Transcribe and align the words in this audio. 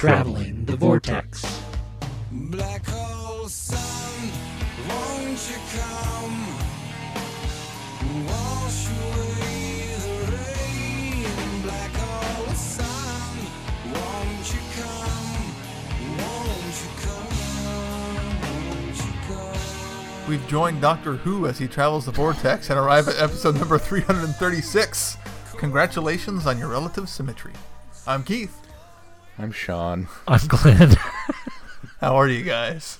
Traveling 0.00 0.64
the 0.64 0.76
Vortex. 0.76 1.60
Black 2.32 2.86
hole 2.86 3.46
sun, 3.48 4.30
won't 4.88 5.50
you 5.50 5.58
come? 5.78 6.46
Wash 8.24 8.86
away 8.88 9.92
the 10.00 10.32
rain. 10.32 11.26
Black 11.64 11.92
hole 11.92 12.54
sun, 12.54 13.36
won't 13.92 14.54
you 14.54 14.60
come? 14.80 15.36
Won't 16.16 16.76
you 16.80 16.90
come? 17.04 17.36
Won't 18.56 18.96
you 18.96 19.12
come? 19.28 20.28
We've 20.30 20.48
joined 20.48 20.80
Doctor 20.80 21.16
Who 21.16 21.46
as 21.46 21.58
he 21.58 21.68
travels 21.68 22.06
the 22.06 22.12
vortex 22.12 22.70
and 22.70 22.78
arrive 22.78 23.06
at 23.06 23.18
episode 23.18 23.56
number 23.56 23.76
336. 23.76 25.18
Congratulations 25.58 26.46
on 26.46 26.56
your 26.56 26.68
relative 26.68 27.06
symmetry. 27.10 27.52
I'm 28.06 28.24
Keith. 28.24 28.56
I'm 29.40 29.52
Sean. 29.52 30.06
I'm 30.28 30.46
Glenn. 30.48 30.96
How 32.00 32.16
are 32.16 32.28
you 32.28 32.42
guys? 32.42 32.98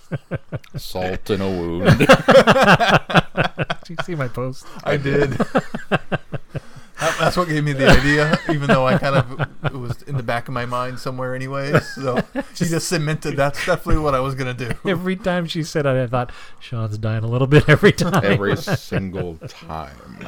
Salt 0.74 1.28
in 1.28 1.40
a 1.42 1.46
wound. 1.48 1.98
Did 3.84 3.90
you 3.90 3.96
see 4.04 4.14
my 4.14 4.28
post? 4.28 4.64
I 4.84 4.96
did. 4.96 5.32
That- 5.32 7.16
That's 7.18 7.36
what 7.36 7.48
gave 7.48 7.62
me 7.64 7.72
the 7.74 7.88
idea, 7.88 8.38
even 8.50 8.68
though 8.68 8.86
I 8.86 8.96
kind 8.96 9.16
of 9.16 9.40
it 9.64 9.72
was 9.74 10.00
in 10.02 10.16
the 10.16 10.22
back 10.22 10.48
of 10.48 10.54
my 10.54 10.64
mind 10.66 10.98
somewhere, 10.98 11.34
anyways. 11.34 11.86
So 11.94 12.22
she 12.54 12.64
just 12.66 12.88
cemented 12.88 13.36
that's 13.36 13.64
definitely 13.66 14.02
what 14.02 14.14
I 14.14 14.20
was 14.20 14.34
gonna 14.34 14.54
do. 14.54 14.70
Every 14.86 15.16
time 15.16 15.44
she 15.46 15.62
said 15.62 15.84
it, 15.86 15.96
I 16.02 16.06
thought 16.06 16.32
Sean's 16.58 16.96
dying 16.98 17.22
a 17.24 17.28
little 17.28 17.46
bit 17.46 17.68
every 17.68 17.92
time. 17.92 18.22
Every 18.24 18.56
single 18.56 19.36
time. 19.48 20.26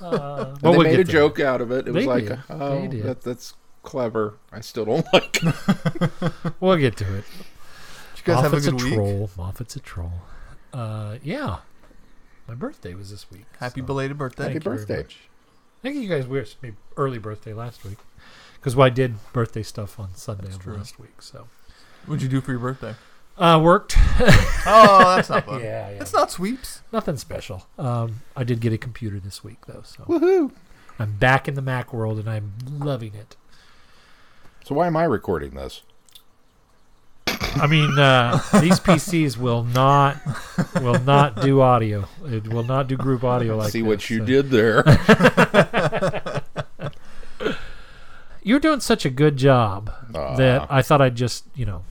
Uh, 0.00 0.54
And 0.54 0.62
well, 0.62 0.72
they 0.72 0.78
we'll 0.78 0.82
made 0.82 0.90
get 0.92 1.00
a 1.00 1.04
to 1.04 1.12
joke 1.12 1.38
out 1.40 1.60
of 1.60 1.70
it. 1.72 1.86
It 1.88 1.92
was 1.94 2.06
like, 2.06 2.26
did. 2.26 2.38
oh, 2.50 2.86
did. 2.88 3.02
that, 3.04 3.20
that's 3.22 3.54
clever. 3.82 4.38
I 4.52 4.60
still 4.60 4.84
don't 4.84 5.06
like 5.12 5.42
it. 5.42 5.54
it. 6.22 6.52
We'll 6.60 6.76
get 6.76 6.96
to 6.98 7.04
it. 7.18 7.24
Did 8.14 8.26
you 8.28 8.34
guys 8.34 8.42
have 8.42 8.52
a 8.52 8.56
Moffat's 8.56 8.66
a, 8.66 8.70
good 8.72 8.82
week? 8.82 8.94
troll. 8.94 9.30
Moffat's 9.36 9.76
a 9.76 9.80
troll. 9.80 10.12
Uh, 10.72 11.18
yeah. 11.22 11.58
My 12.48 12.54
birthday 12.54 12.94
was 12.94 13.10
this 13.10 13.30
week. 13.30 13.44
Happy 13.58 13.80
so 13.80 13.86
belated 13.86 14.18
birthday. 14.18 14.44
Happy 14.44 14.54
thank 14.54 14.64
you 14.64 14.70
very 14.70 14.76
birthday. 14.78 14.96
much. 14.98 15.16
I 15.78 15.82
think 15.82 15.96
you 16.02 16.08
guys 16.08 16.26
wished 16.26 16.62
me 16.62 16.72
early 16.96 17.18
birthday 17.18 17.52
last 17.52 17.84
week 17.84 17.98
because 18.54 18.78
I 18.78 18.88
did 18.88 19.14
birthday 19.32 19.62
stuff 19.64 19.98
on 19.98 20.14
Sunday 20.14 20.44
That's 20.44 20.56
of 20.56 20.62
true. 20.62 20.74
last 20.76 20.98
week. 21.00 21.20
So 21.22 21.48
What'd 22.06 22.22
you 22.22 22.28
do 22.28 22.40
for 22.40 22.52
your 22.52 22.60
birthday? 22.60 22.94
uh, 23.38 23.60
worked. 23.62 23.96
Oh, 24.64 25.16
that's 25.16 25.28
not 25.28 25.44
fun. 25.46 25.60
yeah, 25.60 25.90
yeah. 25.90 26.00
It's 26.00 26.12
not 26.12 26.30
sweeps. 26.30 26.82
Nothing 26.92 27.16
special. 27.16 27.66
Um, 27.76 28.20
I 28.36 28.44
did 28.44 28.60
get 28.60 28.72
a 28.72 28.78
computer 28.78 29.18
this 29.18 29.42
week 29.42 29.66
though, 29.66 29.82
so 29.84 30.04
Woohoo. 30.04 30.52
I'm 31.00 31.16
back 31.16 31.48
in 31.48 31.54
the 31.54 31.62
Mac 31.62 31.92
world 31.92 32.20
and 32.20 32.30
I'm 32.30 32.52
loving 32.70 33.14
it. 33.16 33.34
So 34.64 34.74
why 34.74 34.86
am 34.86 34.96
I 34.96 35.04
recording 35.04 35.50
this? 35.54 35.82
I 37.26 37.66
mean, 37.66 37.98
uh, 37.98 38.40
these 38.60 38.80
PCs 38.80 39.36
will 39.36 39.64
not 39.64 40.16
will 40.80 40.98
not 41.00 41.40
do 41.42 41.60
audio. 41.60 42.08
It 42.24 42.48
will 42.48 42.62
not 42.64 42.86
do 42.88 42.96
group 42.96 43.24
audio 43.24 43.56
like. 43.56 43.70
See 43.72 43.82
what 43.82 43.98
this, 44.00 44.10
you 44.10 44.18
so- 44.20 44.24
did 44.24 44.50
there. 44.50 44.84
You're 48.44 48.58
doing 48.58 48.80
such 48.80 49.04
a 49.04 49.10
good 49.10 49.36
job 49.36 49.92
Aw. 50.14 50.34
that 50.36 50.66
I 50.70 50.82
thought 50.82 51.00
I'd 51.00 51.14
just 51.14 51.44
you 51.54 51.64
know 51.66 51.84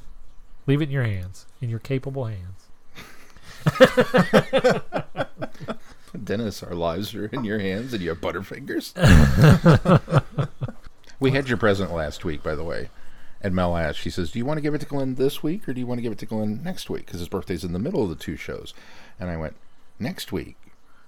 leave 0.67 0.81
it 0.81 0.85
in 0.85 0.91
your 0.91 1.03
hands, 1.03 1.45
in 1.61 1.69
your 1.69 1.79
capable 1.79 2.25
hands. 2.25 2.47
Dennis, 6.23 6.61
our 6.63 6.75
lives 6.75 7.13
are 7.15 7.27
in 7.27 7.43
your 7.45 7.59
hands 7.59 7.93
and 7.93 8.01
you 8.01 8.09
have 8.09 8.19
butterfingers. 8.19 8.91
we 11.21 11.31
had 11.31 11.47
your 11.47 11.57
present 11.57 11.93
last 11.93 12.25
week, 12.25 12.43
by 12.43 12.55
the 12.55 12.63
way. 12.65 12.89
And 13.43 13.55
Mel 13.55 13.75
asked, 13.77 13.97
she 13.99 14.09
says, 14.09 14.31
Do 14.31 14.39
you 14.39 14.45
want 14.45 14.57
to 14.57 14.61
give 14.61 14.73
it 14.75 14.79
to 14.81 14.85
Glenn 14.85 15.15
this 15.15 15.41
week 15.41 15.67
or 15.67 15.73
do 15.73 15.79
you 15.79 15.87
want 15.87 15.97
to 15.97 16.01
give 16.03 16.11
it 16.11 16.19
to 16.19 16.25
Glenn 16.25 16.61
next 16.63 16.89
week? 16.89 17.05
Because 17.05 17.21
his 17.21 17.29
birthday's 17.29 17.63
in 17.63 17.71
the 17.73 17.79
middle 17.79 18.03
of 18.03 18.09
the 18.09 18.15
two 18.15 18.35
shows. 18.35 18.73
And 19.19 19.29
I 19.29 19.37
went, 19.37 19.55
Next 19.99 20.31
week, 20.31 20.57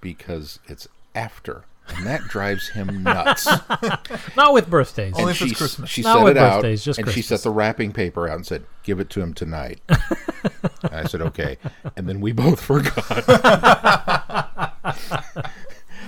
because 0.00 0.58
it's 0.66 0.88
after. 1.14 1.64
And 1.88 2.06
that 2.06 2.22
drives 2.28 2.70
him 2.70 3.02
nuts. 3.02 3.46
Not 4.36 4.52
with 4.54 4.68
birthdays. 4.70 5.14
Only 5.14 5.22
and 5.22 5.30
if 5.32 5.42
it's 5.42 5.58
Christmas. 5.58 5.90
She 5.90 6.02
Not 6.02 6.16
set 6.16 6.24
with 6.24 6.36
it 6.36 6.42
out, 6.42 6.62
birthdays, 6.62 6.84
just 6.84 6.98
and 6.98 7.08
she 7.08 7.14
Christmas. 7.14 7.42
set 7.42 7.48
the 7.48 7.54
wrapping 7.54 7.92
paper 7.92 8.28
out 8.28 8.36
and 8.36 8.46
said, 8.46 8.64
"Give 8.84 9.00
it 9.00 9.10
to 9.10 9.20
him 9.20 9.34
tonight." 9.34 9.80
and 9.88 10.92
I 10.92 11.04
said, 11.04 11.20
"Okay." 11.22 11.58
And 11.96 12.08
then 12.08 12.20
we 12.20 12.32
both 12.32 12.60
forgot. 12.60 13.24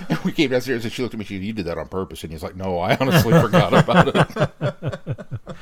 And 0.09 0.19
we 0.25 0.33
came 0.33 0.51
downstairs, 0.51 0.85
and 0.85 0.93
she 0.93 1.03
looked 1.03 1.15
at 1.15 1.19
me. 1.19 1.25
She, 1.25 1.37
said, 1.37 1.45
"You 1.45 1.53
did 1.53 1.67
that 1.67 1.79
on 1.79 1.89
purpose?" 1.89 2.23
And 2.23 2.33
he's 2.33 2.43
like, 2.43 2.57
"No, 2.57 2.79
I 2.79 2.97
honestly 2.97 3.33
forgot 3.41 3.73
about 3.75 4.09
it." 4.15 5.29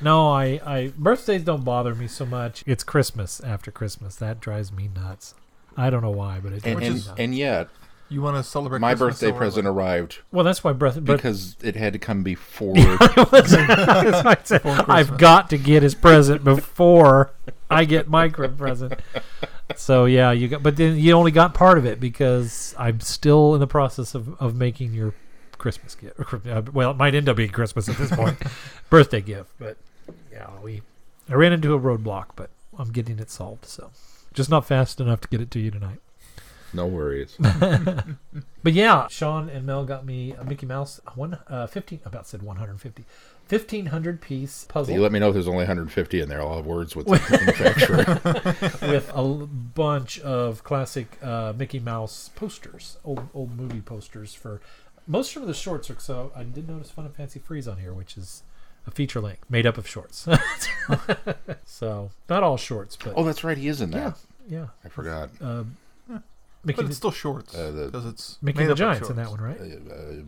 No, 0.00 0.30
I, 0.30 0.60
I 0.64 0.92
birthdays 0.96 1.42
don't 1.42 1.64
bother 1.64 1.94
me 1.94 2.06
so 2.06 2.24
much. 2.26 2.62
It's 2.66 2.84
Christmas 2.84 3.40
after 3.40 3.70
Christmas 3.70 4.14
that 4.16 4.38
drives 4.38 4.70
me 4.70 4.88
nuts. 4.94 5.34
I 5.76 5.90
don't 5.90 6.02
know 6.02 6.10
why, 6.10 6.38
but 6.40 6.52
it 6.52 6.64
And 6.64 6.78
drives 6.78 6.80
me 6.80 6.86
and, 6.86 6.94
nuts. 7.06 7.18
and 7.18 7.34
yet, 7.34 7.68
You 8.08 8.22
want 8.22 8.36
to 8.36 8.42
celebrate 8.48 8.80
my 8.80 8.92
Christmas 8.94 9.14
birthday 9.20 9.32
so 9.32 9.36
present 9.38 9.66
early. 9.66 9.74
arrived 9.76 10.18
well, 10.30 10.44
that's 10.44 10.62
why 10.62 10.72
birthday. 10.72 11.00
Because 11.00 11.56
it 11.62 11.74
had 11.74 11.94
to 11.94 11.98
come 11.98 12.22
before. 12.22 12.74
That's 12.74 13.52
what 13.52 14.26
I 14.26 14.36
said. 14.44 14.62
I've 14.64 15.18
got 15.18 15.50
to 15.50 15.58
get 15.58 15.82
his 15.82 15.94
present 15.96 16.44
before 16.44 17.32
I 17.70 17.84
get 17.84 18.08
my 18.08 18.28
cri- 18.28 18.48
present. 18.48 18.94
So 19.76 20.06
yeah, 20.06 20.32
you 20.32 20.48
got, 20.48 20.62
but 20.62 20.76
then 20.76 20.98
you 20.98 21.12
only 21.12 21.30
got 21.30 21.54
part 21.54 21.78
of 21.78 21.84
it 21.86 22.00
because 22.00 22.74
I'm 22.78 23.00
still 23.00 23.54
in 23.54 23.60
the 23.60 23.66
process 23.66 24.14
of, 24.14 24.40
of 24.40 24.54
making 24.56 24.94
your 24.94 25.14
Christmas 25.58 25.94
gift. 25.94 26.18
Or, 26.18 26.40
uh, 26.50 26.62
well, 26.72 26.90
it 26.92 26.96
might 26.96 27.14
end 27.14 27.28
up 27.28 27.36
being 27.36 27.50
Christmas 27.50 27.88
at 27.88 27.96
this 27.96 28.10
point, 28.10 28.38
birthday 28.90 29.20
gift. 29.20 29.50
But 29.58 29.76
yeah, 30.32 30.48
we 30.62 30.82
I 31.28 31.34
ran 31.34 31.52
into 31.52 31.74
a 31.74 31.78
roadblock, 31.80 32.28
but 32.36 32.50
I'm 32.78 32.90
getting 32.90 33.18
it 33.18 33.30
solved. 33.30 33.66
So 33.66 33.90
just 34.32 34.48
not 34.50 34.66
fast 34.66 35.00
enough 35.00 35.20
to 35.22 35.28
get 35.28 35.40
it 35.40 35.50
to 35.52 35.58
you 35.60 35.70
tonight. 35.70 35.98
no 36.72 36.86
worries. 36.86 37.36
But 38.62 38.72
yeah, 38.72 39.06
Sean 39.08 39.48
and 39.48 39.64
Mel 39.64 39.84
got 39.84 40.04
me 40.04 40.32
a 40.32 40.44
Mickey 40.44 40.66
Mouse 40.66 41.00
one 41.14 41.38
uh, 41.48 41.66
fifteen. 41.68 42.00
About 42.04 42.26
said 42.26 42.42
150, 42.42 43.04
1500 43.48 44.20
piece 44.20 44.64
puzzle. 44.64 44.94
you 44.94 45.00
let 45.00 45.12
me 45.12 45.18
know 45.18 45.28
if 45.28 45.34
there's 45.34 45.48
only 45.48 45.58
150 45.60 46.20
in 46.20 46.28
there. 46.28 46.40
I'll 46.40 46.56
have 46.56 46.66
words 46.66 46.94
with 46.94 47.06
the 47.06 47.12
manufacturer. 47.30 48.20
with 48.88 49.10
a 49.14 49.22
bunch 49.24 50.20
of 50.20 50.62
classic 50.64 51.18
uh, 51.22 51.52
Mickey 51.56 51.78
Mouse 51.80 52.30
posters, 52.34 52.98
old 53.04 53.28
old 53.34 53.56
movie 53.56 53.80
posters 53.80 54.34
for 54.34 54.60
most 55.06 55.34
of 55.36 55.46
the 55.46 55.54
shorts. 55.54 55.90
Are, 55.90 55.98
so 55.98 56.32
I 56.36 56.42
did 56.44 56.68
notice 56.68 56.90
Fun 56.90 57.06
and 57.06 57.14
Fancy 57.14 57.38
Freeze 57.38 57.66
on 57.66 57.78
here, 57.78 57.92
which 57.94 58.16
is 58.16 58.42
a 58.86 58.90
feature 58.90 59.20
length 59.20 59.48
made 59.48 59.66
up 59.66 59.78
of 59.78 59.88
shorts. 59.88 60.28
so 61.64 62.10
not 62.28 62.42
all 62.42 62.56
shorts, 62.56 62.96
but 62.96 63.14
oh, 63.16 63.24
that's 63.24 63.44
right. 63.44 63.56
He 63.56 63.68
is 63.68 63.80
in 63.80 63.92
yeah, 63.92 63.98
that. 64.00 64.18
yeah. 64.48 64.66
I 64.84 64.88
forgot. 64.88 65.30
Uh, 65.40 65.64
Mickey, 66.64 66.76
But 66.76 66.82
the, 66.82 66.88
it's 66.88 66.96
still 66.96 67.10
shorts 67.12 67.54
Uh, 67.54 67.70
the- 67.70 67.86
because 67.86 68.04
it's 68.06 68.36
Mickey 68.42 68.58
made 68.58 68.66
the 68.66 68.72
up 68.72 68.74
of 68.74 68.78
Giant's 68.78 69.10
in 69.10 69.16
that 69.16 69.30
one, 69.30 69.40
right? 69.40 69.60
Uh, 69.60 69.94
uh, 69.94 70.22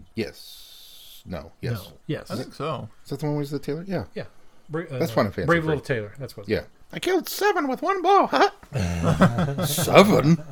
yes. 1.25 1.42
No. 1.42 1.53
Yes. 1.60 1.84
No. 1.86 1.92
Yes. 2.06 2.31
I 2.31 2.36
think 2.36 2.54
so. 2.54 2.88
Is 3.04 3.10
that 3.10 3.20
the 3.20 3.26
one 3.26 3.36
with 3.36 3.50
the 3.50 3.58
Tailor? 3.58 3.84
Yeah. 3.86 4.04
yeah. 4.14 4.25
Bra- 4.69 4.84
uh, 4.91 4.98
That's 4.98 5.12
Fun 5.12 5.26
and 5.26 5.34
Fancy 5.34 5.47
Brave 5.47 5.62
Freeze. 5.62 5.66
Little 5.69 5.82
Tailor. 5.82 6.12
That's 6.19 6.36
what. 6.36 6.48
Yeah. 6.48 6.62
I 6.92 6.98
killed 6.98 7.28
seven 7.28 7.69
with 7.69 7.82
one 7.82 8.03
blow. 8.03 8.26
Huh? 8.26 8.50
seven? 9.66 10.42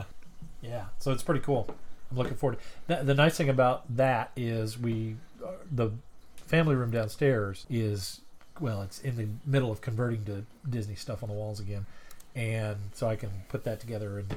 Yeah, 0.63 0.87
so 0.99 1.13
it's 1.13 1.23
pretty 1.23 1.41
cool. 1.41 1.69
I'm 2.11 2.17
looking 2.17 2.37
forward. 2.37 2.59
To, 2.89 2.97
the, 2.97 3.05
the 3.05 3.15
nice 3.15 3.37
thing 3.37 3.49
about 3.49 3.85
that 3.97 4.31
is 4.37 4.79
we, 4.79 5.17
uh, 5.45 5.51
the 5.71 5.91
family 6.37 6.75
room 6.75 6.91
downstairs 6.91 7.67
is 7.69 8.21
well, 8.61 8.83
it's 8.83 9.01
in 9.01 9.17
the 9.17 9.29
middle 9.47 9.71
of 9.71 9.81
converting 9.81 10.25
to 10.25 10.45
Disney 10.69 10.95
stuff 10.97 11.23
on 11.23 11.29
the 11.29 11.35
walls 11.35 11.61
again, 11.61 11.87
and 12.35 12.77
so 12.93 13.09
I 13.09 13.15
can 13.17 13.31
put 13.49 13.65
that 13.65 13.79
together 13.81 14.19
and 14.19 14.35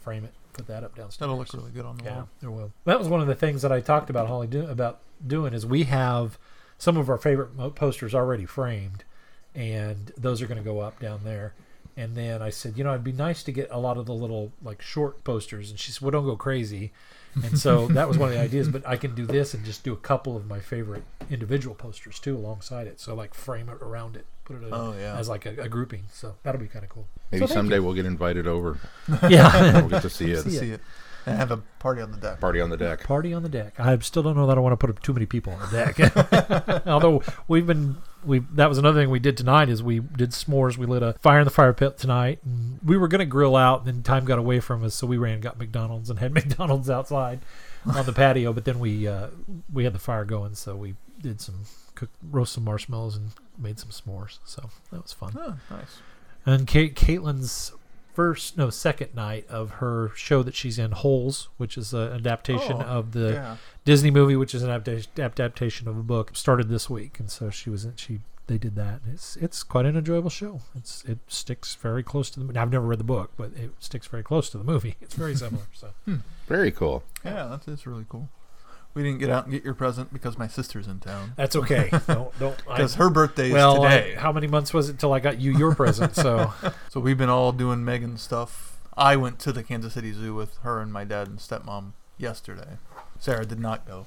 frame 0.00 0.24
it, 0.24 0.32
put 0.54 0.66
that 0.68 0.84
up 0.84 0.94
downstairs. 0.94 1.18
That'll 1.18 1.36
look 1.38 1.52
really 1.52 1.70
good 1.70 1.84
on 1.84 1.98
the 1.98 2.04
Yeah, 2.04 2.14
wall. 2.16 2.28
it 2.42 2.48
will. 2.48 2.72
That 2.86 2.98
was 2.98 3.08
one 3.08 3.20
of 3.20 3.26
the 3.26 3.34
things 3.34 3.60
that 3.62 3.72
I 3.72 3.80
talked 3.80 4.08
about 4.10 4.26
Holly 4.26 4.46
do, 4.46 4.66
about 4.66 5.00
doing 5.26 5.52
is 5.54 5.64
we 5.66 5.84
have 5.84 6.38
some 6.78 6.96
of 6.96 7.08
our 7.10 7.18
favorite 7.18 7.54
mo- 7.56 7.70
posters 7.70 8.14
already 8.14 8.44
framed, 8.46 9.04
and 9.54 10.12
those 10.16 10.40
are 10.42 10.46
going 10.46 10.58
to 10.58 10.64
go 10.64 10.80
up 10.80 11.00
down 11.00 11.20
there. 11.24 11.54
And 11.96 12.14
then 12.14 12.42
I 12.42 12.50
said, 12.50 12.78
you 12.78 12.84
know, 12.84 12.90
it'd 12.90 13.02
be 13.02 13.10
nice 13.12 13.42
to 13.42 13.50
get 13.50 13.68
a 13.72 13.78
lot 13.78 13.96
of 13.96 14.06
the 14.06 14.14
little 14.14 14.52
like 14.62 14.80
short 14.80 15.24
posters. 15.24 15.70
And 15.70 15.80
she 15.80 15.90
said, 15.90 16.00
well, 16.02 16.12
don't 16.12 16.24
go 16.26 16.36
crazy. 16.36 16.92
And 17.42 17.58
so 17.58 17.86
that 17.88 18.06
was 18.06 18.16
one 18.16 18.28
of 18.28 18.36
the 18.36 18.40
ideas. 18.40 18.68
But 18.68 18.86
I 18.86 18.96
can 18.96 19.16
do 19.16 19.26
this 19.26 19.52
and 19.52 19.64
just 19.64 19.82
do 19.82 19.92
a 19.92 19.96
couple 19.96 20.36
of 20.36 20.46
my 20.46 20.60
favorite 20.60 21.02
individual 21.28 21.74
posters 21.74 22.20
too 22.20 22.36
alongside 22.36 22.86
it. 22.86 23.00
So 23.00 23.16
like 23.16 23.34
frame 23.34 23.68
it 23.68 23.82
around 23.82 24.14
it, 24.14 24.26
put 24.44 24.62
it 24.62 24.66
in, 24.66 24.72
Oh, 24.72 24.94
yeah. 24.96 25.18
as 25.18 25.28
like 25.28 25.44
a, 25.44 25.60
a 25.62 25.68
grouping. 25.68 26.04
So 26.12 26.36
that'll 26.44 26.60
be 26.60 26.68
kind 26.68 26.84
of 26.84 26.88
cool. 26.90 27.08
Maybe 27.32 27.44
So 27.44 27.52
someday 27.52 27.76
you. 27.76 27.82
we'll 27.82 27.94
get 27.94 28.06
invited 28.06 28.46
over. 28.46 28.78
Yeah. 29.28 29.80
We'll 29.80 29.88
get 29.88 30.02
to 30.02 30.10
see 30.10 30.30
it. 30.30 30.44
To 30.44 30.50
See 30.52 30.70
it. 30.70 30.80
See 31.28 31.34
it 31.34 31.40
and 31.40 31.40
have 31.40 31.50
a 31.50 31.62
party 31.78 32.02
on 32.02 32.10
the 32.10 32.18
deck. 32.18 32.40
Party 32.40 32.60
on 32.60 32.70
the 32.70 32.76
deck. 32.76 33.04
Party 33.04 33.32
on 33.32 33.42
the 33.42 33.48
deck. 33.48 33.78
I 33.78 33.98
still 33.98 34.22
don't 34.22 34.36
know 34.36 34.46
that 34.46 34.56
I 34.56 34.60
want 34.60 34.78
to 34.78 34.86
put 34.86 35.02
too 35.02 35.12
many 35.12 35.26
people 35.26 35.52
on 35.52 35.70
the 35.70 35.76
deck. 35.76 36.86
Although 36.86 37.22
we've 37.46 37.66
been 37.66 37.96
we 38.24 38.40
that 38.54 38.68
was 38.68 38.78
another 38.78 39.00
thing 39.00 39.10
we 39.10 39.18
did 39.18 39.36
tonight 39.36 39.68
is 39.68 39.82
we 39.82 40.00
did 40.00 40.30
s'mores. 40.30 40.76
We 40.76 40.86
lit 40.86 41.02
a 41.02 41.14
fire 41.14 41.40
in 41.40 41.44
the 41.44 41.50
fire 41.50 41.72
pit 41.72 41.98
tonight. 41.98 42.40
And 42.44 42.78
we 42.84 42.96
were 42.96 43.08
gonna 43.08 43.26
grill 43.26 43.56
out, 43.56 43.80
and 43.80 43.88
then 43.88 44.02
time 44.02 44.24
got 44.24 44.38
away 44.38 44.60
from 44.60 44.84
us, 44.84 44.94
so 44.94 45.06
we 45.06 45.16
ran 45.16 45.34
and 45.34 45.42
got 45.42 45.58
McDonald's 45.58 46.10
and 46.10 46.18
had 46.18 46.32
McDonald's 46.34 46.90
outside 46.90 47.40
on 47.86 48.04
the 48.06 48.12
patio. 48.12 48.52
But 48.52 48.64
then 48.64 48.78
we 48.78 49.06
uh, 49.06 49.28
we 49.72 49.84
had 49.84 49.94
the 49.94 49.98
fire 49.98 50.24
going, 50.24 50.54
so 50.54 50.76
we 50.76 50.94
did 51.20 51.40
some 51.40 51.64
cooked, 51.94 52.14
roast 52.30 52.52
some 52.52 52.64
marshmallows 52.64 53.16
and 53.16 53.30
made 53.58 53.78
some 53.78 53.90
s'mores. 53.90 54.38
So 54.44 54.70
that 54.92 55.02
was 55.02 55.12
fun. 55.12 55.34
Oh, 55.36 55.56
nice. 55.70 55.98
And 56.46 56.66
Kate, 56.66 56.94
Caitlin's 56.94 57.72
first, 58.18 58.58
no, 58.58 58.68
second 58.68 59.14
night 59.14 59.46
of 59.48 59.70
her 59.78 60.10
show 60.16 60.42
that 60.42 60.52
she's 60.52 60.76
in, 60.76 60.90
Holes, 60.90 61.48
which 61.56 61.78
is 61.78 61.94
an 61.94 62.14
adaptation 62.14 62.78
Oh, 62.80 62.98
of 62.98 63.12
the 63.12 63.34
yeah. 63.34 63.56
Disney 63.84 64.10
movie, 64.10 64.34
which 64.34 64.56
is 64.56 64.64
an 64.64 64.70
adaptation, 64.70 65.12
adaptation 65.16 65.86
of 65.86 65.96
a 65.96 66.02
book, 66.02 66.32
started 66.34 66.68
this 66.68 66.90
week, 66.90 67.20
and 67.20 67.30
so 67.30 67.48
she 67.48 67.70
was 67.70 67.84
in, 67.84 67.94
she 67.94 68.18
they 68.48 68.58
did 68.58 68.74
that. 68.74 69.02
It's 69.12 69.36
it's 69.36 69.62
quite 69.62 69.86
an 69.86 69.96
enjoyable 69.96 70.30
show. 70.30 70.62
It's 70.74 71.04
it 71.04 71.18
sticks 71.28 71.76
very 71.76 72.02
close 72.02 72.28
to 72.30 72.40
the. 72.40 72.60
I've 72.60 72.72
never 72.72 72.86
read 72.86 72.98
the 72.98 73.04
book, 73.04 73.30
but 73.36 73.52
it 73.54 73.70
sticks 73.78 74.08
very 74.08 74.24
close 74.24 74.50
to 74.50 74.58
the 74.58 74.64
movie. 74.64 74.96
It's 75.00 75.14
very 75.14 75.36
similar. 75.36 75.66
So 75.72 75.90
hmm. 76.04 76.14
Hmm. 76.14 76.20
Very 76.48 76.72
cool. 76.72 77.04
Yeah, 77.24 77.46
that's, 77.46 77.66
that's 77.66 77.86
really 77.86 78.06
cool. 78.08 78.30
We 78.94 79.02
didn't 79.02 79.18
get 79.20 79.30
out 79.30 79.44
and 79.44 79.52
get 79.52 79.64
your 79.64 79.74
present 79.74 80.12
because 80.12 80.36
my 80.38 80.48
sister's 80.48 80.88
in 80.88 80.98
town. 80.98 81.32
that's 81.36 81.54
okay. 81.56 81.88
don't 82.06 82.36
don't. 82.38 82.56
Because 82.66 82.94
her 82.96 83.10
birthday 83.10 83.46
is 83.48 83.52
well, 83.52 83.84
I- 83.84 84.00
today. 84.00 84.14
how 84.14 84.32
many 84.32 84.46
months 84.46 84.74
was 84.74 84.88
it 84.88 84.98
till 84.98 85.12
I 85.12 85.20
got 85.20 85.40
you 85.40 85.52
your 85.56 85.74
present? 85.74 86.14
So 86.16 86.52
So 86.90 86.98
we've 87.00 87.18
been 87.18 87.28
all 87.28 87.52
doing 87.52 87.84
Megan 87.84 88.16
stuff. 88.16 88.78
I 88.96 89.14
went 89.16 89.38
to 89.40 89.52
the 89.52 89.62
Kansas 89.62 89.92
City 89.94 90.12
Zoo 90.12 90.34
with 90.34 90.56
her 90.58 90.80
and 90.80 90.92
my 90.92 91.04
dad 91.04 91.28
and 91.28 91.38
stepmom 91.38 91.92
yesterday. 92.16 92.78
Sarah 93.20 93.46
did 93.46 93.60
not 93.60 93.86
go. 93.86 94.06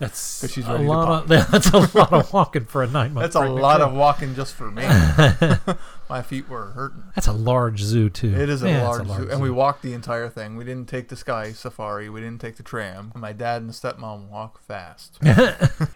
That's 0.00 0.40
'Cause 0.40 0.50
she's 0.52 0.66
a 0.66 0.72
ready 0.72 0.84
to 0.84 0.90
lot 0.90 1.22
of 1.22 1.28
that's 1.28 1.70
a 1.70 1.78
lot 1.96 2.12
of 2.12 2.32
walking 2.32 2.64
for 2.64 2.82
a 2.82 2.88
nine 2.88 3.14
month. 3.14 3.22
That's 3.22 3.36
a 3.36 3.48
lot 3.48 3.80
of 3.80 3.92
walking 3.92 4.34
just 4.34 4.54
for 4.54 4.68
me. 4.70 4.82
my 6.08 6.22
feet 6.22 6.48
were 6.48 6.70
hurting. 6.70 7.04
That's 7.14 7.28
a 7.28 7.32
large 7.32 7.80
zoo 7.80 8.10
too. 8.10 8.34
It 8.34 8.48
is 8.48 8.64
a, 8.64 8.68
Yeah, 8.68 8.78
it's 8.90 9.06
large, 9.08 9.20
zoo. 9.22 9.30
And 9.30 9.40
we 9.40 9.50
walked 9.50 9.82
the 9.82 9.92
entire 9.92 10.28
thing. 10.28 10.56
We 10.56 10.64
didn't 10.64 10.88
take 10.88 11.08
the 11.08 11.16
sky 11.16 11.52
safari. 11.52 12.08
We 12.10 12.20
didn't 12.20 12.40
take 12.40 12.56
the 12.56 12.64
tram. 12.64 13.12
My 13.14 13.32
dad 13.32 13.62
and 13.62 13.70
stepmom 13.70 14.28
walk 14.28 14.60
fast. 14.60 15.18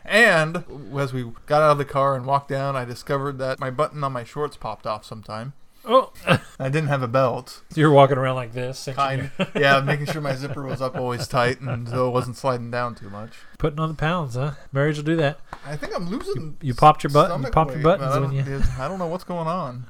and 0.05 0.65
as 0.97 1.13
we 1.13 1.33
got 1.47 1.63
out 1.63 1.73
of 1.73 1.79
the 1.79 1.85
car 1.85 2.15
and 2.15 2.27
walked 2.27 2.49
down, 2.49 2.77
I 2.77 2.85
discovered 2.85 3.39
that 3.39 3.59
my 3.59 3.71
button 3.71 4.05
on 4.05 4.13
my 4.13 4.23
shorts 4.25 4.57
popped 4.57 4.87
off 4.87 5.05
sometime. 5.05 5.55
Oh, 5.87 6.13
I 6.59 6.69
didn't 6.71 6.89
have 6.89 7.03
a 7.03 7.09
belt. 7.09 7.63
you're 7.75 7.91
walking 7.91 8.17
around 8.17 8.37
like 8.37 8.53
this, 8.53 8.89
Kind 8.95 9.31
your- 9.39 9.49
yeah, 9.55 9.81
making 9.81 10.07
sure 10.07 10.21
my 10.23 10.35
zipper 10.35 10.63
was 10.65 10.81
up 10.81 10.97
always 10.97 11.29
tight 11.29 11.61
and 11.61 11.89
so 11.89 12.09
it 12.09 12.11
wasn't 12.11 12.37
sliding 12.37 12.71
down 12.71 12.95
too 12.95 13.11
much. 13.11 13.33
putting 13.59 13.79
on 13.81 13.89
the 13.89 13.95
pounds, 13.95 14.35
huh? 14.35 14.53
Marriage 14.73 14.97
will 14.97 15.05
do 15.05 15.17
that. 15.17 15.39
I 15.67 15.77
think 15.77 15.95
I'm 15.95 16.09
losing. 16.09 16.57
You 16.63 16.69
you 16.69 16.75
popped 16.75 17.05
your 17.05 17.11
butt- 17.11 17.29
you 17.29 17.35
stomach 17.35 17.53
popped 17.53 17.71
your 17.71 17.77
weight, 17.79 17.83
buttons 17.85 18.09
but 18.09 18.17
I 18.17 18.21
when 18.21 18.35
don't- 18.37 18.61
you- 18.61 18.63
I 18.79 18.89
don't 18.89 18.99
know 18.99 19.07
what's 19.09 19.25
going 19.25 19.47
on. 19.49 19.87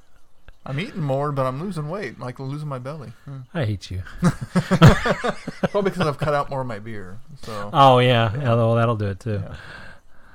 I'm 0.67 0.81
eating 0.81 1.03
more, 1.03 1.31
but 1.31 1.45
I'm 1.45 1.61
losing 1.61 1.91
weight, 1.91 2.19
like 2.19 2.41
losing 2.41 2.69
my 2.69 2.79
belly. 2.79 3.13
Hmm. 3.27 3.41
I 3.53 3.67
hate 3.67 3.91
you. 3.91 4.03
Probably 4.23 5.91
because 5.91 6.07
I've 6.07 6.19
cut 6.19 6.35
out 6.35 6.51
more 6.51 6.63
of 6.63 6.67
my 6.67 6.79
beer. 6.79 7.19
So 7.43 7.71
Oh 7.73 7.99
yeah, 7.99 8.33
yeah. 8.35 8.55
Well, 8.55 8.75
that'll 8.75 8.97
do 8.97 9.07
it 9.09 9.21
too. 9.21 9.43
Yeah. 9.45 9.57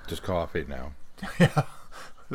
Just 0.07 0.23
coffee 0.23 0.65
now. 0.67 0.91
yeah, 1.39 1.63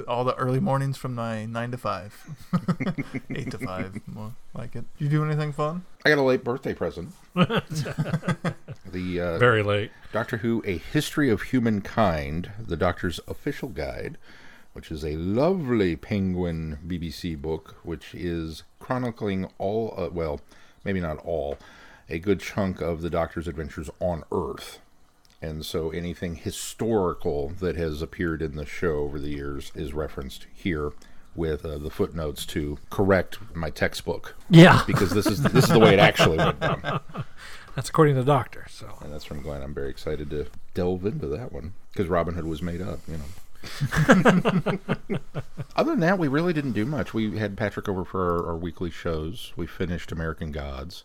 all 0.08 0.24
the 0.24 0.34
early 0.36 0.60
mornings 0.60 0.96
from 0.96 1.14
my 1.14 1.44
nine 1.44 1.70
to 1.70 1.78
five, 1.78 2.14
eight 3.30 3.50
to 3.50 3.58
five, 3.58 4.00
more 4.06 4.32
like 4.54 4.76
it. 4.76 4.84
You 4.98 5.08
do 5.08 5.24
anything 5.24 5.52
fun? 5.52 5.84
I 6.04 6.10
got 6.10 6.18
a 6.18 6.22
late 6.22 6.44
birthday 6.44 6.74
present. 6.74 7.12
the 7.34 9.20
uh, 9.20 9.38
Very 9.38 9.62
late. 9.62 9.90
Doctor 10.12 10.38
Who: 10.38 10.62
A 10.66 10.78
History 10.78 11.30
of 11.30 11.42
Humankind, 11.42 12.50
the 12.58 12.76
Doctor's 12.76 13.20
official 13.28 13.68
guide, 13.68 14.18
which 14.72 14.90
is 14.90 15.04
a 15.04 15.16
lovely 15.16 15.96
Penguin 15.96 16.78
BBC 16.86 17.40
book, 17.40 17.76
which 17.82 18.14
is 18.14 18.64
chronicling 18.80 19.48
all, 19.58 19.94
uh, 19.96 20.08
well, 20.10 20.40
maybe 20.84 21.00
not 21.00 21.18
all, 21.24 21.58
a 22.08 22.18
good 22.18 22.40
chunk 22.40 22.80
of 22.80 23.00
the 23.00 23.10
Doctor's 23.10 23.48
adventures 23.48 23.88
on 24.00 24.24
Earth. 24.30 24.80
And 25.44 25.64
so 25.64 25.90
anything 25.90 26.36
historical 26.36 27.50
that 27.60 27.76
has 27.76 28.00
appeared 28.00 28.40
in 28.40 28.56
the 28.56 28.64
show 28.64 29.00
over 29.00 29.18
the 29.18 29.28
years 29.28 29.72
is 29.74 29.92
referenced 29.92 30.46
here 30.54 30.92
with 31.36 31.66
uh, 31.66 31.76
the 31.76 31.90
footnotes 31.90 32.46
to 32.46 32.78
correct 32.88 33.38
my 33.54 33.68
textbook 33.68 34.36
Yeah, 34.48 34.82
because 34.86 35.10
this 35.10 35.26
is 35.26 35.42
this 35.42 35.64
is 35.64 35.70
the 35.70 35.78
way 35.78 35.92
it 35.92 35.98
actually 35.98 36.38
went 36.38 36.60
down. 36.60 37.00
that's 37.74 37.90
according 37.90 38.14
to 38.14 38.22
the 38.22 38.26
doctor. 38.26 38.64
So 38.70 38.88
And 39.02 39.12
that's 39.12 39.24
from 39.24 39.42
Glenn. 39.42 39.62
I'm 39.62 39.74
very 39.74 39.90
excited 39.90 40.30
to 40.30 40.46
delve 40.72 41.04
into 41.04 41.26
that 41.26 41.52
one 41.52 41.74
because 41.92 42.08
Robin 42.08 42.34
Hood 42.34 42.46
was 42.46 42.62
made 42.62 42.80
up, 42.80 43.00
you 43.06 43.18
know. 43.18 43.24
Other 45.76 45.90
than 45.90 46.00
that, 46.00 46.18
we 46.18 46.28
really 46.28 46.52
didn't 46.52 46.72
do 46.72 46.84
much. 46.84 47.12
We 47.14 47.36
had 47.38 47.56
Patrick 47.56 47.88
over 47.88 48.04
for 48.04 48.20
our, 48.40 48.46
our 48.50 48.56
weekly 48.56 48.90
shows. 48.90 49.52
We 49.56 49.66
finished 49.66 50.12
American 50.12 50.52
Gods. 50.52 51.04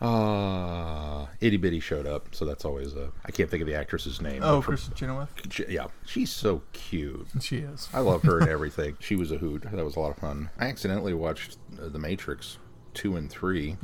Ah, 0.00 1.28
Itty 1.40 1.56
Bitty 1.56 1.80
showed 1.80 2.06
up, 2.06 2.34
so 2.34 2.44
that's 2.44 2.64
always 2.64 2.94
a. 2.94 3.10
I 3.26 3.30
can't 3.32 3.50
think 3.50 3.60
of 3.60 3.66
the 3.66 3.74
actress's 3.74 4.20
name. 4.20 4.42
Oh, 4.42 4.60
for- 4.62 4.72
Kristin 4.72 4.94
Chenoweth. 4.94 5.28
she- 5.52 5.66
yeah, 5.68 5.86
she's 6.06 6.30
so 6.30 6.62
cute. 6.72 7.26
She 7.40 7.58
is. 7.58 7.88
I 7.92 8.00
love 8.00 8.22
her 8.22 8.38
and 8.38 8.48
everything. 8.50 8.96
She 9.00 9.16
was 9.16 9.30
a 9.32 9.38
hoot. 9.38 9.62
That 9.70 9.84
was 9.84 9.96
a 9.96 10.00
lot 10.00 10.10
of 10.10 10.16
fun. 10.18 10.50
I 10.58 10.66
accidentally 10.66 11.14
watched 11.14 11.58
uh, 11.82 11.88
The 11.88 11.98
Matrix 11.98 12.58
two 12.94 13.16
and 13.16 13.30
three. 13.30 13.76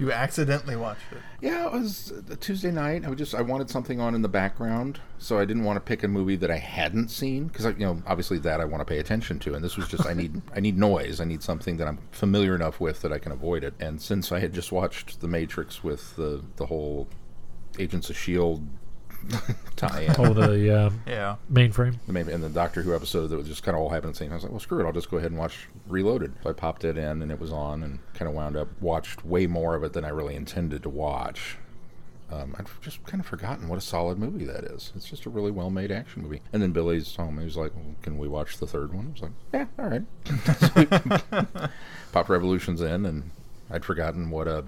You 0.00 0.10
accidentally 0.12 0.76
watched 0.76 1.12
it. 1.12 1.18
Yeah, 1.42 1.66
it 1.66 1.72
was 1.72 2.10
a 2.30 2.34
Tuesday 2.36 2.70
night. 2.70 3.06
I 3.06 3.12
just 3.12 3.34
I 3.34 3.42
wanted 3.42 3.68
something 3.68 4.00
on 4.00 4.14
in 4.14 4.22
the 4.22 4.30
background, 4.30 4.98
so 5.18 5.38
I 5.38 5.44
didn't 5.44 5.64
want 5.64 5.76
to 5.76 5.80
pick 5.80 6.02
a 6.02 6.08
movie 6.08 6.36
that 6.36 6.50
I 6.50 6.56
hadn't 6.56 7.08
seen 7.08 7.48
because 7.48 7.66
you 7.66 7.84
know 7.84 8.02
obviously 8.06 8.38
that 8.38 8.62
I 8.62 8.64
want 8.64 8.80
to 8.80 8.86
pay 8.86 8.98
attention 8.98 9.38
to, 9.40 9.52
and 9.52 9.62
this 9.62 9.76
was 9.76 9.88
just 9.88 10.06
I 10.06 10.14
need 10.14 10.40
I 10.56 10.60
need 10.60 10.78
noise. 10.78 11.20
I 11.20 11.26
need 11.26 11.42
something 11.42 11.76
that 11.76 11.86
I'm 11.86 11.98
familiar 12.12 12.54
enough 12.54 12.80
with 12.80 13.02
that 13.02 13.12
I 13.12 13.18
can 13.18 13.30
avoid 13.30 13.62
it. 13.62 13.74
And 13.78 14.00
since 14.00 14.32
I 14.32 14.40
had 14.40 14.54
just 14.54 14.72
watched 14.72 15.20
The 15.20 15.28
Matrix 15.28 15.84
with 15.84 16.16
the 16.16 16.42
the 16.56 16.64
whole 16.64 17.06
Agents 17.78 18.08
of 18.08 18.16
Shield 18.16 18.66
tie-in. 19.76 20.14
oh, 20.18 20.32
the 20.34 20.74
uh, 20.76 20.90
Yeah. 21.06 21.36
mainframe. 21.52 21.96
the 22.06 22.12
main, 22.12 22.28
and 22.28 22.42
the 22.42 22.48
Doctor 22.48 22.82
Who 22.82 22.94
episode 22.94 23.28
that 23.28 23.36
was 23.36 23.46
just 23.48 23.62
kind 23.62 23.76
of 23.76 23.82
all 23.82 23.88
happened 23.90 24.10
at 24.10 24.14
the 24.14 24.18
same 24.18 24.28
time. 24.28 24.34
I 24.34 24.36
was 24.36 24.42
like, 24.44 24.52
well, 24.52 24.60
screw 24.60 24.80
it, 24.80 24.86
I'll 24.86 24.92
just 24.92 25.10
go 25.10 25.16
ahead 25.18 25.30
and 25.30 25.38
watch 25.38 25.68
Reloaded. 25.88 26.32
So 26.42 26.50
I 26.50 26.52
popped 26.52 26.84
it 26.84 26.96
in, 26.98 27.22
and 27.22 27.30
it 27.30 27.40
was 27.40 27.52
on, 27.52 27.82
and 27.82 27.98
kind 28.14 28.28
of 28.28 28.34
wound 28.34 28.56
up 28.56 28.68
watched 28.80 29.24
way 29.24 29.46
more 29.46 29.74
of 29.74 29.84
it 29.84 29.92
than 29.92 30.04
I 30.04 30.08
really 30.08 30.34
intended 30.36 30.82
to 30.84 30.88
watch. 30.88 31.56
Um, 32.32 32.54
I've 32.58 32.80
just 32.80 33.02
kind 33.06 33.20
of 33.20 33.26
forgotten 33.26 33.68
what 33.68 33.76
a 33.76 33.80
solid 33.80 34.16
movie 34.16 34.44
that 34.44 34.62
is. 34.62 34.92
It's 34.94 35.08
just 35.10 35.26
a 35.26 35.30
really 35.30 35.50
well-made 35.50 35.90
action 35.90 36.22
movie. 36.22 36.40
And 36.52 36.62
then 36.62 36.70
Billy's 36.70 37.16
home. 37.16 37.38
He 37.38 37.44
was 37.44 37.56
like, 37.56 37.74
well, 37.74 37.96
"Can 38.02 38.18
we 38.18 38.28
watch 38.28 38.58
the 38.58 38.68
third 38.68 38.94
one?" 38.94 39.06
I 39.08 39.10
was 39.12 39.22
like, 39.22 39.32
"Yeah, 39.52 39.66
all 39.80 39.88
right." 39.90 40.02
So 40.60 41.48
we 41.56 41.68
popped 42.12 42.28
Revolutions 42.28 42.82
in, 42.82 43.04
and 43.04 43.30
I'd 43.68 43.84
forgotten 43.84 44.30
what 44.30 44.46
a 44.46 44.64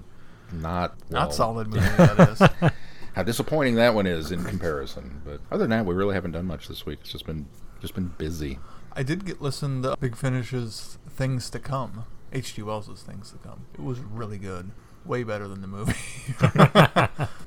not 0.51 0.95
well, 1.09 1.21
Not 1.21 1.33
solid 1.33 1.67
movie 1.69 1.79
that 1.97 2.29
is. 2.29 2.71
how 3.13 3.23
disappointing 3.23 3.75
that 3.75 3.93
one 3.93 4.07
is 4.07 4.31
in 4.31 4.43
comparison. 4.43 5.21
But 5.23 5.39
other 5.51 5.63
than 5.63 5.69
that, 5.71 5.85
we 5.85 5.95
really 5.95 6.15
haven't 6.15 6.31
done 6.31 6.45
much 6.45 6.67
this 6.67 6.85
week. 6.85 6.99
It's 7.01 7.11
just 7.11 7.25
been 7.25 7.47
just 7.79 7.95
been 7.95 8.13
busy. 8.17 8.59
I 8.93 9.03
did 9.03 9.25
get 9.25 9.41
listen 9.41 9.81
to 9.83 9.95
Big 9.99 10.15
Finish's 10.15 10.97
Things 11.09 11.49
to 11.51 11.59
Come. 11.59 12.05
H.G. 12.31 12.63
Wells' 12.63 13.03
Things 13.03 13.31
to 13.31 13.37
Come. 13.37 13.65
It 13.73 13.83
was 13.83 13.99
really 13.99 14.37
good. 14.37 14.71
Way 15.05 15.23
better 15.23 15.47
than 15.47 15.61
the 15.61 15.67
movie. 15.67 15.93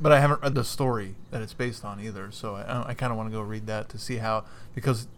but 0.00 0.12
I 0.12 0.21
haven't 0.21 0.43
read 0.43 0.55
the 0.55 0.62
story 0.62 1.14
that 1.31 1.43
it's 1.43 1.55
based 1.55 1.85
on 1.85 2.00
either, 2.00 2.31
so 2.31 2.55
I, 2.55 2.91
I 2.91 2.95
kind 2.95 3.11
of 3.11 3.17
want 3.17 3.31
to 3.31 3.33
go 3.33 3.41
read 3.41 3.67
that 3.67 3.88
to 3.91 3.99
see 3.99 4.17
how, 4.17 4.45
because 4.75 5.09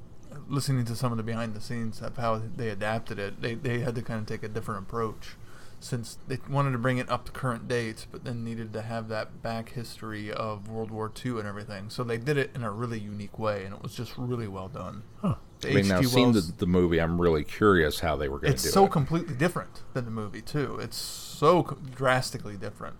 listening 0.46 0.84
to 0.86 0.94
some 0.94 1.10
of 1.10 1.18
the 1.18 1.24
behind 1.24 1.54
the 1.54 1.60
scenes 1.60 2.00
of 2.00 2.16
how 2.16 2.40
they 2.56 2.68
adapted 2.68 3.18
it, 3.18 3.42
they, 3.42 3.54
they 3.54 3.80
had 3.80 3.94
to 3.96 4.02
kind 4.02 4.20
of 4.20 4.26
take 4.26 4.42
a 4.42 4.48
different 4.48 4.84
approach 4.84 5.36
since 5.80 6.18
they 6.26 6.38
wanted 6.48 6.72
to 6.72 6.78
bring 6.78 6.98
it 6.98 7.08
up 7.10 7.24
to 7.26 7.32
current 7.32 7.68
dates, 7.68 8.06
but 8.10 8.24
then 8.24 8.44
needed 8.44 8.72
to 8.72 8.82
have 8.82 9.08
that 9.08 9.42
back 9.42 9.70
history 9.70 10.32
of 10.32 10.68
World 10.68 10.90
War 10.90 11.12
II 11.24 11.38
and 11.38 11.46
everything. 11.46 11.90
So 11.90 12.02
they 12.04 12.18
did 12.18 12.36
it 12.36 12.50
in 12.54 12.62
a 12.62 12.70
really 12.70 12.98
unique 12.98 13.38
way, 13.38 13.64
and 13.64 13.74
it 13.74 13.82
was 13.82 13.94
just 13.94 14.16
really 14.16 14.48
well 14.48 14.68
done. 14.68 15.02
Huh. 15.20 15.36
The 15.60 15.68
Having 15.68 15.88
now 15.88 15.98
H.G. 15.98 16.08
seen 16.08 16.32
the, 16.32 16.52
the 16.56 16.66
movie, 16.66 17.00
I'm 17.00 17.20
really 17.20 17.44
curious 17.44 18.00
how 18.00 18.16
they 18.16 18.28
were 18.28 18.38
going 18.38 18.50
to 18.50 18.54
it's 18.54 18.62
do 18.62 18.68
so 18.70 18.82
it. 18.82 18.84
It's 18.84 18.88
so 18.88 18.92
completely 18.92 19.34
different 19.34 19.82
than 19.92 20.04
the 20.04 20.10
movie 20.10 20.42
too. 20.42 20.78
It's 20.80 20.96
so 20.96 21.64
co- 21.64 21.76
drastically 21.76 22.56
different, 22.56 22.96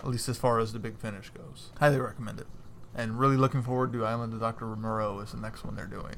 at 0.00 0.06
least 0.08 0.28
as 0.28 0.36
far 0.36 0.58
as 0.58 0.72
the 0.72 0.78
Big 0.78 0.98
Finish 0.98 1.30
goes. 1.30 1.70
Highly 1.78 2.00
recommend 2.00 2.40
it, 2.40 2.46
and 2.94 3.18
really 3.18 3.36
looking 3.36 3.62
forward 3.62 3.92
to 3.92 4.04
Island 4.04 4.32
of 4.32 4.40
Doctor 4.40 4.66
Moreau 4.66 5.20
is 5.20 5.32
the 5.32 5.38
next 5.38 5.64
one 5.64 5.76
they're 5.76 5.86
doing, 5.86 6.16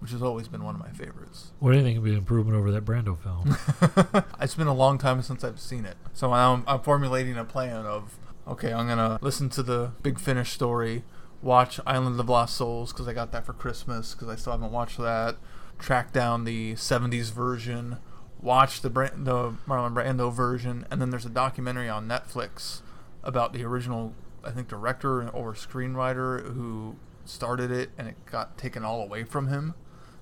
which 0.00 0.12
has 0.12 0.22
always 0.22 0.48
been 0.48 0.64
one 0.64 0.74
of 0.74 0.80
my 0.80 0.90
favorites. 0.90 1.52
What 1.58 1.72
do 1.72 1.78
you 1.78 1.84
think 1.84 1.96
would 1.98 2.04
be 2.04 2.12
an 2.12 2.18
improvement 2.18 2.56
over 2.56 2.70
that 2.72 2.84
Brando 2.84 3.16
film? 3.18 4.24
it's 4.40 4.54
been 4.54 4.66
a 4.66 4.74
long 4.74 4.98
time 4.98 5.22
since 5.22 5.44
I've 5.44 5.60
seen 5.60 5.84
it, 5.84 5.96
so 6.12 6.32
I'm, 6.32 6.64
I'm 6.66 6.80
formulating 6.80 7.36
a 7.36 7.44
plan 7.44 7.86
of 7.86 8.18
okay, 8.48 8.72
I'm 8.72 8.88
gonna 8.88 9.18
listen 9.20 9.48
to 9.50 9.62
the 9.62 9.92
Big 10.02 10.18
Finish 10.18 10.50
story, 10.50 11.04
watch 11.42 11.78
Island 11.86 12.18
of 12.18 12.28
Lost 12.28 12.56
Souls 12.56 12.92
because 12.92 13.06
I 13.06 13.12
got 13.12 13.32
that 13.32 13.46
for 13.46 13.52
Christmas 13.52 14.14
because 14.14 14.28
I 14.28 14.36
still 14.36 14.52
haven't 14.52 14.72
watched 14.72 14.98
that. 14.98 15.36
Track 15.78 16.12
down 16.12 16.44
the 16.44 16.74
'70s 16.74 17.32
version, 17.32 17.98
watch 18.40 18.80
the 18.80 18.90
Bra- 18.90 19.10
the 19.14 19.54
Marlon 19.66 19.94
Brando 19.94 20.32
version, 20.32 20.86
and 20.90 21.00
then 21.00 21.10
there's 21.10 21.26
a 21.26 21.30
documentary 21.30 21.88
on 21.88 22.08
Netflix 22.08 22.80
about 23.22 23.52
the 23.52 23.64
original, 23.64 24.14
I 24.42 24.50
think, 24.50 24.68
director 24.68 25.28
or 25.28 25.54
screenwriter 25.54 26.54
who 26.54 26.96
started 27.24 27.70
it, 27.70 27.90
and 27.96 28.08
it 28.08 28.16
got 28.26 28.58
taken 28.58 28.84
all 28.84 29.02
away 29.02 29.24
from 29.24 29.48
him. 29.48 29.74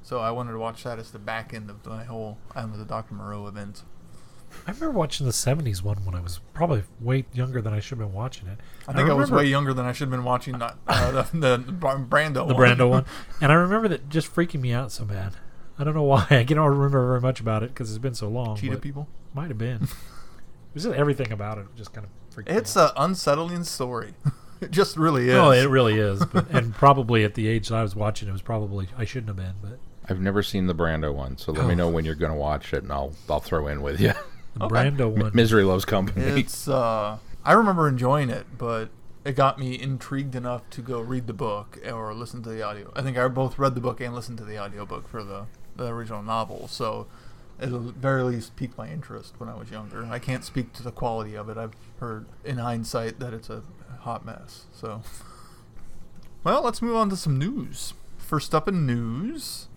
So 0.08 0.20
I 0.20 0.30
wanted 0.30 0.52
to 0.52 0.58
watch 0.58 0.84
that 0.84 0.98
as 0.98 1.10
the 1.10 1.18
back 1.18 1.52
end 1.52 1.68
of 1.68 1.84
my 1.84 2.02
whole 2.02 2.38
Island 2.56 2.72
of 2.72 2.78
the 2.78 2.86
Dr. 2.86 3.12
Moreau 3.12 3.46
event. 3.46 3.82
I 4.66 4.70
remember 4.70 4.92
watching 4.92 5.26
the 5.26 5.34
'70s 5.34 5.82
one 5.82 6.02
when 6.06 6.14
I 6.14 6.20
was 6.20 6.40
probably 6.54 6.84
way 6.98 7.26
younger 7.34 7.60
than 7.60 7.74
I 7.74 7.80
should 7.80 7.98
have 7.98 8.08
been 8.08 8.14
watching 8.14 8.48
it. 8.48 8.56
I 8.88 8.94
think 8.94 9.10
I, 9.10 9.12
was 9.12 9.30
way 9.30 9.44
younger 9.44 9.74
than 9.74 9.84
I 9.84 9.92
should 9.92 10.06
have 10.06 10.10
been 10.10 10.24
watching 10.24 10.60
that, 10.60 10.78
uh, 10.86 11.10
the, 11.10 11.22
the 11.34 11.58
Brando 11.58 12.48
the 12.48 12.54
one. 12.54 12.56
Brando 12.56 12.88
one, 12.88 13.04
and 13.42 13.52
I 13.52 13.54
remember 13.56 13.86
that 13.88 14.08
just 14.08 14.34
freaking 14.34 14.62
me 14.62 14.72
out 14.72 14.92
so 14.92 15.04
bad. 15.04 15.34
I 15.78 15.84
don't 15.84 15.92
know 15.92 16.04
why. 16.04 16.26
I 16.30 16.42
don't 16.42 16.66
remember 16.66 17.06
very 17.06 17.20
much 17.20 17.40
about 17.40 17.62
it 17.62 17.74
because 17.74 17.90
it's 17.90 17.98
been 17.98 18.14
so 18.14 18.28
long. 18.30 18.56
Cheetah 18.56 18.78
people. 18.78 19.08
Might 19.34 19.48
have 19.48 19.58
been. 19.58 19.82
it 19.82 19.88
was 20.72 20.84
just 20.84 20.96
everything 20.96 21.32
about 21.32 21.58
it 21.58 21.66
just 21.76 21.92
kind 21.92 22.06
of 22.06 22.34
freaked 22.34 22.48
It's 22.48 22.74
me 22.76 22.80
out. 22.80 22.92
an 22.96 23.10
unsettling 23.10 23.64
story. 23.64 24.14
it 24.62 24.70
just 24.70 24.96
really 24.96 25.28
is. 25.28 25.34
No, 25.34 25.50
it 25.50 25.68
really 25.68 25.98
is. 25.98 26.24
But, 26.24 26.48
and 26.48 26.74
probably 26.74 27.24
at 27.24 27.34
the 27.34 27.46
age 27.46 27.68
that 27.68 27.76
I 27.76 27.82
was 27.82 27.94
watching, 27.94 28.26
it 28.26 28.32
was 28.32 28.40
probably 28.40 28.88
I 28.96 29.04
shouldn't 29.04 29.28
have 29.28 29.36
been. 29.36 29.56
But 29.60 29.78
I've 30.08 30.20
never 30.20 30.42
seen 30.42 30.66
the 30.66 30.74
Brando 30.74 31.12
one, 31.14 31.36
so 31.36 31.52
let 31.52 31.66
me 31.66 31.72
Oh. 31.72 31.76
know 31.76 31.88
when 31.88 32.04
you're 32.04 32.14
going 32.14 32.32
to 32.32 32.38
watch 32.38 32.72
it, 32.72 32.82
and 32.82 32.92
I'll 32.92 33.12
I'll 33.28 33.40
throw 33.40 33.66
in 33.68 33.82
with 33.82 34.00
you. 34.00 34.12
the 34.54 34.64
Okay. 34.64 34.74
Brando 34.74 35.10
one, 35.22 35.30
Misery 35.34 35.64
loves 35.64 35.84
company. 35.84 36.24
It's. 36.40 36.66
Uh, 36.68 37.18
I 37.44 37.52
remember 37.52 37.86
enjoying 37.88 38.30
it, 38.30 38.46
but 38.58 38.88
it 39.24 39.32
got 39.36 39.58
me 39.58 39.78
intrigued 39.80 40.34
enough 40.34 40.68
to 40.70 40.80
go 40.82 41.00
read 41.00 41.26
the 41.26 41.32
book 41.32 41.78
or 41.86 42.12
listen 42.14 42.42
to 42.42 42.48
the 42.50 42.62
audio. 42.62 42.92
I 42.96 43.02
think 43.02 43.16
I 43.18 43.26
both 43.28 43.58
read 43.58 43.74
the 43.74 43.80
book 43.80 44.00
and 44.00 44.14
listened 44.14 44.38
to 44.38 44.44
the 44.44 44.58
audiobook 44.58 45.06
for 45.08 45.22
the 45.22 45.46
the 45.76 45.86
original 45.88 46.22
novel. 46.22 46.66
So 46.68 47.06
it 47.60 47.64
at 47.64 47.70
the 47.70 47.78
very 47.78 48.22
least 48.22 48.56
piqued 48.56 48.76
my 48.78 48.88
interest 48.88 49.34
when 49.38 49.48
I 49.48 49.54
was 49.54 49.70
younger. 49.70 50.04
I 50.10 50.18
can't 50.18 50.44
speak 50.44 50.72
to 50.74 50.82
the 50.82 50.90
quality 50.92 51.34
of 51.36 51.48
it. 51.48 51.56
I've 51.56 51.74
heard 52.00 52.26
in 52.44 52.58
hindsight 52.58 53.18
that 53.20 53.32
it's 53.34 53.50
a 53.50 53.62
hot 54.00 54.24
mess. 54.24 54.64
So, 54.72 55.02
well, 56.44 56.62
let's 56.62 56.80
move 56.82 56.96
on 56.96 57.10
to 57.10 57.16
some 57.16 57.38
news. 57.38 57.94
First 58.16 58.54
up 58.54 58.68
in 58.68 58.86
news, 58.86 59.67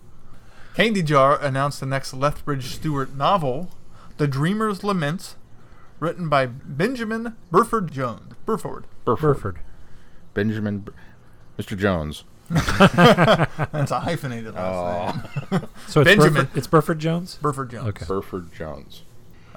Candy 0.74 1.02
Jar 1.02 1.38
announced 1.40 1.80
the 1.80 1.86
next 1.86 2.14
Lethbridge 2.14 2.66
Stewart 2.74 3.14
novel, 3.14 3.70
The 4.16 4.26
Dreamer's 4.26 4.82
Lament, 4.82 5.34
written 6.00 6.28
by 6.28 6.46
Benjamin 6.46 7.36
Burford 7.50 7.92
Jones. 7.92 8.32
Burford. 8.46 8.86
Burford. 9.04 9.34
Burford. 9.36 9.58
Benjamin, 10.34 10.78
Bur- 10.80 10.94
Mr. 11.58 11.76
Jones. 11.76 12.24
That's 12.48 13.90
a 13.90 14.00
hyphenated 14.00 14.54
last 14.54 15.50
name. 15.50 15.62
So 15.88 16.00
it's 16.00 16.08
Benjamin. 16.08 16.32
Burford, 16.46 16.56
it's 16.58 16.66
Burford 16.66 16.98
Jones. 16.98 17.38
Burford 17.40 17.70
Jones. 17.70 17.88
Okay. 17.88 18.04
Burford 18.06 18.52
Jones. 18.54 19.02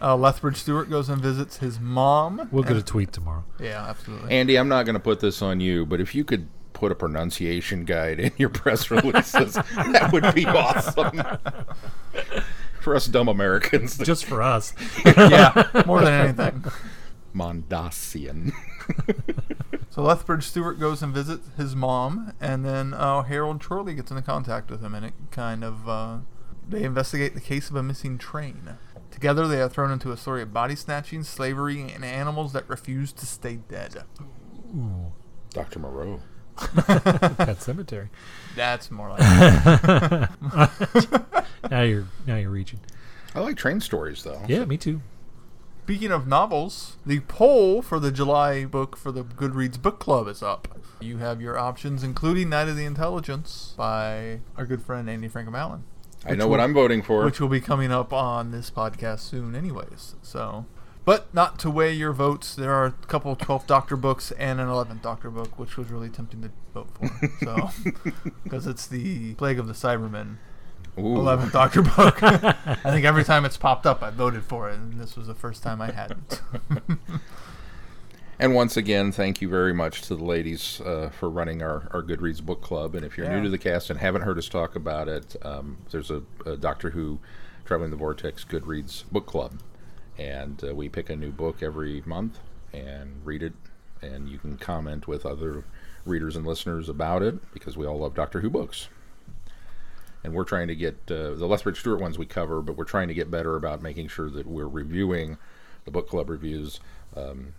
Uh, 0.02 0.16
Lethbridge 0.18 0.58
Stewart 0.58 0.90
goes 0.90 1.08
and 1.08 1.22
visits 1.22 1.58
his 1.58 1.80
mom. 1.80 2.50
We'll 2.52 2.64
get 2.64 2.74
a 2.74 2.76
and- 2.78 2.86
tweet 2.88 3.14
tomorrow. 3.14 3.46
Yeah, 3.60 3.86
absolutely. 3.88 4.32
Andy, 4.32 4.58
I'm 4.58 4.68
not 4.68 4.84
going 4.86 4.96
to 4.96 5.00
put 5.00 5.22
this 5.22 5.42
on 5.42 5.62
you, 5.62 5.86
but 5.86 6.02
if 6.02 6.14
you 6.14 6.26
could 6.26 6.48
put 6.76 6.92
a 6.92 6.96
pronunciation 6.96 7.86
guide 7.86 8.20
in 8.20 8.32
your 8.38 8.50
press 8.50 8.92
releases, 8.92 9.54
that 9.54 10.10
would 10.14 10.36
be 10.36 10.46
awesome. 10.46 11.22
For 12.82 12.96
us 12.96 13.08
dumb 13.08 13.28
Americans, 13.28 13.98
Just 13.98 14.26
for 14.26 14.44
us. 14.44 14.74
yeah, 15.06 15.70
more 15.88 16.02
than 16.02 16.14
anything. 16.14 16.66
Mondasian. 17.34 18.52
So 19.90 20.04
Lethbridge 20.04 20.44
Stewart 20.44 20.80
goes 20.80 21.02
and 21.02 21.14
visits 21.14 21.48
his 21.58 21.76
mom, 21.76 22.34
and 22.40 22.64
then 22.64 22.94
uh, 22.94 23.24
Harold 23.24 23.64
Chorley 23.64 23.96
gets 23.96 24.12
into 24.12 24.22
contact 24.22 24.70
with 24.70 24.82
him, 24.82 24.94
and 24.94 25.06
it 25.06 25.14
kind 25.32 25.64
of 25.64 25.90
uh, 25.90 26.18
they 26.68 26.84
investigate 26.84 27.34
the 27.34 27.42
case 27.42 27.70
of 27.70 27.76
a 27.76 27.84
missing 27.84 28.18
train. 28.18 28.78
Together, 29.10 29.48
they 29.48 29.62
are 29.62 29.70
thrown 29.70 29.92
into 29.92 30.12
a 30.12 30.18
story 30.18 30.42
of 30.42 30.54
body 30.54 30.76
snatching, 30.76 31.24
slavery, 31.24 31.82
and 31.82 32.04
animals 32.04 32.52
that 32.52 32.68
refuse 32.68 33.14
to 33.14 33.26
stay 33.26 33.56
dead. 33.56 34.04
Ooh, 34.76 35.14
Dr. 35.52 35.80
Moreau. 35.80 36.20
Pet 36.76 37.58
Sematary. 37.60 38.10
That's 38.56 38.90
more 38.92 39.10
like 39.10 39.20
it. 39.22 40.30
Now 41.72 41.82
you're 41.82 42.06
now 42.28 42.36
you're 42.36 42.52
reaching. 42.52 42.80
I 43.34 43.40
like 43.40 43.58
train 43.58 43.82
stories, 43.82 44.24
though. 44.24 44.42
Yeah, 44.48 44.66
me 44.66 44.78
too. 44.78 45.02
Speaking 45.84 46.12
of 46.12 46.28
novels, 46.28 46.98
the 47.06 47.20
poll 47.22 47.82
for 47.82 48.00
the 48.00 48.12
July 48.12 48.66
book 48.66 48.96
for 48.96 49.12
the 49.12 49.24
Goodreads 49.24 49.82
Book 49.82 50.00
Club 50.00 50.28
is 50.28 50.42
up. 50.44 50.80
You 51.00 51.18
have 51.18 51.42
your 51.42 51.58
options, 51.58 52.04
including 52.04 52.50
Night 52.50 52.68
of 52.68 52.76
the 52.76 52.86
Intelligence 52.86 53.74
by 53.78 54.40
our 54.58 54.66
good 54.66 54.82
friend 54.82 55.10
Andy 55.10 55.28
Frankham 55.28 55.58
Allen. 55.58 55.84
I 56.26 56.34
know 56.36 56.48
what 56.48 56.60
I'm 56.60 56.74
voting 56.74 57.02
for. 57.04 57.24
which 57.26 57.40
will 57.40 57.50
be 57.50 57.62
coming 57.62 57.92
up 57.92 58.12
on 58.14 58.52
this 58.52 58.72
podcast 58.72 59.20
soon, 59.20 59.56
anyways. 59.56 60.16
So, 60.24 60.66
but 61.06 61.34
not 61.34 61.60
to 61.60 61.70
weigh 61.70 61.94
your 61.94 62.12
votes, 62.12 62.56
there 62.56 62.72
are 62.74 62.86
a 62.88 62.92
couple 62.92 63.32
of 63.32 63.38
12th 63.38 63.68
Doctor 63.68 63.96
books 63.96 64.32
and 64.32 64.60
an 64.60 64.68
11th 64.68 65.02
Doctor 65.02 65.30
book, 65.30 65.58
which 65.60 65.78
was 65.78 65.90
really 65.90 66.10
tempting 66.10 66.42
to 66.42 66.52
vote 66.74 66.90
for. 66.94 67.30
So, 67.44 67.70
because 68.44 68.68
it's 68.68 68.88
the 68.88 69.36
Plague 69.36 69.60
of 69.60 69.68
the 69.68 69.74
Cybermen 69.74 70.38
Ooh. 70.98 71.02
11th 71.18 71.52
Doctor 71.52 71.82
book. 71.84 72.22
I 72.24 72.92
think 72.92 73.06
every 73.06 73.24
time 73.24 73.46
it's 73.46 73.58
popped 73.58 73.86
up, 73.86 74.02
I 74.02 74.10
voted 74.10 74.44
for 74.44 74.70
it, 74.70 74.76
and 74.76 75.00
this 75.00 75.16
was 75.16 75.28
the 75.28 75.36
first 75.36 75.62
time 75.64 75.82
I 75.82 75.92
hadn't. 75.92 76.42
And 78.38 78.54
once 78.54 78.76
again, 78.76 79.14
thank 79.14 79.42
you 79.42 79.48
very 79.48 79.74
much 79.74 80.02
to 80.04 80.16
the 80.18 80.24
ladies 80.26 80.82
uh, 80.82 81.10
for 81.10 81.30
running 81.30 81.62
our, 81.62 81.88
our 81.92 82.04
Goodreads 82.04 82.42
book 82.44 82.62
club. 82.62 82.94
And 82.94 83.06
if 83.06 83.18
you're 83.18 83.28
Yeah. 83.28 83.38
new 83.38 83.44
to 83.44 83.50
the 83.50 83.58
cast 83.58 83.90
and 83.90 83.98
haven't 83.98 84.24
heard 84.24 84.38
us 84.38 84.50
talk 84.50 84.76
about 84.76 85.08
it, 85.08 85.38
um, 85.44 85.78
there's 85.92 86.12
a, 86.12 86.22
a 86.46 86.58
Doctor 86.58 86.90
Who 86.90 87.20
Traveling 87.64 87.92
the 87.92 87.96
Vortex 87.98 88.44
Goodreads 88.44 89.10
book 89.10 89.26
club. 89.26 89.54
And 90.18 90.64
uh, 90.64 90.74
we 90.74 90.90
pick 90.90 91.10
a 91.10 91.16
new 91.16 91.32
book 91.32 91.62
every 91.62 92.02
month 92.06 92.40
and 92.74 93.26
read 93.26 93.44
it. 93.44 93.54
And 94.02 94.30
you 94.30 94.38
can 94.38 94.58
comment 94.58 95.08
with 95.08 95.26
other 95.26 95.64
readers 96.06 96.36
and 96.36 96.46
listeners 96.46 96.90
about 96.90 97.22
it 97.22 97.52
because 97.54 97.76
we 97.76 97.86
all 97.86 98.00
love 98.00 98.14
Doctor 98.14 98.42
Who 98.42 98.50
books. 98.50 98.88
And 100.24 100.34
we're 100.34 100.44
trying 100.44 100.68
to 100.68 100.76
get 100.76 100.96
uh, 101.10 101.36
the 101.36 101.46
Lethbridge 101.46 101.80
Stewart 101.80 102.00
ones 102.00 102.18
we 102.18 102.26
cover, 102.26 102.62
but 102.62 102.76
we're 102.76 102.84
trying 102.84 103.08
to 103.08 103.14
get 103.14 103.30
better 103.30 103.56
about 103.56 103.82
making 103.82 104.08
sure 104.08 104.30
that 104.30 104.48
we're 104.48 104.68
reviewing 104.68 105.38
the 105.86 105.92
book 105.92 106.10
club 106.10 106.30
reviews. 106.30 106.80
Um, 107.16 107.54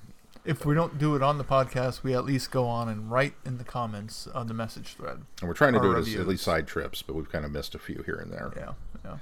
if 0.44 0.64
we 0.64 0.74
don't 0.74 0.98
do 0.98 1.16
it 1.16 1.22
on 1.22 1.38
the 1.38 1.44
podcast, 1.44 2.02
we 2.02 2.14
at 2.14 2.24
least 2.24 2.50
go 2.50 2.66
on 2.66 2.88
and 2.88 3.10
write 3.10 3.34
in 3.44 3.58
the 3.58 3.64
comments 3.64 4.26
on 4.28 4.46
the 4.46 4.54
message 4.54 4.94
thread. 4.94 5.22
And 5.40 5.48
we're 5.48 5.54
trying 5.54 5.72
to 5.72 5.80
do 5.80 5.92
it 5.92 5.98
as 5.98 6.14
at 6.14 6.26
least 6.26 6.44
side 6.44 6.66
trips, 6.66 7.02
but 7.02 7.14
we've 7.14 7.30
kind 7.30 7.44
of 7.44 7.50
missed 7.50 7.74
a 7.74 7.78
few 7.78 8.02
here 8.06 8.16
and 8.16 8.32
there. 8.32 8.52
Yeah, 8.56 8.72
yeah. 9.04 9.16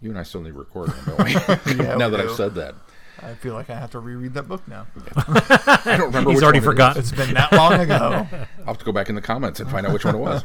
You 0.00 0.10
and 0.10 0.18
I 0.18 0.22
still 0.22 0.40
need 0.40 0.52
recording, 0.54 0.94
don't 1.06 1.24
we? 1.24 1.32
Yeah, 1.84 1.96
now 1.96 2.08
we 2.08 2.16
that 2.16 2.22
do. 2.22 2.30
I've 2.30 2.36
said 2.36 2.54
that, 2.54 2.74
I 3.22 3.34
feel 3.34 3.54
like 3.54 3.68
I 3.68 3.74
have 3.78 3.90
to 3.90 4.00
reread 4.00 4.34
that 4.34 4.48
book 4.48 4.66
now. 4.66 4.86
I 5.16 5.96
don't 5.98 6.06
remember. 6.06 6.30
He's 6.30 6.36
which 6.36 6.42
already 6.42 6.42
one 6.42 6.54
it 6.54 6.58
is. 6.58 6.64
forgotten. 6.64 7.00
It's 7.00 7.12
been 7.12 7.34
that 7.34 7.52
long 7.52 7.74
ago. 7.74 8.26
I'll 8.60 8.64
have 8.64 8.78
to 8.78 8.84
go 8.84 8.92
back 8.92 9.08
in 9.10 9.14
the 9.14 9.20
comments 9.20 9.60
and 9.60 9.70
find 9.70 9.86
out 9.86 9.92
which 9.92 10.04
one 10.06 10.14
it 10.14 10.18
was. 10.18 10.44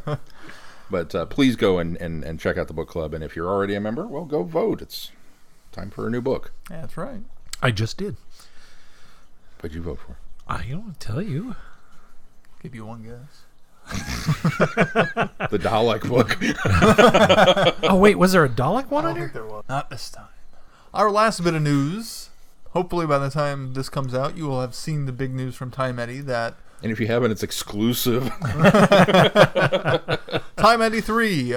But 0.91 1.15
uh, 1.15 1.25
please 1.25 1.55
go 1.55 1.79
and, 1.79 1.95
and, 1.97 2.23
and 2.23 2.39
check 2.39 2.57
out 2.57 2.67
the 2.67 2.73
book 2.73 2.89
club. 2.89 3.13
And 3.13 3.23
if 3.23 3.35
you're 3.35 3.49
already 3.49 3.75
a 3.75 3.79
member, 3.81 4.05
well, 4.05 4.25
go 4.25 4.43
vote. 4.43 4.81
It's 4.81 5.11
time 5.71 5.89
for 5.89 6.05
a 6.05 6.09
new 6.11 6.21
book. 6.21 6.51
That's 6.69 6.97
right. 6.97 7.21
I 7.61 7.71
just 7.71 7.97
did. 7.97 8.17
What'd 9.61 9.73
you 9.73 9.81
vote 9.81 9.99
for? 10.05 10.17
I 10.47 10.65
don't 10.69 10.81
want 10.83 10.99
to 10.99 11.07
tell 11.07 11.21
you. 11.21 11.55
Give 12.61 12.75
you 12.75 12.85
one 12.85 13.03
guess. 13.03 13.44
The 15.51 15.59
Dalek 15.59 16.07
book. 16.09 16.37
Oh 17.83 17.97
wait, 17.97 18.17
was 18.17 18.31
there 18.31 18.43
a 18.43 18.49
Dalek 18.49 18.89
one 18.89 19.05
I 19.05 19.09
on 19.09 19.15
don't 19.15 19.23
think 19.23 19.33
here? 19.33 19.43
there 19.43 19.51
was. 19.51 19.63
Not 19.69 19.89
this 19.89 20.09
time. 20.09 20.27
Our 20.93 21.11
last 21.11 21.43
bit 21.43 21.53
of 21.53 21.61
news. 21.61 22.29
Hopefully, 22.71 23.05
by 23.05 23.19
the 23.19 23.29
time 23.29 23.73
this 23.73 23.87
comes 23.89 24.13
out, 24.13 24.35
you 24.35 24.47
will 24.47 24.59
have 24.61 24.75
seen 24.75 25.05
the 25.05 25.11
big 25.13 25.33
news 25.33 25.55
from 25.55 25.71
Time 25.71 25.99
Eddy 25.99 26.19
that 26.21 26.55
and 26.83 26.91
if 26.91 26.99
you 26.99 27.07
haven't, 27.07 27.31
it's 27.31 27.43
exclusive. 27.43 28.23
Time 30.57 30.81
Eddy 30.81 30.99
3, 31.01 31.55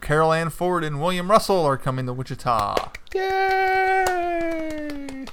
Carole 0.00 0.32
Ann 0.32 0.50
Ford 0.50 0.84
and 0.84 1.00
William 1.00 1.30
Russell 1.30 1.64
are 1.64 1.76
coming 1.78 2.06
to 2.06 2.12
Wichita. 2.12 2.90
Yay! 3.14 5.24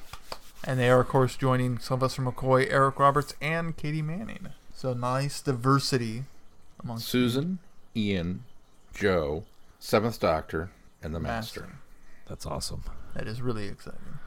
And 0.64 0.80
they 0.80 0.90
are, 0.90 1.02
of 1.02 1.08
course, 1.10 1.36
joining 1.36 1.80
Sylvester 1.80 2.22
McCoy, 2.22 2.72
Eric 2.72 2.98
Roberts, 3.00 3.34
and 3.42 3.76
Katy 3.76 4.02
Manning. 4.02 4.50
So 4.80 4.94
nice 4.94 5.42
diversity 5.42 6.24
amongst 6.82 7.06
Susan, 7.10 7.60
Ian, 7.98 8.46
Jo, 8.94 9.44
Seventh 9.78 10.22
Doctor, 10.22 10.72
and 11.04 11.14
the 11.14 11.20
Master. 11.20 11.60
Master. 11.64 11.76
That's 12.30 12.46
awesome. 12.46 12.84
That 13.14 13.28
is 13.28 13.42
really 13.42 13.68
exciting. 13.68 14.20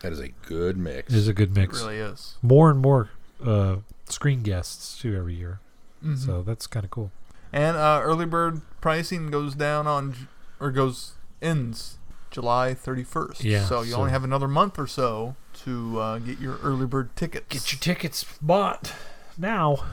That 0.00 0.12
is 0.14 0.18
a 0.18 0.28
good 0.28 0.78
mix. 0.78 1.12
It 1.12 1.18
is 1.18 1.28
a 1.28 1.34
good 1.34 1.50
It 1.50 1.60
mix. 1.60 1.82
really 1.82 1.98
is. 1.98 2.36
More 2.40 2.70
and 2.70 2.80
more 2.80 3.10
uh, 3.44 3.76
screen 4.08 4.40
guests 4.40 4.98
too 4.98 5.14
every 5.14 5.34
year. 5.34 5.60
Mhm. 6.02 6.16
So 6.16 6.42
that's 6.42 6.66
kind 6.66 6.84
of 6.84 6.90
cool. 6.90 7.12
And 7.52 7.76
uh, 7.76 8.00
early 8.02 8.24
bird 8.24 8.62
pricing 8.80 9.30
goes 9.30 9.54
down 9.54 9.86
on, 9.86 10.14
or 10.58 10.70
goes 10.70 11.12
ends 11.42 11.98
July 12.30 12.72
31st. 12.74 13.44
Yeah, 13.44 13.66
So 13.66 13.82
you 13.82 13.90
so- 13.92 13.98
only 13.98 14.12
have 14.12 14.24
another 14.24 14.48
month 14.48 14.78
or 14.78 14.86
so 14.86 15.36
to 15.64 16.00
uh, 16.00 16.18
get 16.20 16.38
your 16.38 16.56
early 16.62 16.86
bird 16.86 17.14
tickets. 17.16 17.44
Get 17.50 17.70
your 17.70 17.80
tickets 17.80 18.24
bought 18.40 18.94
now. 19.40 19.84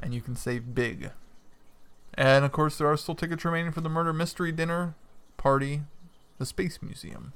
and 0.00 0.14
you 0.14 0.20
can 0.20 0.36
save 0.36 0.74
big. 0.74 1.10
And 2.14 2.44
of 2.44 2.52
course, 2.52 2.78
there 2.78 2.90
are 2.90 2.96
still 2.96 3.14
tickets 3.14 3.44
remaining 3.44 3.72
for 3.72 3.80
the 3.80 3.88
murder 3.88 4.12
mystery 4.12 4.52
dinner 4.52 4.94
party, 5.36 5.82
the 6.38 6.46
Space 6.46 6.80
Museum. 6.82 7.32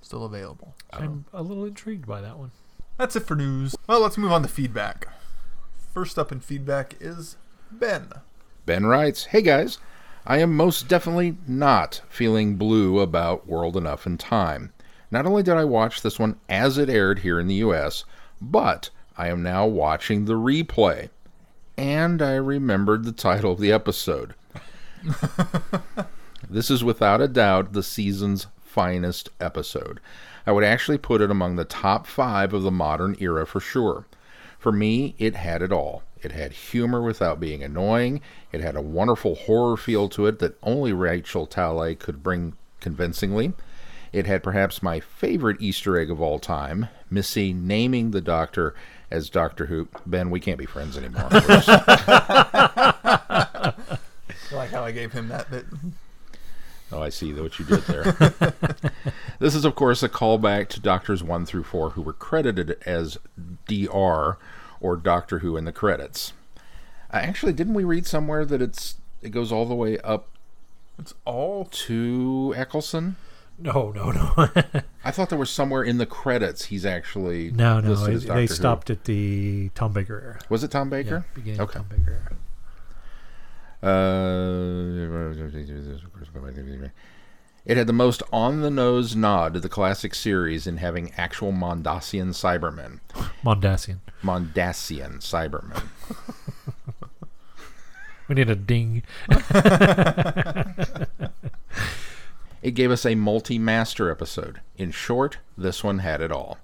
Still 0.00 0.24
available. 0.24 0.74
I'm 0.92 1.24
a 1.32 1.42
little 1.42 1.64
intrigued 1.64 2.06
by 2.06 2.20
that 2.20 2.38
one. 2.38 2.52
That's 2.98 3.16
it 3.16 3.26
for 3.26 3.34
news. 3.36 3.74
Well, 3.86 4.00
let's 4.00 4.16
move 4.18 4.32
on 4.32 4.42
to 4.42 4.48
feedback. 4.48 5.08
First 5.92 6.18
up 6.18 6.30
in 6.32 6.40
feedback 6.40 6.94
is 7.00 7.36
Ben. 7.70 8.10
Ben 8.64 8.86
writes, 8.86 9.26
Hey 9.26 9.42
guys, 9.42 9.78
I 10.24 10.38
am 10.38 10.56
most 10.56 10.88
definitely 10.88 11.36
not 11.46 12.00
feeling 12.08 12.56
blue 12.56 13.00
about 13.00 13.46
World 13.46 13.76
Enough 13.76 14.06
and 14.06 14.18
Time. 14.18 14.72
Not 15.10 15.26
only 15.26 15.42
did 15.42 15.54
I 15.54 15.64
watch 15.64 16.02
this 16.02 16.18
one 16.18 16.38
as 16.48 16.78
it 16.78 16.88
aired 16.90 17.20
here 17.20 17.38
in 17.38 17.46
the 17.46 17.54
US, 17.56 18.04
but 18.40 18.90
I 19.18 19.28
am 19.28 19.42
now 19.42 19.66
watching 19.66 20.24
the 20.24 20.34
replay. 20.34 21.10
And 21.76 22.22
I 22.22 22.34
remembered 22.34 23.04
the 23.04 23.12
title 23.12 23.52
of 23.52 23.60
the 23.60 23.72
episode. 23.72 24.34
this 26.50 26.70
is 26.70 26.82
without 26.82 27.20
a 27.20 27.28
doubt 27.28 27.72
the 27.72 27.82
season's 27.82 28.46
finest 28.62 29.30
episode. 29.40 30.00
I 30.46 30.52
would 30.52 30.64
actually 30.64 30.98
put 30.98 31.20
it 31.20 31.30
among 31.30 31.56
the 31.56 31.64
top 31.64 32.06
five 32.06 32.52
of 32.52 32.62
the 32.62 32.70
modern 32.70 33.16
era 33.18 33.46
for 33.46 33.60
sure. 33.60 34.06
For 34.58 34.72
me, 34.72 35.14
it 35.18 35.34
had 35.34 35.62
it 35.62 35.72
all. 35.72 36.02
It 36.22 36.32
had 36.32 36.52
humor 36.52 37.02
without 37.02 37.40
being 37.40 37.62
annoying. 37.62 38.20
It 38.52 38.60
had 38.60 38.76
a 38.76 38.80
wonderful 38.80 39.34
horror 39.34 39.76
feel 39.76 40.08
to 40.10 40.26
it 40.26 40.38
that 40.38 40.58
only 40.62 40.92
Rachel 40.92 41.46
Talalay 41.46 41.98
could 41.98 42.22
bring 42.22 42.54
convincingly. 42.80 43.52
It 44.12 44.26
had 44.26 44.42
perhaps 44.42 44.82
my 44.82 45.00
favorite 45.00 45.60
Easter 45.60 45.98
egg 45.98 46.10
of 46.10 46.20
all 46.20 46.38
time, 46.38 46.88
Missy 47.10 47.52
naming 47.52 48.12
the 48.12 48.20
Doctor 48.20 48.74
as 49.10 49.30
Doctor 49.30 49.66
Who. 49.66 49.88
Ben, 50.04 50.30
we 50.30 50.40
can't 50.40 50.58
be 50.58 50.66
friends 50.66 50.96
anymore. 50.96 51.28
I 51.30 52.94
like 54.52 54.70
how 54.70 54.84
I 54.84 54.92
gave 54.92 55.12
him 55.12 55.28
that 55.28 55.50
bit. 55.50 55.66
Oh, 56.92 57.02
I 57.02 57.08
see 57.08 57.32
what 57.32 57.58
you 57.58 57.64
did 57.64 57.82
there. 57.82 58.12
this 59.40 59.54
is, 59.54 59.64
of 59.64 59.74
course, 59.74 60.02
a 60.02 60.08
callback 60.08 60.68
to 60.68 60.80
Doctors 60.80 61.22
1 61.22 61.46
through 61.46 61.64
4 61.64 61.90
who 61.90 62.02
were 62.02 62.12
credited 62.12 62.78
as 62.86 63.18
DR 63.66 64.38
or 64.80 64.96
Doctor 64.96 65.40
Who 65.40 65.56
in 65.56 65.64
the 65.64 65.72
credits. 65.72 66.32
Uh, 67.12 67.16
actually, 67.16 67.52
didn't 67.52 67.74
we 67.74 67.84
read 67.84 68.06
somewhere 68.06 68.44
that 68.44 68.62
it's 68.62 68.96
it 69.22 69.30
goes 69.30 69.50
all 69.50 69.64
the 69.64 69.74
way 69.74 69.98
up 69.98 70.28
It's 70.98 71.14
all 71.24 71.64
to 71.64 72.54
Eccleston? 72.56 73.16
No, 73.58 73.90
no, 73.90 74.10
no, 74.10 74.48
I 75.04 75.10
thought 75.10 75.30
there 75.30 75.38
was 75.38 75.48
somewhere 75.50 75.82
in 75.82 75.96
the 75.98 76.04
credits 76.06 76.66
he's 76.66 76.84
actually 76.84 77.50
no, 77.54 77.80
no. 77.80 77.92
It, 78.04 78.20
they 78.20 78.26
Doctor 78.26 78.40
Who. 78.40 78.46
stopped 78.48 78.90
at 78.90 79.04
the 79.04 79.70
Tom 79.74 79.92
Baker 79.94 80.20
era. 80.20 80.38
Was 80.50 80.62
it 80.62 80.70
Tom 80.70 80.88
Yeah, 80.92 81.02
Baker? 81.02 81.24
beginning 81.34 81.60
Okay. 81.62 81.78
of 81.78 81.88
Tom 81.88 81.96
Baker 81.98 82.12
era. 82.12 82.36
Uh, 83.82 83.88
it 87.64 87.76
had 87.76 87.86
the 87.86 87.92
most 87.92 88.22
on 88.32 88.60
the 88.60 88.70
nose 88.70 89.14
nod 89.16 89.54
to 89.54 89.60
the 89.60 89.68
classic 89.68 90.14
series 90.14 90.66
in 90.66 90.76
having 90.78 91.12
actual 91.16 91.52
Mondasian 91.52 92.28
Cybermen. 92.34 93.00
Mondasian. 93.44 93.98
Mondasian 94.22 95.18
Cybermen. 95.20 95.82
We 98.28 98.34
need 98.34 98.50
a 98.50 98.56
ding. 98.56 99.04
It 102.62 102.72
gave 102.72 102.90
us 102.90 103.04
a 103.04 103.14
multi 103.14 103.58
master 103.58 104.10
episode. 104.10 104.60
In 104.76 104.90
short, 104.90 105.38
this 105.56 105.84
one 105.84 105.98
had 105.98 106.20
it 106.20 106.32
all. 106.32 106.58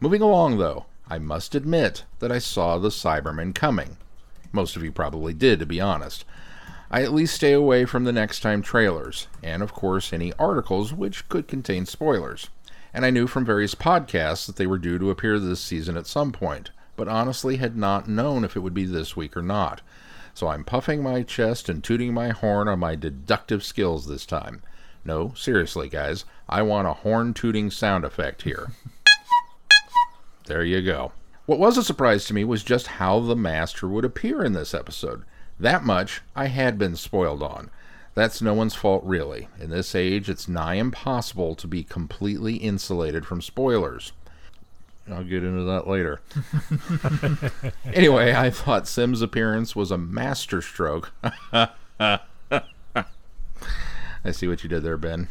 Moving 0.00 0.22
along, 0.22 0.58
though, 0.58 0.86
I 1.08 1.18
must 1.18 1.54
admit 1.54 2.04
that 2.18 2.32
I 2.32 2.38
saw 2.38 2.78
the 2.78 2.88
Cybermen 2.88 3.54
coming. 3.54 3.96
Most 4.52 4.76
of 4.76 4.82
you 4.82 4.92
probably 4.92 5.34
did, 5.34 5.58
to 5.58 5.66
be 5.66 5.80
honest. 5.80 6.24
I 6.90 7.02
at 7.02 7.12
least 7.12 7.34
stay 7.34 7.52
away 7.52 7.84
from 7.84 8.04
the 8.04 8.12
next 8.12 8.40
time 8.40 8.62
trailers, 8.62 9.26
and 9.42 9.62
of 9.62 9.74
course 9.74 10.12
any 10.12 10.32
articles 10.38 10.92
which 10.92 11.28
could 11.28 11.46
contain 11.46 11.84
spoilers. 11.84 12.48
And 12.94 13.04
I 13.04 13.10
knew 13.10 13.26
from 13.26 13.44
various 13.44 13.74
podcasts 13.74 14.46
that 14.46 14.56
they 14.56 14.66
were 14.66 14.78
due 14.78 14.98
to 14.98 15.10
appear 15.10 15.38
this 15.38 15.60
season 15.60 15.98
at 15.98 16.06
some 16.06 16.32
point, 16.32 16.70
but 16.96 17.06
honestly 17.06 17.56
had 17.58 17.76
not 17.76 18.08
known 18.08 18.42
if 18.42 18.56
it 18.56 18.60
would 18.60 18.72
be 18.72 18.86
this 18.86 19.14
week 19.16 19.36
or 19.36 19.42
not. 19.42 19.82
So 20.32 20.48
I'm 20.48 20.64
puffing 20.64 21.02
my 21.02 21.22
chest 21.22 21.68
and 21.68 21.84
tooting 21.84 22.14
my 22.14 22.30
horn 22.30 22.68
on 22.68 22.78
my 22.78 22.94
deductive 22.94 23.62
skills 23.62 24.06
this 24.06 24.24
time. 24.24 24.62
No, 25.04 25.32
seriously, 25.34 25.88
guys, 25.88 26.24
I 26.48 26.62
want 26.62 26.88
a 26.88 26.92
horn 26.92 27.34
tooting 27.34 27.70
sound 27.70 28.04
effect 28.04 28.42
here. 28.42 28.72
There 30.46 30.64
you 30.64 30.82
go. 30.82 31.12
What 31.46 31.58
was 31.58 31.78
a 31.78 31.84
surprise 31.84 32.24
to 32.26 32.34
me 32.34 32.44
was 32.44 32.62
just 32.62 32.86
how 32.86 33.20
the 33.20 33.36
Master 33.36 33.88
would 33.88 34.04
appear 34.04 34.44
in 34.44 34.52
this 34.52 34.74
episode. 34.74 35.24
That 35.58 35.84
much 35.84 36.20
I 36.36 36.46
had 36.46 36.78
been 36.78 36.96
spoiled 36.96 37.42
on. 37.42 37.70
That's 38.14 38.42
no 38.42 38.52
one's 38.52 38.74
fault, 38.74 39.04
really. 39.04 39.48
In 39.60 39.70
this 39.70 39.94
age, 39.94 40.28
it's 40.28 40.48
nigh 40.48 40.74
impossible 40.74 41.54
to 41.54 41.66
be 41.66 41.84
completely 41.84 42.56
insulated 42.56 43.24
from 43.24 43.40
spoilers. 43.40 44.12
I'll 45.10 45.24
get 45.24 45.44
into 45.44 45.64
that 45.64 45.86
later. 45.86 46.20
anyway, 47.94 48.34
I 48.34 48.50
thought 48.50 48.88
Simm's 48.88 49.22
appearance 49.22 49.74
was 49.74 49.90
a 49.90 49.98
masterstroke. 49.98 51.12
I 54.28 54.32
see 54.32 54.46
what 54.46 54.62
you 54.62 54.68
did 54.68 54.82
there, 54.82 54.96
Ben. 54.96 55.28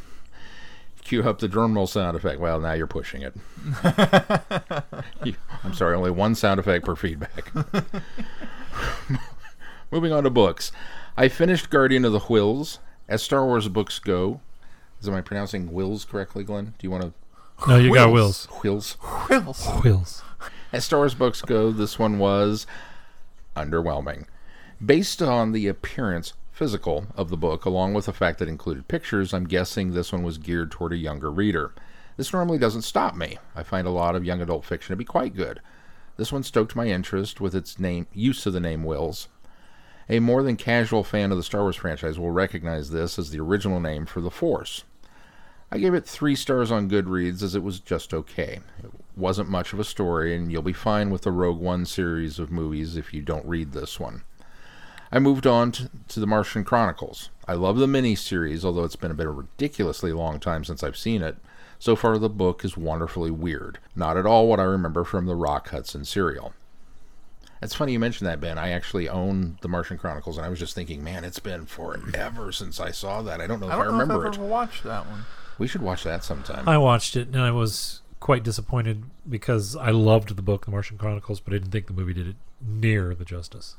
Cue 1.04 1.24
up 1.24 1.40
the 1.40 1.48
drum 1.48 1.76
roll 1.76 1.88
sound 1.88 2.18
effect. 2.18 2.40
Well, 2.40 2.60
now 2.60 2.74
you're 2.74 2.88
pushing 2.88 3.22
it. 3.22 3.34
You- 5.24 5.36
I'm 5.64 5.74
sorry, 5.74 5.96
only 5.96 6.12
one 6.12 6.36
sound 6.36 6.60
effect 6.60 6.86
per 6.86 6.96
feedback. 6.96 7.52
Moving 9.92 10.12
on 10.12 10.24
to 10.24 10.30
books. 10.30 10.72
I 11.16 11.28
finished 11.30 11.70
Guardian 11.70 12.06
of 12.06 12.12
the 12.12 12.20
Whills. 12.20 12.80
As 13.08 13.24
Star 13.24 13.46
Wars 13.46 13.68
books 13.70 14.00
go, 14.00 14.42
is 15.02 15.08
am 15.08 15.16
I 15.16 15.22
pronouncing 15.22 15.70
Whills 15.70 16.08
correctly, 16.08 16.44
Glenn? 16.44 16.74
Do 16.78 16.86
you 16.88 16.92
want 16.92 17.04
to 17.04 17.70
No, 17.70 17.78
you 17.78 17.94
got 17.94 18.10
Whills. 18.10 18.48
Wills. 18.64 18.98
Whills? 19.02 19.30
Wills. 19.30 19.64
Whills. 19.66 20.22
As 20.74 20.86
Star 20.86 21.00
Wars 21.00 21.16
books 21.16 21.42
go, 21.42 21.72
this 21.72 21.98
one 21.98 22.20
was 22.20 22.68
underwhelming. 23.56 24.26
Based 24.86 25.22
on 25.22 25.54
the 25.54 25.68
appearance, 25.68 26.34
physical, 26.58 27.06
of 27.16 27.30
the 27.30 27.38
book, 27.38 27.66
along 27.66 27.94
with 27.94 28.08
the 28.08 28.14
fact 28.14 28.40
that 28.40 28.48
it 28.48 28.52
included 28.52 28.88
pictures, 28.88 29.32
I'm 29.32 29.46
guessing 29.46 29.92
this 29.92 30.12
one 30.12 30.24
was 30.24 30.40
geared 30.40 30.72
toward 30.72 30.92
a 30.92 30.98
younger 30.98 31.30
reader. 31.30 31.72
This 32.18 32.34
normally 32.34 32.58
doesn't 32.58 32.82
stop 32.82 33.16
me. 33.16 33.38
I 33.56 33.62
find 33.62 33.86
a 33.86 33.92
lot 33.92 34.16
of 34.16 34.26
young 34.26 34.42
adult 34.42 34.66
fiction 34.66 34.92
to 34.92 34.98
be 34.98 35.06
quite 35.06 35.36
good. 35.36 35.62
This 36.18 36.32
one 36.32 36.42
stoked 36.42 36.76
my 36.76 36.88
interest 36.88 37.40
with 37.40 37.54
its 37.54 37.78
name 37.78 38.08
use 38.12 38.48
of 38.48 38.54
the 38.54 38.60
name 38.60 38.84
Whills. 38.84 39.28
A 40.10 40.20
more 40.20 40.42
than 40.42 40.56
casual 40.56 41.04
fan 41.04 41.32
of 41.32 41.38
the 41.38 41.44
Star 41.44 41.62
Wars 41.62 41.76
franchise 41.76 42.18
will 42.18 42.32
recognize 42.32 42.90
this 42.90 43.20
as 43.20 43.30
the 43.30 43.40
original 43.40 43.80
name 43.80 44.08
for 44.08 44.20
the 44.20 44.32
Force. 44.32 44.84
I 45.72 45.78
gave 45.78 45.94
it 45.94 46.08
three 46.08 46.36
stars 46.36 46.72
on 46.72 46.90
Goodreads 46.90 47.44
as 47.44 47.54
it 47.54 47.62
was 47.62 47.80
just 47.80 48.16
okay. 48.16 48.62
It 48.84 48.92
wasn't 49.16 49.50
much 49.50 49.74
of 49.74 49.80
a 49.80 49.84
story, 49.84 50.36
and 50.36 50.52
you'll 50.52 50.64
be 50.64 50.74
fine 50.74 51.12
with 51.12 51.22
the 51.22 51.32
Rogue 51.32 51.60
One 51.60 51.86
series 51.86 52.40
of 52.40 52.50
movies 52.50 52.98
if 52.98 53.14
you 53.14 53.22
don't 53.22 53.46
read 53.46 53.74
this 53.74 54.00
one. 54.00 54.24
I 55.12 55.20
moved 55.20 55.48
on 55.48 55.72
to, 55.74 55.90
to 56.10 56.20
The 56.20 56.28
Martian 56.28 56.64
Chronicles. 56.64 57.30
I 57.48 57.54
love 57.54 57.78
the 57.78 57.86
miniseries, 57.88 58.66
although 58.66 58.84
it's 58.84 58.96
been 58.98 59.12
a 59.12 59.16
bit 59.16 59.26
of 59.28 59.34
a 59.34 59.42
ridiculously 59.42 60.12
long 60.12 60.40
time 60.40 60.64
since 60.66 60.84
I've 60.84 60.98
seen 60.98 61.22
it. 61.22 61.38
So 61.80 61.96
far, 61.96 62.18
the 62.18 62.30
book 62.30 62.66
is 62.66 62.76
wonderfully 62.76 63.32
weird. 63.32 63.80
Not 63.96 64.18
at 64.18 64.26
all 64.26 64.48
what 64.48 64.60
I 64.60 64.64
remember 64.64 65.04
from 65.04 65.26
the 65.26 65.36
Rock 65.36 65.70
Hudson 65.70 66.04
serial. 66.06 66.54
It's 67.62 67.74
funny 67.74 67.94
you 67.94 68.00
mentioned 68.00 68.28
that, 68.28 68.40
Ben. 68.42 68.58
I 68.58 68.70
actually 68.70 69.08
own 69.10 69.58
The 69.62 69.68
Martian 69.68 69.98
Chronicles, 69.98 70.38
and 70.38 70.46
I 70.46 70.50
was 70.50 70.60
just 70.60 70.76
thinking, 70.76 71.04
man, 71.04 71.24
it's 71.24 71.40
been 71.40 71.66
forever 71.66 72.52
since 72.52 72.80
I 72.80 72.92
saw 72.92 73.22
that. 73.24 73.40
I 73.42 73.48
don't 73.48 73.60
know 73.60 73.68
if 73.68 73.74
I 73.74 73.76
I, 73.80 73.84
don't 73.84 73.94
know 73.98 74.00
if 74.04 74.10
remember 74.10 74.28
I've 74.28 74.34
it. 74.34 74.38
ever 74.40 74.46
watched 74.48 74.84
that 74.84 75.08
one. 75.08 75.22
We 75.58 75.68
should 75.68 75.82
watch 75.82 76.04
that 76.04 76.24
sometime. 76.24 76.68
I 76.70 76.78
watched 76.78 77.16
it 77.16 77.30
and 77.30 77.40
I 77.42 77.50
was 77.52 78.02
quite 78.20 78.44
disappointed 78.44 79.06
because 79.28 79.76
I 79.76 79.90
loved 79.90 80.36
the 80.36 80.42
book, 80.44 80.66
The 80.66 80.72
Martian 80.72 80.98
Chronicles, 81.00 81.40
but 81.40 81.54
I 81.54 81.58
didn't 81.58 81.72
think 81.72 81.88
the 81.88 81.94
movie 81.94 82.14
did 82.14 82.28
it 82.28 82.36
near 82.62 83.16
the 83.16 83.26
justice. 83.26 83.76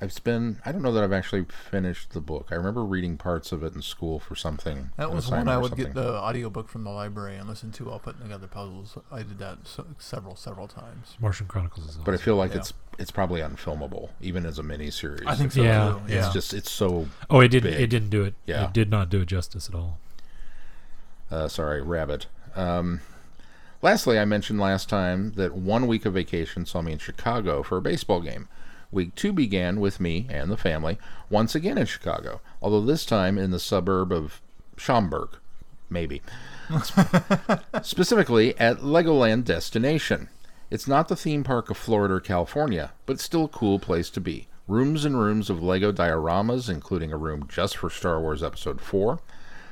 So 0.00 0.06
It's 0.06 0.18
been 0.18 0.58
I 0.66 0.72
don't 0.72 0.82
know 0.82 0.92
that 0.92 1.04
I've 1.04 1.12
actually 1.12 1.44
finished 1.70 2.10
the 2.12 2.20
book. 2.20 2.48
I 2.50 2.54
remember 2.56 2.84
reading 2.84 3.16
parts 3.16 3.52
of 3.52 3.62
it 3.62 3.74
in 3.74 3.82
school 3.82 4.18
for 4.18 4.34
something. 4.34 4.90
That 4.96 5.12
was 5.12 5.30
one 5.30 5.48
I 5.48 5.54
or 5.56 5.60
would 5.60 5.76
get 5.76 5.86
something. 5.86 6.02
the 6.02 6.14
audiobook 6.14 6.68
from 6.68 6.84
the 6.84 6.90
library 6.90 7.36
and 7.36 7.48
listen 7.48 7.70
to 7.72 7.84
while 7.86 7.98
putting 8.00 8.22
together 8.22 8.46
puzzles. 8.46 8.98
I 9.10 9.18
did 9.18 9.38
that 9.38 9.58
so, 9.64 9.86
several, 9.98 10.36
several 10.36 10.66
times. 10.68 11.16
Martian 11.20 11.46
Chronicles 11.46 11.84
is 11.86 11.90
awesome. 11.92 12.04
But 12.04 12.14
I 12.14 12.16
feel 12.18 12.36
like 12.36 12.52
Yeah. 12.52 12.58
it's 12.58 12.72
it's 12.98 13.10
probably 13.10 13.40
unfilmable, 13.40 14.10
even 14.20 14.44
as 14.46 14.58
a 14.58 14.62
miniseries. 14.62 15.26
I 15.26 15.34
think 15.36 15.52
so 15.52 15.62
Yeah. 15.62 15.98
too. 16.06 16.12
It's 16.12 16.28
just 16.30 16.52
it's 16.54 16.70
so 16.70 17.08
oh, 17.30 17.40
it 17.40 17.48
didn't. 17.48 17.70
big. 17.72 17.80
It 17.80 17.86
didn't 17.88 18.10
do 18.10 18.24
it. 18.24 18.34
Yeah. 18.46 18.64
It 18.64 18.72
did 18.72 18.90
not 18.90 19.10
do 19.10 19.20
it 19.22 19.26
justice 19.26 19.68
at 19.68 19.74
all. 19.74 19.98
uh, 21.30 21.48
sorry, 21.48 21.80
rabbit. 21.82 22.26
Um, 22.54 23.00
lastly, 23.82 24.18
I 24.18 24.24
mentioned 24.24 24.60
last 24.60 24.88
time 24.88 25.32
that 25.32 25.54
one 25.54 25.86
week 25.86 26.04
of 26.06 26.14
vacation 26.14 26.66
saw 26.66 26.82
me 26.82 26.92
in 26.92 26.98
Chicago 26.98 27.62
for 27.62 27.78
a 27.78 27.82
baseball 27.82 28.20
game. 28.20 28.48
Week 28.92 29.14
two 29.14 29.32
began 29.32 29.80
with 29.80 30.00
me 30.00 30.26
and 30.30 30.50
the 30.50 30.56
family 30.56 30.98
once 31.30 31.54
again 31.54 31.78
in 31.78 31.86
Chicago, 31.86 32.40
although 32.62 32.80
this 32.80 33.04
time 33.04 33.38
in 33.38 33.50
the 33.50 33.58
suburb 33.58 34.12
of 34.12 34.40
Schaumburg, 34.76 35.30
maybe. 35.90 36.22
Specifically 37.82 38.58
at 38.58 38.78
Legoland 38.78 39.44
Destination. 39.44 40.28
It's 40.70 40.88
not 40.88 41.08
the 41.08 41.16
theme 41.16 41.44
park 41.44 41.70
of 41.70 41.76
Florida 41.76 42.14
or 42.14 42.20
California, 42.20 42.92
but 43.06 43.20
still 43.20 43.44
a 43.44 43.48
cool 43.48 43.78
place 43.78 44.10
to 44.10 44.20
be. 44.20 44.48
Rooms 44.66 45.04
and 45.04 45.18
rooms 45.18 45.50
of 45.50 45.62
Lego 45.62 45.92
dioramas, 45.92 46.70
including 46.70 47.12
a 47.12 47.18
room 47.18 47.46
just 47.48 47.76
for 47.76 47.90
Star 47.90 48.18
Wars 48.20 48.42
Episode 48.42 48.80
4. 48.80 49.20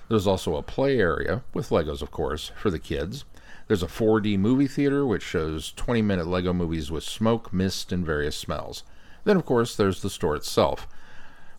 There's 0.09 0.27
also 0.27 0.57
a 0.57 0.62
play 0.62 0.98
area, 0.98 1.42
with 1.55 1.70
Legos, 1.70 2.03
of 2.03 2.11
course, 2.11 2.53
for 2.55 2.70
the 2.70 2.79
kids. 2.79 3.25
There's 3.66 3.83
a 3.83 3.87
4D 3.87 4.38
movie 4.38 4.68
theater, 4.68 5.07
which 5.07 5.22
shows 5.22 5.72
20 5.72 6.03
minute 6.03 6.27
Lego 6.27 6.53
movies 6.53 6.90
with 6.90 7.05
smoke, 7.05 7.53
mist, 7.53 7.90
and 7.90 8.05
various 8.05 8.37
smells. 8.37 8.83
Then, 9.24 9.37
of 9.37 9.44
course, 9.44 9.76
there's 9.76 10.02
the 10.02 10.11
store 10.11 10.37
itself, 10.37 10.87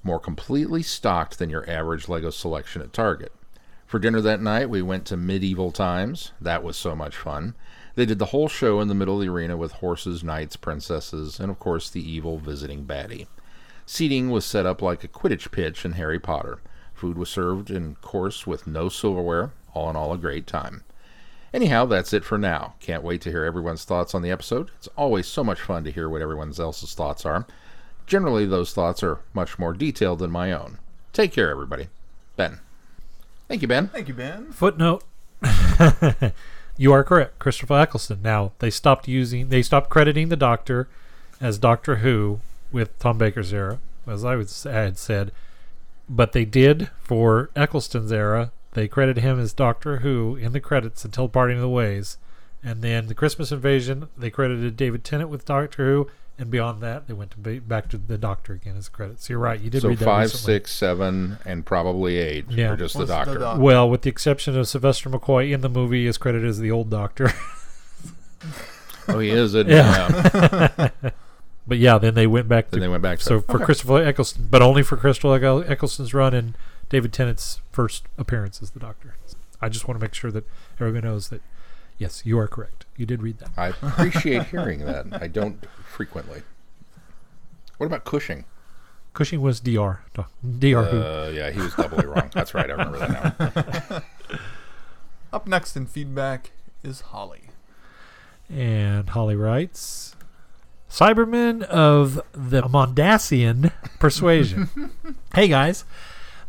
more 0.04 0.20
completely 0.20 0.84
stocked 0.84 1.40
than 1.40 1.50
your 1.50 1.70
average 1.70 2.10
Lego 2.10 2.30
selection 2.30 2.82
at 2.82 2.94
Target. 2.94 3.32
For 3.86 4.00
dinner 4.00 4.22
that 4.22 4.42
night, 4.42 4.70
we 4.70 4.82
went 4.82 5.06
to 5.06 5.18
medieval 5.18 5.72
times. 5.72 6.32
That 6.42 6.64
was 6.64 6.76
so 6.76 6.96
much 6.96 7.16
fun. 7.16 7.54
They 7.96 8.06
did 8.06 8.18
the 8.18 8.28
whole 8.28 8.48
show 8.48 8.82
in 8.82 8.88
the 8.88 8.96
middle 8.96 9.16
of 9.16 9.22
the 9.22 9.32
arena 9.32 9.56
with 9.56 9.74
horses, 9.74 10.24
knights, 10.24 10.56
princesses, 10.56 11.40
and 11.40 11.52
of 11.52 11.60
course 11.60 11.90
the 11.90 12.02
evil 12.02 12.40
visiting 12.40 12.86
baddie. 12.86 13.28
Seating 13.86 14.30
was 14.30 14.46
set 14.46 14.66
up 14.66 14.82
like 14.82 15.04
a 15.04 15.08
Quidditch 15.08 15.52
pitch 15.52 15.86
in 15.86 15.92
Harry 15.92 16.20
Potter. 16.20 16.60
Food 16.94 17.18
was 17.18 17.30
served 17.30 17.70
in 17.70 17.96
course 17.96 18.48
with 18.48 18.66
no 18.66 18.90
silverware. 18.90 19.52
All 19.74 19.90
in 19.90 19.96
all, 19.96 20.14
a 20.14 20.18
great 20.18 20.48
time. 20.48 20.84
Anyhow, 21.54 21.86
that's 21.86 22.14
it 22.14 22.26
for 22.26 22.38
now. 22.38 22.74
Can't 22.80 23.04
wait 23.04 23.22
to 23.22 23.30
hear 23.30 23.44
everyone's 23.44 23.86
thoughts 23.86 24.16
on 24.16 24.24
the 24.24 24.32
episode. 24.32 24.72
It's 24.78 24.90
always 24.98 25.28
so 25.28 25.44
much 25.44 25.62
fun 25.62 25.84
to 25.84 25.92
hear 25.92 26.10
what 26.10 26.22
everyone 26.22 26.52
else's 26.58 26.96
thoughts 26.96 27.26
are. 27.26 27.46
Generally, 28.08 28.48
those 28.48 28.74
thoughts 28.74 29.04
are 29.04 29.20
much 29.34 29.60
more 29.60 29.74
detailed 29.74 30.20
than 30.20 30.32
my 30.32 30.52
own. 30.52 30.80
Take 31.14 31.32
care, 31.32 31.52
everybody. 31.52 31.90
Ben. 32.36 32.60
Thank 33.48 33.62
you, 33.62 33.68
Ben. 33.68 33.88
Thank 33.90 34.08
you, 34.08 34.16
Ben. 34.16 34.52
Footnote. 34.52 35.04
you 36.78 36.92
are 36.92 37.04
correct, 37.04 37.38
Christopher 37.38 37.80
Eccleston. 37.80 38.22
Now 38.24 38.54
they 38.60 38.72
stopped 38.72 39.08
using, 39.08 39.50
they 39.50 39.62
stopped 39.62 39.90
crediting 39.92 40.30
the 40.30 40.36
Doctor 40.36 40.88
as 41.40 41.60
Doctor 41.60 41.98
Who 41.98 42.40
with 42.72 42.98
Tom 42.98 43.20
Baker's 43.20 43.54
era, 43.54 43.80
as 44.08 44.26
I, 44.26 44.36
was, 44.36 44.66
I 44.66 44.72
had 44.72 44.98
said, 44.98 45.32
but 46.10 46.32
they 46.32 46.46
did 46.46 46.90
for 47.02 47.52
Eccleston's 47.56 48.12
era. 48.12 48.52
They 48.74 48.88
credited 48.88 49.24
him 49.24 49.40
as 49.40 49.54
Doctor 49.54 49.98
Who 49.98 50.36
in 50.36 50.52
the 50.54 50.60
credits 50.60 51.06
until 51.06 51.30
Parting 51.30 51.58
of 51.58 51.62
the 51.62 51.70
Ways, 51.70 52.18
and 52.64 52.82
then 52.82 53.08
the 53.08 53.14
Christmas 53.16 53.52
Invasion 53.52 54.10
they 54.18 54.30
credited 54.30 54.76
David 54.78 55.04
Tennant 55.04 55.30
with 55.30 55.46
Doctor 55.46 55.86
Who, 55.86 56.08
and 56.40 56.50
beyond 56.50 56.82
that 56.82 57.08
they 57.08 57.14
went 57.14 57.32
to 57.32 57.38
ba- 57.40 57.62
back 57.62 57.88
to 57.90 57.98
the 57.98 58.18
Doctor 58.18 58.54
again 58.54 58.76
as 58.78 58.90
credits. 58.90 59.30
You're 59.30 59.38
right, 59.40 59.60
you 59.60 59.70
did 59.70 59.84
So 59.84 59.90
read 59.90 60.00
that 60.00 60.06
five, 60.06 60.24
recently. 60.32 60.54
six, 60.56 60.72
seven, 60.72 61.38
and 61.46 61.66
probably 61.66 62.18
eight 62.18 62.46
Yeah. 62.50 62.70
are 62.72 62.76
just 62.78 62.94
the 62.96 63.00
What's 63.06 63.10
the 63.28 63.40
doctor. 63.40 63.62
Well, 63.62 63.88
with 63.90 64.02
the 64.02 64.10
exception 64.10 64.58
of 64.58 64.68
Sylvester 64.68 65.10
McCoy 65.10 65.52
in 65.54 65.62
the 65.62 65.70
movie, 65.70 66.08
is 66.08 66.18
credited 66.18 66.50
as 66.50 66.58
the 66.60 66.72
old 66.72 66.90
Doctor. 66.90 67.32
oh, 69.08 69.20
he 69.20 69.30
is. 69.30 69.54
Isn't 69.54 69.70
Yeah. 69.70 70.90
Yeah. 71.02 71.10
But 71.66 71.78
yeah, 71.78 71.98
then 71.98 72.14
they 72.14 72.28
went 72.28 72.50
back 72.50 72.66
to 72.66 72.72
Then 72.72 72.82
they 72.82 72.88
went 72.90 73.04
back 73.04 73.20
to 73.20 73.24
so 73.24 73.40
for 73.40 73.56
Okay. 73.56 73.64
Christopher 73.64 74.04
Eccleston, 74.04 74.48
but 74.52 74.62
only 74.62 74.84
for 74.84 74.98
Christopher 74.98 75.40
Eccl- 75.40 75.70
Eccleston's 75.70 76.14
run 76.14 76.34
and 76.34 76.58
David 76.94 77.12
Tennant's 77.12 77.60
first 77.72 78.06
appearance 78.20 78.62
as 78.62 78.70
the 78.70 78.80
Doctor. 78.80 79.16
I 79.60 79.68
just 79.68 79.88
want 79.88 80.00
to 80.00 80.04
make 80.04 80.14
sure 80.14 80.30
that 80.32 80.46
everyone 80.80 81.02
knows 81.02 81.30
that 81.30 81.42
yes, 81.98 82.24
you 82.24 82.38
are 82.38 82.48
correct. 82.48 82.86
You 82.96 83.08
did 83.08 83.24
read 83.24 83.40
that. 83.40 83.50
I 83.58 83.70
appreciate 83.70 84.44
hearing 84.46 84.86
that. 84.86 85.08
I 85.20 85.26
don't 85.26 85.66
frequently. 85.88 86.44
What 87.78 87.88
about 87.88 88.06
Cushing? 88.06 88.46
Cushing 89.14 89.42
was 89.42 89.60
Dr. 89.60 90.02
Doc- 90.14 90.32
Dr. 90.44 90.84
Who. 90.84 91.02
Uh, 91.02 91.32
yeah, 91.34 91.50
he 91.50 91.62
was 91.62 91.74
doubly 91.74 92.06
wrong. 92.06 92.30
That's 92.32 92.54
right. 92.54 92.70
I 92.70 92.74
remember 92.74 93.00
that 93.00 93.90
now. 94.30 94.38
Up 95.34 95.48
next 95.48 95.76
in 95.76 95.88
feedback 95.88 96.52
is 96.84 97.02
Holly. 97.02 97.50
And 98.52 99.10
Holly 99.10 99.36
writes 99.36 100.16
Cybermen 100.92 101.64
of 101.64 102.22
the 102.34 102.62
Mondasian 102.62 103.72
persuasion. 103.98 104.70
hey 105.34 105.48
guys. 105.48 105.86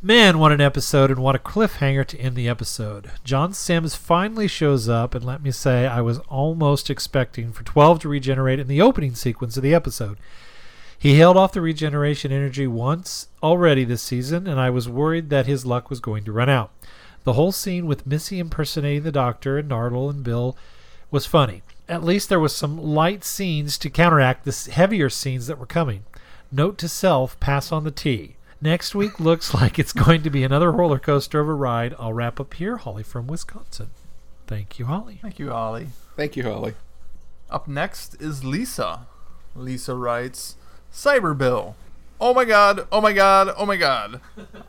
Man, 0.05 0.38
what 0.38 0.53
an 0.53 0.61
episode 0.61 1.11
and 1.11 1.21
what 1.21 1.35
a 1.35 1.38
cliffhanger 1.38 2.05
to 2.09 2.21
end 2.21 2.37
the 2.37 2.47
episode. 2.47 3.11
John 3.25 3.55
Sims 3.55 3.95
finally 3.95 4.47
shows 4.47 4.87
up, 4.87 5.14
and 5.14 5.25
let 5.25 5.43
me 5.43 5.51
say, 5.51 5.87
I 5.87 6.03
was 6.03 6.19
almost 6.29 6.90
expecting 6.90 7.53
for 7.53 7.64
12 7.64 8.01
to 8.01 8.11
regenerate 8.11 8.59
in 8.61 8.69
the 8.69 8.83
opening 8.83 9.14
sequence 9.14 9.57
of 9.57 9.62
the 9.62 9.73
episode. 9.75 10.19
He 10.99 11.19
held 11.19 11.38
off 11.38 11.55
the 11.55 11.62
regeneration 11.62 12.33
energy 12.33 12.67
once 12.67 13.29
already 13.43 13.83
this 13.83 14.03
season, 14.03 14.47
and 14.47 14.61
I 14.61 14.69
was 14.69 14.90
worried 14.90 15.31
that 15.31 15.47
his 15.47 15.64
luck 15.64 15.88
was 15.88 16.01
going 16.01 16.25
to 16.25 16.33
run 16.33 16.51
out. 16.51 16.71
The 17.23 17.33
whole 17.33 17.51
scene 17.51 17.87
with 17.87 18.07
Missy 18.07 18.38
impersonating 18.38 19.05
the 19.05 19.11
Doctor 19.11 19.57
and 19.57 19.71
Nardole 19.71 20.11
and 20.11 20.23
Bill 20.23 20.55
was 21.11 21.25
funny. 21.25 21.62
At 21.88 22.05
least 22.05 22.29
there 22.29 22.38
was 22.38 22.55
some 22.55 22.77
light 22.77 23.25
scenes 23.25 23.79
to 23.79 23.88
counteract 23.88 24.45
the 24.45 24.71
heavier 24.71 25.09
scenes 25.09 25.47
that 25.47 25.59
were 25.59 25.64
coming. 25.64 26.05
Note 26.53 26.77
to 26.77 26.90
self: 26.90 27.40
pass 27.40 27.73
on 27.73 27.85
the 27.85 27.90
tea. 27.90 28.37
Next 28.64 28.94
week 28.94 29.20
looks 29.20 29.53
like 29.61 29.79
it's 29.79 29.92
going 29.92 30.22
to 30.22 30.31
be 30.31 30.42
another 30.42 30.72
roller 30.72 30.98
coaster 30.98 31.38
of 31.38 31.48
a 31.48 31.53
ride. 31.53 31.94
I'll 31.98 32.14
wrap 32.14 32.40
up 32.40 32.55
here, 32.55 32.79
Holly 32.79 33.03
from 33.03 33.27
Wisconsin. 33.27 33.90
Thank 34.46 34.79
you, 34.79 34.87
Holly. 34.87 35.18
Thank 35.20 35.38
you, 35.38 35.50
Holly. 35.50 35.88
Thank 36.16 36.35
you, 36.35 36.44
Holly. 36.44 36.72
Up 37.50 37.68
next 37.68 38.14
is 38.22 38.42
Lisa. 38.42 39.07
Lisa 39.55 39.94
writes, 39.94 40.57
Cyber 40.90 41.37
Bill. 41.37 41.77
Oh 42.18 42.33
my 42.33 42.46
god, 42.46 42.87
oh 42.90 43.03
my 43.03 43.12
god, 43.12 43.53
oh 43.55 43.66
my 43.66 43.77
god. 43.77 44.22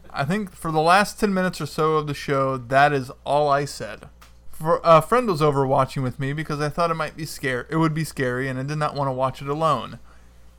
I 0.10 0.26
think 0.26 0.54
for 0.54 0.74
the 0.74 0.82
last 0.82 1.18
10 1.18 1.34
minutes 1.34 1.62
or 1.62 1.66
so 1.66 1.96
of 1.96 2.08
the 2.08 2.14
show, 2.14 2.58
that 2.58 2.92
is 2.92 3.14
all 3.26 3.48
I 3.48 3.64
said. 3.64 4.10
For, 4.52 4.82
a 4.84 5.02
friend 5.02 5.28
was 5.28 5.42
over 5.42 5.66
watching 5.66 6.04
with 6.04 6.20
me 6.20 6.34
because 6.34 6.60
I 6.60 6.68
thought 6.68 6.92
it 6.92 6.96
might 6.96 7.16
be 7.16 7.26
scary. 7.26 7.64
it 7.70 7.78
would 7.78 7.94
be 7.94 8.04
scary 8.04 8.50
and 8.50 8.60
I 8.60 8.64
did 8.64 8.78
not 8.78 8.94
want 8.94 9.08
to 9.08 9.14
watch 9.14 9.42
it 9.42 9.48
alone. 9.48 10.00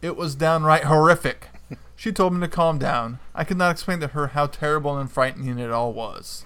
It 0.01 0.16
was 0.16 0.35
downright 0.35 0.85
horrific. 0.85 1.49
She 1.96 2.12
told 2.12 2.35
me 2.35 2.40
to 2.40 2.48
calm 2.48 2.78
down. 2.78 3.18
I 3.35 3.42
could 3.42 3.56
not 3.56 3.70
explain 3.70 4.00
to 4.00 4.09
her 4.09 4.28
how 4.28 4.46
terrible 4.46 4.98
and 4.98 5.11
frightening 5.11 5.59
it 5.59 5.70
all 5.70 5.94
was. 5.94 6.44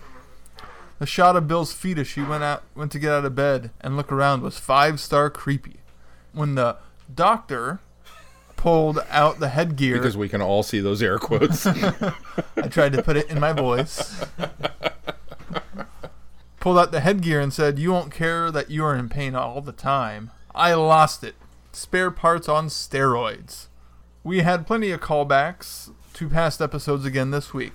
The 1.01 1.07
shot 1.07 1.35
of 1.35 1.49
Bill's 1.49 1.73
feet 1.73 1.99
as 1.99 2.07
she 2.07 2.23
went 2.23 2.45
out 2.45 2.63
went 2.75 2.93
to 2.93 2.99
get 2.99 3.13
out 3.13 3.25
of 3.25 3.35
bed 3.35 3.71
and 3.81 3.97
look 3.97 4.13
around 4.13 4.43
was 4.43 4.59
five 4.59 5.01
star 5.01 5.29
creepy. 5.29 5.81
When 6.33 6.55
the 6.55 6.77
doctor 7.13 7.81
pulled 8.57 8.99
out 9.11 9.41
the 9.41 9.49
headgear, 9.49 9.97
Because 9.97 10.17
we 10.17 10.29
can 10.29 10.43
all 10.43 10.63
see 10.63 10.81
those 10.81 11.03
air 11.03 11.19
quotes. 11.19 11.67
I 11.67 12.69
tried 12.69 12.93
to 12.93 13.03
put 13.03 13.17
it 13.17 13.31
in 13.31 13.41
my 13.41 13.53
voice. 13.53 14.25
Pulled 16.61 16.79
out 16.79 16.93
the 16.93 17.01
headgear 17.01 17.41
and 17.41 17.53
said, 17.53 17.79
You 17.79 17.91
won't 17.91 18.13
care 18.13 18.51
that 18.51 18.71
you 18.71 18.85
are 18.85 18.95
in 18.95 19.09
pain 19.09 19.35
all 19.35 19.63
the 19.63 19.73
time. 19.73 20.31
I 20.55 20.75
lost 20.75 21.25
it. 21.25 21.35
Spare 21.73 22.11
parts 22.11 22.49
on 22.49 22.67
steroids. 22.67 23.69
We 24.23 24.41
had 24.41 24.67
plenty 24.67 24.91
of 24.91 25.01
callbacks 25.01 25.95
to 26.13 26.29
past 26.29 26.61
episodes 26.61 27.07
again 27.07 27.31
this 27.31 27.55
week. 27.55 27.73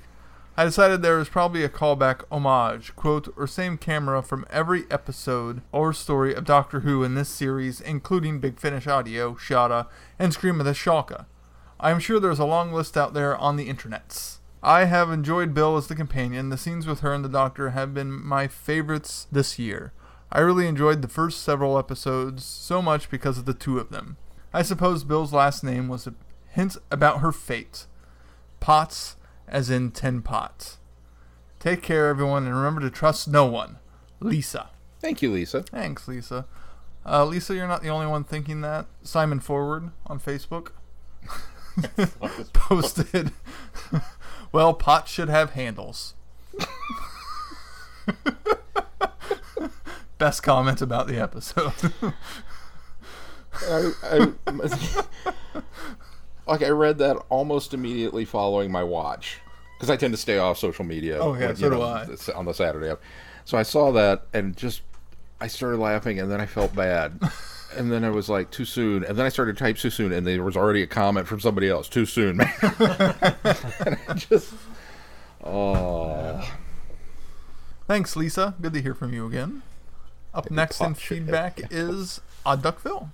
I 0.56 0.66
decided 0.66 1.02
there 1.02 1.18
was 1.18 1.28
probably 1.28 1.64
a 1.64 1.70
callback 1.70 2.24
homage, 2.32 2.96
quote, 2.96 3.34
or 3.36 3.48
same 3.48 3.80
camera 3.80 4.22
from 4.22 4.46
every 4.52 4.84
episode 4.92 5.64
or 5.72 5.92
story 5.92 6.36
of 6.36 6.46
Doctor 6.46 6.82
Who 6.82 7.04
in 7.04 7.16
this 7.16 7.30
series, 7.30 7.82
including 7.82 8.40
Big 8.40 8.60
Finish 8.60 8.86
Audio, 8.86 9.34
Shada, 9.34 9.88
and 10.20 10.32
Scream 10.32 10.60
of 10.60 10.68
the 10.68 10.74
Shalka. 10.74 11.26
I 11.80 11.90
am 11.90 12.00
sure 12.00 12.20
there's 12.20 12.38
a 12.38 12.46
long 12.46 12.72
list 12.72 12.96
out 12.96 13.16
there 13.16 13.36
on 13.36 13.56
the 13.56 13.68
internets. 13.68 14.38
I 14.62 14.86
have 14.86 15.10
enjoyed 15.10 15.56
Bill 15.56 15.78
as 15.78 15.88
the 15.88 15.96
companion. 15.96 16.50
The 16.50 16.60
scenes 16.60 16.86
with 16.86 17.00
her 17.00 17.12
and 17.12 17.26
the 17.26 17.30
Doctor 17.30 17.72
have 17.72 17.96
been 17.96 18.12
my 18.12 18.48
favorites 18.48 19.26
this 19.32 19.58
year. 19.58 19.94
I 20.32 20.42
really 20.42 20.68
enjoyed 20.68 21.02
the 21.02 21.08
first 21.08 21.42
several 21.42 21.80
episodes 21.80 22.46
so 22.46 22.84
much 22.84 23.10
because 23.10 23.40
of 23.40 23.46
the 23.46 23.56
two 23.56 23.80
of 23.80 23.90
them. 23.90 24.18
I 24.54 24.62
suppose 24.62 25.04
Bill's 25.04 25.34
last 25.34 25.64
name 25.64 25.88
was 25.88 26.08
a 26.08 26.14
hint 26.56 26.78
about 26.90 27.20
her 27.20 27.32
fate. 27.32 27.86
Potts, 28.60 29.16
as 29.48 29.70
in 29.70 29.92
ten 29.92 30.22
pots. 30.22 30.78
Take 31.60 31.82
care, 31.82 32.08
everyone, 32.08 32.46
and 32.46 32.56
remember 32.56 32.82
to 32.82 32.90
trust 32.90 33.28
no 33.28 33.46
one. 33.46 33.78
Lisa. 34.20 34.70
Thank 35.00 35.22
you, 35.22 35.32
Lisa. 35.32 35.64
Thanks, 35.64 36.08
Lisa. 36.08 36.46
Uh, 37.06 37.26
Lisa, 37.26 37.54
you're 37.54 37.68
not 37.68 37.84
the 37.84 37.90
only 37.90 38.08
one 38.08 38.24
thinking 38.24 38.62
that. 38.62 38.88
Simon 39.04 39.40
Forward 39.40 39.92
on 40.08 40.20
Facebook 40.20 40.70
posted, 42.54 43.32
well, 44.52 44.74
pots 44.74 45.12
should 45.12 45.30
have 45.30 45.52
handles. 45.52 46.16
Best 50.18 50.42
comment 50.44 50.82
about 50.82 51.08
the 51.08 51.20
episode. 51.20 51.74
I, 53.62 53.92
I, 54.04 54.32
like 56.48 56.62
I 56.62 56.70
read 56.70 56.98
that 57.00 57.18
almost 57.30 57.74
immediately 57.74 58.26
following 58.26 58.72
my 58.72 58.84
watch 58.84 59.40
because 59.78 59.90
I 59.90 59.98
tend 59.98 60.14
to 60.14 60.18
stay 60.18 60.38
off 60.38 60.58
social 60.58 60.86
media. 60.86 61.20
Oh, 61.20 61.34
yeah, 61.34 61.48
when, 61.48 61.56
so 61.56 61.66
you 61.66 61.72
do 61.72 61.82
I. 61.82 62.08
On 62.36 62.46
the 62.46 62.54
Saturday, 62.54 62.94
so 63.46 63.58
I 63.58 63.64
saw 63.64 63.92
that 63.92 64.28
and 64.34 64.56
just 64.56 64.82
I 65.40 65.48
started 65.48 65.78
laughing 65.78 66.20
and 66.20 66.32
then 66.32 66.42
I 66.42 66.46
felt 66.46 66.76
bad. 66.76 67.20
And 67.78 67.92
then 67.92 68.06
I 68.06 68.10
was 68.10 68.30
like, 68.30 68.52
too 68.52 68.64
soon. 68.64 69.04
And 69.04 69.18
then 69.18 69.26
I 69.26 69.30
started 69.30 69.58
to 69.58 69.60
type 69.62 69.76
too 69.76 69.90
soon, 69.90 70.14
and 70.14 70.26
there 70.26 70.42
was 70.42 70.56
already 70.56 70.82
a 70.82 70.88
comment 70.88 71.28
from 71.28 71.42
somebody 71.42 71.68
else. 71.68 71.90
Too 71.90 72.06
soon, 72.06 72.38
man. 72.38 72.54
and 72.62 73.98
I 74.08 74.14
just, 74.14 74.54
oh, 75.44 76.42
Thanks, 77.88 78.16
Lisa. 78.16 78.56
Good 78.60 78.74
to 78.74 78.82
hear 78.82 78.96
from 78.96 79.14
you 79.14 79.28
again. 79.28 79.62
Up 80.34 80.46
Maybe 80.46 80.56
next 80.56 80.82
in 80.82 80.94
pot 80.94 81.00
should 81.00 81.18
have 81.18 81.26
feedback 81.26 81.62
is 81.72 82.20
Odd 82.46 82.64
Duck 82.64 82.80
Phil. 82.80 83.10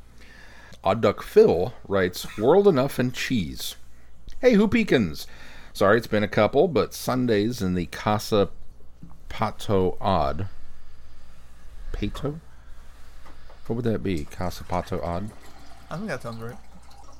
Odd 0.84 1.02
Duck 1.02 1.22
Phil 1.22 1.74
writes, 1.88 2.38
World 2.38 2.68
Enough 2.68 2.98
and 3.00 3.14
Cheese. 3.14 3.76
Hey, 4.40 4.54
who 4.54 4.68
peekins? 4.68 5.28
Sorry, 5.74 5.98
it's 5.98 6.08
been 6.08 6.24
a 6.24 6.28
couple, 6.28 6.68
but 6.68 6.94
Sundays 6.94 7.62
in 7.62 7.76
the 7.76 7.86
Casa 7.88 8.50
Pato 9.30 9.96
Odd. 10.02 10.48
Pato? 11.94 12.40
What 13.68 13.76
would 13.76 13.86
that 13.86 14.04
be? 14.04 14.26
Casa 14.26 14.64
Pato 14.64 15.04
Odd? 15.04 15.32
I 15.90 15.98
think 15.98 16.08
that 16.08 16.24
sounds 16.24 16.42
right. 16.42 16.58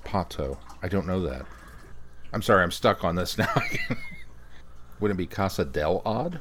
Pato. 0.04 0.58
I 0.82 0.88
don't 0.88 1.06
know 1.08 1.22
that. 1.22 1.46
I'm 2.34 2.42
sorry, 2.42 2.64
I'm 2.64 2.72
stuck 2.72 3.04
on 3.04 3.16
this 3.16 3.38
now. 3.38 3.54
Wouldn't 5.00 5.20
it 5.20 5.24
be 5.24 5.28
Casa 5.28 5.66
del 5.66 6.02
Odd? 6.06 6.40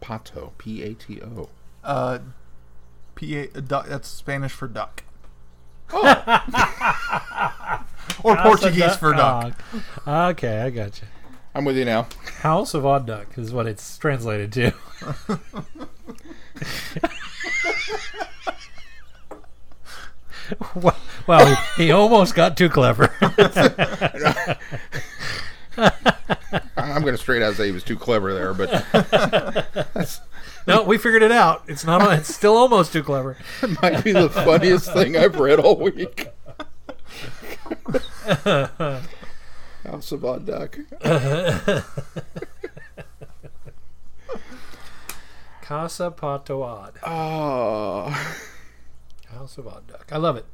Pato. 0.00 0.52
P 0.56 0.82
A 0.82 0.94
T 0.94 1.20
O. 1.20 1.48
Uh, 1.82 2.20
P 3.14 3.36
A 3.36 3.46
duck. 3.48 3.86
That's 3.86 4.08
Spanish 4.08 4.52
for 4.52 4.68
duck. 4.68 5.02
Oh. 5.92 7.84
or 8.22 8.36
Portuguese 8.36 8.96
for 8.96 9.12
duck. 9.12 9.54
Oh, 10.06 10.28
okay, 10.28 10.62
I 10.62 10.70
got 10.70 11.00
you. 11.00 11.08
I'm 11.54 11.64
with 11.64 11.76
you 11.76 11.84
now. 11.84 12.06
House 12.42 12.74
of 12.74 12.86
Odd 12.86 13.06
Duck 13.06 13.36
is 13.36 13.52
what 13.52 13.66
it's 13.66 13.98
translated 13.98 14.52
to. 14.52 14.72
Well- 20.74 20.96
well, 21.26 21.54
he, 21.76 21.84
he 21.84 21.90
almost 21.92 22.34
got 22.34 22.56
too 22.56 22.68
clever. 22.68 23.12
I'm 26.76 27.02
going 27.02 27.14
to 27.14 27.18
straight 27.18 27.42
out 27.42 27.54
say 27.54 27.66
he 27.66 27.72
was 27.72 27.84
too 27.84 27.96
clever 27.96 28.34
there, 28.34 28.52
but 28.54 28.70
no, 30.66 30.82
we 30.82 30.98
figured 30.98 31.22
it 31.22 31.32
out. 31.32 31.64
It's 31.66 31.84
not. 31.84 32.12
It's 32.18 32.34
still 32.34 32.56
almost 32.56 32.92
too 32.92 33.02
clever. 33.02 33.36
it 33.62 33.82
might 33.82 34.04
be 34.04 34.12
the 34.12 34.28
funniest 34.28 34.92
thing 34.92 35.16
I've 35.16 35.38
read 35.38 35.58
all 35.58 35.76
week. 35.76 36.28
House 39.84 40.12
of 40.12 40.24
Odd 40.24 40.46
Duck. 40.46 40.78
Casa 45.62 46.10
Pato 46.10 46.62
Odd. 46.64 46.94
Oh. 47.06 48.08
House 49.28 49.56
of 49.56 49.68
Odd 49.68 49.86
Duck. 49.86 50.08
I 50.10 50.16
love 50.16 50.36
it. 50.36 50.44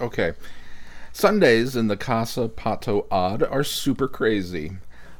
Okay. 0.00 0.32
Sundays 1.12 1.74
in 1.76 1.88
the 1.88 1.96
Casa 1.96 2.48
Pato 2.48 3.06
Odd 3.10 3.42
are 3.42 3.64
super 3.64 4.08
crazy. 4.08 4.72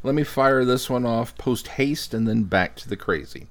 Let 0.03 0.15
me 0.15 0.25
fire 0.25 0.65
this 0.65 0.91
one 0.91 1.07
off 1.07 1.37
post 1.39 1.69
haste 1.69 2.13
and 2.13 2.27
then 2.27 2.45
back 2.45 2.77
to 2.77 2.89
the 2.89 2.97
crazy. 2.97 3.47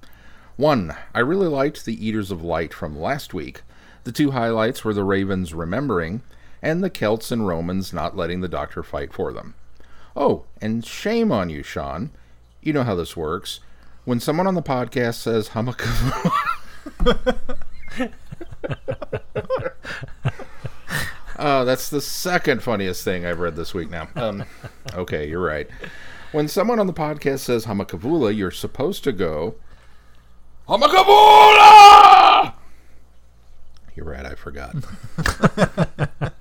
One, 0.58 0.96
I 1.14 1.20
really 1.20 1.48
liked 1.48 1.86
the 1.86 2.06
Eaters 2.06 2.32
of 2.32 2.44
Light 2.44 2.74
from 2.74 3.00
last 3.00 3.34
week. 3.34 3.62
The 4.04 4.12
two 4.12 4.32
highlights 4.32 4.84
were 4.84 4.94
the 4.94 5.04
Ravens 5.04 5.54
remembering 5.54 6.22
and 6.62 6.84
the 6.84 6.90
Celts 6.90 7.32
and 7.32 7.48
Romans 7.48 7.94
not 7.94 8.16
letting 8.16 8.42
the 8.42 8.48
doctor 8.48 8.84
fight 8.84 9.14
for 9.14 9.34
them. 9.34 9.56
Oh, 10.16 10.46
and 10.62 10.86
shame 10.86 11.32
on 11.32 11.50
you, 11.50 11.64
Sean. 11.64 12.12
You 12.62 12.74
know 12.74 12.84
how 12.84 12.96
this 12.96 13.18
works. 13.18 13.60
When 14.06 14.20
someone 14.20 14.48
on 14.48 14.56
the 14.56 14.62
podcast 14.62 15.16
says 15.16 15.50
Hamakavu. 15.50 16.42
Oh, 21.40 21.66
that's 21.66 21.90
the 21.90 22.02
second 22.02 22.62
funniest 22.62 23.04
thing 23.04 23.26
I've 23.26 23.40
read 23.40 23.56
this 23.56 23.74
week 23.74 23.90
now. 23.90 24.10
Um, 24.16 24.44
okay, 24.94 25.28
you're 25.28 25.44
right. 25.44 25.68
When 26.32 26.48
someone 26.48 26.80
on 26.80 26.88
the 26.88 26.94
podcast 26.94 27.40
says 27.40 27.66
Hamakavula, 27.66 28.36
you're 28.36 28.52
supposed 28.52 29.04
to 29.06 29.12
go 29.12 29.56
Hamakavula! 30.72 32.54
You're 33.94 34.06
right, 34.06 34.26
I 34.26 34.36
forgot. 34.36 34.74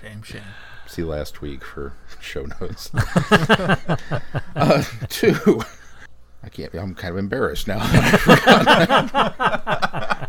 Shame, 0.00 0.22
shame. 0.22 0.40
See 0.86 1.02
last 1.02 1.42
week 1.42 1.62
for 1.62 1.92
show 2.18 2.46
notes. 2.60 2.90
uh, 4.56 4.82
two. 5.10 5.60
I 6.42 6.48
can't. 6.48 6.72
I'm 6.72 6.94
kind 6.94 7.12
of 7.12 7.18
embarrassed 7.18 7.68
now. 7.68 7.78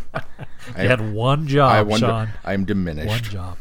You 0.77 0.87
had 0.87 1.13
one 1.13 1.47
job, 1.47 1.71
I 1.71 1.81
wonder. 1.81 2.05
Sean. 2.05 2.29
I'm 2.45 2.63
diminished. 2.63 3.07
One 3.07 3.23
job. 3.23 3.57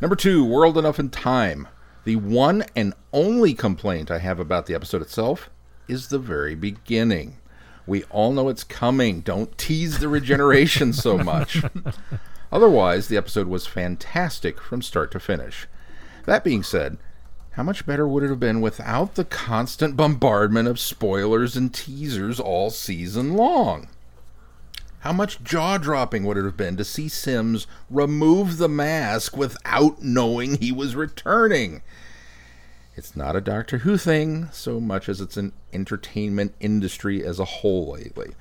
Number 0.00 0.16
two, 0.16 0.44
World 0.44 0.76
Enough 0.76 0.98
in 0.98 1.08
Time. 1.08 1.68
The 2.04 2.16
one 2.16 2.64
and 2.74 2.94
only 3.12 3.54
complaint 3.54 4.10
I 4.10 4.18
have 4.18 4.40
about 4.40 4.66
the 4.66 4.74
episode 4.74 5.02
itself 5.02 5.48
is 5.86 6.08
the 6.08 6.18
very 6.18 6.54
beginning. 6.54 7.36
We 7.86 8.04
all 8.04 8.32
know 8.32 8.48
it's 8.48 8.64
coming. 8.64 9.20
Don't 9.20 9.56
tease 9.56 9.98
the 9.98 10.08
regeneration 10.08 10.92
so 10.92 11.18
much. 11.18 11.62
Otherwise, 12.52 13.08
the 13.08 13.16
episode 13.16 13.46
was 13.46 13.66
fantastic 13.66 14.60
from 14.60 14.82
start 14.82 15.10
to 15.12 15.20
finish. 15.20 15.66
That 16.24 16.44
being 16.44 16.62
said, 16.62 16.98
how 17.52 17.62
much 17.62 17.86
better 17.86 18.06
would 18.06 18.22
it 18.22 18.30
have 18.30 18.40
been 18.40 18.60
without 18.60 19.14
the 19.14 19.24
constant 19.24 19.96
bombardment 19.96 20.68
of 20.68 20.78
spoilers 20.78 21.56
and 21.56 21.72
teasers 21.72 22.38
all 22.38 22.70
season 22.70 23.34
long? 23.34 23.88
How 25.00 25.12
much 25.12 25.42
jaw 25.42 25.78
dropping 25.78 26.24
would 26.24 26.36
it 26.36 26.44
have 26.44 26.56
been 26.56 26.76
to 26.76 26.84
see 26.84 27.08
Sims 27.08 27.66
remove 27.88 28.58
the 28.58 28.68
mask 28.68 29.36
without 29.36 30.02
knowing 30.02 30.56
he 30.56 30.72
was 30.72 30.96
returning? 30.96 31.82
It's 32.96 33.14
not 33.14 33.36
a 33.36 33.42
Doctor 33.42 33.78
Who 33.78 33.98
thing 33.98 34.48
so 34.52 34.80
much 34.80 35.08
as 35.08 35.20
it's 35.20 35.36
an 35.36 35.52
entertainment 35.70 36.54
industry 36.60 37.22
as 37.22 37.38
a 37.38 37.44
whole 37.44 37.92
lately. 37.92 38.32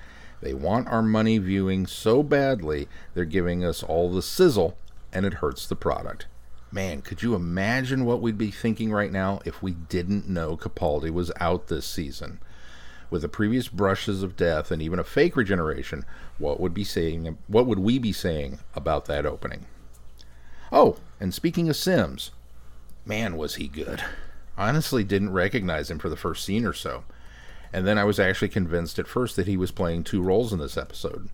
They 0.41 0.53
want 0.53 0.87
our 0.87 1.01
money 1.01 1.37
viewing 1.37 1.85
so 1.85 2.23
badly, 2.23 2.87
they're 3.13 3.25
giving 3.25 3.65
us 3.65 3.83
all 3.83 4.09
the 4.09 4.21
sizzle, 4.21 4.77
and 5.11 5.25
it 5.25 5.35
hurts 5.35 5.67
the 5.67 5.75
product. 5.75 6.27
Man, 6.71 7.01
could 7.01 7.21
you 7.21 7.35
imagine 7.35 8.05
what 8.05 8.21
we'd 8.21 8.37
be 8.37 8.49
thinking 8.49 8.91
right 8.91 9.11
now 9.11 9.41
if 9.43 9.61
we 9.61 9.73
didn't 9.73 10.29
know 10.29 10.55
Capaldi 10.55 11.11
was 11.11 11.31
out 11.39 11.67
this 11.67 11.85
season? 11.85 12.39
with 13.09 13.21
the 13.21 13.29
previous 13.29 13.67
brushes 13.67 14.23
of 14.23 14.35
death 14.35 14.71
and 14.71 14.81
even 14.81 14.99
a 14.99 15.03
fake 15.03 15.35
regeneration, 15.35 16.03
what 16.37 16.59
would 16.59 16.73
be 16.73 16.83
saying 16.83 17.37
what 17.47 17.65
would 17.65 17.79
we 17.79 17.99
be 17.99 18.11
saying 18.11 18.59
about 18.75 19.05
that 19.05 19.25
opening? 19.25 19.65
Oh, 20.71 20.97
and 21.19 21.33
speaking 21.33 21.69
of 21.69 21.75
Sims, 21.75 22.31
man 23.05 23.37
was 23.37 23.55
he 23.55 23.67
good. 23.67 24.03
I 24.57 24.69
honestly 24.69 25.03
didn't 25.03 25.33
recognize 25.33 25.91
him 25.91 25.99
for 25.99 26.09
the 26.09 26.15
first 26.15 26.45
scene 26.45 26.65
or 26.65 26.73
so. 26.73 27.03
And 27.73 27.85
then 27.85 27.97
I 27.97 28.03
was 28.05 28.19
actually 28.19 28.49
convinced 28.49 28.99
at 28.99 29.07
first 29.07 29.35
that 29.35 29.47
he 29.47 29.57
was 29.57 29.71
playing 29.71 30.03
two 30.03 30.21
roles 30.21 30.53
in 30.53 30.59
this 30.59 30.77
episode. 30.77 31.29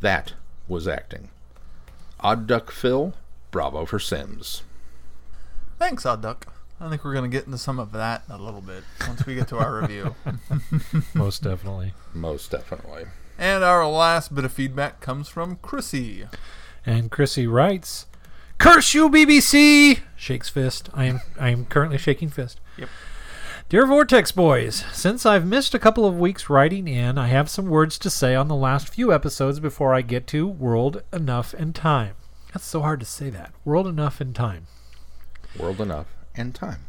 That 0.00 0.34
was 0.68 0.86
acting. 0.86 1.30
Odd 2.20 2.46
Duck 2.46 2.70
Phil, 2.70 3.14
bravo 3.50 3.84
for 3.86 3.98
Sims. 3.98 4.62
Thanks, 5.78 6.06
Odd 6.06 6.22
Duck. 6.22 6.46
I 6.80 6.88
think 6.88 7.04
we're 7.04 7.12
going 7.12 7.30
to 7.30 7.36
get 7.36 7.46
into 7.46 7.58
some 7.58 7.78
of 7.78 7.92
that 7.92 8.22
in 8.28 8.34
a 8.34 8.38
little 8.42 8.62
bit 8.62 8.84
once 9.06 9.26
we 9.26 9.34
get 9.34 9.48
to 9.48 9.58
our 9.58 9.80
review. 9.80 10.14
Most 11.14 11.42
definitely. 11.42 11.92
Most 12.14 12.50
definitely. 12.50 13.04
And 13.38 13.64
our 13.64 13.86
last 13.86 14.34
bit 14.34 14.44
of 14.44 14.52
feedback 14.52 15.00
comes 15.00 15.28
from 15.28 15.56
Chrissy. 15.56 16.26
And 16.86 17.10
Chrissy 17.10 17.46
writes, 17.46 18.06
"Curse 18.60 18.92
you, 18.92 19.08
BBC!" 19.08 20.00
Shakes 20.16 20.50
fist. 20.50 20.90
I 20.92 21.06
am 21.06 21.20
I 21.40 21.48
am 21.48 21.64
currently 21.64 21.96
shaking 21.96 22.28
fist. 22.28 22.60
Yep. 22.76 22.90
Dear 23.70 23.86
Vortex 23.86 24.32
Boys, 24.32 24.84
since 24.92 25.24
I've 25.24 25.46
missed 25.46 25.74
a 25.74 25.78
couple 25.78 26.04
of 26.04 26.18
weeks 26.18 26.50
writing 26.50 26.86
in, 26.86 27.16
I 27.16 27.28
have 27.28 27.48
some 27.48 27.66
words 27.66 27.98
to 28.00 28.10
say 28.10 28.34
on 28.34 28.48
the 28.48 28.54
last 28.54 28.90
few 28.90 29.14
episodes 29.14 29.60
before 29.60 29.94
I 29.94 30.02
get 30.02 30.26
to 30.28 30.46
World 30.46 31.02
Enough 31.10 31.54
and 31.54 31.74
Time. 31.74 32.16
That's 32.52 32.66
so 32.66 32.82
hard 32.82 33.00
to 33.00 33.06
say 33.06 33.30
that. 33.30 33.52
World 33.64 33.86
Enough 33.86 34.20
and 34.20 34.34
Time. 34.34 34.66
World 35.58 35.80
enough 35.80 36.06
and 36.34 36.54
time. 36.54 36.84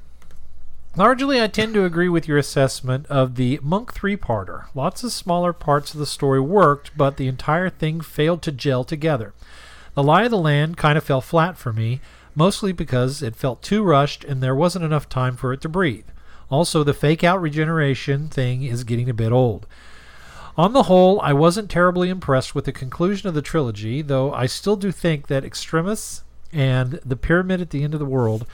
Largely, 0.97 1.41
I 1.41 1.47
tend 1.47 1.73
to 1.75 1.85
agree 1.85 2.09
with 2.09 2.27
your 2.27 2.37
assessment 2.37 3.05
of 3.07 3.35
the 3.35 3.59
Monk 3.63 3.93
three 3.93 4.17
parter. 4.17 4.65
Lots 4.75 5.05
of 5.05 5.13
smaller 5.13 5.53
parts 5.53 5.93
of 5.93 6.01
the 6.01 6.05
story 6.05 6.41
worked, 6.41 6.97
but 6.97 7.15
the 7.15 7.29
entire 7.29 7.69
thing 7.69 8.01
failed 8.01 8.41
to 8.41 8.51
gel 8.51 8.83
together. 8.83 9.33
The 9.93 10.03
Lie 10.03 10.23
of 10.23 10.31
the 10.31 10.37
Land 10.37 10.77
kind 10.77 10.97
of 10.97 11.03
fell 11.03 11.21
flat 11.21 11.57
for 11.57 11.73
me, 11.73 11.99
mostly 12.33 12.71
because 12.71 13.21
it 13.21 13.35
felt 13.35 13.61
too 13.61 13.83
rushed 13.83 14.23
and 14.23 14.41
there 14.41 14.55
wasn't 14.55 14.85
enough 14.85 15.09
time 15.09 15.35
for 15.35 15.51
it 15.51 15.61
to 15.61 15.69
breathe. 15.69 16.05
Also, 16.49 16.83
the 16.83 16.93
fake 16.93 17.23
out 17.23 17.41
regeneration 17.41 18.27
thing 18.27 18.63
is 18.63 18.83
getting 18.83 19.09
a 19.09 19.13
bit 19.13 19.31
old. 19.31 19.67
On 20.57 20.73
the 20.73 20.83
whole, 20.83 21.19
I 21.21 21.33
wasn't 21.33 21.69
terribly 21.69 22.09
impressed 22.09 22.53
with 22.53 22.65
the 22.65 22.73
conclusion 22.73 23.29
of 23.29 23.33
the 23.33 23.41
trilogy, 23.41 24.01
though 24.01 24.33
I 24.33 24.45
still 24.45 24.75
do 24.75 24.91
think 24.91 25.27
that 25.27 25.45
Extremis 25.45 26.23
and 26.51 26.99
The 27.05 27.15
Pyramid 27.15 27.61
at 27.61 27.69
the 27.69 27.83
End 27.83 27.93
of 27.93 27.99
the 28.01 28.05
World 28.05 28.45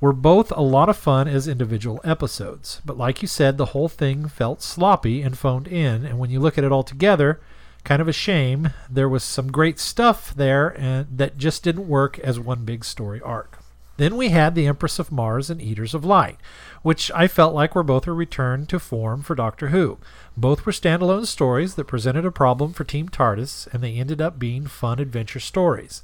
were 0.00 0.12
both 0.12 0.52
a 0.52 0.60
lot 0.60 0.88
of 0.88 0.96
fun 0.96 1.28
as 1.28 1.46
individual 1.46 2.00
episodes. 2.02 2.82
But 2.84 2.98
like 2.98 3.22
you 3.22 3.28
said, 3.28 3.56
the 3.56 3.66
whole 3.66 3.88
thing 3.88 4.28
felt 4.28 4.62
sloppy 4.62 5.22
and 5.22 5.38
phoned 5.38 5.68
in, 5.68 6.04
and 6.04 6.18
when 6.18 6.30
you 6.30 6.40
look 6.40 6.58
at 6.58 6.64
it 6.64 6.72
all 6.72 6.82
together, 6.82 7.40
kind 7.84 8.02
of 8.02 8.08
a 8.08 8.12
shame. 8.12 8.70
There 8.90 9.08
was 9.08 9.22
some 9.22 9.52
great 9.52 9.78
stuff 9.78 10.34
there 10.34 10.68
and 10.78 11.06
that 11.16 11.38
just 11.38 11.62
didn't 11.62 11.88
work 11.88 12.18
as 12.18 12.40
one 12.40 12.64
big 12.64 12.84
story 12.84 13.20
arc. 13.20 13.58
Then 13.96 14.16
we 14.16 14.30
had 14.30 14.54
the 14.54 14.66
Empress 14.66 14.98
of 14.98 15.12
Mars 15.12 15.50
and 15.50 15.62
Eaters 15.62 15.94
of 15.94 16.04
Light, 16.04 16.38
which 16.82 17.12
I 17.14 17.28
felt 17.28 17.54
like 17.54 17.74
were 17.74 17.84
both 17.84 18.08
a 18.08 18.12
return 18.12 18.66
to 18.66 18.80
form 18.80 19.22
for 19.22 19.36
Doctor 19.36 19.68
Who. 19.68 19.98
Both 20.36 20.66
were 20.66 20.72
standalone 20.72 21.26
stories 21.26 21.76
that 21.76 21.84
presented 21.84 22.24
a 22.24 22.32
problem 22.32 22.72
for 22.72 22.82
Team 22.82 23.08
TARDIS, 23.08 23.72
and 23.72 23.84
they 23.84 23.94
ended 23.94 24.20
up 24.20 24.38
being 24.38 24.66
fun 24.66 24.98
adventure 24.98 25.38
stories. 25.38 26.02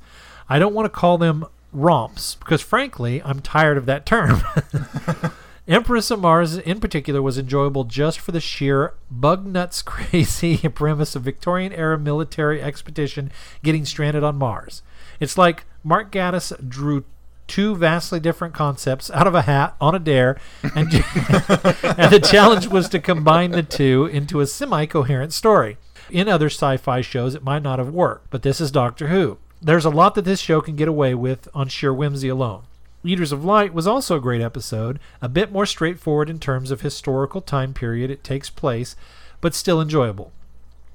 I 0.48 0.60
don't 0.60 0.74
want 0.74 0.86
to 0.86 1.00
call 1.00 1.18
them 1.18 1.46
romps 1.72 2.36
because, 2.36 2.62
frankly, 2.62 3.20
I'm 3.24 3.40
tired 3.40 3.76
of 3.76 3.86
that 3.86 4.06
term. 4.06 4.40
Empress 5.68 6.10
of 6.10 6.20
Mars, 6.20 6.56
in 6.56 6.80
particular, 6.80 7.20
was 7.20 7.38
enjoyable 7.38 7.84
just 7.84 8.18
for 8.18 8.32
the 8.32 8.40
sheer 8.40 8.94
bug 9.10 9.46
nuts 9.46 9.82
crazy 9.82 10.56
premise 10.56 11.14
of 11.14 11.22
Victorian 11.22 11.72
era 11.72 11.98
military 11.98 12.62
expedition 12.62 13.30
getting 13.62 13.84
stranded 13.84 14.24
on 14.24 14.36
Mars. 14.36 14.82
It's 15.20 15.38
like 15.38 15.64
Mark 15.84 16.10
Gatiss 16.10 16.68
drew 16.68 17.04
two 17.46 17.74
vastly 17.74 18.20
different 18.20 18.54
concepts 18.54 19.10
out 19.10 19.26
of 19.26 19.34
a 19.34 19.42
hat 19.42 19.74
on 19.80 19.94
a 19.94 19.98
dare, 19.98 20.38
and, 20.62 20.92
and 20.94 22.12
the 22.12 22.24
challenge 22.24 22.68
was 22.68 22.88
to 22.88 23.00
combine 23.00 23.50
the 23.50 23.62
two 23.62 24.06
into 24.06 24.40
a 24.40 24.46
semi 24.46 24.86
coherent 24.86 25.32
story. 25.32 25.76
In 26.10 26.28
other 26.28 26.46
sci 26.46 26.76
fi 26.76 27.00
shows, 27.00 27.34
it 27.34 27.44
might 27.44 27.62
not 27.62 27.78
have 27.78 27.90
worked, 27.90 28.30
but 28.30 28.42
this 28.42 28.60
is 28.60 28.70
Doctor 28.70 29.08
Who. 29.08 29.38
There's 29.60 29.84
a 29.84 29.90
lot 29.90 30.14
that 30.14 30.24
this 30.24 30.40
show 30.40 30.60
can 30.60 30.76
get 30.76 30.88
away 30.88 31.14
with 31.14 31.48
on 31.52 31.68
sheer 31.68 31.92
whimsy 31.92 32.28
alone. 32.28 32.62
Eaters 33.02 33.32
of 33.32 33.44
Light 33.44 33.72
was 33.72 33.86
also 33.86 34.16
a 34.16 34.20
great 34.20 34.42
episode, 34.42 35.00
a 35.22 35.28
bit 35.28 35.50
more 35.50 35.64
straightforward 35.64 36.28
in 36.28 36.38
terms 36.38 36.70
of 36.70 36.82
historical 36.82 37.40
time 37.40 37.72
period 37.72 38.10
it 38.10 38.22
takes 38.22 38.50
place, 38.50 38.94
but 39.40 39.54
still 39.54 39.80
enjoyable. 39.80 40.32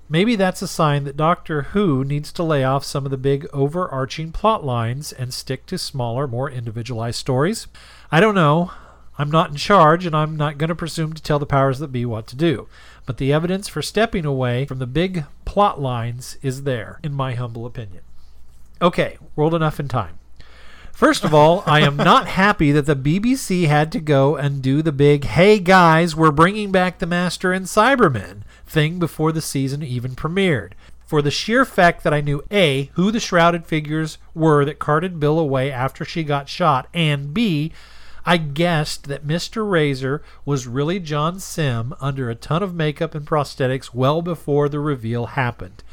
Maybe 0.07 0.35
that's 0.35 0.61
a 0.61 0.67
sign 0.67 1.03
that 1.05 1.17
Doctor 1.17 1.63
Who 1.63 2.03
needs 2.03 2.31
to 2.33 2.43
lay 2.43 2.63
off 2.63 2.83
some 2.83 3.05
of 3.05 3.11
the 3.11 3.17
big 3.17 3.47
overarching 3.51 4.31
plot 4.31 4.63
lines 4.63 5.11
and 5.11 5.33
stick 5.33 5.65
to 5.65 5.79
smaller, 5.79 6.27
more 6.27 6.49
individualized 6.49 7.17
stories. 7.17 7.65
I 8.11 8.19
don't 8.19 8.35
know. 8.35 8.71
I'm 9.17 9.31
not 9.31 9.49
in 9.49 9.55
charge, 9.55 10.05
and 10.05 10.15
I'm 10.15 10.35
not 10.35 10.59
going 10.59 10.67
to 10.67 10.75
presume 10.75 11.13
to 11.13 11.23
tell 11.23 11.39
the 11.39 11.47
powers 11.47 11.79
that 11.79 11.91
be 11.91 12.05
what 12.05 12.27
to 12.27 12.35
do. 12.35 12.67
But 13.07 13.17
the 13.17 13.33
evidence 13.33 13.67
for 13.67 13.81
stepping 13.81 14.25
away 14.25 14.65
from 14.65 14.77
the 14.77 14.85
big 14.85 15.23
plot 15.43 15.81
lines 15.81 16.37
is 16.43 16.63
there, 16.63 16.99
in 17.01 17.13
my 17.13 17.33
humble 17.33 17.65
opinion. 17.65 18.03
Okay, 18.79 19.17
world 19.35 19.55
enough 19.55 19.79
in 19.79 19.87
time. 19.87 20.19
First 20.95 21.25
of 21.25 21.33
all, 21.33 21.61
I 21.65 21.81
am 21.81 21.97
not 21.97 22.25
happy 22.25 22.71
that 22.71 22.85
the 22.85 22.95
BBC 22.95 23.67
had 23.67 23.91
to 23.91 23.99
go 23.99 24.37
and 24.37 24.61
do 24.61 24.81
the 24.81 24.93
big, 24.93 25.25
hey 25.25 25.59
guys, 25.59 26.15
we're 26.15 26.31
bringing 26.31 26.71
back 26.71 26.99
the 26.99 27.05
Master 27.05 27.51
and 27.51 27.65
Cybermen 27.65 28.43
thing 28.65 28.97
before 28.97 29.33
the 29.33 29.41
season 29.41 29.83
even 29.83 30.15
premiered. 30.15 30.71
For 31.05 31.21
the 31.21 31.31
sheer 31.31 31.65
fact 31.65 32.05
that 32.05 32.13
I 32.13 32.21
knew 32.21 32.45
A, 32.49 32.91
who 32.93 33.11
the 33.11 33.19
shrouded 33.19 33.65
figures 33.65 34.19
were 34.33 34.63
that 34.63 34.79
carted 34.79 35.19
Bill 35.19 35.37
away 35.37 35.69
after 35.69 36.05
she 36.05 36.23
got 36.23 36.47
shot, 36.47 36.87
and 36.93 37.33
B, 37.33 37.73
I 38.25 38.37
guessed 38.37 39.09
that 39.09 39.27
Mr. 39.27 39.69
Razor 39.69 40.23
was 40.45 40.65
really 40.65 41.01
John 41.01 41.41
Simm 41.41 41.93
under 41.99 42.29
a 42.29 42.35
ton 42.35 42.63
of 42.63 42.73
makeup 42.73 43.13
and 43.13 43.27
prosthetics 43.27 43.93
well 43.93 44.21
before 44.21 44.69
the 44.69 44.79
reveal 44.79 45.25
happened. 45.25 45.83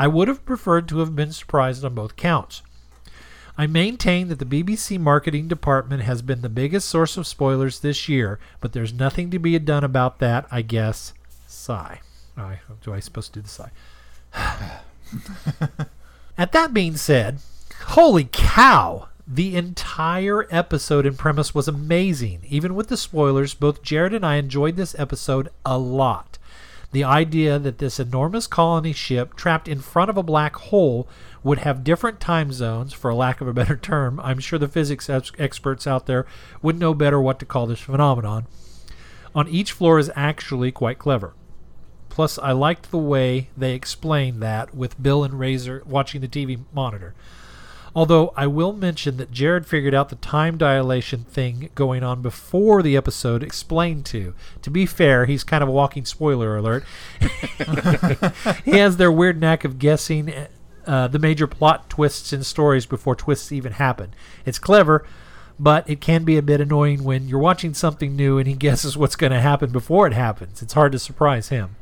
I 0.00 0.08
would 0.08 0.26
have 0.26 0.44
preferred 0.44 0.88
to 0.88 0.98
have 0.98 1.14
been 1.14 1.32
surprised 1.32 1.84
on 1.84 1.94
both 1.94 2.16
counts. 2.16 2.62
I 3.60 3.66
maintain 3.66 4.28
that 4.28 4.38
the 4.38 4.44
BBC 4.44 5.00
marketing 5.00 5.48
department 5.48 6.04
has 6.04 6.22
been 6.22 6.42
the 6.42 6.48
biggest 6.48 6.88
source 6.88 7.16
of 7.16 7.26
spoilers 7.26 7.80
this 7.80 8.08
year, 8.08 8.38
but 8.60 8.72
there's 8.72 8.92
nothing 8.92 9.32
to 9.32 9.40
be 9.40 9.58
done 9.58 9.82
about 9.82 10.20
that, 10.20 10.46
I 10.48 10.62
guess. 10.62 11.12
Sigh. 11.48 12.00
I, 12.36 12.60
do 12.84 12.94
I 12.94 13.00
supposed 13.00 13.34
to 13.34 13.40
do 13.40 13.42
the 13.42 13.48
sigh? 13.48 13.70
At 16.38 16.52
that 16.52 16.72
being 16.72 16.96
said, 16.96 17.40
holy 17.86 18.28
cow! 18.30 19.08
The 19.26 19.56
entire 19.56 20.46
episode 20.50 21.04
and 21.04 21.18
premise 21.18 21.52
was 21.52 21.66
amazing. 21.66 22.42
Even 22.48 22.76
with 22.76 22.86
the 22.86 22.96
spoilers, 22.96 23.54
both 23.54 23.82
Jared 23.82 24.14
and 24.14 24.24
I 24.24 24.36
enjoyed 24.36 24.76
this 24.76 24.94
episode 24.96 25.48
a 25.66 25.76
lot. 25.76 26.37
The 26.92 27.04
idea 27.04 27.58
that 27.58 27.78
this 27.78 28.00
enormous 28.00 28.46
colony 28.46 28.94
ship 28.94 29.34
trapped 29.34 29.68
in 29.68 29.80
front 29.80 30.08
of 30.08 30.16
a 30.16 30.22
black 30.22 30.56
hole 30.56 31.06
would 31.42 31.58
have 31.58 31.84
different 31.84 32.18
time 32.18 32.50
zones, 32.50 32.92
for 32.94 33.12
lack 33.12 33.40
of 33.40 33.48
a 33.48 33.52
better 33.52 33.76
term, 33.76 34.18
I'm 34.22 34.38
sure 34.38 34.58
the 34.58 34.68
physics 34.68 35.10
ex- 35.10 35.32
experts 35.38 35.86
out 35.86 36.06
there 36.06 36.26
would 36.62 36.78
know 36.78 36.94
better 36.94 37.20
what 37.20 37.38
to 37.40 37.46
call 37.46 37.66
this 37.66 37.80
phenomenon, 37.80 38.46
on 39.34 39.48
each 39.48 39.72
floor 39.72 39.98
is 39.98 40.10
actually 40.16 40.72
quite 40.72 40.98
clever. 40.98 41.34
Plus, 42.08 42.38
I 42.38 42.52
liked 42.52 42.90
the 42.90 42.98
way 42.98 43.50
they 43.56 43.74
explained 43.74 44.42
that 44.42 44.74
with 44.74 45.00
Bill 45.00 45.22
and 45.22 45.38
Razor 45.38 45.82
watching 45.86 46.20
the 46.20 46.26
TV 46.26 46.58
monitor. 46.72 47.14
Although 47.98 48.32
I 48.36 48.46
will 48.46 48.72
mention 48.72 49.16
that 49.16 49.32
Jared 49.32 49.66
figured 49.66 49.92
out 49.92 50.08
the 50.08 50.14
time 50.14 50.56
dilation 50.56 51.24
thing 51.24 51.68
going 51.74 52.04
on 52.04 52.22
before 52.22 52.80
the 52.80 52.96
episode 52.96 53.42
explained 53.42 54.06
to. 54.06 54.34
To 54.62 54.70
be 54.70 54.86
fair, 54.86 55.24
he's 55.24 55.42
kind 55.42 55.64
of 55.64 55.68
a 55.68 55.72
walking 55.72 56.04
spoiler 56.04 56.56
alert. 56.56 56.84
he 58.64 58.78
has 58.78 58.98
their 58.98 59.10
weird 59.10 59.40
knack 59.40 59.64
of 59.64 59.80
guessing 59.80 60.32
uh, 60.86 61.08
the 61.08 61.18
major 61.18 61.48
plot 61.48 61.90
twists 61.90 62.32
in 62.32 62.44
stories 62.44 62.86
before 62.86 63.16
twists 63.16 63.50
even 63.50 63.72
happen. 63.72 64.14
It's 64.46 64.60
clever, 64.60 65.04
but 65.58 65.90
it 65.90 66.00
can 66.00 66.22
be 66.22 66.36
a 66.36 66.40
bit 66.40 66.60
annoying 66.60 67.02
when 67.02 67.26
you're 67.26 67.40
watching 67.40 67.74
something 67.74 68.14
new 68.14 68.38
and 68.38 68.46
he 68.46 68.54
guesses 68.54 68.96
what's 68.96 69.16
going 69.16 69.32
to 69.32 69.40
happen 69.40 69.72
before 69.72 70.06
it 70.06 70.12
happens. 70.12 70.62
It's 70.62 70.74
hard 70.74 70.92
to 70.92 71.00
surprise 71.00 71.48
him. 71.48 71.74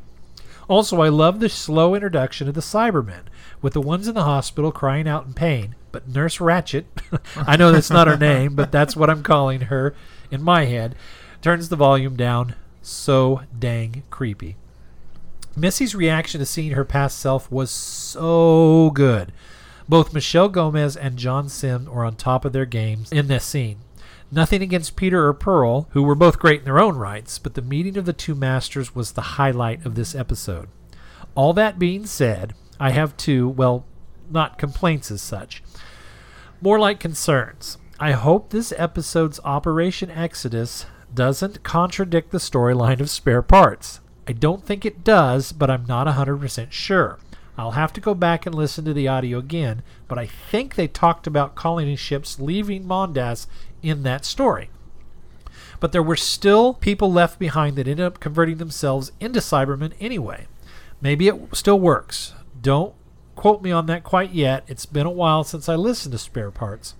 Also, 0.67 1.03
I 1.03 1.11
love 1.11 1.41
the 1.41 1.51
slow 1.51 1.95
introduction 1.95 2.49
of 2.49 2.55
the 2.55 2.63
Cybermen, 2.63 3.25
with 3.61 3.75
the 3.75 3.83
ones 3.83 4.09
in 4.09 4.15
the 4.15 4.25
hospital 4.25 4.73
crying 4.73 5.07
out 5.07 5.27
in 5.27 5.35
pain. 5.35 5.75
But 5.97 6.09
Nurse 6.09 6.37
Ratched, 6.37 6.85
I 7.37 7.57
know 7.57 7.73
that's 7.73 7.89
not 7.89 8.07
her 8.07 8.19
name, 8.19 8.55
but 8.55 8.71
that's 8.71 8.95
what 8.95 9.09
I'm 9.09 9.23
calling 9.23 9.63
her 9.63 9.95
in 10.31 10.43
my 10.43 10.67
head, 10.67 10.95
turns 11.41 11.71
the 11.71 11.77
volume 11.77 12.17
down. 12.17 12.55
So 12.83 13.41
dang 13.59 14.03
creepy. 14.11 14.57
Missy's 15.57 15.95
reaction 15.95 16.39
to 16.41 16.45
seeing 16.45 16.73
her 16.73 16.85
past 16.85 17.19
self 17.19 17.51
was 17.51 17.71
so 17.71 18.91
good. 18.93 19.33
Both 19.89 20.13
Michelle 20.13 20.51
Gomez 20.51 20.99
and 20.99 21.17
John 21.17 21.49
Simm 21.49 21.87
were 21.87 22.05
on 22.05 22.17
top 22.17 22.45
of 22.45 22.53
their 22.53 22.67
games 22.67 23.11
in 23.11 23.29
this 23.29 23.47
scene. 23.47 23.79
Nothing 24.31 24.61
against 24.61 24.97
Peter 24.97 25.27
or 25.27 25.33
Pearl, 25.33 25.89
who 25.93 26.03
were 26.03 26.15
both 26.15 26.39
great 26.39 26.59
in 26.59 26.65
their 26.67 26.79
own 26.79 26.97
rights, 26.97 27.39
but 27.39 27.55
the 27.55 27.63
meeting 27.63 27.97
of 27.97 28.05
the 28.05 28.13
two 28.13 28.35
masters 28.35 28.95
was 28.95 29.13
the 29.13 29.39
highlight 29.41 29.87
of 29.87 29.95
this 29.95 30.15
episode. 30.15 30.69
All 31.35 31.55
that 31.55 31.79
being 31.79 32.05
said, 32.05 32.53
I 32.79 32.91
have 32.91 33.17
two, 33.17 33.49
well, 33.49 33.87
not 34.31 34.59
complaints 34.59 35.11
as 35.11 35.23
such, 35.23 35.63
more 36.61 36.79
like 36.79 37.01
concerns. 37.01 37.79
I 37.99 38.13
hope 38.13 38.51
this 38.51 38.73
episode's 38.77 39.41
Operation 39.45 40.11
Exodus 40.11 40.87
doesn't 41.15 41.63
contradict 41.63 42.31
the 42.31 42.39
storyline 42.39 43.01
of 43.01 43.11
spare 43.11 43.43
parts. 43.43 44.01
I 44.29 44.33
don't 44.33 44.65
think 44.65 44.85
it 44.85 45.05
does, 45.05 45.53
but 45.53 45.71
I'm 45.71 45.87
not 45.87 46.07
100% 46.07 46.73
sure. 46.73 47.19
I'll 47.59 47.73
have 47.73 47.93
to 47.95 48.01
go 48.01 48.15
back 48.15 48.45
and 48.45 48.55
listen 48.55 48.85
to 48.85 48.93
the 48.93 49.09
audio 49.09 49.39
again, 49.39 49.83
but 50.09 50.19
I 50.19 50.27
think 50.27 50.75
they 50.75 50.89
talked 50.89 51.27
about 51.27 51.55
colony 51.55 51.97
ships 51.97 52.39
leaving 52.39 52.85
Mondas 52.85 53.47
in 53.83 54.03
that 54.03 54.25
story. 54.25 54.69
But 55.81 55.93
there 55.93 56.03
were 56.03 56.17
still 56.17 56.75
people 56.75 57.11
left 57.11 57.39
behind 57.39 57.77
that 57.77 57.89
ended 57.89 58.05
up 58.05 58.21
converting 58.21 58.59
themselves 58.59 59.13
into 59.21 59.41
Cybermen 59.41 59.95
anyway. 60.01 60.49
Maybe 61.01 61.29
it 61.29 61.37
still 61.55 61.81
works. 61.81 62.35
Don't 62.61 62.95
quote 63.37 63.63
me 63.63 63.71
on 63.71 63.87
that 63.87 64.03
quite 64.03 64.33
yet. 64.33 64.65
It's 64.67 64.87
been 64.87 65.07
a 65.07 65.11
while 65.11 65.45
since 65.45 65.69
I 65.69 65.77
listened 65.77 66.13
to 66.13 66.19
Spare 66.19 66.51
Parts. 66.51 66.95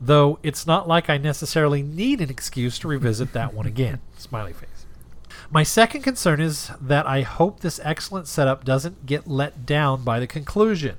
Though 0.00 0.40
it's 0.42 0.66
not 0.66 0.88
like 0.88 1.08
I 1.08 1.18
necessarily 1.18 1.82
need 1.82 2.20
an 2.20 2.30
excuse 2.30 2.78
to 2.80 2.88
revisit 2.88 3.32
that 3.34 3.54
one 3.54 3.66
again. 3.66 4.00
Smiley 4.16 4.52
face. 4.52 4.86
My 5.50 5.62
second 5.62 6.02
concern 6.02 6.40
is 6.40 6.70
that 6.80 7.06
I 7.06 7.20
hope 7.20 7.60
this 7.60 7.80
excellent 7.84 8.26
setup 8.26 8.64
doesn't 8.64 9.06
get 9.06 9.28
let 9.28 9.66
down 9.66 10.02
by 10.02 10.18
the 10.18 10.26
conclusion. 10.26 10.96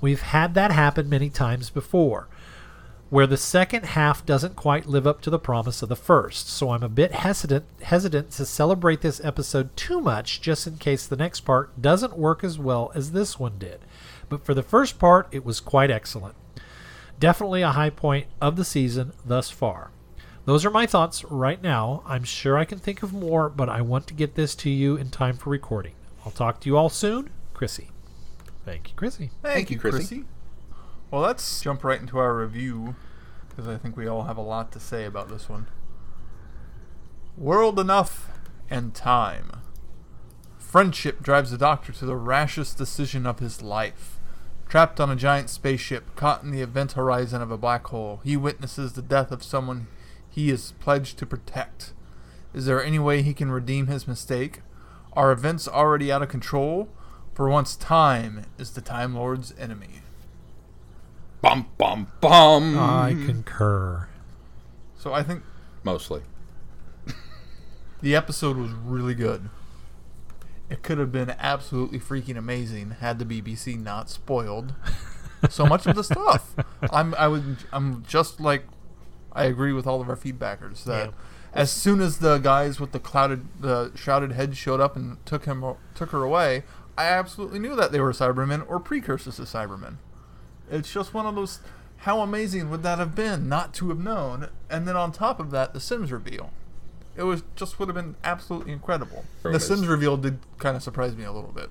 We've 0.00 0.22
had 0.22 0.54
that 0.54 0.72
happen 0.72 1.08
many 1.08 1.28
times 1.28 1.68
before, 1.68 2.26
where 3.10 3.26
the 3.26 3.36
second 3.36 3.84
half 3.84 4.24
doesn't 4.24 4.56
quite 4.56 4.86
live 4.86 5.06
up 5.06 5.20
to 5.22 5.30
the 5.30 5.38
promise 5.38 5.82
of 5.82 5.90
the 5.90 5.96
first. 5.96 6.48
So 6.48 6.70
I'm 6.70 6.82
a 6.82 6.88
bit 6.88 7.12
hesitant 7.12 7.66
hesitant 7.82 8.30
to 8.32 8.46
celebrate 8.46 9.02
this 9.02 9.22
episode 9.22 9.76
too 9.76 10.00
much 10.00 10.40
just 10.40 10.66
in 10.66 10.78
case 10.78 11.06
the 11.06 11.16
next 11.16 11.40
part 11.40 11.82
doesn't 11.82 12.16
work 12.16 12.42
as 12.42 12.58
well 12.58 12.90
as 12.94 13.12
this 13.12 13.38
one 13.38 13.58
did. 13.58 13.80
But 14.30 14.46
for 14.46 14.54
the 14.54 14.62
first 14.62 14.98
part, 14.98 15.28
it 15.30 15.44
was 15.44 15.60
quite 15.60 15.90
excellent. 15.90 16.36
Definitely 17.18 17.60
a 17.60 17.72
high 17.72 17.90
point 17.90 18.28
of 18.40 18.56
the 18.56 18.64
season 18.64 19.12
thus 19.26 19.50
far. 19.50 19.90
Those 20.46 20.64
are 20.64 20.70
my 20.70 20.86
thoughts 20.86 21.22
right 21.24 21.62
now. 21.62 22.02
I'm 22.06 22.24
sure 22.24 22.56
I 22.56 22.64
can 22.64 22.78
think 22.78 23.02
of 23.02 23.12
more, 23.12 23.50
but 23.50 23.68
I 23.68 23.82
want 23.82 24.06
to 24.06 24.14
get 24.14 24.36
this 24.36 24.54
to 24.56 24.70
you 24.70 24.96
in 24.96 25.10
time 25.10 25.36
for 25.36 25.50
recording. 25.50 25.92
I'll 26.24 26.32
talk 26.32 26.60
to 26.60 26.68
you 26.70 26.78
all 26.78 26.88
soon. 26.88 27.28
Chrissy. 27.52 27.90
Thank 28.64 28.88
you, 28.88 28.94
Chrissy. 28.94 29.30
Thank, 29.42 29.68
you, 29.68 29.74
you, 29.74 29.80
Chrissy. 29.80 29.98
Chrissy. 29.98 30.24
Well, 31.10 31.22
let's 31.22 31.60
jump 31.60 31.84
right 31.84 32.00
into 32.00 32.18
our 32.18 32.34
review 32.34 32.94
because 33.48 33.66
I 33.66 33.76
think 33.76 33.96
we 33.96 34.06
all 34.06 34.22
have 34.22 34.36
a 34.36 34.42
lot 34.42 34.70
to 34.72 34.80
say 34.80 35.04
about 35.04 35.28
this 35.28 35.48
one. 35.48 35.66
World 37.36 37.78
enough 37.78 38.30
and 38.70 38.94
time. 38.94 39.50
Friendship 40.56 41.20
drives 41.20 41.50
the 41.50 41.58
doctor 41.58 41.92
to 41.92 42.06
the 42.06 42.16
rashest 42.16 42.78
decision 42.78 43.26
of 43.26 43.40
his 43.40 43.60
life. 43.60 44.19
Trapped 44.70 45.00
on 45.00 45.10
a 45.10 45.16
giant 45.16 45.50
spaceship, 45.50 46.14
caught 46.14 46.44
in 46.44 46.52
the 46.52 46.62
event 46.62 46.92
horizon 46.92 47.42
of 47.42 47.50
a 47.50 47.58
black 47.58 47.88
hole, 47.88 48.20
he 48.22 48.36
witnesses 48.36 48.92
the 48.92 49.02
death 49.02 49.32
of 49.32 49.42
someone 49.42 49.88
he 50.30 50.48
is 50.48 50.74
pledged 50.78 51.18
to 51.18 51.26
protect. 51.26 51.92
Is 52.54 52.66
there 52.66 52.80
any 52.80 53.00
way 53.00 53.22
he 53.22 53.34
can 53.34 53.50
redeem 53.50 53.88
his 53.88 54.06
mistake? 54.06 54.60
Are 55.12 55.32
events 55.32 55.66
already 55.66 56.12
out 56.12 56.22
of 56.22 56.28
control? 56.28 56.88
For 57.34 57.48
once, 57.48 57.74
time 57.74 58.46
is 58.58 58.70
the 58.70 58.80
Time 58.80 59.12
Lord's 59.12 59.52
enemy. 59.58 60.02
Bum 61.42 61.66
bum 61.76 62.06
bum. 62.20 62.78
I 62.78 63.16
concur. 63.26 64.08
So 64.96 65.12
I 65.12 65.24
think 65.24 65.42
Mostly. 65.82 66.22
the 68.02 68.14
episode 68.14 68.56
was 68.56 68.70
really 68.70 69.14
good. 69.14 69.50
It 70.70 70.82
could 70.82 70.98
have 70.98 71.10
been 71.12 71.30
absolutely 71.38 71.98
freaking 71.98 72.36
amazing 72.36 72.92
had 73.00 73.18
the 73.18 73.24
BBC 73.24 73.78
not 73.78 74.08
spoiled 74.08 74.72
so 75.50 75.66
much 75.66 75.86
of 75.86 75.96
the 75.96 76.04
stuff. 76.04 76.54
I'm 76.92 77.14
I 77.16 77.26
would 77.28 77.58
I'm 77.72 78.04
just 78.06 78.40
like 78.40 78.64
I 79.32 79.44
agree 79.44 79.72
with 79.72 79.86
all 79.86 80.00
of 80.00 80.08
our 80.08 80.16
feedbackers 80.16 80.84
that 80.84 81.06
Yeah. 81.08 81.12
as 81.52 81.70
soon 81.72 82.00
as 82.00 82.18
the 82.18 82.38
guys 82.38 82.78
with 82.80 82.92
the 82.92 82.98
clouded, 83.00 83.46
the 83.60 83.92
shrouded 83.94 84.32
heads 84.32 84.56
showed 84.56 84.80
up 84.80 84.96
and 84.96 85.24
took 85.26 85.44
him, 85.44 85.64
took 85.94 86.10
her 86.10 86.22
away, 86.22 86.64
I 86.98 87.06
absolutely 87.06 87.58
knew 87.58 87.74
that 87.76 87.92
they 87.92 88.00
were 88.00 88.12
Cybermen 88.12 88.64
or 88.68 88.78
precursors 88.80 89.36
to 89.36 89.42
Cybermen. 89.42 89.96
It's 90.70 90.92
just 90.92 91.14
one 91.14 91.26
of 91.26 91.34
those. 91.34 91.60
How 92.04 92.20
amazing 92.20 92.70
would 92.70 92.82
that 92.82 92.98
have 92.98 93.14
been 93.14 93.48
not 93.48 93.74
to 93.74 93.88
have 93.90 93.98
known? 93.98 94.48
And 94.70 94.88
then 94.88 94.96
on 94.96 95.12
top 95.12 95.38
of 95.38 95.50
that, 95.50 95.74
the 95.74 95.80
Simm's 95.80 96.10
reveal. 96.10 96.50
It 97.16 97.24
was 97.24 97.42
just 97.56 97.78
would 97.78 97.88
have 97.88 97.94
been 97.96 98.16
absolutely 98.24 98.72
incredible. 98.72 99.24
Right, 99.42 99.50
The 99.52 99.56
it's- 99.56 99.66
Simm's 99.66 99.86
reveal 99.86 100.16
did 100.16 100.38
kind 100.58 100.76
of 100.76 100.82
surprise 100.82 101.16
me 101.16 101.24
a 101.24 101.32
little 101.32 101.52
bit. 101.52 101.70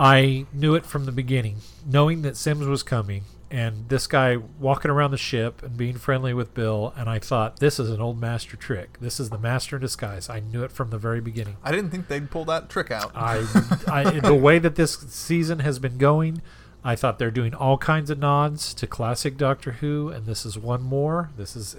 I 0.00 0.46
knew 0.52 0.74
it 0.76 0.86
from 0.86 1.06
the 1.06 1.12
beginning, 1.12 1.56
knowing 1.84 2.22
that 2.22 2.36
Simm's 2.36 2.66
was 2.66 2.84
coming, 2.84 3.24
and 3.50 3.88
this 3.88 4.06
guy 4.06 4.36
walking 4.36 4.90
around 4.92 5.10
the 5.10 5.16
ship 5.16 5.60
and 5.62 5.76
being 5.76 5.96
friendly 5.96 6.32
with 6.32 6.54
Bill, 6.54 6.94
and 6.96 7.08
I 7.08 7.18
thought 7.18 7.58
this 7.58 7.80
is 7.80 7.90
an 7.90 8.00
old 8.00 8.20
master 8.20 8.56
trick. 8.56 8.98
This 9.00 9.18
is 9.18 9.30
the 9.30 9.38
master 9.38 9.74
in 9.76 9.82
disguise. 9.82 10.28
I 10.30 10.38
knew 10.38 10.62
it 10.62 10.70
from 10.70 10.90
the 10.90 10.98
very 10.98 11.20
beginning. 11.20 11.56
I 11.64 11.72
didn't 11.72 11.90
think 11.90 12.06
they'd 12.06 12.30
pull 12.30 12.44
that 12.44 12.68
trick 12.68 12.92
out. 12.92 13.10
I, 13.14 13.44
I 13.88 14.20
the 14.20 14.34
way 14.34 14.60
that 14.60 14.76
this 14.76 14.96
season 15.08 15.58
has 15.60 15.80
been 15.80 15.98
going, 15.98 16.42
I 16.84 16.94
thought 16.94 17.18
they're 17.18 17.32
doing 17.32 17.52
all 17.52 17.76
kinds 17.76 18.08
of 18.08 18.18
nods 18.20 18.72
to 18.74 18.86
classic 18.86 19.36
Doctor 19.36 19.72
Who, 19.72 20.10
and 20.10 20.26
this 20.26 20.46
is 20.46 20.56
one 20.56 20.82
more. 20.82 21.30
This 21.36 21.56
is 21.56 21.74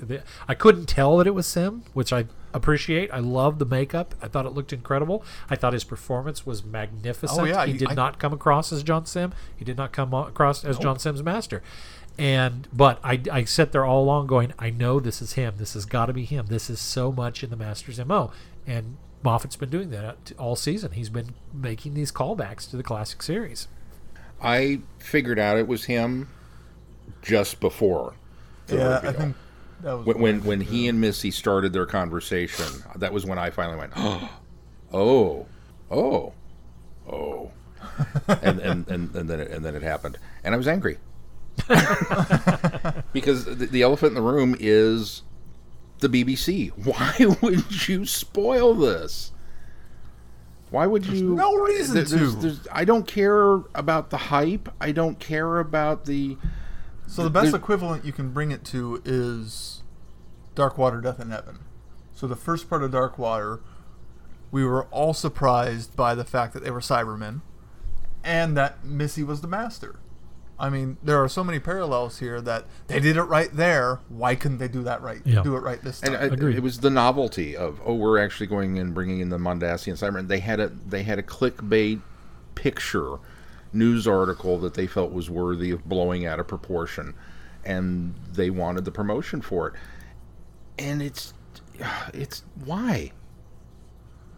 I 0.50 0.56
couldn't 0.56 0.88
tell 0.88 1.16
that 1.18 1.28
it 1.28 1.34
was 1.34 1.48
Simm, 1.48 1.84
which 1.94 2.12
I 2.12 2.26
appreciate. 2.54 3.12
I 3.12 3.20
love 3.20 3.60
the 3.60 3.66
makeup. 3.66 4.16
I 4.22 4.28
thought 4.28 4.46
it 4.46 4.50
looked 4.54 4.74
incredible. 4.74 5.24
I 5.50 5.56
thought 5.56 5.74
his 5.74 5.84
performance 5.84 6.46
was 6.46 6.64
magnificent. 6.64 7.40
Oh, 7.40 7.44
yeah, 7.46 7.66
he 7.66 7.74
did 7.74 7.90
I- 7.90 7.94
not 7.94 8.20
come 8.20 8.34
across 8.34 8.72
as 8.72 8.84
John 8.84 9.06
Simm. 9.06 9.34
He 9.56 9.66
did 9.66 9.78
not 9.78 9.92
come 9.92 10.14
across 10.14 10.64
as 10.66 10.78
John 10.78 11.00
Simm's 11.00 11.24
master. 11.24 11.62
And 12.18 12.68
but 12.74 13.00
I, 13.04 13.22
I 13.32 13.44
sat 13.46 13.72
there 13.72 13.86
all 13.86 14.04
along 14.04 14.28
going, 14.28 14.54
I 14.60 14.70
know 14.72 15.00
this 15.00 15.22
is 15.22 15.34
him. 15.34 15.54
This 15.58 15.74
has 15.76 15.86
got 15.86 16.08
to 16.08 16.14
be 16.14 16.26
him. 16.26 16.48
This 16.48 16.70
is 16.70 16.80
so 16.82 17.12
much 17.14 17.44
in 17.46 17.50
the 17.50 17.56
Master's 17.56 18.04
mo. 18.04 18.32
And 18.68 18.98
Moffat's 19.24 19.56
been 19.56 19.70
doing 19.70 19.90
that 19.92 20.34
all 20.38 20.58
season. 20.58 20.92
He's 20.92 21.10
been 21.10 21.34
making 21.54 21.94
these 21.94 22.12
callbacks 22.12 22.70
to 22.72 22.78
the 22.78 22.84
classic 22.84 23.22
series. 23.24 23.70
I 24.42 24.82
figured 24.98 25.40
out 25.40 25.58
it 25.58 25.68
was 25.68 25.86
him 25.86 26.28
just 27.22 27.60
before. 27.62 28.16
the 28.68 28.76
yeah, 28.78 28.82
I 28.82 28.96
reveal. 28.96 29.12
think 29.14 29.18
that 29.18 29.28
was 29.28 29.36
when 29.82 30.20
when, 30.20 30.44
when 30.44 30.62
he 30.62 30.88
and 30.88 31.00
Missy 31.02 31.32
started 31.32 31.74
their 31.74 31.86
conversation, 31.86 32.66
that 32.96 33.14
was 33.14 33.26
when 33.26 33.38
I 33.40 33.50
finally 33.50 33.78
went, 33.78 33.94
oh, 33.96 34.30
oh, 34.94 35.46
oh, 35.92 36.34
oh. 37.12 37.52
and 38.28 38.60
and, 38.60 38.88
and, 38.88 39.16
and 39.16 39.30
then 39.30 39.40
it, 39.40 39.52
and 39.52 39.64
then 39.66 39.76
it 39.76 39.82
happened, 39.84 40.18
and 40.44 40.54
I 40.54 40.58
was 40.58 40.68
angry 40.68 40.98
because 43.14 43.46
the, 43.46 43.68
the 43.70 43.82
elephant 43.82 44.10
in 44.10 44.16
the 44.16 44.22
room 44.22 44.56
is 44.60 45.24
the 46.00 46.08
BBC. 46.10 46.70
Why 46.86 47.36
would 47.42 47.88
you 47.88 48.06
spoil 48.06 48.74
this? 48.74 49.32
Why 50.72 50.86
would 50.86 51.06
you? 51.06 51.34
no 51.36 51.56
reason 51.56 51.96
there- 51.96 52.04
there's- 52.04 52.34
to. 52.36 52.40
there's- 52.40 52.68
I 52.72 52.86
don't 52.86 53.08
care 53.08 53.54
about 53.76 54.10
the 54.12 54.18
hype. 54.18 54.70
I 54.80 54.92
don't 54.92 55.20
care 55.20 55.60
about 55.60 56.06
the. 56.06 56.38
So 57.10 57.24
the 57.24 57.30
best 57.30 57.56
equivalent 57.56 58.06
you 58.06 58.14
can 58.14 58.30
bring 58.30 58.52
it 58.52 58.64
to 58.66 59.02
is 59.04 59.82
Dark 60.56 60.78
Water, 60.78 61.02
Death 61.02 61.20
in 61.20 61.32
Heaven. 61.32 61.60
So 62.14 62.28
the 62.28 62.36
first 62.36 62.70
part 62.70 62.84
of 62.84 62.92
Dark 62.92 63.18
Water, 63.18 63.62
we 64.52 64.64
were 64.64 64.86
all 64.86 65.14
surprised 65.14 65.96
by 65.96 66.14
the 66.14 66.24
fact 66.24 66.54
that 66.54 66.64
they 66.64 66.72
were 66.72 66.82
Cybermen, 66.82 67.42
and 68.24 68.56
that 68.58 68.84
Missy 68.84 69.24
was 69.24 69.42
the 69.42 69.48
Master. 69.48 70.00
I 70.60 70.70
mean, 70.70 70.98
there 71.02 71.24
are 71.24 71.30
so 71.30 71.44
many 71.44 71.58
parallels 71.58 72.20
here 72.20 72.42
that 72.42 72.66
they 72.88 73.00
did 73.00 73.16
it 73.16 73.24
right 73.24 73.50
there. 73.54 74.02
Why 74.10 74.36
couldn't 74.36 74.58
they 74.58 74.68
do 74.68 74.84
that 74.84 75.02
right? 75.02 75.22
Yeah. 75.24 75.42
Do 75.42 75.56
it 75.56 75.62
right 75.62 75.82
this 75.82 76.02
time? 76.02 76.14
And 76.14 76.24
I, 76.24 76.34
Agreed. 76.34 76.58
it 76.58 76.64
was 76.64 76.82
the 76.82 76.90
novelty 76.90 77.56
of 77.56 77.80
oh, 77.86 77.96
we're 77.96 78.22
actually 78.22 78.48
going 78.48 78.78
and 78.78 78.94
bringing 78.94 79.22
in 79.22 79.30
the 79.30 79.38
Mondasian 79.38 79.94
Cybermen. 79.94 80.28
They 80.28 80.40
had 80.40 80.60
a 80.60 80.68
they 80.68 81.04
had 81.04 81.18
a 81.18 81.24
clickbait 81.24 82.02
picture 82.56 83.20
news 83.72 84.08
article 84.08 84.58
that 84.60 84.74
they 84.74 84.88
felt 84.88 85.12
was 85.12 85.30
worthy 85.30 85.72
of 85.72 85.88
blowing 85.88 86.26
out 86.26 86.40
of 86.40 86.48
proportion, 86.48 87.14
and 87.64 88.16
they 88.32 88.50
wanted 88.50 88.86
the 88.86 88.92
promotion 88.92 89.42
for 89.42 89.68
it. 89.68 89.74
And 90.78 91.02
it's 91.02 91.34
it's 92.14 92.44
why 92.64 93.12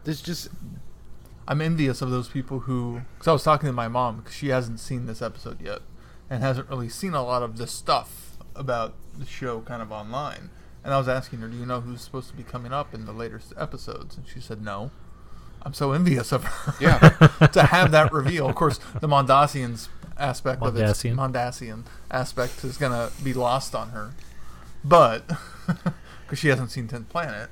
there's 0.03 0.21
just 0.21 0.49
I'm 1.47 1.61
envious 1.61 2.01
of 2.01 2.11
those 2.11 2.29
people 2.29 2.61
who. 2.61 3.01
Because 3.13 3.27
I 3.27 3.34
was 3.34 3.43
talking 3.43 3.67
to 3.67 3.73
my 3.73 3.88
mom 3.88 4.17
because 4.17 4.34
she 4.34 4.49
hasn't 4.49 4.79
seen 4.79 5.05
this 5.05 5.21
episode 5.21 5.61
yet, 5.61 5.79
and 6.29 6.43
hasn't 6.43 6.69
really 6.69 6.89
seen 6.89 7.13
a 7.13 7.23
lot 7.23 7.43
of 7.43 7.57
this 7.57 7.71
stuff 7.71 8.38
about 8.55 8.93
the 9.17 9.25
show 9.25 9.61
kind 9.61 9.82
of 9.82 9.91
online. 9.91 10.49
And 10.84 10.93
I 10.93 10.97
was 10.97 11.07
asking 11.07 11.39
her, 11.39 11.47
"Do 11.47 11.57
you 11.57 11.65
know 11.65 11.82
who's 11.82 12.01
supposed 12.01 12.29
to 12.29 12.36
be 12.36 12.43
coming 12.43 12.71
up 12.71 12.93
in 12.93 13.05
the 13.05 13.11
later 13.11 13.41
episodes?" 13.57 14.17
And 14.17 14.27
she 14.27 14.39
said, 14.39 14.61
"No." 14.61 14.91
I'm 15.64 15.74
so 15.74 15.91
envious 15.91 16.32
of 16.32 16.43
her. 16.43 16.74
Yeah. 16.82 16.97
to 17.47 17.64
have 17.64 17.91
that 17.91 18.12
reveal. 18.12 18.47
Of 18.49 18.55
course, 18.55 18.80
the 18.99 19.07
Mondasian's 19.07 19.89
aspect 20.18 20.62
of 20.62 20.76
it, 20.76 20.84
Mondasian. 20.84 21.16
Mondasian 21.16 21.84
aspect, 22.09 22.64
is 22.64 22.78
gonna 22.78 23.12
be 23.24 23.34
lost 23.34 23.74
on 23.76 23.89
her, 23.89 24.12
but 24.84 25.28
because 26.26 26.39
she 26.39 26.47
hasn't 26.47 26.72
seen 26.72 26.88
Tenth 26.88 27.09
Planet. 27.09 27.49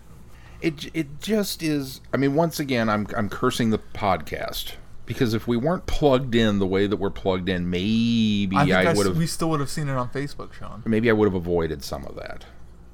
it 0.62 0.90
it 0.94 1.20
just 1.22 1.62
is. 1.64 2.02
I 2.14 2.18
mean, 2.18 2.36
once 2.36 2.60
again, 2.60 2.90
I'm 2.90 3.08
I'm 3.16 3.30
cursing 3.30 3.70
the 3.70 3.80
podcast 3.80 4.74
because 5.06 5.34
if 5.34 5.48
we 5.48 5.58
weren't 5.58 5.86
plugged 5.86 6.36
in 6.36 6.60
the 6.60 6.68
way 6.68 6.86
that 6.88 6.98
we're 6.98 7.10
plugged 7.10 7.50
in, 7.50 7.70
maybe 7.70 8.56
I 8.56 8.64
think 8.66 8.74
I, 8.76 8.82
I 8.82 8.86
s- 8.92 8.98
would 8.98 9.06
have 9.08 9.18
we 9.18 9.28
still 9.28 9.50
would 9.52 9.60
have 9.60 9.70
seen 9.70 9.88
it 9.90 9.94
on 9.96 10.10
Facebook, 10.10 10.54
Sean. 10.54 10.84
maybe 10.86 11.10
I 11.10 11.14
would 11.14 11.26
have 11.26 11.36
avoided 11.36 11.84
some 11.84 12.06
of 12.06 12.16
that. 12.16 12.46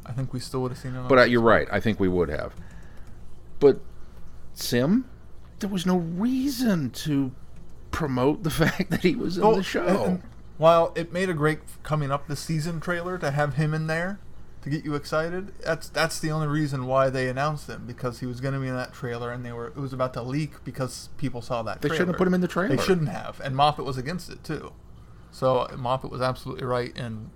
I 0.05 0.11
think 0.11 0.33
we 0.33 0.39
still 0.39 0.61
would 0.61 0.71
have 0.71 0.77
seen 0.79 0.93
it. 0.95 0.99
on 0.99 1.07
But 1.07 1.29
you're 1.29 1.41
right. 1.41 1.67
I 1.71 1.79
think 1.79 1.99
we 1.99 2.07
would 2.07 2.29
have. 2.29 2.53
But 3.59 3.79
Simm, 4.55 5.05
there 5.59 5.69
was 5.69 5.85
no 5.85 5.97
reason 5.97 6.89
to 6.91 7.31
promote 7.91 8.43
the 8.43 8.49
fact 8.63 8.89
that 8.89 9.01
he 9.01 9.15
was 9.15 9.37
in 9.37 9.43
Oh, 9.43 9.55
the 9.55 9.63
show. 9.63 9.85
and- 9.85 9.97
and 9.97 10.23
while 10.57 10.93
it 10.95 11.11
made 11.11 11.29
a 11.29 11.33
great 11.33 11.59
coming 11.83 12.11
up 12.11 12.27
the 12.27 12.35
season 12.35 12.79
trailer 12.79 13.17
to 13.17 13.31
have 13.31 13.55
him 13.55 13.73
in 13.73 13.87
there 13.87 14.19
to 14.61 14.69
get 14.69 14.85
you 14.85 14.95
excited, 14.95 15.51
that's 15.63 15.89
that's 15.89 16.17
the 16.19 16.31
only 16.31 16.47
reason 16.47 16.85
why 16.87 17.09
they 17.09 17.27
announced 17.27 17.67
him 17.69 17.83
because 17.85 18.21
he 18.21 18.25
was 18.25 18.39
going 18.39 18.53
to 18.53 18.59
be 18.61 18.67
in 18.67 18.75
that 18.75 18.93
trailer 18.93 19.31
and 19.31 19.45
they 19.45 19.51
were 19.51 19.67
it 19.67 19.75
was 19.75 19.91
about 19.93 20.13
to 20.13 20.21
leak 20.21 20.63
because 20.63 21.09
people 21.17 21.41
saw 21.41 21.61
that. 21.63 21.81
They 21.81 21.89
trailer. 21.89 21.97
shouldn't 21.99 22.15
have 22.15 22.17
put 22.17 22.27
him 22.27 22.33
in 22.33 22.41
the 22.41 22.47
trailer. 22.47 22.75
They 22.75 22.81
shouldn't 22.81 23.09
have, 23.09 23.39
and 23.41 23.55
Moffat 23.55 23.83
was 23.85 23.97
against 23.97 24.29
it 24.29 24.43
too. 24.45 24.71
So 25.31 25.57
uh, 25.59 25.75
Moffat 25.77 26.09
was 26.09 26.21
absolutely 26.21 26.63
right, 26.65 26.97
and 26.97 27.29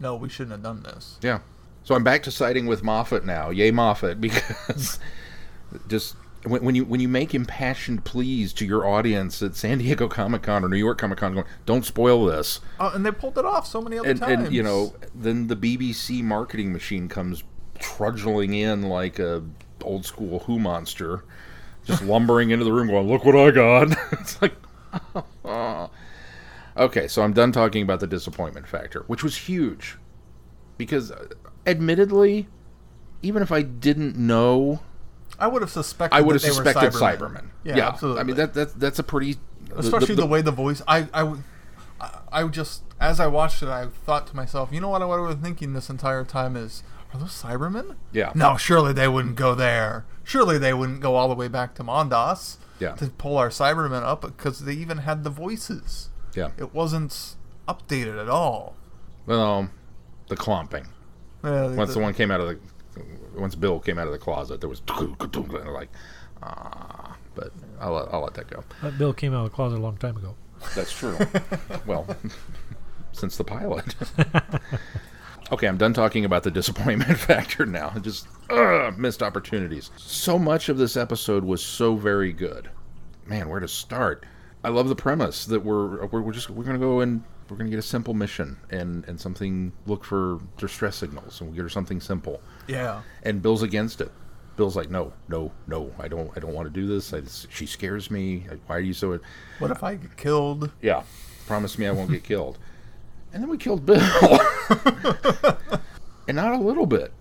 no, 0.00 0.16
we 0.16 0.28
shouldn't 0.28 0.50
have 0.52 0.62
done 0.64 0.82
this. 0.82 1.18
yeah. 1.22 1.38
So 1.84 1.94
I'm 1.94 2.02
back 2.02 2.24
to 2.24 2.32
siding 2.32 2.66
with 2.66 2.82
Moffat 2.82 3.24
now. 3.24 3.50
Yay, 3.50 3.70
Moffat! 3.70 4.20
Because 4.20 4.98
just 5.88 6.16
when, 6.44 6.64
when 6.64 6.74
you 6.74 6.84
when 6.84 7.00
you 7.00 7.08
make 7.08 7.34
impassioned 7.34 8.04
pleas 8.04 8.52
to 8.54 8.64
your 8.64 8.86
audience 8.86 9.42
at 9.42 9.56
San 9.56 9.78
Diego 9.78 10.08
Comic 10.08 10.42
Con 10.42 10.64
or 10.64 10.68
New 10.68 10.76
York 10.76 10.98
Comic 10.98 11.18
Con, 11.18 11.34
going, 11.34 11.46
"Don't 11.64 11.84
spoil 11.84 12.26
this," 12.26 12.60
Oh, 12.78 12.90
and 12.94 13.04
they 13.04 13.10
pulled 13.10 13.38
it 13.38 13.44
off 13.44 13.66
so 13.66 13.80
many 13.80 13.98
other 13.98 14.10
and, 14.10 14.20
times. 14.20 14.46
and 14.46 14.54
you 14.54 14.62
know, 14.62 14.94
then 15.14 15.48
the 15.48 15.56
BBC 15.56 16.22
marketing 16.22 16.72
machine 16.72 17.08
comes 17.08 17.42
trudging 17.78 18.54
in 18.54 18.82
like 18.82 19.18
a 19.18 19.42
old 19.82 20.06
school 20.06 20.40
Who 20.40 20.58
monster, 20.58 21.24
just 21.84 22.02
lumbering 22.04 22.50
into 22.50 22.64
the 22.64 22.72
room, 22.72 22.88
going, 22.88 23.08
"Look 23.08 23.24
what 23.24 23.36
I 23.36 23.50
got!" 23.50 23.96
it's 24.12 24.40
like, 24.40 24.54
okay, 26.76 27.08
so 27.08 27.22
I'm 27.22 27.32
done 27.32 27.52
talking 27.52 27.82
about 27.82 28.00
the 28.00 28.06
disappointment 28.06 28.66
factor, 28.68 29.04
which 29.06 29.22
was 29.22 29.36
huge, 29.36 29.96
because, 30.78 31.10
uh, 31.10 31.26
admittedly, 31.66 32.48
even 33.22 33.42
if 33.42 33.50
I 33.50 33.62
didn't 33.62 34.16
know, 34.16 34.80
I 35.38 35.46
would 35.46 35.62
have 35.62 35.70
suspected. 35.70 36.16
I 36.16 36.20
would 36.20 36.34
have 36.34 36.42
that 36.42 36.52
they 36.52 36.58
were 36.58 36.64
suspected 36.64 36.92
Cybermen. 36.92 37.18
Cybermen. 37.18 37.48
Yeah, 37.64 37.88
absolutely. 37.88 38.20
I 38.20 38.24
mean 38.24 38.36
that 38.36 38.54
that's 38.54 38.72
that's 38.74 38.98
a 38.98 39.02
pretty, 39.02 39.36
especially 39.74 40.14
the, 40.14 40.26
way 40.26 40.42
the 40.42 40.50
voice 40.52 40.82
I, 40.88 41.08
I 41.12 41.36
I 42.32 42.46
just 42.48 42.82
as 43.00 43.20
I 43.20 43.26
watched 43.26 43.62
it 43.62 43.68
I 43.68 43.86
thought 43.86 44.26
to 44.28 44.36
myself 44.36 44.70
you 44.72 44.80
know 44.80 44.88
what 44.88 45.02
I 45.02 45.06
was 45.06 45.36
thinking 45.36 45.72
this 45.72 45.90
entire 45.90 46.24
time 46.24 46.56
is 46.56 46.82
are 47.12 47.20
those 47.20 47.42
Cybermen 47.42 47.96
Yeah. 48.12 48.32
no 48.34 48.56
surely 48.56 48.92
they 48.92 49.08
wouldn't 49.08 49.36
go 49.36 49.54
there 49.54 50.04
surely 50.24 50.58
they 50.58 50.74
wouldn't 50.74 51.00
go 51.00 51.14
all 51.14 51.28
the 51.28 51.34
way 51.34 51.48
back 51.48 51.74
to 51.76 51.84
Mondas 51.84 52.56
Yeah. 52.78 52.92
to 52.96 53.08
pull 53.08 53.36
our 53.38 53.48
Cybermen 53.48 54.02
up 54.02 54.22
because 54.22 54.60
they 54.60 54.72
even 54.74 54.98
had 54.98 55.24
the 55.24 55.30
voices 55.30 56.10
yeah, 56.34 56.50
it 56.58 56.74
wasn't 56.74 57.36
updated 57.66 58.20
at 58.20 58.28
all 58.28 58.76
well, 59.26 59.68
the 60.28 60.36
clomping. 60.36 60.86
Yeah, 61.44 61.74
once 61.74 61.94
the 61.94 62.00
one 62.00 62.14
came 62.14 62.30
out 62.30 62.40
of 62.40 62.48
the 62.48 62.58
once 63.36 63.54
Bill 63.54 63.80
came 63.80 63.98
out 63.98 64.06
of 64.06 64.12
the 64.12 64.18
closet, 64.18 64.60
there 64.60 64.70
was 64.70 64.82
like 65.66 65.90
ah. 66.42 67.16
But 67.36 67.52
I'll 67.80 67.92
let, 67.92 68.14
I'll 68.14 68.22
let 68.22 68.34
that 68.34 68.48
go. 68.48 68.64
That 68.82 68.98
bill 68.98 69.12
came 69.12 69.34
out 69.34 69.44
of 69.44 69.50
the 69.50 69.54
closet 69.54 69.78
a 69.78 69.82
long 69.82 69.98
time 69.98 70.16
ago. 70.16 70.34
That's 70.74 70.92
true. 70.92 71.18
well, 71.86 72.06
since 73.12 73.36
the 73.36 73.44
pilot. 73.44 73.94
okay, 75.52 75.68
I'm 75.68 75.76
done 75.76 75.92
talking 75.92 76.24
about 76.24 76.42
the 76.42 76.50
disappointment 76.50 77.18
factor 77.18 77.66
now. 77.66 77.90
Just 78.00 78.26
ugh, 78.48 78.98
missed 78.98 79.22
opportunities. 79.22 79.90
So 79.96 80.38
much 80.38 80.70
of 80.70 80.78
this 80.78 80.96
episode 80.96 81.44
was 81.44 81.62
so 81.62 81.94
very 81.94 82.32
good. 82.32 82.70
Man, 83.26 83.50
where 83.50 83.60
to 83.60 83.68
start? 83.68 84.24
I 84.64 84.70
love 84.70 84.88
the 84.88 84.96
premise 84.96 85.44
that 85.46 85.60
we're 85.60 86.06
we're, 86.06 86.22
we're 86.22 86.32
just 86.32 86.48
we're 86.48 86.64
gonna 86.64 86.78
go 86.78 87.00
and 87.00 87.22
we're 87.50 87.56
gonna 87.56 87.70
get 87.70 87.78
a 87.78 87.82
simple 87.82 88.14
mission 88.14 88.56
and 88.70 89.04
and 89.06 89.20
something. 89.20 89.72
Look 89.86 90.04
for 90.04 90.40
distress 90.56 90.96
signals, 90.96 91.40
and 91.40 91.48
we 91.48 91.52
will 91.52 91.56
get 91.56 91.62
her 91.64 91.68
something 91.68 92.00
simple. 92.00 92.40
Yeah. 92.66 93.02
And 93.22 93.42
Bill's 93.42 93.62
against 93.62 94.00
it. 94.00 94.10
Bill's 94.56 94.76
like, 94.76 94.90
no, 94.90 95.12
no, 95.28 95.52
no, 95.66 95.92
I 95.98 96.08
don't, 96.08 96.30
I 96.34 96.40
don't 96.40 96.54
want 96.54 96.66
to 96.66 96.72
do 96.72 96.86
this. 96.86 97.12
I, 97.12 97.22
she 97.50 97.66
scares 97.66 98.10
me. 98.10 98.46
Why 98.66 98.76
are 98.76 98.80
you 98.80 98.94
so? 98.94 99.18
What 99.58 99.70
if 99.70 99.82
I 99.84 99.96
get 99.96 100.16
killed? 100.16 100.70
Yeah, 100.80 101.02
promise 101.46 101.78
me 101.78 101.86
I 101.86 101.90
won't 101.90 102.10
get 102.10 102.24
killed. 102.24 102.58
And 103.34 103.42
then 103.42 103.50
we 103.50 103.58
killed 103.58 103.84
Bill, 103.84 104.00
and 106.26 106.36
not 106.36 106.54
a 106.54 106.58
little 106.58 106.86
bit, 106.86 107.12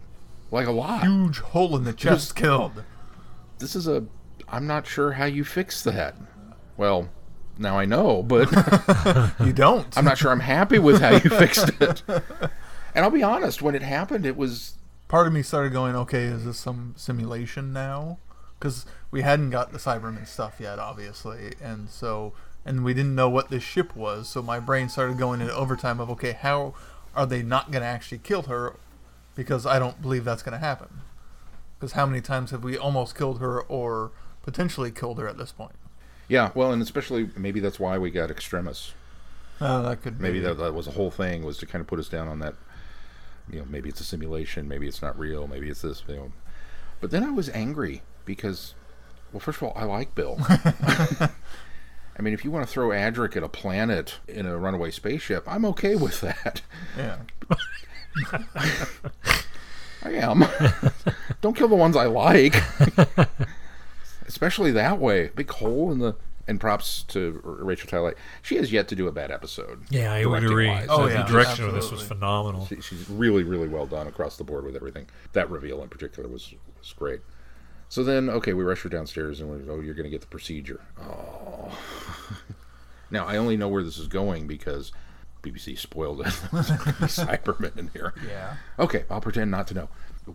like 0.49 0.65
a 0.65 0.71
lot. 0.71 1.03
Huge 1.03 1.39
hole 1.39 1.75
in 1.75 1.83
the 1.83 1.91
chest 1.91 2.37
killed. 2.37 2.83
This 3.59 3.75
is 3.75 3.85
a. 3.85 4.05
I'm 4.47 4.65
not 4.65 4.87
sure 4.87 5.11
how 5.13 5.25
you 5.25 5.43
fix 5.43 5.83
that. 5.83 6.15
Well, 6.77 7.09
now 7.57 7.77
I 7.77 7.83
know, 7.83 8.23
but 8.23 8.49
You 9.45 9.51
don't. 9.51 9.97
I'm 9.97 10.05
not 10.05 10.17
sure 10.17 10.31
I'm 10.31 10.39
happy 10.39 10.79
with 10.79 11.01
how 11.01 11.11
you 11.11 11.29
fixed 11.29 11.69
it. 11.81 12.01
And 12.07 13.03
I'll 13.03 13.11
be 13.11 13.23
honest, 13.23 13.61
when 13.61 13.75
it 13.75 13.81
happened, 13.81 14.25
it 14.25 14.37
was 14.37 14.77
Part 15.15 15.27
of 15.27 15.31
me 15.31 15.43
started 15.43 15.71
going, 15.71 15.95
okay, 15.95 16.23
is 16.23 16.43
this 16.43 16.57
some 16.57 16.93
simulation 16.97 17.71
now? 17.71 18.17
Because 18.59 18.85
we 19.11 19.21
hadn't 19.21 19.49
got 19.49 19.71
the 19.71 19.77
Cybermen 19.77 20.27
stuff 20.27 20.57
yet, 20.59 20.77
obviously, 20.77 21.53
and 21.63 21.89
so 21.89 22.33
and 22.65 22.83
we 22.83 22.93
didn't 22.93 23.15
know 23.15 23.29
what 23.29 23.47
this 23.47 23.63
ship 23.63 23.95
was. 23.95 24.27
So 24.27 24.41
my 24.41 24.59
brain 24.59 24.89
started 24.89 25.17
going 25.17 25.39
into 25.39 25.55
overtime 25.55 26.01
of, 26.01 26.09
okay, 26.09 26.33
how 26.33 26.73
are 27.15 27.25
they 27.25 27.43
not 27.43 27.71
going 27.71 27.81
to 27.81 27.87
actually 27.87 28.17
kill 28.17 28.41
her? 28.41 28.75
Because 29.35 29.65
I 29.65 29.79
don't 29.79 30.01
believe 30.01 30.25
that's 30.25 30.43
going 30.43 30.51
to 30.51 30.59
happen. 30.59 30.89
Because 31.79 31.93
how 31.93 32.05
many 32.05 32.19
times 32.19 32.51
have 32.51 32.65
we 32.65 32.77
almost 32.77 33.17
killed 33.17 33.39
her 33.39 33.61
or 33.61 34.11
potentially 34.43 34.91
killed 34.91 35.17
her 35.17 35.29
at 35.29 35.37
this 35.37 35.53
point? 35.53 35.75
yeah. 36.27 36.51
Well, 36.53 36.73
and 36.73 36.81
especially 36.81 37.29
maybe 37.37 37.61
that's 37.61 37.79
why 37.79 37.97
we 37.97 38.11
got 38.11 38.31
Extremis. 38.31 38.91
Uh, 39.61 39.81
that 39.83 40.01
could 40.01 40.19
Maybe 40.19 40.39
be. 40.39 40.45
that, 40.45 40.57
that 40.57 40.73
was 40.73 40.87
the 40.87 40.91
whole 40.91 41.09
thing 41.09 41.45
was 41.45 41.57
to 41.59 41.65
kind 41.65 41.79
of 41.79 41.87
put 41.87 41.99
us 41.99 42.09
down 42.09 42.27
on 42.27 42.39
that. 42.39 42.55
You 43.51 43.59
know, 43.59 43.65
maybe 43.69 43.89
it's 43.89 44.01
a 44.01 44.03
simulation, 44.03 44.67
maybe 44.67 44.87
it's 44.87 45.01
not 45.01 45.17
real, 45.17 45.47
maybe 45.47 45.69
it's 45.69 45.81
this. 45.81 46.03
You 46.07 46.15
know. 46.15 46.31
But 46.99 47.11
then 47.11 47.23
I 47.23 47.31
was 47.31 47.49
angry 47.49 48.01
because, 48.25 48.73
well, 49.31 49.39
first 49.39 49.57
of 49.57 49.63
all, 49.63 49.73
I 49.75 49.83
like 49.83 50.15
Bill. 50.15 50.37
I 52.17 52.21
mean, 52.21 52.33
if 52.33 52.45
you 52.45 52.51
want 52.51 52.65
to 52.65 52.71
throw 52.71 52.89
Adric 52.89 53.35
at 53.35 53.43
a 53.43 53.49
planet 53.49 54.19
in 54.27 54.45
a 54.45 54.57
runaway 54.57 54.91
spaceship, 54.91 55.43
I'm 55.47 55.65
okay 55.65 55.95
with 55.95 56.21
that. 56.21 56.61
Yeah. 56.97 57.17
I 60.03 60.11
am. 60.11 60.45
Don't 61.41 61.57
kill 61.57 61.67
the 61.67 61.75
ones 61.75 61.97
I 61.97 62.05
like. 62.05 62.55
Especially 64.27 64.71
that 64.71 64.99
way. 64.99 65.31
Big 65.35 65.49
hole 65.49 65.91
in 65.91 65.99
the. 65.99 66.15
And 66.47 66.59
props 66.59 67.01
to 67.07 67.41
Rachel 67.43 67.89
Talalay. 67.89 68.13
She 68.43 68.55
has 68.57 68.71
yet 68.71 68.87
to 68.89 68.95
do 68.95 69.07
a 69.07 69.11
bad 69.11 69.31
episode. 69.31 69.81
Yeah, 69.89 70.13
I 70.13 70.27
would 70.27 70.43
agree. 70.43 70.67
wise. 70.67 70.85
Oh, 70.89 71.07
the 71.07 71.13
yeah, 71.13 71.25
direction 71.25 71.65
of 71.65 71.73
this 71.73 71.89
was 71.89 72.03
phenomenal. 72.03 72.67
She, 72.67 72.81
she's 72.81 73.09
really, 73.09 73.41
really 73.41 73.67
well 73.67 73.87
done 73.87 74.05
across 74.05 74.37
the 74.37 74.43
board 74.43 74.63
with 74.63 74.75
everything. 74.75 75.07
That 75.33 75.49
reveal 75.49 75.81
in 75.81 75.89
particular 75.89 76.29
was 76.29 76.53
was 76.77 76.93
great. 76.93 77.21
So 77.89 78.03
then, 78.03 78.29
okay, 78.29 78.53
we 78.53 78.63
rush 78.63 78.81
her 78.81 78.89
downstairs, 78.89 79.39
and 79.39 79.49
we're, 79.49 79.71
oh, 79.71 79.79
you're 79.79 79.93
going 79.93 80.05
to 80.05 80.09
get 80.09 80.21
the 80.21 80.27
procedure. 80.27 80.81
Oh. 80.99 81.77
now 83.11 83.25
I 83.25 83.37
only 83.37 83.57
know 83.57 83.67
where 83.67 83.83
this 83.83 83.97
is 83.97 84.07
going 84.07 84.47
because 84.47 84.91
BBC 85.41 85.77
spoiled 85.77 86.21
it. 86.21 86.25
There's 86.51 87.17
Cybermen 87.17 87.77
in 87.77 87.89
here. 87.89 88.13
Yeah. 88.27 88.57
Okay, 88.79 89.05
I'll 89.09 89.21
pretend 89.21 89.51
not 89.51 89.67
to 89.67 89.73
know. 89.73 89.89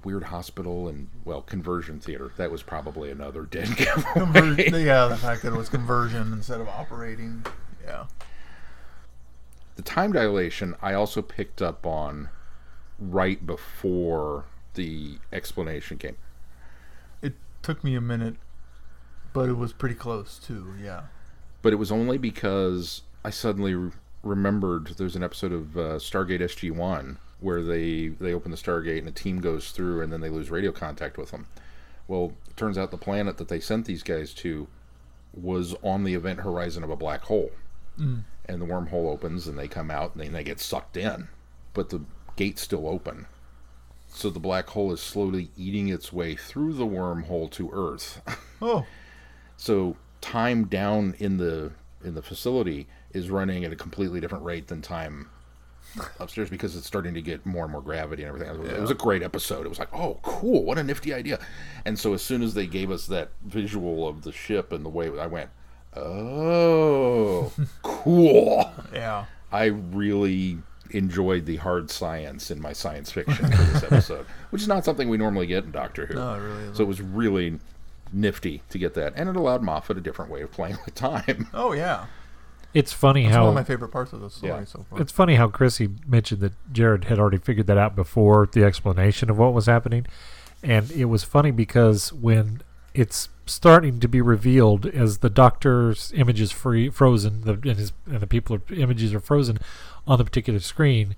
Weird 0.04 0.24
hospital 0.24 0.86
and 0.88 1.08
well, 1.24 1.42
conversion 1.42 1.98
theater. 1.98 2.30
That 2.36 2.50
was 2.52 2.62
probably 2.62 3.10
another 3.10 3.42
dead 3.42 3.66
Conver- 3.68 4.56
giveaway. 4.56 4.84
yeah, 4.84 5.06
the 5.06 5.16
fact 5.16 5.42
that 5.42 5.52
it 5.52 5.56
was 5.56 5.68
conversion 5.68 6.32
instead 6.32 6.60
of 6.60 6.68
operating. 6.68 7.44
Yeah. 7.84 8.06
the 9.76 9.82
time 9.82 10.12
dilation 10.12 10.76
I 10.82 10.92
also 10.94 11.22
picked 11.22 11.60
up 11.62 11.84
on 11.86 12.28
right 12.98 13.44
before 13.44 14.44
the 14.74 15.18
explanation 15.32 15.98
came. 15.98 16.16
It 17.22 17.34
took 17.62 17.82
me 17.82 17.94
a 17.96 18.00
minute, 18.00 18.36
but 19.32 19.48
it 19.48 19.54
was 19.56 19.72
pretty 19.72 19.94
close 19.96 20.38
too. 20.38 20.74
Yeah. 20.80 21.02
but 21.62 21.72
it 21.72 21.76
was 21.76 21.90
only 21.90 22.16
because 22.18 23.02
I 23.24 23.30
suddenly 23.30 23.74
re- 23.74 23.90
remembered 24.22 24.94
there's 24.98 25.16
an 25.16 25.22
episode 25.24 25.52
of 25.52 25.76
uh, 25.76 25.80
Stargate 25.98 26.40
SG 26.40 26.70
One 26.70 27.18
where 27.40 27.62
they 27.62 28.08
they 28.08 28.32
open 28.32 28.50
the 28.50 28.56
Stargate 28.56 28.98
and 28.98 29.08
a 29.08 29.12
team 29.12 29.40
goes 29.40 29.70
through 29.70 30.02
and 30.02 30.12
then 30.12 30.20
they 30.20 30.28
lose 30.28 30.50
radio 30.50 30.72
contact 30.72 31.16
with 31.18 31.30
them. 31.30 31.46
Well, 32.06 32.32
it 32.48 32.56
turns 32.56 32.76
out 32.76 32.90
the 32.90 32.98
planet 32.98 33.38
that 33.38 33.48
they 33.48 33.60
sent 33.60 33.86
these 33.86 34.02
guys 34.02 34.34
to 34.34 34.68
was 35.32 35.74
on 35.82 36.04
the 36.04 36.14
event 36.14 36.40
horizon 36.40 36.82
of 36.82 36.90
a 36.90 36.96
black 36.96 37.22
hole, 37.22 37.52
hmm. 37.96 38.18
and 38.46 38.60
the 38.60 38.66
wormhole 38.66 39.10
opens 39.10 39.46
and 39.46 39.58
they 39.58 39.68
come 39.68 39.90
out 39.90 40.14
and 40.14 40.24
then 40.24 40.32
they 40.32 40.42
get 40.42 40.60
sucked 40.60 40.96
in, 40.96 41.28
but 41.72 41.90
the 41.90 42.00
gate's 42.36 42.62
still 42.62 42.88
open. 42.88 43.26
So 44.08 44.28
the 44.28 44.40
black 44.40 44.68
hole 44.70 44.92
is 44.92 45.00
slowly 45.00 45.50
eating 45.56 45.88
its 45.88 46.12
way 46.12 46.34
through 46.34 46.72
the 46.72 46.86
wormhole 46.86 47.50
to 47.52 47.70
Earth. 47.72 48.20
Oh. 48.62 48.84
So 49.56 49.96
time 50.20 50.66
down 50.66 51.14
in 51.18 51.38
the 51.38 51.72
in 52.04 52.14
the 52.14 52.20
facility 52.20 52.86
is 53.14 53.30
running 53.30 53.64
at 53.64 53.72
a 53.72 53.76
completely 53.76 54.20
different 54.20 54.44
rate 54.44 54.68
than 54.68 54.82
time 54.82 55.30
upstairs 56.18 56.50
because 56.50 56.76
it's 56.76 56.86
starting 56.86 57.14
to 57.14 57.22
get 57.22 57.44
more 57.46 57.64
and 57.64 57.72
more 57.72 57.82
gravity 57.82 58.22
and 58.22 58.28
everything. 58.28 58.54
It 58.54 58.58
was, 58.60 58.70
it 58.70 58.80
was 58.80 58.90
a 58.90 58.94
great 58.94 59.22
episode. 59.22 59.66
It 59.66 59.68
was 59.68 59.78
like, 59.78 59.92
oh, 59.94 60.18
cool, 60.22 60.64
what 60.64 60.78
a 60.78 60.82
nifty 60.82 61.12
idea. 61.12 61.38
And 61.84 61.98
so 61.98 62.14
as 62.14 62.22
soon 62.22 62.42
as 62.42 62.54
they 62.54 62.66
gave 62.66 62.90
us 62.90 63.06
that 63.06 63.30
visual 63.44 64.06
of 64.06 64.22
the 64.22 64.32
ship 64.32 64.72
and 64.72 64.84
the 64.84 64.88
way 64.88 65.10
I 65.18 65.26
went, 65.26 65.50
oh, 65.96 67.52
cool. 67.82 68.70
Yeah. 68.92 69.26
I 69.52 69.66
really 69.66 70.58
enjoyed 70.90 71.46
the 71.46 71.56
hard 71.56 71.90
science 71.90 72.50
in 72.50 72.60
my 72.60 72.72
science 72.72 73.12
fiction 73.12 73.50
for 73.50 73.62
this 73.64 73.82
episode, 73.84 74.26
which 74.50 74.62
is 74.62 74.68
not 74.68 74.84
something 74.84 75.08
we 75.08 75.16
normally 75.16 75.46
get 75.46 75.64
in 75.64 75.70
Doctor 75.70 76.06
Who. 76.06 76.14
No, 76.14 76.34
it 76.34 76.38
really 76.38 76.62
isn't. 76.62 76.76
So 76.76 76.82
it 76.82 76.88
was 76.88 77.00
really 77.00 77.58
nifty 78.12 78.62
to 78.70 78.78
get 78.78 78.94
that, 78.94 79.12
and 79.16 79.28
it 79.28 79.36
allowed 79.36 79.62
Moffat 79.62 79.96
a 79.96 80.00
different 80.00 80.30
way 80.30 80.42
of 80.42 80.50
playing 80.50 80.78
with 80.84 80.94
time. 80.94 81.48
Oh 81.54 81.72
yeah. 81.72 82.06
It's 82.72 82.92
funny 82.92 83.24
It's 83.26 83.34
how 83.34 83.42
one 83.42 83.48
of 83.50 83.54
my 83.54 83.64
favorite 83.64 83.88
parts 83.88 84.12
of 84.12 84.20
the 84.20 84.30
story 84.30 84.52
Yeah. 84.52 84.64
so 84.64 84.84
far. 84.88 85.00
It's 85.00 85.12
funny 85.12 85.34
how 85.34 85.48
Chrissy 85.48 85.88
mentioned 86.06 86.40
that 86.40 86.52
Jared 86.72 87.04
had 87.04 87.18
already 87.18 87.38
figured 87.38 87.66
that 87.66 87.78
out 87.78 87.96
before 87.96 88.48
the 88.50 88.64
explanation 88.64 89.28
of 89.30 89.38
what 89.38 89.52
was 89.52 89.66
happening. 89.66 90.06
And 90.62 90.90
it 90.92 91.06
was 91.06 91.24
funny 91.24 91.50
because 91.50 92.12
when 92.12 92.62
it's 92.94 93.28
starting 93.46 93.98
to 94.00 94.08
be 94.08 94.20
revealed 94.20 94.86
as 94.86 95.18
the 95.18 95.30
doctor's 95.30 96.12
image 96.14 96.40
is 96.40 96.52
free 96.52 96.90
frozen, 96.90 97.42
the 97.42 97.52
and 97.54 97.76
his 97.78 97.92
and 98.06 98.20
the 98.20 98.26
people 98.26 98.58
images 98.70 99.12
are 99.14 99.20
frozen 99.20 99.58
on 100.06 100.18
the 100.18 100.24
particular 100.24 100.60
screen, 100.60 101.16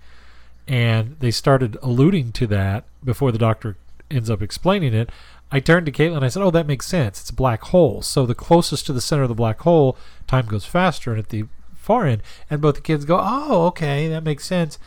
and 0.69 1.17
they 1.21 1.31
started 1.31 1.77
alluding 1.83 2.33
to 2.33 2.47
that 2.47 2.85
before 3.05 3.33
the 3.33 3.39
doctor 3.39 3.77
ends 4.11 4.31
up 4.31 4.41
explaining 4.43 4.95
it. 4.95 5.11
I 5.53 5.61
turned 5.61 5.85
to 5.87 5.93
Caitlin 5.93 6.17
and 6.17 6.25
I 6.25 6.29
said, 6.29 6.43
"Oh, 6.43 6.51
that 6.51 6.67
makes 6.67 6.87
sense. 6.87 7.21
It's 7.21 7.31
a 7.31 7.35
black 7.35 7.63
hole. 7.65 8.01
So 8.01 8.25
the 8.25 8.35
closest 8.35 8.87
to 8.87 8.93
the 8.93 9.03
center 9.03 9.23
of 9.23 9.29
the 9.29 9.35
black 9.35 9.61
hole, 9.61 9.99
time 10.27 10.47
goes 10.47 10.65
faster, 10.65 11.11
and 11.11 11.19
at 11.19 11.29
the 11.29 11.45
far 11.77 12.07
end, 12.07 12.23
and 12.49 12.61
both 12.61 12.77
the 12.77 12.81
kids 12.81 13.05
go, 13.05 13.21
"Oh, 13.23 13.67
okay, 13.67 14.09
that 14.09 14.25
makes 14.25 14.47
sense." 14.47 14.79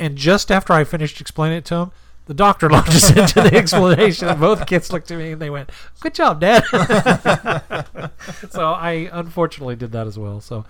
And 0.00 0.16
just 0.16 0.50
after 0.50 0.72
I 0.72 0.82
finished 0.82 1.20
explaining 1.20 1.58
it 1.58 1.64
to 1.66 1.74
them, 1.74 1.92
the 2.26 2.34
doctor 2.34 2.68
launches 2.70 3.10
into 3.10 3.40
the 3.40 3.54
explanation, 3.56 4.28
and 4.28 4.40
both 4.40 4.66
kids 4.66 4.92
looked 4.92 5.10
at 5.10 5.18
me 5.18 5.32
and 5.32 5.40
they 5.40 5.50
went, 5.50 5.70
"Good 6.00 6.14
job, 6.14 6.40
Dad." 6.40 6.64
so 8.50 8.72
I 8.72 9.08
unfortunately 9.12 9.76
did 9.76 9.92
that 9.92 10.06
as 10.06 10.18
well. 10.18 10.40
So 10.40 10.64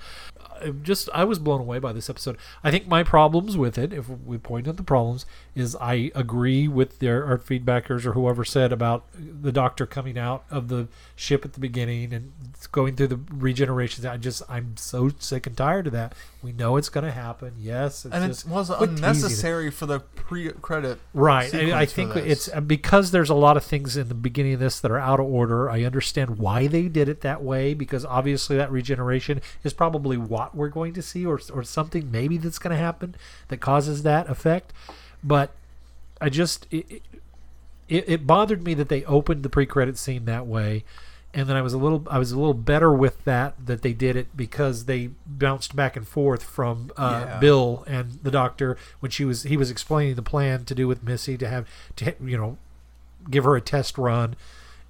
uh, 0.62 0.70
just 0.82 1.09
I 1.14 1.24
was 1.24 1.38
blown 1.38 1.61
away 1.61 1.78
by 1.78 1.93
this 1.93 2.11
episode. 2.11 2.36
I 2.62 2.70
think 2.70 2.86
my 2.86 3.03
problems 3.03 3.57
with 3.57 3.78
it, 3.78 3.93
if 3.93 4.09
we 4.09 4.38
point 4.38 4.68
out 4.68 4.76
the 4.76 4.82
problems, 4.82 5.26
is 5.55 5.76
I 5.76 6.11
agree 6.14 6.68
with 6.68 6.98
their 6.98 7.26
our 7.26 7.38
feedbackers 7.38 8.05
or 8.07 8.12
whoever 8.12 8.44
said 8.44 8.72
about 8.72 9.05
the 9.14 9.53
doctor 9.53 9.86
coming 9.86 10.18
out 10.18 10.44
of 10.51 10.68
the 10.68 10.88
ship 11.16 11.44
at 11.44 11.55
the 11.55 11.61
beginning 11.61 12.12
and 12.12 12.32
going 12.72 12.96
through 12.96 13.09
the 13.09 13.16
regenerations. 13.16 14.09
I 14.09 14.16
just 14.16 14.42
I'm 14.48 14.76
so 14.76 15.11
sick 15.18 15.46
and 15.46 15.57
tired 15.57 15.86
of 15.86 15.92
that. 15.92 16.14
We 16.42 16.53
know 16.53 16.76
it's 16.76 16.88
going 16.88 17.05
to 17.05 17.12
happen. 17.12 17.55
Yes, 17.59 18.05
it's 18.05 18.14
and 18.14 18.24
it 18.24 18.44
was 18.48 18.70
unnecessary 18.70 19.70
for 19.70 19.86
the 19.86 20.01
pre-credit. 20.01 20.98
Right. 21.12 21.53
I, 21.55 21.80
I 21.80 21.84
sequence 21.84 21.90
for 21.90 22.20
think 22.20 22.30
it's 22.30 22.48
uh, 22.48 22.61
because 22.61 23.11
there's 23.11 23.30
a 23.30 23.34
lot 23.34 23.57
of 23.57 23.64
things 23.64 23.96
in 23.96 24.09
the 24.09 24.14
beginning 24.14 24.55
of 24.55 24.61
this 24.61 24.80
that 24.80 24.90
are 24.90 24.98
out 24.98 25.20
of 25.20 25.26
order. 25.26 25.68
I 25.68 25.82
understand 25.82 26.38
why 26.38 26.66
they 26.66 26.88
did 26.88 27.09
it 27.09 27.20
that 27.22 27.42
way 27.42 27.74
because 27.74 28.05
obviously 28.05 28.57
that 28.57 28.70
regeneration 28.70 29.40
is 29.64 29.72
probably 29.72 30.16
what 30.16 30.55
we're 30.55 30.68
going 30.68 30.94
to 30.94 31.03
see 31.03 31.26
or, 31.26 31.40
or 31.53 31.62
something 31.62 32.11
maybe 32.11 32.38
that's 32.38 32.59
going 32.59 32.74
to 32.74 32.82
happen 32.82 33.14
that 33.48 33.61
causes 33.61 34.03
that 34.03 34.28
effect. 34.28 34.72
But 35.22 35.52
I 36.20 36.28
just, 36.28 36.66
it, 36.70 37.02
it, 37.88 38.04
it 38.08 38.26
bothered 38.26 38.64
me 38.64 38.74
that 38.74 38.88
they 38.88 39.04
opened 39.04 39.42
the 39.42 39.48
pre-credit 39.48 39.98
scene 39.98 40.24
that 40.26 40.46
way. 40.46 40.84
And 41.32 41.48
then 41.48 41.56
I 41.56 41.62
was 41.62 41.72
a 41.72 41.78
little, 41.78 42.04
I 42.10 42.18
was 42.18 42.32
a 42.32 42.38
little 42.38 42.54
better 42.54 42.92
with 42.92 43.22
that 43.24 43.54
that 43.64 43.82
they 43.82 43.92
did 43.92 44.16
it 44.16 44.36
because 44.36 44.86
they 44.86 45.10
bounced 45.26 45.76
back 45.76 45.96
and 45.96 46.06
forth 46.06 46.42
from 46.42 46.90
uh, 46.96 47.26
Yeah. 47.26 47.38
Bill 47.38 47.84
and 47.86 48.18
the 48.24 48.32
doctor 48.32 48.76
when 48.98 49.10
she 49.10 49.24
was 49.24 49.44
he 49.44 49.56
was 49.56 49.70
explaining 49.70 50.16
the 50.16 50.22
plan 50.22 50.64
to 50.64 50.74
do 50.74 50.88
with 50.88 51.04
Missy 51.04 51.38
to 51.38 51.48
have 51.48 51.68
to 51.96 52.14
you 52.20 52.36
know 52.36 52.58
give 53.30 53.44
her 53.44 53.54
a 53.54 53.60
test 53.60 53.96
run 53.96 54.34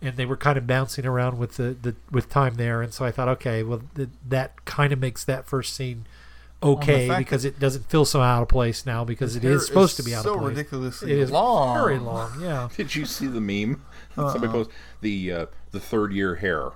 and 0.01 0.16
they 0.16 0.24
were 0.24 0.37
kind 0.37 0.57
of 0.57 0.66
bouncing 0.66 1.05
around 1.05 1.37
with 1.37 1.57
the, 1.59 1.76
the 1.83 1.95
with 2.11 2.31
time 2.31 2.55
there 2.55 2.81
and 2.81 2.95
so 2.95 3.05
I 3.05 3.11
thought 3.11 3.28
okay 3.28 3.62
well 3.62 3.83
th- 3.95 4.09
that 4.26 4.64
kind 4.64 4.95
of 4.95 4.99
makes 4.99 5.22
that 5.24 5.45
first 5.45 5.74
scene 5.76 6.07
okay 6.63 7.09
because 7.19 7.45
it 7.45 7.59
doesn't 7.59 7.87
feel 7.89 8.05
so 8.05 8.21
out 8.21 8.43
of 8.43 8.49
place 8.49 8.85
now 8.85 9.05
because 9.05 9.35
it 9.37 9.45
is 9.45 9.67
supposed 9.67 9.97
to 9.97 10.03
be 10.03 10.15
out 10.15 10.25
so 10.25 10.35
of 10.35 10.41
place. 10.41 10.45
So 10.47 10.49
ridiculously 10.57 11.13
It 11.13 11.19
is 11.19 11.31
long. 11.31 11.75
very 11.77 11.99
long. 11.99 12.33
Yeah. 12.41 12.69
Did 12.77 12.95
you 12.95 13.07
see 13.07 13.27
the 13.27 13.41
meme? 13.41 13.83
Somebody 14.15 14.49
posted 14.49 14.75
the 15.01 15.33
uh, 15.33 15.47
the 15.71 15.81
third 15.81 16.13
year 16.13 16.35
hair 16.37 16.71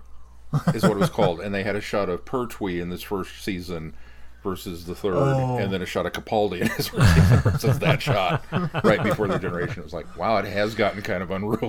is 0.73 0.83
what 0.85 0.93
it 0.93 0.99
was 0.99 1.11
called, 1.11 1.41
and 1.41 1.55
they 1.55 1.65
had 1.65 1.75
a 1.77 1.81
shot 1.81 2.09
of 2.09 2.25
Pertwee 2.25 2.81
in 2.81 2.89
this 2.89 3.03
first 3.03 3.43
season 3.43 3.95
versus 4.45 4.85
the 4.85 4.95
third, 4.95 5.15
Oh. 5.17 5.57
and 5.59 5.73
then 5.73 5.83
a 5.83 5.87
shot 5.87 6.07
of 6.07 6.13
Capaldi 6.13 6.61
in 6.61 6.69
his 6.69 6.87
first 6.89 7.15
season 7.15 7.39
versus 7.41 7.79
that 7.81 8.01
shot 8.01 8.45
right 8.85 9.03
before 9.03 9.27
the 9.27 9.39
generation. 9.39 9.81
It 9.81 9.85
was 9.85 9.93
like, 9.95 10.17
wow, 10.17 10.37
it 10.37 10.45
has 10.45 10.75
gotten 10.75 11.03
kind 11.03 11.23
of 11.23 11.31
unruly. 11.33 11.67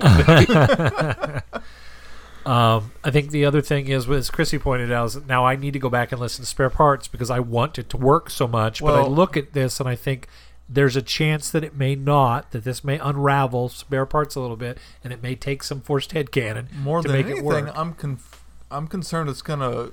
Um, 2.46 2.92
I 3.02 3.10
think 3.10 3.30
the 3.32 3.44
other 3.44 3.60
thing 3.60 3.88
is, 3.88 4.08
as 4.08 4.30
Chrissy 4.30 4.58
pointed 4.58 4.92
out, 4.92 5.06
is 5.06 5.14
that 5.14 5.26
now 5.26 5.44
I 5.44 5.56
need 5.56 5.72
to 5.72 5.78
go 5.80 5.90
back 5.90 6.12
and 6.12 6.20
listen 6.20 6.44
to 6.44 6.48
spare 6.48 6.70
parts 6.70 7.08
because 7.08 7.28
I 7.30 7.40
want 7.40 7.78
it 7.78 7.88
to 7.90 7.96
work 7.96 8.30
so 8.30 8.46
much. 8.46 8.80
but 8.80 8.94
I 8.94 9.02
look 9.06 9.36
at 9.36 9.52
this 9.52 9.80
and 9.80 9.88
I 9.88 9.96
think 9.96 10.28
there's 10.68 10.96
a 10.96 11.02
chance 11.02 11.50
that 11.50 11.64
it 11.64 11.76
may 11.76 11.94
not, 11.94 12.50
that 12.52 12.64
this 12.64 12.82
may 12.84 12.98
unravel 12.98 13.68
spare 13.68 14.06
parts 14.06 14.34
a 14.36 14.40
little 14.40 14.56
bit, 14.56 14.78
and 15.02 15.12
it 15.12 15.22
may 15.22 15.34
take 15.34 15.62
some 15.62 15.80
forced 15.80 16.12
head 16.12 16.30
canon 16.32 16.68
More 16.82 17.02
to 17.02 17.08
than 17.08 17.16
make 17.16 17.26
it 17.26 17.30
anything, 17.38 17.44
work. 17.66 17.72
I'm 17.76 17.94
conf- 17.94 18.44
I'm 18.70 18.86
concerned 18.88 19.28
it's 19.28 19.42
gonna 19.42 19.90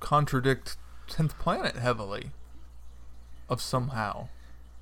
contradict 0.00 0.76
Tenth 1.08 1.38
Planet 1.38 1.76
heavily, 1.76 2.30
of 3.48 3.60
somehow, 3.60 4.28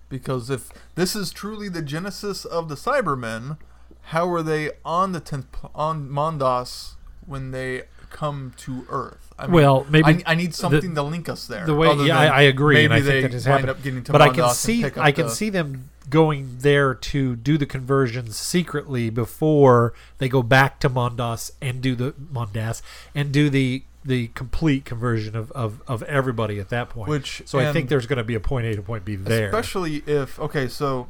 because 0.09 0.51
if 0.51 0.71
this 0.95 1.17
is 1.17 1.31
truly 1.33 1.69
the 1.69 1.83
genesis 1.83 2.45
of 2.45 2.69
the 2.69 2.75
Cybermen, 2.75 3.57
how 4.03 4.31
are 4.31 4.43
they 4.43 4.71
on 4.85 5.13
the 5.13 5.21
tenth 5.21 5.47
on 5.75 6.09
Mondas 6.09 6.95
when 7.27 7.51
they 7.51 7.83
come 8.11 8.53
to 8.59 8.87
Earth? 8.89 9.33
I 9.39 9.47
Well, 9.47 9.87
maybe 9.91 10.25
I, 10.25 10.33
I 10.33 10.35
need 10.35 10.55
something 10.55 10.95
to 10.95 11.03
link 11.03 11.29
us 11.29 11.47
there. 11.47 11.67
the 11.67 11.75
way, 11.75 11.93
yeah, 12.07 12.19
I, 12.19 12.27
I 12.27 12.43
agree, 12.43 12.85
and 12.85 12.95
I 12.95 13.01
think 13.03 13.23
that 13.23 13.33
has 13.33 13.45
happened. 13.45 13.71
up 13.71 13.83
getting 13.83 14.03
to 14.05 14.13
but 14.13 14.23
I 14.23 14.31
can 14.31 14.49
see, 14.51 14.85
I 14.85 15.13
can 15.13 15.27
the- 15.27 15.33
see 15.33 15.51
them 15.51 15.91
going 16.09 16.59
there 16.61 16.95
to 16.95 17.35
do 17.35 17.59
the 17.59 17.67
conversions 17.67 18.37
secretly 18.37 19.11
before 19.11 19.93
they 20.19 20.29
go 20.29 20.43
back 20.43 20.79
to 20.81 20.89
Mondas 20.89 21.51
and 21.61 21.81
do 21.83 21.97
the 21.97 22.13
Mondas 22.13 22.81
and 23.15 23.33
do 23.33 23.51
the 23.51 23.83
the 24.05 24.29
complete 24.29 24.85
conversion 24.85 25.35
of, 25.35 25.51
of, 25.51 25.83
of 25.89 26.01
everybody 26.05 26.61
at 26.61 26.69
that 26.69 26.89
point. 26.89 27.11
Which- 27.11 27.43
so 27.45 27.59
I 27.59 27.73
think 27.73 27.89
there's 27.89 28.07
going 28.07 28.19
to 28.19 28.25
be 28.25 28.37
a 28.37 28.41
point 28.41 28.67
A 28.67 28.77
to 28.77 28.83
point 28.83 29.05
B 29.05 29.17
there. 29.17 29.47
Especially 29.47 29.97
if 30.07 30.39
okay, 30.39 30.69
so 30.69 31.09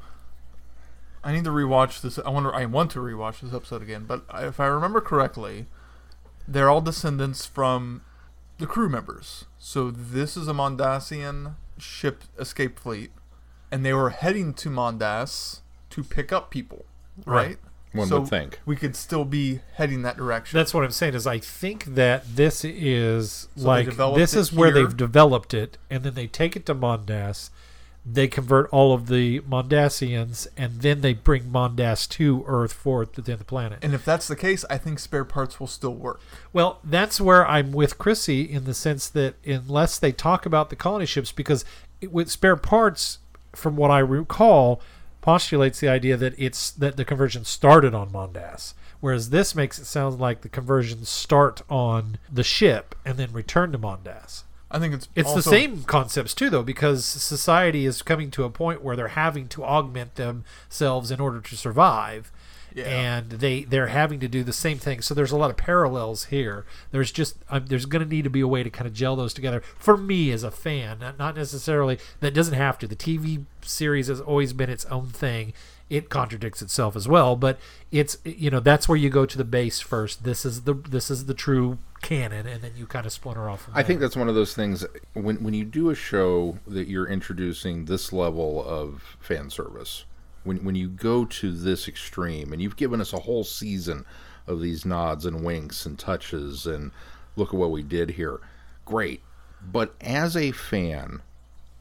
I 1.27 1.33
need 1.33 1.43
to 1.43 1.51
rewatch 1.51 2.03
this. 2.03 2.21
I 2.25 2.31
wonder. 2.31 2.55
I 2.55 2.67
want 2.67 2.93
to 2.93 3.01
rewatch 3.01 3.41
this 3.41 3.53
episode 3.53 3.83
again. 3.83 4.05
But 4.07 4.25
if 4.35 4.61
I 4.61 4.67
remember 4.67 5.01
correctly, 5.01 5.67
they're 6.47 6.71
all 6.71 6.81
descendants 6.81 7.45
from 7.45 8.03
the 8.59 8.67
crew 8.67 8.89
members. 8.89 9.47
So 9.59 9.91
this 9.91 10.37
is 10.37 10.47
a 10.47 10.53
Mondasian 10.53 11.57
ship 11.79 12.23
escape 12.39 12.79
fleet, 12.79 13.11
and 13.73 13.85
they 13.85 13.93
were 13.93 14.11
heading 14.11 14.55
to 14.55 14.71
Mondas 14.71 15.63
to 15.91 16.05
pick 16.05 16.33
up 16.33 16.49
people. 16.49 16.85
Right. 17.25 17.47
Right. 17.49 17.59
One 17.93 18.09
so 18.09 18.21
would 18.21 18.29
think. 18.29 18.61
we 18.65 18.77
could 18.77 18.95
still 18.95 19.25
be 19.25 19.61
heading 19.75 20.03
that 20.03 20.17
direction. 20.17 20.57
That's 20.57 20.73
what 20.75 20.85
I'm 20.85 20.91
saying 20.91 21.15
is 21.15 21.27
I 21.27 21.39
think 21.39 21.87
that 21.87 22.37
this 22.37 22.65
is 22.65 23.49
So 23.57 23.67
like 23.67 23.87
developed 23.87 24.19
this 24.19 24.35
it 24.35 24.41
is 24.41 24.53
where 24.53 24.71
they've 24.71 24.97
developed 24.97 25.55
it 25.55 25.79
and 25.89 26.05
then 26.05 26.15
they 26.15 26.27
take 26.27 26.57
it 26.57 26.67
to 26.67 26.75
Mondas. 26.75 27.51
They 28.09 28.29
convert 28.29 28.71
all 28.71 28.95
of 28.95 29.09
the 29.09 29.41
Mondasians 29.41 30.47
and 30.57 30.81
then 30.81 31.01
they 31.01 31.13
bring 31.13 31.51
Mondas 31.51 32.09
to 32.11 32.45
Earth 32.47 32.73
for 32.73 33.05
the 33.05 33.21
tenth 33.21 33.47
planet. 33.49 33.81
and 33.83 33.95
if 33.95 34.05
that's 34.05 34.29
the 34.29 34.37
case, 34.37 34.65
I 34.71 34.79
think 34.79 35.01
spare 35.01 35.25
parts 35.25 35.59
will 35.59 35.67
still 35.67 35.95
work. 35.95 36.21
Well, 36.53 36.79
that's 36.85 37.21
where 37.21 37.45
I'm 37.47 37.73
with 37.73 37.99
Chrissy 37.99 38.43
in 38.43 38.65
the 38.65 38.75
sense 38.75 39.09
that 39.09 39.35
unless 39.45 39.99
they 39.99 40.13
talk 40.13 40.47
about 40.47 40.71
the 40.71 40.77
colony 40.77 41.07
ships, 41.07 41.33
because 41.33 41.65
it, 42.01 42.13
with 42.13 42.31
spare 42.31 42.57
parts, 42.57 43.19
from 43.53 43.75
what 43.75 43.91
I 43.91 43.99
recall, 43.99 44.81
postulates 45.21 45.81
the 45.81 45.89
idea 45.89 46.17
that 46.17 46.35
it's 46.39 46.71
that 46.71 46.97
the 46.97 47.05
conversion 47.05 47.45
started 47.45 47.95
on 47.95 48.11
Mondas, 48.11 48.75
whereas 49.01 49.31
this 49.31 49.57
makes 49.57 49.79
it 49.79 49.87
sound 49.87 50.21
like 50.21 50.43
the 50.43 50.49
conversions 50.49 51.09
start 51.09 51.63
on 51.69 52.19
the 52.33 52.45
ship 52.45 52.95
and 53.05 53.17
then 53.17 53.33
return 53.33 53.73
to 53.73 53.79
Mondas. 53.79 54.45
I 54.77 54.79
think 54.79 54.95
it's 54.95 55.09
It's 55.15 55.29
also- 55.29 55.51
the 55.51 55.57
same 55.57 55.83
concepts 55.85 56.35
too, 56.35 56.51
though, 56.51 56.63
because 56.63 57.05
society 57.05 57.87
is 57.87 58.03
coming 58.03 58.31
to 58.33 58.45
a 58.45 58.51
point 58.51 58.83
where 58.83 58.95
they're 58.97 59.09
having 59.09 59.49
to 59.49 59.65
augment 59.65 60.15
themselves 60.17 61.11
in 61.11 61.21
order 61.21 61.41
to 61.41 61.57
survive, 61.57 62.31
Yeah. 62.75 62.85
and 62.85 63.31
they 63.31 63.65
they're 63.65 63.87
having 63.89 64.21
to 64.21 64.29
do 64.29 64.45
the 64.45 64.53
same 64.53 64.79
thing. 64.79 65.01
So 65.01 65.15
there's 65.15 65.33
a 65.33 65.37
lot 65.37 65.51
of 65.51 65.57
parallels 65.57 66.25
here. 66.25 66.67
There's 66.91 67.11
just 67.11 67.37
um, 67.49 67.67
there's 67.67 67.87
going 67.87 68.03
to 68.05 68.09
need 68.09 68.25
to 68.25 68.31
be 68.31 68.41
a 68.41 68.49
way 68.49 68.63
to 68.63 68.69
kind 68.71 68.87
of 68.87 68.93
gel 68.93 69.17
those 69.17 69.33
together. 69.33 69.63
For 69.79 69.97
me 69.97 70.31
as 70.31 70.43
a 70.43 70.51
fan, 70.51 70.99
not, 71.01 71.19
not 71.19 71.37
necessarily 71.37 71.99
that 72.21 72.35
doesn't 72.35 72.55
have 72.55 72.79
to. 72.81 72.87
The 72.87 72.97
TV 72.97 73.45
series 73.63 74.09
has 74.09 74.21
always 74.21 74.53
been 74.53 74.69
its 74.71 74.85
own 74.87 75.07
thing. 75.07 75.53
It 75.89 76.11
contradicts 76.11 76.61
itself 76.63 76.97
as 76.97 77.07
well, 77.07 77.37
but 77.37 77.59
it's 77.93 78.19
you 78.25 78.51
know 78.51 78.59
that's 78.61 78.89
where 78.89 78.99
you 78.99 79.09
go 79.09 79.25
to 79.25 79.39
the 79.39 79.45
base 79.45 79.81
first. 79.81 80.25
This 80.25 80.45
is 80.45 80.63
the 80.63 80.75
this 80.75 81.11
is 81.11 81.27
the 81.27 81.35
true 81.35 81.79
canon, 82.03 82.47
and 82.47 82.63
then 82.63 82.73
you 82.77 82.87
kind 82.87 83.07
of 83.07 83.13
splinter 83.13 83.49
off. 83.49 83.69
I 83.73 83.83
think 83.83 84.01
that's 84.01 84.17
one 84.17 84.29
of 84.29 84.35
those 84.35 84.55
things 84.55 84.85
when 85.15 85.43
when 85.43 85.55
you 85.55 85.65
do 85.65 85.91
a 85.91 85.95
show 85.95 86.59
that 86.67 86.89
you're 86.89 87.09
introducing 87.09 87.85
this 87.85 88.13
level 88.13 88.65
of 88.65 89.17
fan 89.21 89.51
service. 89.51 90.05
When 90.45 90.65
when 90.65 90.75
you 90.75 90.89
go 90.89 91.25
to 91.25 91.53
this 91.53 91.89
extreme 91.89 92.53
and 92.53 92.63
you've 92.63 92.77
given 92.77 93.01
us 93.01 93.13
a 93.13 93.21
whole 93.21 93.45
season 93.45 94.05
of 94.47 94.61
these 94.61 94.85
nods 94.85 95.27
and 95.27 95.45
winks 95.45 95.87
and 95.87 95.99
touches 95.99 96.67
and 96.67 96.93
look 97.35 97.49
at 97.49 97.59
what 97.59 97.71
we 97.73 97.83
did 97.83 98.11
here. 98.11 98.41
Great. 98.85 99.23
But 99.61 99.95
as 100.01 100.37
a 100.37 100.53
fan, 100.53 101.23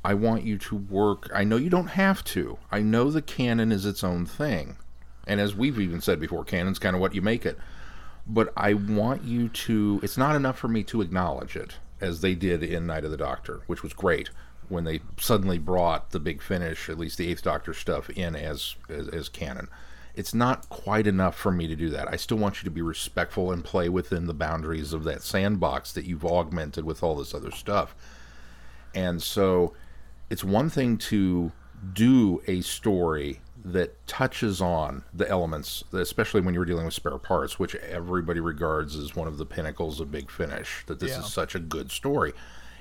I 0.04 0.16
want 0.16 0.44
you 0.44 0.58
to 0.58 0.76
work. 0.76 1.30
I 1.34 1.44
know 1.44 1.58
you 1.58 1.70
don't 1.70 1.88
have 1.88 2.24
to. 2.26 2.58
I 2.72 2.80
know 2.80 3.12
the 3.12 3.22
canon 3.22 3.72
is 3.72 3.86
its 3.86 4.04
own 4.04 4.26
thing. 4.26 4.78
And 5.28 5.40
as 5.40 5.56
we've 5.56 5.80
even 5.80 6.02
said 6.02 6.20
before, 6.20 6.44
canon's 6.44 6.80
kind 6.80 6.96
of 6.96 7.02
what 7.02 7.14
you 7.14 7.22
make 7.22 7.46
it 7.46 7.58
but 8.28 8.52
I 8.58 8.74
want 8.74 9.24
you 9.24 9.50
to. 9.50 10.00
It's 10.04 10.18
not 10.18 10.36
enough 10.36 10.58
for 10.58 10.68
me 10.68 10.84
to 10.84 11.02
acknowledge 11.02 11.56
it 11.56 11.76
as 12.02 12.22
they 12.22 12.36
did 12.36 12.64
in 12.64 12.88
Night 12.88 13.06
of 13.06 13.12
the 13.12 13.18
Doctor, 13.18 13.62
which 13.68 13.84
was 13.84 13.94
great 13.94 14.30
when 14.68 14.84
they 14.84 15.00
suddenly 15.20 15.60
brought 15.60 16.12
the 16.12 16.20
big 16.20 16.42
finish, 16.42 16.90
at 16.90 16.98
least 16.98 17.18
the 17.18 17.30
Eighth 17.30 17.44
Doctor 17.44 17.74
stuff, 17.74 18.10
in 18.10 18.36
as 18.36 18.76
as, 18.90 19.08
as 19.10 19.30
canon. 19.30 19.68
It's 20.16 20.34
not 20.34 20.70
quite 20.70 21.08
enough 21.08 21.36
for 21.36 21.52
me 21.52 21.68
to 21.68 21.76
do 21.76 21.90
that. 21.90 22.08
I 22.08 22.16
still 22.16 22.38
want 22.38 22.62
you 22.62 22.64
to 22.66 22.72
be 22.72 22.82
respectful 22.82 23.52
and 23.52 23.64
play 23.64 23.90
within 23.90 24.28
the 24.28 24.34
boundaries 24.34 24.94
of 24.94 25.04
that 25.04 25.22
sandbox 25.22 25.92
that 25.92 26.06
you've 26.06 26.26
augmented 26.26 26.86
with 26.86 27.04
all 27.04 27.16
this 27.16 27.34
other 27.34 27.52
stuff. 27.52 27.94
And 28.94 29.22
so 29.22 29.74
it's 30.30 30.44
one 30.44 30.70
thing 30.70 30.98
to 30.98 31.52
do 31.94 32.42
a 32.48 32.62
story 32.62 33.42
that 33.66 34.06
touches 34.06 34.62
on 34.62 35.04
the 35.12 35.28
elements, 35.28 35.84
especially 35.92 36.40
when 36.40 36.54
you're 36.54 36.66
dealing 36.66 36.86
with 36.86 36.94
spare 36.94 37.18
parts, 37.18 37.58
which 37.58 37.74
everybody 37.76 38.40
regards 38.40 38.96
as 38.96 39.16
one 39.16 39.28
of 39.28 39.40
the 39.40 39.46
pinnacles 39.46 40.00
of 40.00 40.12
Big 40.12 40.30
Finish, 40.30 40.84
that 40.86 41.00
this 41.00 41.12
Yeah. 41.12 41.22
is 41.22 41.34
such 41.34 41.56
a 41.56 41.60
good 41.60 41.90
story. 41.92 42.34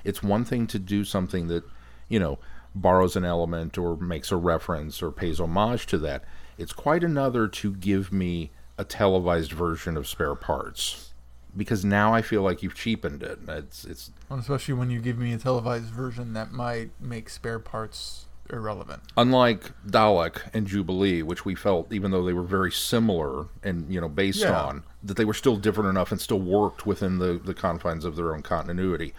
It's 0.03 0.21
one 0.21 0.45
thing 0.45 0.67
to 0.67 0.77
do 0.77 1.03
something 1.03 1.47
that, 1.47 1.63
you 2.07 2.19
know, 2.19 2.37
borrows 2.75 3.15
an 3.15 3.25
element 3.25 3.79
or 3.79 3.97
makes 3.97 4.31
a 4.31 4.35
reference 4.35 5.01
or 5.01 5.11
pays 5.11 5.39
homage 5.39 5.87
to 5.87 5.97
that. 5.97 6.23
It's 6.59 6.73
quite 6.73 7.03
another 7.03 7.47
to 7.47 7.73
give 7.73 8.13
me 8.13 8.51
a 8.77 8.83
televised 8.83 9.53
version 9.53 9.97
of 9.97 10.07
spare 10.07 10.35
parts. 10.35 11.13
Because 11.57 11.83
now 11.83 12.13
I 12.13 12.21
feel 12.21 12.41
like 12.43 12.61
you've 12.61 12.75
cheapened 12.75 13.23
it. 13.23 13.39
It's 13.47 13.85
it's 13.85 14.11
And 14.29 14.39
especially 14.41 14.73
when 14.75 14.91
you 14.91 14.99
give 14.99 15.17
me 15.17 15.33
a 15.33 15.37
televised 15.39 15.85
version 15.85 16.33
that 16.33 16.51
might 16.51 16.91
make 16.99 17.29
spare 17.29 17.59
parts 17.59 18.24
irrelevant. 18.49 19.01
unlike 19.17 19.71
Dalek 19.87 20.41
and 20.53 20.67
Jubilee, 20.67 21.21
which 21.23 21.45
we 21.45 21.55
felt, 21.55 21.91
even 21.91 22.11
though 22.11 22.23
they 22.23 22.33
were 22.33 22.43
very 22.43 22.71
similar 22.71 23.47
and 23.63 23.91
you 23.93 23.99
know 24.01 24.09
based 24.09 24.41
Yeah. 24.41 24.59
on, 24.61 24.83
that 25.03 25.17
they 25.17 25.25
were 25.25 25.33
still 25.33 25.55
different 25.57 25.89
enough 25.89 26.11
and 26.11 26.19
still 26.21 26.39
worked 26.39 26.85
within 26.85 27.17
the, 27.19 27.39
the 27.43 27.53
confines 27.53 28.05
of 28.05 28.15
their 28.15 28.33
own 28.33 28.41
continuity 28.41 29.13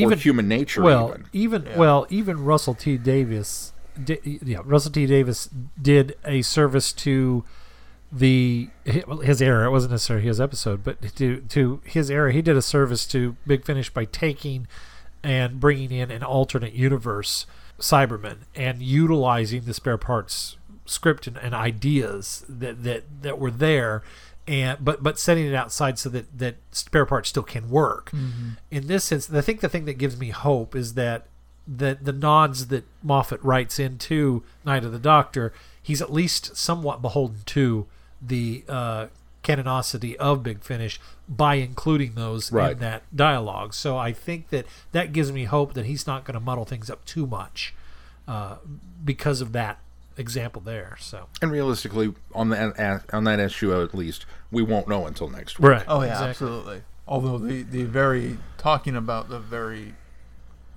or 0.00 0.14
human 0.14 0.46
nature. 0.48 0.82
well, 0.82 1.08
even 1.10 1.26
even, 1.32 1.64
Yeah. 1.66 1.76
well, 1.78 2.06
even 2.10 2.44
Russell 2.44 2.74
T. 2.74 2.96
Davies, 2.96 3.72
di- 4.02 4.38
yeah, 4.42 4.58
Russell 4.64 4.92
T. 4.92 5.04
Davies 5.06 5.48
did 5.80 6.16
a 6.24 6.42
service 6.42 6.92
to 6.94 7.44
the 8.12 8.68
his 8.84 9.40
era. 9.40 9.66
It 9.66 9.70
wasn't 9.70 9.92
necessarily 9.92 10.26
his 10.26 10.40
episode, 10.40 10.82
but 10.82 11.00
to 11.16 11.40
to 11.40 11.80
his 11.84 12.10
era, 12.10 12.32
he 12.32 12.42
did 12.42 12.56
a 12.56 12.62
service 12.62 13.06
to 13.08 13.36
Big 13.46 13.64
Finish 13.64 13.90
by 13.90 14.04
taking 14.04 14.66
and 15.22 15.60
bringing 15.60 15.90
in 15.92 16.10
an 16.10 16.22
alternate 16.22 16.72
universe 16.72 17.46
Cyberman 17.80 18.38
and 18.54 18.82
utilizing 18.82 19.62
the 19.62 19.74
spare 19.74 19.98
parts 19.98 20.56
script 20.84 21.26
and, 21.26 21.36
and 21.36 21.54
ideas 21.54 22.44
that, 22.48 22.82
that 22.84 23.04
that 23.22 23.38
were 23.38 23.50
there 23.50 24.02
and 24.46 24.84
but 24.84 25.02
but 25.02 25.18
setting 25.18 25.46
it 25.46 25.54
outside 25.54 25.98
so 25.98 26.08
that 26.08 26.38
that 26.38 26.56
spare 26.72 27.06
parts 27.06 27.28
still 27.28 27.42
can 27.42 27.70
work. 27.70 28.10
In 28.70 28.86
this 28.86 29.04
sense 29.04 29.32
i 29.32 29.40
think 29.40 29.60
the 29.60 29.68
thing 29.68 29.84
that 29.84 29.94
gives 29.94 30.18
me 30.18 30.30
hope 30.30 30.74
is 30.74 30.94
that 30.94 31.26
that 31.66 32.04
the 32.04 32.12
nods 32.12 32.66
that 32.66 32.84
moffat 33.02 33.42
writes 33.44 33.78
into 33.78 34.42
night 34.64 34.84
of 34.84 34.92
the 34.92 34.98
doctor 34.98 35.52
he's 35.80 36.02
at 36.02 36.12
least 36.12 36.56
somewhat 36.56 37.00
beholden 37.00 37.40
to 37.46 37.86
the 38.20 38.64
uh 38.68 39.06
canonicity 39.42 40.14
of 40.16 40.42
Big 40.42 40.62
Finish 40.62 41.00
by 41.28 41.54
including 41.54 42.14
those 42.14 42.52
Right. 42.52 42.72
in 42.72 42.78
that 42.80 43.02
dialogue. 43.14 43.72
So 43.74 43.96
I 43.96 44.12
think 44.12 44.50
that 44.50 44.66
that 44.92 45.12
gives 45.12 45.32
me 45.32 45.44
hope 45.44 45.74
that 45.74 45.86
he's 45.86 46.06
not 46.06 46.24
going 46.24 46.34
to 46.34 46.40
muddle 46.40 46.64
things 46.64 46.90
up 46.90 47.04
too 47.04 47.26
much 47.26 47.74
uh, 48.28 48.56
because 49.04 49.40
of 49.40 49.52
that 49.52 49.78
example 50.16 50.60
there. 50.60 50.96
So 51.00 51.26
And 51.40 51.50
realistically, 51.50 52.14
on 52.34 52.50
that 52.50 53.04
on 53.12 53.24
that 53.24 53.40
issue 53.40 53.72
at 53.80 53.94
least, 53.94 54.26
we 54.50 54.62
won't 54.62 54.88
know 54.88 55.06
until 55.06 55.28
next 55.28 55.58
week. 55.58 55.70
right. 55.70 55.84
Oh 55.88 56.00
yeah, 56.02 56.08
exactly. 56.08 56.28
absolutely. 56.30 56.82
Although 57.08 57.38
the 57.38 57.62
the 57.62 57.84
very 57.84 58.38
talking 58.58 58.94
about 58.94 59.28
the 59.30 59.38
very 59.40 59.94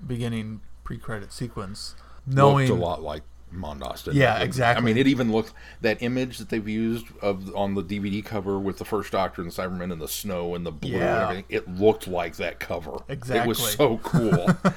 beginning 0.05 0.61
pre-credit 0.83 1.31
sequence, 1.33 1.95
knowing 2.25 2.67
Looked 2.69 2.79
a 2.79 2.83
lot 2.83 3.01
like 3.01 3.23
Mondas. 3.53 4.03
Didn't 4.03 4.17
Yeah, 4.17 4.39
exactly. 4.39 4.81
I 4.81 4.85
mean, 4.85 4.97
it 4.97 5.07
even 5.07 5.31
looked 5.31 5.53
that 5.81 6.01
image 6.01 6.37
that 6.39 6.49
they've 6.49 6.67
used 6.67 7.05
of 7.21 7.55
on 7.55 7.75
the 7.75 7.83
DVD 7.83 8.23
cover 8.23 8.57
with 8.59 8.77
the 8.79 8.85
first 8.85 9.11
Doctor 9.11 9.41
and 9.41 9.51
Cybermen 9.51 9.91
and 9.91 10.01
the 10.01 10.07
snow 10.07 10.55
and 10.55 10.65
the 10.65 10.71
blue 10.71 10.93
and 10.93 10.99
Yeah. 11.01 11.23
everything. 11.23 11.45
It 11.49 11.67
looked 11.69 12.07
like 12.07 12.35
that 12.37 12.59
cover. 12.59 12.97
Exactly. 13.09 13.41
It 13.43 13.47
was 13.47 13.59
so 13.73 13.97
cool. 13.99 14.47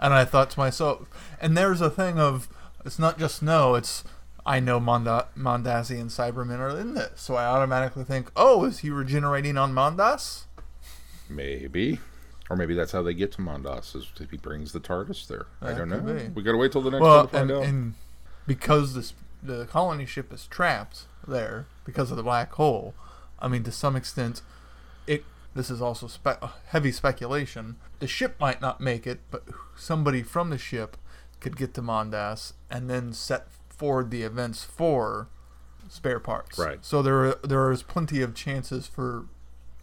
And 0.00 0.14
I 0.14 0.24
thought 0.24 0.50
to 0.50 0.60
myself, 0.60 1.08
and 1.40 1.56
there's 1.56 1.80
a 1.80 1.90
thing 1.90 2.20
of 2.20 2.48
it's 2.84 3.00
not 3.00 3.18
just 3.18 3.42
no, 3.42 3.74
it's 3.74 4.04
I 4.46 4.60
know 4.60 4.78
Monda- 4.78 5.26
Mondasian 5.36 6.04
Cybermen 6.06 6.60
are 6.60 6.78
in 6.78 6.94
this, 6.94 7.20
so 7.20 7.34
I 7.34 7.44
automatically 7.46 8.04
think, 8.04 8.30
oh, 8.36 8.64
is 8.64 8.78
he 8.78 8.90
regenerating 8.90 9.58
on 9.58 9.72
Mondas? 9.74 10.44
maybe. 11.28 11.98
Or 12.50 12.56
maybe 12.56 12.74
that's 12.74 12.92
how 12.92 13.02
they 13.02 13.12
get 13.12 13.32
to 13.32 13.38
Mondas 13.42 13.94
is 13.94 14.06
if 14.20 14.30
he 14.30 14.36
brings 14.38 14.72
the 14.72 14.80
TARDIS 14.80 15.26
there. 15.26 15.46
I 15.60 15.72
don't 15.74 15.88
know. 15.90 16.00
be. 16.00 16.28
We 16.28 16.42
gotta 16.42 16.56
wait 16.56 16.72
till 16.72 16.80
the 16.82 16.90
next 16.90 17.02
Well, 17.02 17.16
one 17.18 17.26
to 17.26 17.32
find 17.32 17.50
and, 17.50 17.58
out. 17.60 17.66
and 17.66 17.94
because 18.48 18.94
this 18.94 19.14
the 19.40 19.66
colony 19.66 20.06
ship 20.06 20.32
is 20.32 20.48
trapped 20.48 21.04
there 21.28 21.66
because 21.84 22.10
of 22.10 22.16
the 22.16 22.24
black 22.24 22.52
hole, 22.54 22.94
I 23.38 23.46
mean, 23.46 23.62
to 23.62 23.70
some 23.70 23.94
extent, 23.94 24.42
it. 25.06 25.24
This 25.54 25.70
is 25.70 25.80
also 25.80 26.06
spe- 26.08 26.42
uh, 26.42 26.48
heavy 26.68 26.92
speculation. 26.92 27.76
The 28.00 28.06
ship 28.06 28.36
might 28.40 28.60
not 28.60 28.80
make 28.80 29.06
it, 29.06 29.20
but 29.30 29.44
somebody 29.76 30.22
from 30.22 30.50
the 30.50 30.58
ship 30.58 30.96
could 31.40 31.56
get 31.56 31.74
to 31.74 31.82
Mondas 31.82 32.52
and 32.70 32.90
then 32.90 33.12
set 33.12 33.46
forward 33.68 34.10
the 34.10 34.22
events 34.22 34.64
for 34.64 35.28
spare 35.88 36.20
parts. 36.20 36.58
Right. 36.58 36.84
So 36.84 37.02
there 37.02 37.34
there 37.44 37.70
is 37.70 37.82
plenty 37.82 38.22
of 38.22 38.34
chances 38.34 38.86
for 38.86 39.26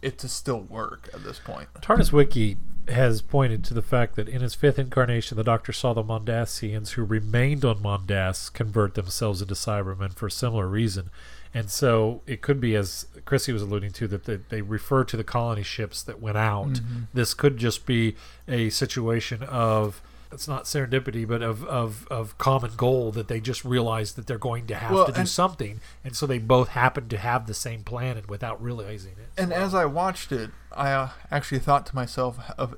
it 0.02 0.18
to 0.18 0.28
still 0.28 0.60
work 0.60 1.08
at 1.14 1.24
this 1.24 1.38
point. 1.38 1.68
TARDIS 1.80 2.12
Wiki 2.12 2.58
has 2.88 3.22
pointed 3.22 3.64
to 3.64 3.74
the 3.74 3.82
fact 3.82 4.16
that 4.16 4.28
in 4.28 4.40
his 4.40 4.54
fifth 4.54 4.78
incarnation, 4.78 5.36
the 5.36 5.44
Doctor 5.44 5.72
saw 5.72 5.92
the 5.92 6.02
Mondasians 6.02 6.90
who 6.90 7.04
remained 7.04 7.64
on 7.64 7.78
Mondas 7.78 8.52
convert 8.52 8.94
themselves 8.94 9.42
into 9.42 9.54
Cybermen 9.54 10.12
for 10.12 10.26
a 10.26 10.30
similar 10.30 10.66
reason. 10.66 11.10
And 11.52 11.70
so 11.70 12.22
it 12.26 12.42
could 12.42 12.60
be, 12.60 12.74
as 12.74 13.06
Chrissy 13.24 13.52
was 13.52 13.62
alluding 13.62 13.92
to, 13.92 14.08
that 14.08 14.24
they, 14.24 14.36
they 14.36 14.62
refer 14.62 15.04
to 15.04 15.16
the 15.16 15.24
colony 15.24 15.62
ships 15.62 16.02
that 16.02 16.20
went 16.20 16.36
out. 16.36 16.68
Mm-hmm. 16.68 16.98
This 17.14 17.34
could 17.34 17.56
just 17.56 17.86
be 17.86 18.16
a 18.46 18.70
situation 18.70 19.42
of. 19.42 20.02
It's 20.36 20.46
not 20.46 20.64
serendipity, 20.64 21.26
but 21.26 21.40
of, 21.42 21.64
of, 21.64 22.06
of 22.10 22.36
common 22.36 22.72
goal 22.76 23.10
that 23.12 23.26
they 23.28 23.40
just 23.40 23.64
realize 23.64 24.12
that 24.12 24.26
they're 24.26 24.36
going 24.38 24.66
to 24.66 24.74
have 24.76 24.92
Well, 24.92 25.06
to 25.06 25.12
do 25.12 25.20
and- 25.20 25.28
something, 25.28 25.80
and 26.04 26.14
so 26.14 26.26
they 26.26 26.38
both 26.38 26.68
happen 26.68 27.08
to 27.08 27.16
have 27.16 27.46
the 27.46 27.54
same 27.54 27.82
plan 27.82 28.18
and 28.18 28.26
without 28.26 28.62
realizing 28.62 29.12
it. 29.12 29.28
And 29.40 29.50
as 29.52 29.74
I 29.74 29.86
watched 29.86 30.32
it, 30.32 30.50
I 30.72 30.92
uh, 30.92 31.08
actually 31.30 31.60
thought 31.60 31.86
to 31.86 31.94
myself 31.94 32.38
of 32.58 32.76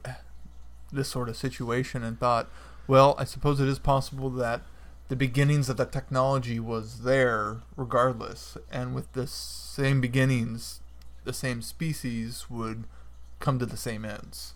this 0.92 1.08
sort 1.08 1.28
of 1.28 1.36
situation 1.36 2.04
and 2.04 2.18
thought, 2.20 2.48
well, 2.86 3.16
I 3.18 3.24
suppose 3.24 3.58
it 3.60 3.66
is 3.68 3.80
possible 3.80 4.30
that 4.30 4.62
the 5.08 5.16
beginnings 5.16 5.68
of 5.68 5.76
the 5.78 5.84
technology 5.84 6.60
was 6.60 7.00
there 7.02 7.58
regardless, 7.76 8.56
and 8.70 8.94
with 8.94 9.12
the 9.14 9.26
same 9.26 10.00
beginnings, 10.00 10.80
the 11.24 11.32
same 11.32 11.60
species 11.60 12.46
would 12.48 12.84
come 13.40 13.58
to 13.58 13.66
the 13.66 13.76
same 13.76 14.04
ends. 14.04 14.54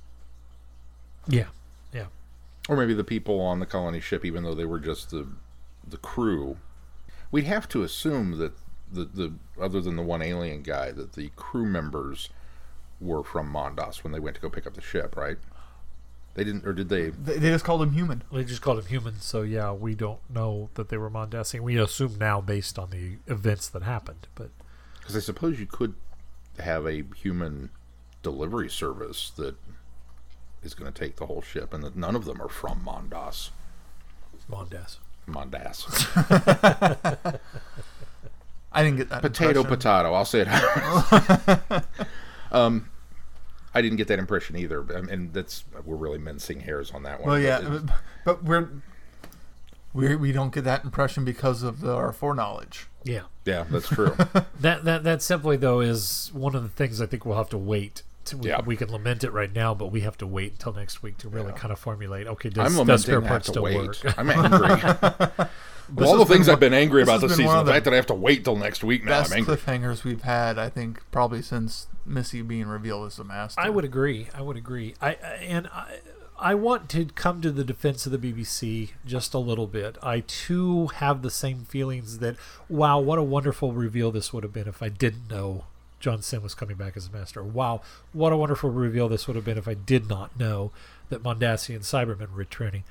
yeah. 1.26 1.46
Or 2.68 2.76
maybe 2.76 2.94
the 2.94 3.04
people 3.04 3.40
on 3.40 3.58
the 3.60 3.66
colony 3.66 4.00
ship, 4.00 4.24
even 4.24 4.44
though 4.44 4.54
they 4.54 4.64
were 4.64 4.78
just 4.78 5.10
the 5.10 5.26
the 5.86 5.96
crew, 5.96 6.58
we'd 7.30 7.44
have 7.44 7.68
to 7.70 7.82
assume 7.82 8.38
that 8.38 8.52
the 8.90 9.04
the 9.04 9.32
other 9.60 9.80
than 9.80 9.96
the 9.96 10.02
one 10.02 10.22
alien 10.22 10.62
guy, 10.62 10.92
that 10.92 11.14
the 11.14 11.30
crew 11.36 11.66
members 11.66 12.28
were 13.00 13.24
from 13.24 13.52
Mondas 13.52 14.04
when 14.04 14.12
they 14.12 14.20
went 14.20 14.36
to 14.36 14.42
go 14.42 14.48
pick 14.48 14.66
up 14.66 14.74
the 14.74 14.80
ship, 14.80 15.16
right? 15.16 15.38
They 16.34 16.44
didn't, 16.44 16.66
or 16.66 16.72
did 16.72 16.88
they? 16.88 17.10
They, 17.10 17.36
they 17.36 17.50
just 17.50 17.64
called 17.64 17.82
him 17.82 17.92
human. 17.92 18.22
They 18.32 18.44
just 18.44 18.62
called 18.62 18.78
him 18.78 18.86
human, 18.86 19.20
so 19.20 19.42
yeah, 19.42 19.72
we 19.72 19.94
don't 19.94 20.20
know 20.30 20.70
that 20.74 20.88
they 20.88 20.96
were 20.96 21.10
Mondasian. 21.10 21.60
We 21.60 21.78
assume 21.78 22.16
now 22.18 22.40
based 22.40 22.78
on 22.78 22.90
the 22.90 23.16
events 23.26 23.68
that 23.68 23.82
happened, 23.82 24.28
but 24.34 24.50
Because 25.00 25.16
I 25.16 25.20
suppose 25.20 25.60
you 25.60 25.66
could 25.66 25.94
have 26.58 26.86
a 26.86 27.04
human 27.16 27.70
delivery 28.22 28.70
service 28.70 29.30
that 29.36 29.56
is 30.62 30.74
going 30.74 30.92
to 30.92 30.98
take 30.98 31.16
the 31.16 31.26
whole 31.26 31.42
ship, 31.42 31.72
and 31.74 31.82
that 31.84 31.96
none 31.96 32.14
of 32.16 32.24
them 32.24 32.40
are 32.40 32.48
from 32.48 32.80
Mondas. 32.84 33.50
Mondas. 34.50 34.96
Mondas. 35.28 35.86
I 38.72 38.82
didn't 38.82 38.96
get 38.96 39.10
that. 39.10 39.22
potato 39.22 39.60
impression. 39.60 39.76
potato 39.76 40.14
i'll 40.14 40.24
say 40.24 40.46
it 40.46 41.84
um 42.52 42.88
i 43.74 43.82
didn't 43.82 43.98
get 43.98 44.08
that 44.08 44.18
impression 44.18 44.56
either 44.56 44.80
and 44.92 45.32
that's 45.34 45.64
we're 45.84 45.96
really 45.96 46.18
mincing 46.18 46.60
hairs 46.60 46.90
on 46.90 47.02
that 47.02 47.20
one 47.20 47.28
Well, 47.30 47.38
yeah, 47.38 47.60
But 47.60 47.86
but, 47.86 47.94
but 48.24 48.44
we're 48.44 48.68
we 49.92 50.16
we 50.16 50.32
don't 50.32 50.54
get 50.54 50.64
that 50.64 50.84
impression 50.84 51.24
because 51.24 51.62
of 51.62 51.82
the, 51.82 51.94
our 51.94 52.12
foreknowledge. 52.14 52.86
Yeah, 53.04 53.24
yeah 53.44 53.64
that's 53.70 53.88
true 53.88 54.16
that 54.60 54.84
that 54.84 55.04
that 55.04 55.20
simply 55.22 55.56
though 55.58 55.80
is 55.80 56.30
one 56.32 56.54
of 56.54 56.62
the 56.62 56.70
things 56.70 57.00
I 57.00 57.06
think 57.06 57.26
we'll 57.26 57.36
have 57.36 57.50
to 57.50 57.58
wait. 57.58 58.02
To, 58.26 58.36
we, 58.38 58.48
Yeah. 58.48 58.60
we 58.64 58.76
can 58.76 58.90
lament 58.90 59.24
it 59.24 59.30
right 59.32 59.52
now, 59.52 59.74
but 59.74 59.86
we 59.88 60.00
have 60.02 60.16
to 60.18 60.26
wait 60.26 60.52
until 60.52 60.72
next 60.74 61.02
week 61.02 61.18
to 61.18 61.28
really 61.28 61.48
Yeah. 61.48 61.52
kind 61.58 61.72
of 61.72 61.78
formulate. 61.78 62.26
Okay, 62.26 62.48
does, 62.50 62.78
i'm 62.78 62.86
does 62.86 63.02
spare 63.02 63.20
parts 63.20 63.48
still 63.48 63.64
wait 63.64 63.76
work? 63.76 64.18
i'm 64.18 64.30
angry 64.30 64.68
This 65.94 66.04
of 66.04 66.08
all 66.10 66.16
the 66.18 66.26
things 66.26 66.46
one- 66.46 66.54
i've 66.54 66.60
been 66.60 66.72
angry 66.72 67.02
about 67.02 67.20
has 67.20 67.22
this 67.22 67.32
season 67.32 67.46
one 67.46 67.66
the 67.66 67.72
fact 67.72 67.84
that 67.84 67.92
i 67.92 67.96
have 67.96 68.06
to 68.06 68.14
wait 68.14 68.44
till 68.44 68.56
next 68.56 68.82
week 68.84 69.04
now 69.04 69.10
Best 69.20 69.32
i'm 69.32 69.38
angry 69.38 69.56
cliffhangers 69.56 70.04
we've 70.04 70.22
had, 70.22 70.58
I 70.58 70.68
think, 70.68 71.02
probably 71.10 71.42
since 71.42 71.88
Missy 72.06 72.42
being 72.42 72.66
revealed 72.66 73.06
as 73.06 73.16
the 73.16 73.24
master. 73.24 73.60
I 73.60 73.68
would 73.70 73.84
agree. 73.84 74.28
I 74.34 74.42
would 74.42 74.56
agree. 74.56 74.94
I 75.00 75.10
I- 75.10 75.14
and 75.48 75.66
I, 75.68 75.98
I 76.38 76.54
want 76.56 76.88
to 76.90 77.04
come 77.06 77.40
to 77.42 77.52
the 77.52 77.62
defense 77.62 78.06
of 78.06 78.12
the 78.12 78.18
BBC 78.18 78.90
just 79.06 79.32
a 79.34 79.38
little 79.38 79.68
bit. 79.68 79.96
I 80.02 80.20
too 80.26 80.88
have 80.88 81.22
the 81.22 81.30
same 81.30 81.64
feelings 81.64 82.18
that 82.18 82.34
wow, 82.68 82.98
what 82.98 83.18
a 83.20 83.22
wonderful 83.22 83.72
reveal 83.72 84.10
this 84.10 84.32
would 84.32 84.42
have 84.42 84.52
been 84.52 84.66
if 84.66 84.82
I 84.82 84.88
didn't 84.88 85.30
know 85.30 85.64
John 86.02 86.20
Simm 86.20 86.42
was 86.42 86.54
coming 86.54 86.76
back 86.76 86.96
as 86.96 87.06
a 87.06 87.12
master. 87.12 87.42
Wow, 87.44 87.80
what 88.12 88.32
a 88.32 88.36
wonderful 88.36 88.70
reveal 88.70 89.08
this 89.08 89.26
would 89.26 89.36
have 89.36 89.44
been 89.44 89.56
if 89.56 89.68
I 89.68 89.74
did 89.74 90.08
not 90.08 90.38
know 90.38 90.72
that 91.08 91.22
Mondasian 91.22 91.80
Cybermen 91.80 92.32
were 92.32 92.38
returning. 92.38 92.82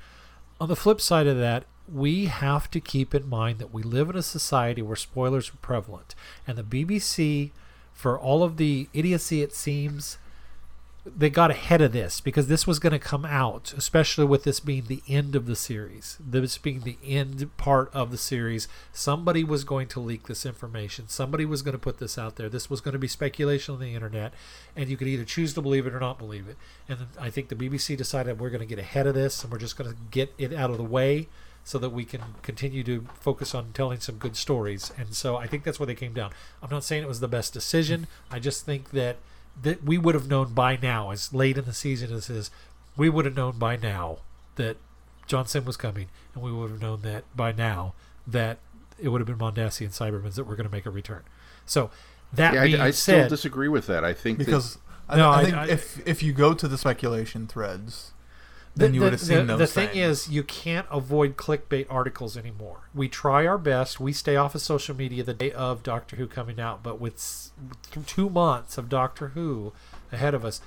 On 0.58 0.68
the 0.68 0.74
flip 0.74 1.00
side 1.00 1.26
of 1.26 1.36
that, 1.36 1.64
we 1.92 2.24
have 2.26 2.70
to 2.70 2.80
keep 2.80 3.14
in 3.14 3.28
mind 3.28 3.58
that 3.58 3.72
we 3.72 3.82
live 3.82 4.08
in 4.08 4.16
a 4.16 4.22
society 4.22 4.80
where 4.80 4.96
spoilers 4.96 5.50
are 5.50 5.56
prevalent. 5.60 6.14
And 6.46 6.56
the 6.56 6.62
BBC, 6.62 7.50
for 7.92 8.18
all 8.18 8.42
of 8.42 8.56
the 8.56 8.88
idiocy 8.94 9.42
it 9.42 9.54
seems, 9.54 10.16
they 11.04 11.30
got 11.30 11.50
ahead 11.50 11.80
of 11.80 11.92
this 11.92 12.20
because 12.20 12.46
this 12.46 12.64
was 12.64 12.78
going 12.78 12.92
to 12.92 12.98
come 12.98 13.24
out, 13.24 13.74
especially 13.76 14.24
with 14.24 14.44
this 14.44 14.60
being 14.60 14.84
the 14.86 15.02
end 15.08 15.34
of 15.34 15.46
the 15.46 15.56
series. 15.56 16.16
This 16.20 16.58
being 16.58 16.80
the 16.80 16.96
end 17.04 17.56
part 17.56 17.92
of 17.92 18.12
the 18.12 18.18
series. 18.18 18.68
Somebody 18.92 19.42
was 19.42 19.64
going 19.64 19.88
to 19.88 20.00
leak 20.00 20.28
this 20.28 20.46
information. 20.46 21.08
Somebody 21.08 21.44
was 21.44 21.62
going 21.62 21.72
to 21.72 21.78
put 21.78 21.98
this 21.98 22.16
out 22.16 22.36
there. 22.36 22.48
This 22.48 22.70
was 22.70 22.80
going 22.80 22.92
to 22.92 23.00
be 23.00 23.08
speculation 23.08 23.74
on 23.74 23.80
the 23.80 23.94
internet, 23.94 24.32
and 24.76 24.88
you 24.88 24.96
could 24.96 25.08
either 25.08 25.24
choose 25.24 25.54
to 25.54 25.62
believe 25.62 25.88
it 25.88 25.94
or 25.94 26.00
not 26.00 26.18
believe 26.18 26.48
it. 26.48 26.56
And 26.88 27.06
I 27.18 27.30
think 27.30 27.48
the 27.48 27.56
BBC 27.56 27.96
decided 27.96 28.38
we're 28.38 28.50
going 28.50 28.60
to 28.60 28.66
get 28.66 28.78
ahead 28.78 29.08
of 29.08 29.14
this 29.14 29.42
and 29.42 29.52
we're 29.52 29.58
just 29.58 29.76
going 29.76 29.90
to 29.90 29.96
get 30.12 30.32
it 30.38 30.52
out 30.52 30.70
of 30.70 30.78
the 30.78 30.84
way 30.84 31.28
so 31.64 31.78
that 31.78 31.90
we 31.90 32.04
can 32.04 32.22
continue 32.42 32.84
to 32.84 33.06
focus 33.14 33.54
on 33.54 33.72
telling 33.72 33.98
some 33.98 34.16
good 34.16 34.36
stories. 34.36 34.92
And 34.96 35.14
so 35.14 35.36
I 35.36 35.48
think 35.48 35.64
that's 35.64 35.80
where 35.80 35.86
they 35.86 35.94
came 35.94 36.12
down. 36.12 36.30
I'm 36.62 36.70
not 36.70 36.84
saying 36.84 37.02
it 37.02 37.08
was 37.08 37.20
the 37.20 37.28
best 37.28 37.52
decision. 37.52 38.06
I 38.30 38.38
just 38.38 38.64
think 38.64 38.90
that 38.90 39.16
that 39.60 39.84
we 39.84 39.98
would 39.98 40.14
have 40.14 40.28
known 40.28 40.54
by 40.54 40.76
now, 40.80 41.10
as 41.10 41.32
late 41.32 41.58
in 41.58 41.64
the 41.64 41.72
season 41.74 42.12
as 42.12 42.28
is, 42.30 42.50
we 42.96 43.08
would 43.08 43.24
have 43.24 43.36
known 43.36 43.58
by 43.58 43.76
now 43.76 44.18
that 44.56 44.76
John 45.26 45.46
Simm 45.46 45.64
was 45.64 45.76
coming, 45.76 46.08
and 46.34 46.42
we 46.42 46.52
would 46.52 46.70
have 46.70 46.80
known 46.82 47.02
that 47.02 47.24
by 47.36 47.52
now 47.52 47.94
that 48.26 48.58
it 48.98 49.08
would 49.08 49.20
have 49.20 49.26
been 49.26 49.38
Mondasian 49.38 49.88
Cybermans 49.90 50.34
that 50.34 50.44
were 50.44 50.56
going 50.56 50.66
to 50.68 50.72
make 50.72 50.86
a 50.86 50.90
return. 50.90 51.22
So 51.66 51.90
that 52.32 52.54
yeah, 52.54 52.64
being 52.64 52.80
I, 52.80 52.86
I 52.86 52.90
still 52.92 53.28
disagree 53.28 53.68
with 53.68 53.86
that 53.88 54.04
i 54.04 54.14
think 54.14 54.38
that- 54.38 54.46
because 54.46 54.78
I, 55.08 55.16
No, 55.16 55.28
I 55.30 55.40
I- 55.40 55.44
think 55.44 55.56
I- 55.56 55.66
if 55.68 56.06
if 56.08 56.22
you 56.22 56.32
go 56.32 56.54
to 56.54 56.66
the 56.66 56.78
speculation 56.78 57.46
threads, 57.46 58.12
the, 58.74 58.90
you 58.90 59.00
would 59.02 59.12
have 59.12 59.20
seen 59.20 59.46
the, 59.46 59.56
those 59.56 59.58
the 59.58 59.80
thing 59.80 59.88
things. 59.90 60.26
is, 60.26 60.30
you 60.30 60.42
can't 60.42 60.86
avoid 60.90 61.36
clickbait 61.36 61.86
articles 61.90 62.36
anymore. 62.36 62.88
We 62.94 63.08
try 63.08 63.46
our 63.46 63.58
best. 63.58 64.00
We 64.00 64.12
stay 64.12 64.36
off 64.36 64.54
of 64.54 64.62
social 64.62 64.96
media 64.96 65.22
the 65.22 65.34
day 65.34 65.52
of 65.52 65.82
Doctor 65.82 66.16
Who 66.16 66.26
coming 66.26 66.58
out, 66.58 66.82
but 66.82 66.98
with 67.00 67.50
two 68.06 68.30
months 68.30 68.78
of 68.78 68.88
Doctor 68.88 69.28
Who 69.28 69.72
ahead 70.10 70.32
of 70.34 70.44
us, 70.44 70.60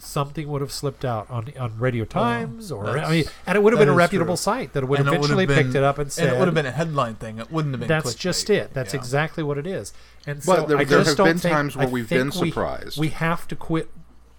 something 0.00 0.46
would 0.46 0.60
have 0.60 0.70
slipped 0.70 1.04
out 1.04 1.28
on 1.28 1.52
on 1.58 1.76
Radio 1.80 2.02
oh, 2.04 2.06
Times, 2.06 2.70
or 2.70 2.96
I 2.96 3.10
mean, 3.10 3.24
and 3.44 3.56
it 3.56 3.62
would 3.64 3.72
have 3.72 3.80
been 3.80 3.88
a 3.88 3.92
reputable 3.92 4.36
true. 4.36 4.42
site 4.42 4.72
that 4.74 4.86
would 4.86 5.00
And 5.00 5.08
it 5.08 5.10
would 5.10 5.16
eventually 5.18 5.46
have 5.46 5.48
been- 5.56 5.64
picked 5.66 5.74
it 5.74 5.82
up 5.82 5.98
and 5.98 6.12
said, 6.12 6.28
and 6.28 6.36
it 6.36 6.38
would 6.38 6.46
have 6.46 6.54
been 6.54 6.66
a 6.66 6.70
headline 6.70 7.16
thing. 7.16 7.40
It 7.40 7.50
wouldn't 7.50 7.74
have 7.74 7.80
been. 7.80 7.88
"That's 7.88 8.14
clickbait. 8.14 8.18
just 8.18 8.50
it. 8.50 8.72
That's 8.74 8.94
Yeah. 8.94 9.00
exactly 9.00 9.42
what 9.42 9.58
it 9.58 9.66
is." 9.66 9.92
And 10.24 10.38
But 10.46 10.60
so 10.60 10.66
there- 10.66 10.78
I 10.78 10.84
there 10.84 10.98
just 10.98 11.08
have 11.08 11.16
don't 11.16 11.26
been 11.26 11.38
think- 11.38 11.52
times 11.52 11.76
where 11.76 11.88
I 11.88 11.90
we've 11.90 12.06
think 12.06 12.32
been 12.32 12.40
we- 12.40 12.50
surprised. 12.50 13.00
We 13.00 13.08
have 13.08 13.48
to 13.48 13.56
quit 13.56 13.90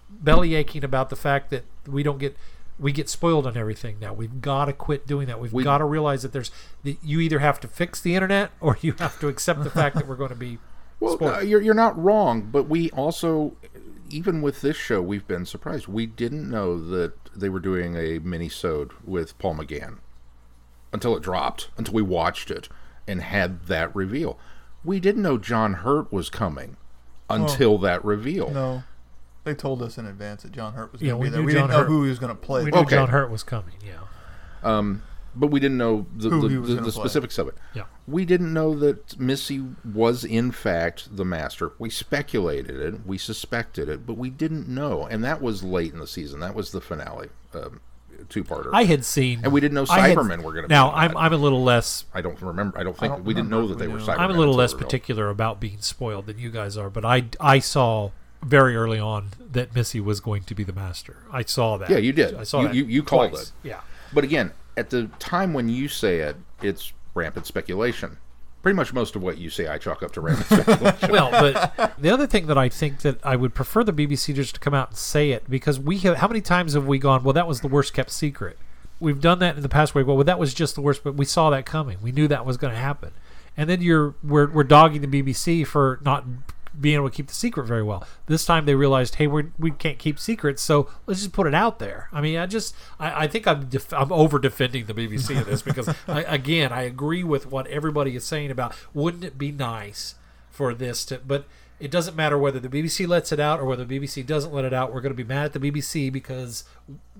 belly 0.08 0.54
aching 0.54 0.82
about 0.84 1.10
the 1.10 1.16
fact 1.16 1.50
that 1.50 1.64
we 1.86 2.02
don't 2.02 2.18
get 2.18 2.36
we 2.80 2.92
get 2.92 3.08
spoiled 3.08 3.46
on 3.46 3.56
everything 3.56 3.98
now. 4.00 4.12
We've 4.12 4.40
got 4.40 4.64
to 4.64 4.72
quit 4.72 5.06
doing 5.06 5.26
that. 5.28 5.38
We've 5.38 5.52
We- 5.52 5.62
got 5.64 5.78
to 5.78 5.84
realize 5.84 6.22
that 6.22 6.32
there's 6.32 6.50
that 6.82 6.96
you 7.02 7.20
either 7.20 7.38
have 7.40 7.60
to 7.60 7.68
fix 7.68 8.00
the 8.00 8.14
internet 8.14 8.50
or 8.60 8.78
you 8.80 8.94
have 8.98 9.20
to 9.20 9.28
accept 9.28 9.62
the 9.64 9.70
fact 9.70 9.94
that 9.96 10.08
we're 10.08 10.16
going 10.16 10.30
to 10.30 10.34
be 10.34 10.58
Well, 11.00 11.14
spoiled. 11.14 11.34
uh, 11.36 11.40
you're 11.40 11.60
you're 11.60 11.74
not 11.74 11.96
wrong, 12.02 12.42
but 12.50 12.68
we 12.68 12.90
also, 12.90 13.56
even 14.10 14.42
with 14.42 14.60
this 14.60 14.76
show, 14.76 15.00
we've 15.00 15.26
been 15.26 15.46
surprised. 15.46 15.86
We 15.88 16.06
didn't 16.06 16.50
know 16.50 16.78
that 16.90 17.12
they 17.36 17.48
were 17.48 17.60
doing 17.60 17.96
a 17.96 18.18
mini-sode 18.18 18.92
with 19.04 19.38
Paul 19.38 19.54
McGann 19.56 19.98
until 20.92 21.16
it 21.16 21.22
dropped, 21.22 21.70
until 21.76 21.94
we 21.94 22.02
watched 22.02 22.50
it 22.50 22.68
and 23.06 23.22
had 23.22 23.66
that 23.66 23.94
reveal. 23.94 24.38
We 24.84 24.98
didn't 25.00 25.22
know 25.22 25.38
John 25.38 25.74
Hurt 25.74 26.12
was 26.12 26.28
coming 26.30 26.76
until 27.28 27.78
that 27.78 28.04
reveal. 28.04 28.50
No, 28.50 28.82
they 29.44 29.54
told 29.54 29.82
us 29.82 29.96
in 29.98 30.06
advance 30.06 30.42
that 30.42 30.52
John 30.52 30.74
Hurt 30.74 30.92
was 30.92 31.00
Yeah, 31.02 31.12
going 31.12 31.20
to 31.20 31.22
we 31.22 31.26
be 31.26 31.30
there. 31.30 31.40
knew 31.40 31.46
We 31.46 31.52
John 31.54 31.68
didn't 31.68 31.80
know 31.80 31.86
who 31.86 32.02
he 32.04 32.10
was 32.10 32.18
going 32.18 32.34
to 32.34 32.40
play. 32.40 32.64
we 32.64 32.70
knew 32.70 32.78
Okay. 32.78 32.96
John 32.96 33.08
Hurt 33.08 33.30
was 33.30 33.42
coming. 33.42 33.74
Yeah. 33.84 34.94
but 35.34 35.46
we 35.46 35.60
didn't 35.60 35.78
know 35.78 36.06
the, 36.16 36.28
the, 36.28 36.48
the, 36.48 36.74
the 36.82 36.92
specifics 36.92 37.38
of 37.38 37.48
it. 37.48 37.54
Yeah. 37.74 37.84
We 38.08 38.24
didn't 38.24 38.52
know 38.52 38.74
that 38.80 39.18
Missy 39.20 39.64
was 39.94 40.24
in 40.24 40.50
fact 40.52 41.16
the 41.16 41.24
master. 41.24 41.72
We 41.78 41.88
speculated 41.90 42.76
it, 42.80 43.06
we 43.06 43.16
suspected 43.18 43.88
it, 43.88 44.04
but 44.06 44.14
we 44.18 44.28
didn't 44.30 44.68
know, 44.68 45.06
and 45.06 45.22
that 45.24 45.40
was 45.40 45.62
late 45.62 45.92
in 45.92 46.00
the 46.00 46.06
season. 46.08 46.40
That 46.40 46.54
was 46.56 46.72
the 46.72 46.80
finale, 46.80 47.28
um, 47.54 47.80
two-parter. 48.28 48.70
I 48.72 48.84
had 48.84 49.04
seen, 49.04 49.40
And 49.44 49.52
we 49.52 49.60
didn't 49.60 49.74
know 49.74 49.86
I 49.88 50.08
had- 50.08 50.18
Cybermen 50.18 50.42
were 50.42 50.52
gonna 50.52 50.66
be 50.68 50.74
Now 50.74 50.90
in 50.90 50.98
I'm. 50.98 51.16
I'm 51.16 51.32
a 51.32 51.36
little 51.36 51.62
less 51.62 52.04
I 52.12 52.20
don't 52.20 52.40
remember. 52.42 52.76
I 52.78 52.82
don't 52.82 52.96
think 52.98 53.14
don't 53.14 53.24
we 53.24 53.32
didn't 53.32 53.48
know 53.48 53.60
remember 53.60 53.74
that 53.74 53.78
they 53.88 53.92
if 53.94 54.06
were 54.06 54.12
Cybermen. 54.12 54.18
I'm 54.18 54.30
a 54.32 54.34
little 54.34 54.54
less 54.54 54.74
particular 54.74 55.30
about 55.30 55.60
being 55.60 55.80
spoiled 55.80 56.26
than 56.26 56.38
you 56.38 56.50
guys 56.50 56.76
are, 56.76 56.90
but 56.90 57.04
I 57.04 57.26
I 57.40 57.60
saw 57.60 58.10
very 58.42 58.74
early 58.76 58.98
on 58.98 59.30
that 59.52 59.74
Missy 59.74 60.00
was 60.00 60.20
going 60.20 60.42
to 60.44 60.54
be 60.54 60.64
the 60.64 60.72
master. 60.72 61.18
I 61.32 61.42
saw 61.42 61.76
that. 61.76 61.90
Yeah, 61.90 61.98
you 61.98 62.12
did. 62.12 62.34
I 62.34 62.44
saw 62.44 62.62
You- 62.62 62.68
that. 62.68 62.74
you- 62.76 62.84
you 62.86 63.02
called 63.02 63.34
it. 63.34 63.52
Yeah. 63.62 63.80
But 64.12 64.24
again, 64.24 64.52
at 64.76 64.90
the 64.90 65.08
time 65.18 65.52
when 65.52 65.68
you 65.68 65.88
say 65.88 66.18
it, 66.20 66.36
it's 66.62 66.92
rampant 67.14 67.46
speculation. 67.46 68.16
Pretty 68.62 68.76
much 68.76 68.92
most 68.92 69.16
of 69.16 69.22
what 69.22 69.38
you 69.38 69.48
say, 69.50 69.68
I 69.68 69.78
chalk 69.78 70.02
up 70.02 70.12
to 70.12 70.20
rampant 70.20 70.46
speculation. 70.62 71.10
Well, 71.10 71.30
but 71.30 71.94
the 71.98 72.10
other 72.10 72.26
thing 72.26 72.46
that 72.46 72.58
I 72.58 72.68
think 72.68 73.00
that 73.00 73.18
I 73.24 73.36
would 73.36 73.54
prefer 73.54 73.84
the 73.84 73.92
BBC 73.92 74.34
just 74.34 74.54
to 74.54 74.60
come 74.60 74.74
out 74.74 74.88
and 74.90 74.96
say 74.98 75.30
it 75.30 75.48
because 75.48 75.78
we 75.80 75.98
have 75.98 76.18
how 76.18 76.28
many 76.28 76.40
times 76.42 76.74
have 76.74 76.86
we 76.86 76.98
gone? 76.98 77.22
Well, 77.24 77.32
that 77.34 77.46
was 77.48 77.60
the 77.62 77.68
worst 77.68 77.94
kept 77.94 78.10
secret. 78.10 78.58
We've 78.98 79.20
done 79.20 79.38
that 79.38 79.56
in 79.56 79.62
the 79.62 79.68
past. 79.70 79.94
Where 79.94 80.04
well, 80.04 80.22
that 80.24 80.38
was 80.38 80.52
just 80.52 80.74
the 80.74 80.82
worst, 80.82 81.02
but 81.04 81.14
we 81.14 81.24
saw 81.24 81.48
that 81.50 81.64
coming. 81.64 81.98
We 82.02 82.12
knew 82.12 82.28
that 82.28 82.44
was 82.44 82.58
going 82.58 82.74
to 82.74 82.78
happen, 82.78 83.12
and 83.56 83.70
then 83.70 83.80
you're 83.80 84.14
we're 84.22 84.50
we're 84.50 84.62
dogging 84.64 85.00
the 85.00 85.22
BBC 85.22 85.66
for 85.66 85.98
not 86.02 86.24
being 86.78 86.96
able 86.96 87.08
to 87.10 87.14
keep 87.14 87.26
the 87.26 87.34
secret 87.34 87.64
very 87.64 87.82
well. 87.82 88.04
This 88.26 88.44
time 88.44 88.64
they 88.64 88.74
realized, 88.74 89.16
hey, 89.16 89.26
we 89.26 89.46
we 89.58 89.70
can't 89.70 89.98
keep 89.98 90.18
secrets, 90.18 90.62
so 90.62 90.88
let's 91.06 91.20
just 91.20 91.32
put 91.32 91.46
it 91.46 91.54
out 91.54 91.78
there. 91.78 92.08
I 92.12 92.20
mean, 92.20 92.38
I 92.38 92.46
just 92.46 92.74
I, 92.98 93.24
I 93.24 93.26
think 93.26 93.46
I'm 93.46 93.66
def- 93.66 93.92
I'm 93.92 94.12
over 94.12 94.38
defending 94.38 94.86
the 94.86 94.94
BBC 94.94 95.36
in 95.36 95.44
this 95.44 95.62
because 95.62 95.88
I, 96.08 96.22
again 96.22 96.72
I 96.72 96.82
agree 96.82 97.24
with 97.24 97.46
what 97.46 97.66
everybody 97.68 98.16
is 98.16 98.24
saying 98.24 98.50
about 98.50 98.74
wouldn't 98.94 99.24
it 99.24 99.38
be 99.38 99.52
nice 99.52 100.14
for 100.50 100.74
this 100.74 101.04
to 101.06 101.18
but 101.26 101.46
it 101.80 101.90
doesn't 101.90 102.14
matter 102.14 102.36
whether 102.38 102.60
the 102.60 102.68
BBC 102.68 103.08
lets 103.08 103.32
it 103.32 103.40
out 103.40 103.58
or 103.58 103.64
whether 103.64 103.84
the 103.84 103.98
BBC 103.98 104.24
doesn't 104.26 104.52
let 104.52 104.64
it 104.66 104.72
out. 104.74 104.92
We're 104.92 105.00
going 105.00 105.14
to 105.16 105.16
be 105.16 105.24
mad 105.24 105.46
at 105.46 105.52
the 105.54 105.58
BBC 105.60 106.12
because 106.12 106.64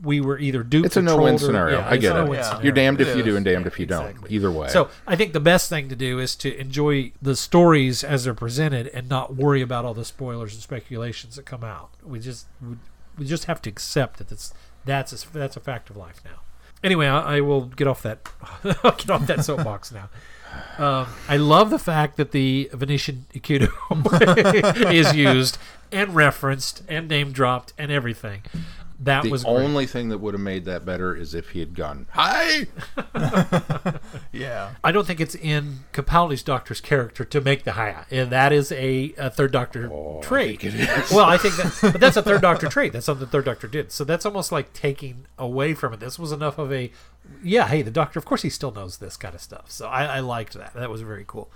we 0.02 0.20
were 0.20 0.38
either 0.38 0.62
duped. 0.62 0.86
it's 0.86 0.96
a 0.96 1.00
or 1.00 1.02
no-win 1.02 1.34
or- 1.34 1.38
scenario. 1.38 1.78
yeah, 1.78 1.88
I 1.88 1.96
get 1.96 2.14
it. 2.14 2.32
Yeah. 2.32 2.42
scenario. 2.42 2.62
You're 2.64 2.72
damned 2.74 3.00
if 3.00 3.16
you 3.16 3.22
do 3.22 3.36
and 3.36 3.44
damned 3.44 3.66
if 3.66 3.78
you 3.78 3.84
Exactly. 3.84 4.14
don't. 4.20 4.30
Either 4.32 4.50
way. 4.50 4.68
So 4.68 4.88
I 5.06 5.16
think 5.16 5.32
the 5.32 5.40
best 5.40 5.68
thing 5.68 5.88
to 5.88 5.96
do 5.96 6.18
is 6.18 6.36
to 6.36 6.54
enjoy 6.60 7.12
the 7.22 7.34
stories 7.34 8.04
as 8.04 8.24
they're 8.24 8.34
presented 8.34 8.88
and 8.88 9.08
not 9.08 9.34
worry 9.34 9.62
about 9.62 9.84
all 9.84 9.94
the 9.94 10.04
spoilers 10.04 10.52
and 10.54 10.62
speculations 10.62 11.36
that 11.36 11.46
come 11.46 11.64
out. 11.64 11.90
We 12.04 12.20
just 12.20 12.46
we, 12.60 12.76
we 13.18 13.24
just 13.26 13.46
have 13.46 13.62
to 13.62 13.70
accept 13.70 14.18
that 14.18 14.28
that's 14.28 14.52
that's 14.84 15.24
a, 15.24 15.32
that's 15.32 15.56
a 15.56 15.60
fact 15.60 15.90
of 15.90 15.96
life 15.96 16.20
now. 16.24 16.40
Anyway, 16.82 17.06
I, 17.06 17.36
I 17.36 17.40
will 17.40 17.66
get 17.66 17.86
off 17.86 18.02
that 18.02 18.28
I'll 18.84 18.92
get 18.92 19.10
off 19.10 19.26
that 19.26 19.44
soapbox 19.44 19.92
now. 19.92 20.08
Um, 20.78 21.06
I 21.28 21.36
love 21.36 21.70
the 21.70 21.78
fact 21.78 22.16
that 22.16 22.32
the 22.32 22.70
Venusian 22.72 23.26
aikido 23.34 23.70
is 24.94 25.14
used 25.14 25.58
and 25.92 26.14
referenced 26.14 26.82
and 26.88 27.08
name 27.08 27.32
dropped 27.32 27.72
and 27.76 27.92
everything. 27.92 28.42
That 29.02 29.22
the 29.22 29.30
was 29.30 29.44
great. 29.44 29.52
only 29.54 29.86
thing 29.86 30.10
that 30.10 30.18
would 30.18 30.34
have 30.34 30.42
made 30.42 30.66
that 30.66 30.84
better 30.84 31.16
is 31.16 31.34
if 31.34 31.50
he 31.50 31.60
had 31.60 31.74
gone, 31.74 32.06
"Hi." 32.12 32.66
Yeah. 34.32 34.72
I 34.84 34.92
don't 34.92 35.06
think 35.06 35.20
it's 35.20 35.34
in 35.34 35.80
Capaldi's 35.92 36.42
Doctor's 36.42 36.80
character 36.80 37.24
to 37.24 37.40
make 37.40 37.64
the 37.64 37.72
high, 37.72 38.04
and 38.10 38.30
that 38.30 38.52
is 38.52 38.70
a, 38.72 39.12
a 39.18 39.30
third 39.30 39.52
Doctor 39.52 39.90
Oh, 39.92 40.18
I 40.18 40.22
trait. 40.22 40.60
think 40.60 40.74
it 40.74 40.80
is. 40.80 41.10
Well, 41.10 41.24
I 41.26 41.36
think 41.36 41.56
that, 41.56 41.92
but 41.92 42.00
that's 42.00 42.16
a 42.16 42.22
third 42.22 42.40
Doctor 42.42 42.68
trait. 42.68 42.92
That's 42.92 43.06
something 43.06 43.24
the 43.26 43.30
third 43.30 43.44
Doctor 43.44 43.66
did. 43.68 43.90
So 43.92 44.04
that's 44.04 44.24
almost 44.24 44.52
like 44.52 44.72
taking 44.72 45.26
away 45.38 45.74
from 45.74 45.92
it. 45.94 46.00
This 46.00 46.18
was 46.18 46.32
enough 46.32 46.58
of 46.58 46.72
a, 46.72 46.92
yeah. 47.42 47.66
Hey, 47.68 47.82
the 47.82 47.90
Doctor. 47.90 48.18
Of 48.18 48.24
course, 48.24 48.42
he 48.42 48.50
still 48.50 48.70
knows 48.70 48.98
this 48.98 49.16
kind 49.16 49.34
of 49.34 49.40
stuff. 49.40 49.70
So 49.70 49.88
I, 49.88 50.04
I 50.04 50.20
liked 50.20 50.54
that. 50.54 50.74
That 50.74 50.90
was 50.90 51.02
very 51.02 51.24
cool. 51.26 51.50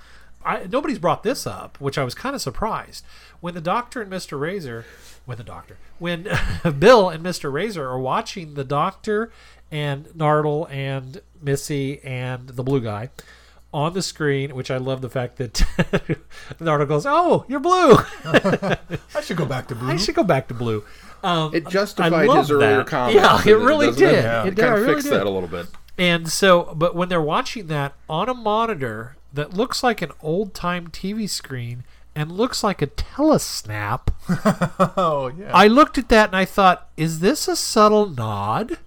I, 0.45 0.67
nobody's 0.71 0.99
brought 0.99 1.23
this 1.23 1.47
up, 1.47 1.81
which 1.81 1.97
I 1.99 2.05
was 2.05 2.15
kind 2.15 2.35
of 2.35 2.43
surprised 2.43 3.05
when 3.41 3.55
the 3.55 3.61
Doctor 3.61 4.01
and 4.01 4.11
Mister 4.11 4.37
Razor, 4.37 4.85
when 5.25 5.39
the 5.39 5.45
Doctor, 5.45 5.77
when 5.99 6.29
Bill 6.79 7.09
and 7.09 7.23
Mister 7.23 7.51
Razor 7.51 7.87
are 7.89 7.99
watching 7.99 8.55
the 8.55 8.65
Doctor 8.65 9.31
and 9.71 10.07
Nardole 10.09 10.71
and 10.71 11.21
Missy 11.43 12.01
and 12.05 12.49
the 12.49 12.63
blue 12.63 12.81
guy 12.81 13.11
on 13.73 13.93
the 13.93 14.03
screen, 14.03 14.55
which 14.55 14.71
I 14.71 14.77
love 14.77 15.01
the 15.01 15.11
fact 15.11 15.37
that 15.39 15.55
Nardole 16.61 16.87
goes, 16.89 17.07
"Oh, 17.07 17.45
you're 17.49 17.61
blue. 17.61 17.97
I 18.25 19.21
should 19.23 19.37
go 19.37 19.45
back 19.47 19.69
to 19.69 19.75
blue. 19.75 19.91
I 19.91 19.97
should 19.97 20.15
go 20.15 20.25
back 20.25 20.49
to 20.49 20.55
blue." 20.55 20.85
Um, 21.23 21.55
It 21.55 21.67
justified 21.69 22.29
his 22.29 22.51
earlier 22.51 22.77
that. 22.79 22.87
comments. 22.87 23.15
Yeah, 23.17 23.41
it 23.41 23.45
doesn't 23.45 23.67
really 23.67 23.91
did. 23.93 24.03
It, 24.15 24.23
Yeah. 24.25 24.45
It 24.45 24.49
it 24.49 24.57
kind 24.61 24.75
of 24.75 24.81
really 24.81 24.95
fixed 24.95 25.09
did. 25.09 25.19
that 25.21 25.27
a 25.27 25.31
little 25.31 25.49
bit. 25.49 25.67
And 25.97 26.29
so, 26.29 26.75
but 26.77 26.95
when 26.95 27.09
they're 27.09 27.23
watching 27.23 27.69
that 27.69 27.95
on 28.11 28.29
a 28.29 28.35
monitor 28.35 29.17
that 29.35 29.55
looks 29.55 29.83
like 29.83 30.01
an 30.01 30.13
old 30.23 30.55
time 30.55 30.89
TV 30.89 31.29
screen 31.29 31.85
and 32.15 32.33
looks 32.33 32.63
like 32.63 32.81
a 32.81 32.87
telesnap, 32.87 34.09
oh 34.97 35.33
yeah. 35.37 35.51
I 35.53 35.67
looked 35.67 35.99
at 35.99 36.09
that 36.09 36.29
and 36.29 36.37
I 36.37 36.45
thought, 36.45 36.89
is 36.97 37.21
this 37.21 37.49
a 37.49 37.57
subtle 37.57 38.09
nod? 38.09 38.79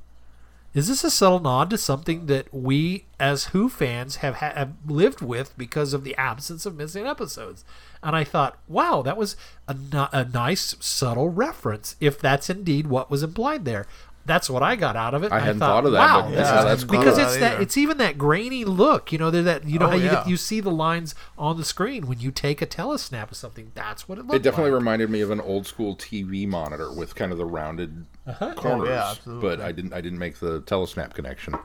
Is 0.73 0.87
this 0.87 1.03
a 1.03 1.09
subtle 1.09 1.39
nod 1.39 1.69
to 1.71 1.77
something 1.77 2.27
that 2.27 2.53
we 2.53 3.05
as 3.19 3.45
Who 3.45 3.67
fans 3.67 4.17
have, 4.17 4.35
ha- 4.35 4.53
have 4.55 4.73
lived 4.85 5.21
with 5.21 5.57
because 5.57 5.93
of 5.93 6.03
the 6.03 6.15
absence 6.15 6.65
of 6.65 6.77
missing 6.77 7.07
episodes? 7.07 7.65
And 8.03 8.15
I 8.15 8.23
thought, 8.23 8.59
wow, 8.67 9.01
that 9.01 9.17
was 9.17 9.35
a, 9.67 9.73
no- 9.73 10.09
a 10.13 10.23
nice 10.23 10.75
subtle 10.79 11.29
reference 11.29 11.95
if 11.99 12.19
that's 12.19 12.49
indeed 12.49 12.87
what 12.87 13.09
was 13.09 13.23
implied 13.23 13.65
there. 13.65 13.87
That's 14.28 14.49
what 14.49 14.61
I 14.61 14.75
got 14.75 14.95
out 14.95 15.13
of 15.15 15.23
it. 15.23 15.32
I 15.32 15.38
and 15.38 15.45
hadn't 15.45 15.59
thought, 15.59 15.67
thought 15.69 15.86
of 15.86 15.91
that, 15.93 15.99
Wow, 15.99 16.21
but 16.23 16.34
yeah, 16.34 16.59
is- 16.59 16.65
that's 16.65 16.84
cool. 16.84 16.99
because 16.99 17.17
it's 17.17 17.28
hadn't 17.36 17.39
that 17.41 17.51
either. 17.53 17.61
it's 17.63 17.78
even 17.78 17.97
that 17.97 18.17
grainy 18.17 18.63
look. 18.65 19.11
You 19.11 19.17
know, 19.17 19.32
that 19.32 19.65
you 19.65 19.80
know 19.80 19.88
Oh, 19.88 19.89
how 19.89 19.95
you 19.95 20.03
yeah. 20.05 20.11
get, 20.15 20.28
you 20.28 20.38
see 20.38 20.59
the 20.59 20.69
lines 20.69 21.15
on 21.38 21.57
the 21.57 21.65
screen 21.65 22.05
when 22.07 22.19
you 22.19 22.30
take 22.32 22.61
a 22.61 22.67
telesnap 22.67 23.32
of 23.32 23.38
something. 23.38 23.71
That's 23.73 24.07
what 24.07 24.17
it 24.19 24.21
looks. 24.21 24.34
Like. 24.34 24.39
It 24.41 24.43
definitely 24.43 24.71
like. 24.71 24.80
reminded 24.80 25.09
me 25.09 25.21
of 25.21 25.32
an 25.32 25.41
old 25.41 25.65
school 25.65 25.95
TV 25.95 26.47
monitor 26.47 26.91
with 26.91 27.15
kind 27.15 27.32
of 27.32 27.38
the 27.39 27.45
rounded 27.45 28.05
Uh-huh. 28.28 28.53
corners. 28.55 28.89
Oh, 28.89 28.91
yeah, 28.91 29.09
absolutely. 29.11 29.49
but 29.49 29.61
I 29.65 29.71
didn't. 29.71 29.93
I 29.93 30.01
didn't 30.01 30.19
make 30.19 30.39
the 30.39 30.61
telesnap 30.61 31.13
connection. 31.13 31.55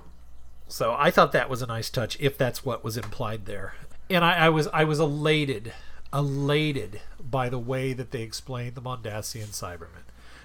So 0.69 0.95
I 0.99 1.11
thought 1.11 1.33
that 1.33 1.51
was 1.51 1.61
a 1.61 1.67
nice 1.67 1.91
touch, 1.91 2.17
if 2.21 2.39
that's 2.39 2.65
what 2.65 2.83
was 2.83 2.97
implied 2.97 3.45
there. 3.47 3.75
And 4.09 4.25
I, 4.25 4.47
I 4.47 4.49
was 4.49 4.69
I 4.69 4.85
was 4.85 5.01
elated, 5.01 5.73
elated 6.13 7.01
by 7.21 7.49
the 7.49 7.59
way 7.59 7.93
that 7.93 8.11
they 8.11 8.23
explained 8.23 8.75
the 8.75 8.83
Mondasian 8.83 9.49
Cybermen. 9.49 10.02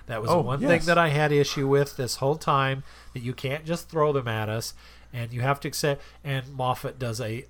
That 0.08 0.22
was 0.22 0.32
Oh, 0.32 0.42
one 0.42 0.62
yes. 0.62 0.70
thing 0.70 0.86
that 0.88 0.98
I 0.98 1.10
had 1.10 1.32
issue 1.32 1.68
with 1.68 1.96
this 1.98 2.18
whole 2.18 2.36
time. 2.36 2.84
That 3.14 3.22
you 3.22 3.34
can't 3.34 3.66
just 3.66 3.90
throw 3.90 4.12
them 4.12 4.28
at 4.28 4.50
us, 4.50 4.74
and 5.14 5.32
you 5.32 5.42
have 5.42 5.60
to 5.62 5.68
accept. 5.68 6.02
And 6.24 6.54
Moffat 6.54 6.98
does 6.98 7.22
a 7.22 7.46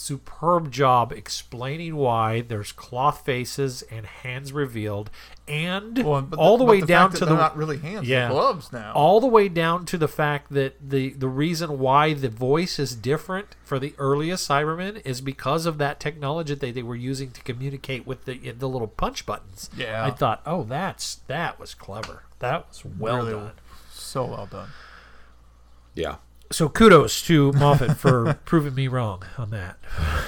superb 0.00 0.70
job 0.72 1.12
explaining 1.12 1.94
why 1.94 2.40
there's 2.40 2.72
cloth 2.72 3.24
faces 3.24 3.82
and 3.90 4.06
hands 4.06 4.52
revealed, 4.52 5.10
and 5.46 6.02
Well, 6.02 6.22
but 6.22 6.38
all 6.38 6.56
the, 6.56 6.64
but 6.64 6.70
way 6.70 6.78
fact 6.80 6.88
down 6.88 7.10
to 7.12 7.26
the 7.26 7.34
not 7.34 7.56
really 7.56 7.76
hands, 7.78 8.08
Yeah. 8.08 8.30
gloves 8.30 8.72
now. 8.72 8.92
all 8.94 9.20
the 9.20 9.26
way 9.26 9.48
down 9.48 9.84
to 9.86 9.98
the 9.98 10.08
fact 10.08 10.52
that 10.52 10.76
the 10.90 11.10
the 11.12 11.28
reason 11.28 11.78
why 11.78 12.14
the 12.14 12.28
voice 12.30 12.78
is 12.78 12.94
different 12.96 13.56
for 13.62 13.78
the 13.78 13.94
earliest 13.98 14.48
Cybermen 14.48 15.02
is 15.04 15.20
because 15.20 15.66
of 15.66 15.76
that 15.78 16.00
technology 16.00 16.54
that 16.54 16.60
they, 16.60 16.70
they 16.70 16.82
were 16.82 16.96
using 16.96 17.30
to 17.32 17.42
communicate 17.42 18.06
with 18.06 18.24
the 18.24 18.52
the 18.52 18.68
little 18.68 18.88
punch 18.88 19.26
buttons. 19.26 19.68
Yeah. 19.76 20.04
I 20.06 20.10
thought, 20.10 20.40
oh, 20.46 20.62
that's 20.64 21.16
that 21.26 21.60
was 21.60 21.74
clever. 21.74 22.22
That 22.38 22.68
was 22.68 22.84
well 22.98 23.16
Really 23.18 23.32
done. 23.32 23.52
so 23.92 24.24
well 24.24 24.46
done. 24.46 24.70
Yeah. 25.94 26.16
So 26.52 26.68
kudos 26.68 27.22
to 27.22 27.52
Moffat 27.52 27.96
for 27.96 28.34
proving 28.44 28.74
me 28.74 28.88
wrong 28.88 29.22
on 29.38 29.50
that. 29.50 29.78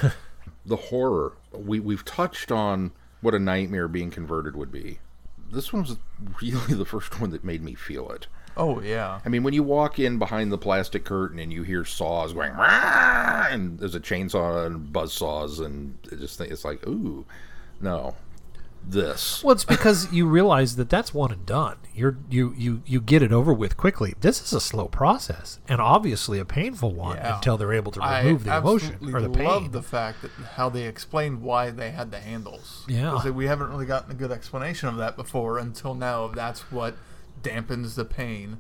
the 0.67 0.77
horror 0.77 1.33
we 1.53 1.81
we've 1.81 2.05
touched 2.05 2.53
on 2.53 2.93
what 3.21 3.35
a 3.35 3.39
nightmare 3.39 3.89
being 3.89 4.11
converted 4.11 4.57
would 4.57 4.71
be 4.71 4.99
this 5.53 5.73
one 5.73 5.83
was 5.83 5.97
really 6.41 6.75
the 6.79 6.85
first 6.85 7.21
one 7.21 7.31
that 7.31 7.45
made 7.45 7.63
me 7.63 7.75
feel 7.75 8.11
it. 8.11 8.27
Oh 8.57 8.81
yeah. 8.81 9.21
I 9.25 9.29
mean, 9.29 9.43
when 9.43 9.55
you 9.55 9.63
walk 9.63 9.99
in 9.99 10.19
behind 10.19 10.51
the 10.51 10.59
plastic 10.59 11.05
curtain 11.05 11.39
and 11.39 11.53
you 11.53 11.63
hear 11.63 11.85
saws 11.85 12.33
going, 12.33 12.53
and 12.57 13.79
there's 13.79 13.95
a 13.95 14.01
chainsaw 14.01 14.67
and 14.67 14.93
buzz 14.93 15.13
saws, 15.13 15.61
and 15.61 15.97
it 16.11 16.19
just 16.19 16.37
think 16.37 16.51
it's 16.51 16.65
like, 16.65 16.87
ooh, 16.87 17.25
no, 17.81 18.15
this. 18.85 19.43
Well, 19.45 19.53
it's 19.53 19.65
because 19.65 20.13
you 20.13 20.27
realize 20.27 20.77
that 20.77 20.91
that's 20.91 21.15
one 21.15 21.31
and 21.33 21.45
done. 21.47 21.77
You're 21.95 22.17
you 22.31 22.55
you 22.57 22.83
you 22.87 23.01
get 23.01 23.23
it 23.23 23.33
over 23.33 23.53
with 23.53 23.77
quickly. 23.77 24.15
This 24.21 24.41
is 24.43 24.53
a 24.53 24.61
slow 24.61 24.87
process 24.89 25.59
and 25.69 25.81
obviously 25.81 26.39
a 26.39 26.45
painful 26.45 26.93
one 26.95 27.17
Yeah. 27.17 27.37
until 27.37 27.57
they're 27.59 27.73
able 27.75 27.93
to 27.93 28.03
I 28.03 28.23
remove 28.23 28.45
the 28.45 28.57
emotion 28.57 29.15
or 29.15 29.21
the 29.21 29.29
pain. 29.31 29.47
I 29.47 29.51
love 29.51 29.73
the 29.73 29.83
fact 29.83 30.23
that 30.23 30.31
how 30.57 30.69
they 30.69 30.85
explained 30.87 31.43
why 31.43 31.71
they 31.71 31.91
had 31.91 32.11
the 32.11 32.19
handles. 32.21 32.85
Yeah. 32.89 33.11
'Cause 33.11 33.31
we 33.31 33.47
haven't 33.47 33.69
really 33.71 33.87
gotten 33.87 34.11
a 34.11 34.15
good 34.15 34.31
explanation 34.33 34.89
of 34.89 34.97
that 34.97 35.17
before 35.17 35.59
until 35.59 35.95
now. 35.95 36.29
That's 36.29 36.61
what 36.73 36.97
dampens 37.43 37.95
the 37.95 38.05
pain 38.05 38.59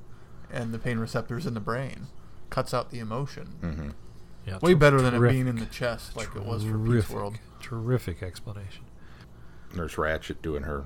and 0.50 0.72
the 0.74 0.78
pain 0.78 0.98
receptors 0.98 1.46
in 1.46 1.54
the 1.54 1.60
brain, 1.60 2.08
cuts 2.50 2.74
out 2.74 2.90
the 2.90 2.98
emotion. 2.98 3.54
Mm-hmm. 3.62 3.88
Yeah, 4.46 4.58
Way 4.60 4.72
ter- 4.74 4.78
better 4.78 5.00
than 5.00 5.14
it 5.14 5.18
terrific, 5.18 5.34
being 5.36 5.46
in 5.48 5.56
the 5.56 5.66
chest 5.66 6.16
like 6.16 6.34
it 6.36 6.44
was 6.44 6.64
for 6.64 6.76
Pete's 6.76 6.88
terrific, 6.90 7.16
World. 7.16 7.38
Terrific 7.60 8.22
explanation. 8.22 8.84
Nurse 9.74 9.94
Ratched 9.96 10.42
doing 10.42 10.62
her, 10.64 10.84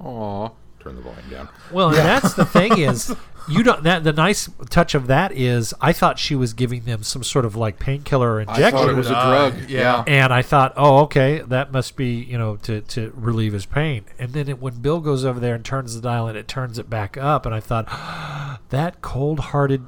aw, 0.00 0.50
turn 0.80 0.96
the 0.96 1.02
volume 1.02 1.28
down. 1.30 1.48
Well, 1.72 1.88
and 1.88 1.96
that's 1.98 2.34
the 2.34 2.44
thing 2.44 2.78
is, 2.78 3.14
you 3.48 3.62
don't. 3.62 3.82
That 3.82 4.04
the 4.04 4.12
nice 4.12 4.48
touch 4.70 4.94
of 4.94 5.06
that 5.08 5.32
is, 5.32 5.74
I 5.80 5.92
thought 5.92 6.18
she 6.18 6.34
was 6.34 6.52
giving 6.52 6.84
them 6.84 7.02
some 7.02 7.22
sort 7.24 7.44
of 7.44 7.56
like 7.56 7.78
painkiller 7.78 8.34
or 8.34 8.38
I 8.40 8.42
injection, 8.42 8.70
thought 8.78 8.88
it 8.88 8.94
was 8.96 9.10
a 9.10 9.16
Uh, 9.16 9.50
drug. 9.50 9.70
yeah. 9.70 10.04
and 10.06 10.32
I 10.32 10.42
thought, 10.42 10.72
oh, 10.76 10.98
okay, 11.04 11.40
that 11.48 11.72
must 11.72 11.96
be 11.96 12.14
you 12.22 12.38
know 12.38 12.56
to 12.58 12.80
to 12.82 13.12
relieve 13.16 13.52
his 13.52 13.66
pain. 13.66 14.04
And 14.18 14.32
then 14.32 14.48
it, 14.48 14.60
when 14.60 14.74
Bill 14.80 15.00
goes 15.00 15.24
over 15.24 15.40
there 15.40 15.54
and 15.54 15.64
turns 15.64 15.94
the 15.94 16.00
dial 16.00 16.28
and 16.28 16.36
it 16.38 16.46
turns 16.48 16.78
it 16.78 16.88
back 16.88 17.16
up, 17.16 17.44
and 17.46 17.54
I 17.54 17.60
thought, 17.60 17.86
that 18.70 19.00
cold-hearted 19.02 19.86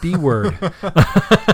B 0.00 0.16
word. 0.16 0.56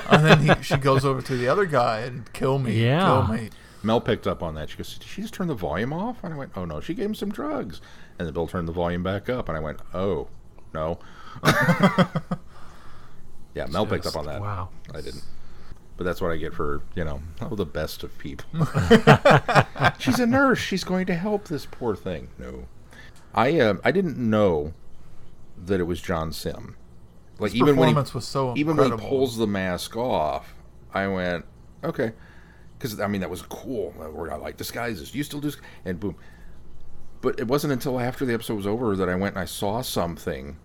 and 0.09 0.25
then 0.25 0.41
he, 0.41 0.51
she 0.63 0.77
goes 0.77 1.05
over 1.05 1.21
to 1.23 1.37
the 1.37 1.49
other 1.49 1.67
guy 1.67 2.01
and 2.01 2.33
kill 2.33 2.59
me. 2.59 2.83
Yeah. 2.83 3.01
Kill 3.27 3.35
me. 3.37 3.51
Mel 3.83 4.01
picked 4.01 4.27
up 4.27 4.43
on 4.43 4.55
that. 4.55 4.71
She 4.71 4.77
goes, 4.77 4.95
"Did 4.99 5.07
she 5.07 5.23
just 5.23 5.35
turn 5.35 5.47
the 5.47 5.55
volume 5.55 5.93
off?" 5.93 6.19
And 6.23 6.35
I 6.35 6.37
went, 6.37 6.53
"Oh 6.57 6.65
no, 6.65 6.81
she 6.81 6.95
gave 6.95 7.07
him 7.07 7.15
some 7.15 7.31
drugs." 7.31 7.81
And 8.19 8.27
then 8.27 8.35
Bill 8.35 8.47
turned 8.47 8.69
the 8.69 8.73
volume 8.73 9.03
back 9.03 9.29
up, 9.29 9.49
and 9.49 9.57
I 9.57 9.61
went, 9.61 9.81
"Oh 9.95 10.29
no." 10.75 10.99
yeah, 13.55 13.67
Mel 13.71 13.87
picked 13.87 14.07
up 14.07 14.17
on 14.17 14.27
that. 14.27 14.41
wow. 14.41 14.71
I 14.95 15.01
didn't. 15.01 15.25
But 15.97 16.05
that's 16.05 16.21
what 16.21 16.31
I 16.31 16.37
get 16.37 16.55
for 16.55 16.83
you 16.95 17.05
know, 17.05 17.21
oh, 17.41 17.57
the 17.57 17.67
best 17.67 18.05
of 18.05 18.17
people. 18.19 18.49
She's 19.99 20.21
a 20.21 20.27
nurse. 20.27 20.59
She's 20.59 20.85
going 20.85 21.07
to 21.07 21.15
help 21.15 21.49
this 21.49 21.67
poor 21.67 21.97
thing. 21.97 22.29
No, 22.39 22.67
I 23.35 23.59
uh, 23.61 23.75
I 23.85 23.91
didn't 23.91 24.17
know 24.19 24.75
that 25.57 25.81
it 25.81 25.85
was 25.85 26.01
John 26.01 26.33
Simm. 26.33 26.77
Like 27.39 27.53
His 27.53 27.61
even 27.61 27.77
when 27.77 27.89
he 27.89 27.95
was 27.95 28.27
so 28.27 28.55
even 28.57 28.77
when 28.77 28.93
he 28.93 28.97
pulls 28.97 29.37
the 29.37 29.47
mask 29.47 29.97
off, 29.97 30.55
I 30.93 31.07
went, 31.09 31.45
okay, 31.85 32.13
because 32.79 33.01
I 33.01 33.07
mean 33.09 33.21
that 33.21 33.31
was 33.31 33.43
cool. 33.43 33.91
Where 33.93 34.33
I 34.33 34.37
like 34.37 34.57
disguises. 34.57 35.15
You 35.15 35.23
still 35.25 35.41
do, 35.41 35.51
and 35.85 35.99
boom. 35.99 36.17
But 37.21 37.41
it 37.41 37.49
wasn't 37.49 37.73
until 37.73 37.99
after 37.99 38.25
the 38.25 38.33
episode 38.35 38.55
was 38.55 38.67
over 38.67 38.95
that 38.97 39.09
I 39.09 39.17
went 39.17 39.35
and 39.35 39.43
I 39.43 39.47
saw 39.47 39.81
something 39.83 40.57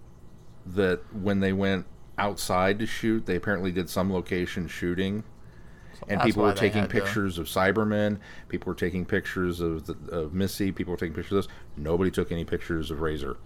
that 0.67 1.01
when 1.13 1.39
they 1.39 1.51
went 1.51 1.87
outside 2.19 2.77
to 2.79 2.85
shoot, 2.85 3.25
they 3.25 3.35
apparently 3.35 3.71
did 3.71 3.89
some 3.89 4.13
location 4.13 4.67
shooting. 4.67 5.23
And 6.07 6.19
that's 6.19 6.25
people 6.27 6.43
were 6.43 6.53
taking 6.53 6.81
had 6.81 6.89
to- 6.91 7.01
pictures 7.01 7.37
of 7.39 7.47
Cybermen. 7.47 8.19
People 8.49 8.69
were 8.71 8.75
taking 8.75 9.03
pictures 9.05 9.61
of 9.61 9.85
the, 9.87 9.93
of 10.11 10.33
Missy. 10.33 10.71
People 10.71 10.91
were 10.91 10.97
taking 10.97 11.15
pictures 11.15 11.31
of 11.37 11.47
this. 11.47 11.55
Nobody 11.75 12.11
took 12.11 12.31
any 12.31 12.43
pictures 12.45 12.91
of 12.91 13.01
Razor, 13.01 13.37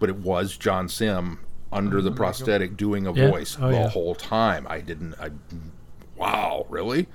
but 0.00 0.08
it 0.08 0.16
was 0.16 0.56
John 0.56 0.88
Simm 0.88 1.40
under 1.72 2.00
the 2.02 2.10
oh 2.10 2.14
prosthetic 2.14 2.76
doing 2.76 3.06
a 3.06 3.12
Yeah. 3.12 3.30
voice 3.30 3.56
Oh, 3.60 3.68
the 3.68 3.74
yeah. 3.74 3.88
whole 3.88 4.14
time. 4.14 4.66
I 4.68 4.80
didn't. 4.80 5.14
I 5.20 5.30
wow, 6.16 6.66
really? 6.68 7.06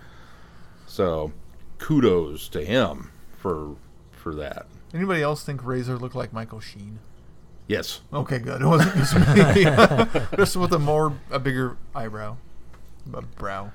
So, 0.92 1.32
kudos 1.78 2.50
to 2.50 2.66
him 2.66 3.12
for 3.38 3.78
for 4.12 4.36
that. 4.36 4.66
Anybody 4.94 5.22
else 5.22 5.42
think 5.42 5.64
Razor 5.64 5.98
looked 5.98 6.16
like 6.16 6.34
Michael 6.34 6.60
Sheen? 6.60 7.00
Yes. 7.66 8.02
Okay, 8.12 8.39
good. 8.39 8.62
It 8.62 8.66
wasn't 8.66 8.96
just 8.96 9.16
me. 9.16 9.64
just 10.38 10.58
with 10.58 10.74
a 10.74 10.80
more 10.80 11.18
a 11.30 11.39
bigger 11.39 11.78
eyebrow, 11.96 12.36
a 13.14 13.22
brow. 13.22 13.72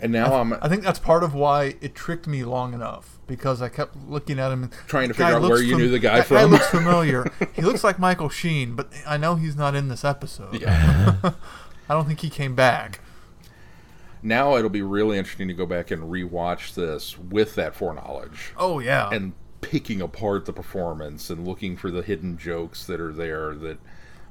And 0.00 0.12
now 0.12 0.32
I'm 0.32 0.54
I 0.54 0.68
think 0.70 0.82
that's 0.82 0.98
part 0.98 1.22
of 1.22 1.34
why 1.34 1.74
it 1.82 1.94
tricked 1.94 2.26
me 2.26 2.42
long 2.42 2.72
enough 2.72 3.18
because 3.26 3.60
I 3.60 3.68
kept 3.68 3.94
looking 4.08 4.38
at 4.38 4.50
him 4.50 4.62
and 4.62 4.72
Trying 4.86 5.08
to 5.08 5.14
figure 5.14 5.34
out 5.34 5.42
where 5.42 5.60
you 5.60 5.76
knew 5.76 5.90
the 5.90 5.98
guy 5.98 6.20
that 6.20 6.28
guy 6.30 6.44
looks 6.44 6.68
familiar. 6.68 7.30
he 7.52 7.60
looks 7.60 7.84
like 7.84 7.98
Michael 7.98 8.30
Sheen, 8.30 8.74
but 8.74 8.90
I 9.06 9.18
know 9.18 9.34
he's 9.34 9.56
not 9.56 9.74
in 9.74 9.88
this 9.88 10.06
episode. 10.06 10.58
Yeah. 10.58 11.16
I 11.88 11.92
don't 11.92 12.06
think 12.06 12.20
he 12.20 12.30
came 12.30 12.54
back. 12.54 13.00
Now 14.22 14.56
it'll 14.56 14.70
be 14.70 14.82
really 14.82 15.18
interesting 15.18 15.48
to 15.48 15.54
go 15.54 15.66
back 15.66 15.90
and 15.90 16.04
rewatch 16.04 16.74
this 16.74 17.18
with 17.18 17.54
that 17.54 17.74
foreknowledge. 17.74 18.52
Oh 18.56 18.78
yeah, 18.78 19.08
and 19.10 19.32
picking 19.60 20.00
apart 20.00 20.44
the 20.44 20.52
performance 20.52 21.30
and 21.30 21.46
looking 21.46 21.76
for 21.76 21.90
the 21.90 22.02
hidden 22.02 22.38
jokes 22.38 22.86
that 22.86 23.00
are 23.00 23.12
there 23.12 23.54
that 23.54 23.78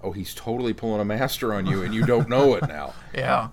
oh 0.02 0.12
he's 0.12 0.34
totally 0.34 0.74
pulling 0.74 1.02
a 1.02 1.06
master 1.06 1.54
on 1.54 1.66
you 1.66 1.82
and 1.84 1.94
you 1.94 2.06
don't 2.06 2.30
know 2.30 2.56
it 2.56 2.68
now. 2.68 2.94
Yeah. 3.14 3.50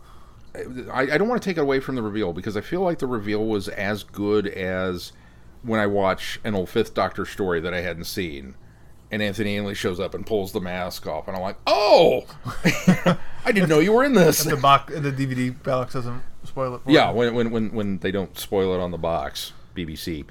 I, 0.93 1.03
I 1.03 1.19
don't 1.19 1.29
want 1.29 1.41
to 1.41 1.49
take 1.49 1.57
it 1.57 1.63
away 1.63 1.81
from 1.81 1.95
the 1.95 2.03
reveal 2.03 2.35
because 2.35 2.59
I 2.59 2.61
feel 2.61 2.83
like 2.83 2.99
the 2.99 3.07
reveal 3.07 3.47
was 3.47 3.69
as 3.69 4.03
good 4.03 4.47
as 4.47 5.13
when 5.63 5.81
I 5.81 5.87
watch 5.87 6.41
an 6.45 6.55
old 6.55 6.69
Fifth 6.69 6.93
Doctor 6.93 7.25
story 7.25 7.59
that 7.61 7.73
I 7.73 7.81
hadn't 7.81 8.05
seen, 8.05 8.55
and 9.13 9.23
Anthony 9.23 9.57
Ainley 9.57 9.75
shows 9.75 10.01
up 10.01 10.15
and 10.15 10.27
pulls 10.27 10.53
the 10.53 10.61
mask 10.61 11.07
off, 11.07 11.29
and 11.29 11.37
I'm 11.37 11.43
like, 11.43 11.59
"Oh, 11.67 12.25
I 13.45 13.53
didn't 13.53 13.69
know 13.69 13.79
you 13.79 13.93
were 13.93 14.05
in 14.05 14.15
this." 14.15 14.43
The 14.43 14.57
box, 14.57 14.93
the 14.95 15.13
DVD 15.13 15.63
box 15.63 15.93
doesn't 15.93 16.23
spoil 16.45 16.75
it. 16.77 16.83
For 16.83 16.91
yeah, 16.91 17.11
you. 17.11 17.17
when, 17.17 17.35
when 17.35 17.51
when 17.51 17.73
when 17.73 17.99
they 17.99 18.11
don't 18.11 18.37
spoil 18.39 18.75
it 18.75 18.81
on 18.81 18.91
the 18.91 18.99
box, 18.99 19.53
BBC. 19.77 20.25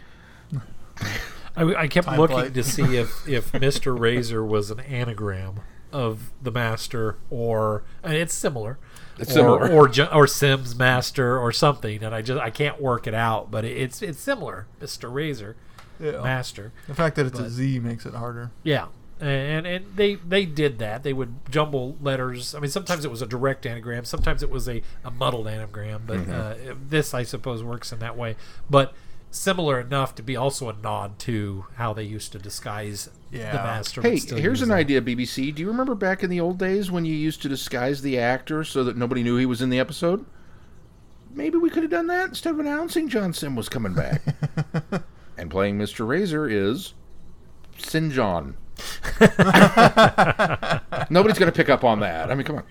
I, 1.55 1.63
I 1.75 1.87
kept 1.87 2.07
Time 2.07 2.19
looking 2.19 2.37
flight. 2.37 2.53
to 2.55 2.63
see 2.63 2.97
if 2.97 3.27
if 3.27 3.53
Mister 3.53 3.95
Razor 3.95 4.43
was 4.43 4.71
an 4.71 4.79
anagram 4.79 5.59
of 5.91 6.31
the 6.41 6.51
Master, 6.51 7.17
or 7.29 7.83
and 8.03 8.13
it's 8.13 8.33
similar. 8.33 8.79
It's 9.19 9.31
or, 9.31 9.33
similar. 9.33 9.71
or 9.71 9.87
Jo- 9.89 10.09
or 10.11 10.25
Simm's 10.25 10.75
Master 10.75 11.37
or 11.37 11.51
something, 11.51 12.03
and 12.03 12.15
I 12.15 12.23
just 12.23 12.41
I 12.41 12.49
can't 12.49 12.81
work 12.81 13.05
it 13.05 13.13
out, 13.13 13.51
but 13.51 13.63
it's 13.63 14.01
it's 14.01 14.19
similar, 14.19 14.65
Mister 14.79 15.07
Razor 15.07 15.55
Yeah. 16.01 16.21
Master. 16.21 16.71
The 16.87 16.95
fact 16.95 17.15
that 17.17 17.25
it's 17.27 17.39
a 17.39 17.43
But- 17.43 17.51
Z 17.51 17.79
makes 17.79 18.05
it 18.05 18.13
harder. 18.13 18.51
Yeah, 18.63 18.87
and 19.19 19.67
and 19.67 19.85
they 19.95 20.15
they 20.15 20.45
did 20.45 20.79
that. 20.79 21.03
They 21.03 21.13
would 21.13 21.35
jumble 21.49 21.95
letters. 22.01 22.55
I 22.55 22.59
mean, 22.59 22.71
sometimes 22.71 23.05
it 23.05 23.11
was 23.11 23.21
a 23.21 23.27
direct 23.27 23.65
anagram, 23.65 24.05
sometimes 24.05 24.41
it 24.41 24.49
was 24.49 24.67
a, 24.67 24.81
a 25.03 25.11
muddled 25.11 25.47
anagram. 25.47 26.03
But 26.07 26.27
uh, 26.29 26.55
this, 26.89 27.13
I 27.13 27.23
suppose, 27.23 27.63
works 27.63 27.91
in 27.91 27.99
that 27.99 28.17
way. 28.17 28.35
But 28.69 28.93
similar 29.33 29.79
enough 29.79 30.13
to 30.15 30.21
be 30.23 30.35
also 30.35 30.67
a 30.69 30.73
nod 30.73 31.17
to 31.19 31.65
how 31.75 31.93
they 31.93 32.03
used 32.03 32.31
to 32.33 32.39
disguise 32.39 33.09
the 33.31 33.37
master. 33.37 34.01
Hey, 34.01 34.17
still 34.17 34.37
here's 34.37 34.61
an 34.61 34.69
that. 34.69 34.75
idea, 34.75 35.01
BBC. 35.01 35.55
Do 35.55 35.61
you 35.61 35.67
remember 35.69 35.95
back 35.95 36.21
in 36.23 36.29
the 36.29 36.39
old 36.41 36.57
days 36.57 36.91
when 36.91 37.05
you 37.05 37.13
used 37.15 37.41
to 37.43 37.47
disguise 37.49 38.01
the 38.01 38.17
actor 38.19 38.63
so 38.65 38.83
that 38.83 38.97
nobody 38.97 39.23
knew 39.23 39.37
he 39.37 39.45
was 39.45 39.61
in 39.61 39.69
the 39.69 39.79
episode? 39.79 40.25
Maybe 41.33 41.57
we 41.57 41.69
could 41.69 41.83
have 41.83 41.91
done 41.91 42.07
that 42.07 42.27
instead 42.29 42.53
of 42.55 42.59
announcing 42.59 43.07
John 43.07 43.31
Simm 43.31 43.55
was 43.55 43.69
coming 43.69 43.93
back. 43.93 44.21
and 45.41 45.49
playing 45.49 45.77
Mr. 45.79 46.07
Razor 46.07 46.47
is 46.47 46.93
Sin 47.79 48.11
John. 48.11 48.55
Nobody's 51.09 51.39
going 51.39 51.51
to 51.51 51.55
pick 51.55 51.67
up 51.67 51.83
on 51.83 51.99
that. 52.01 52.29
I 52.29 52.35
mean, 52.35 52.45
come 52.45 52.57
on. 52.57 52.63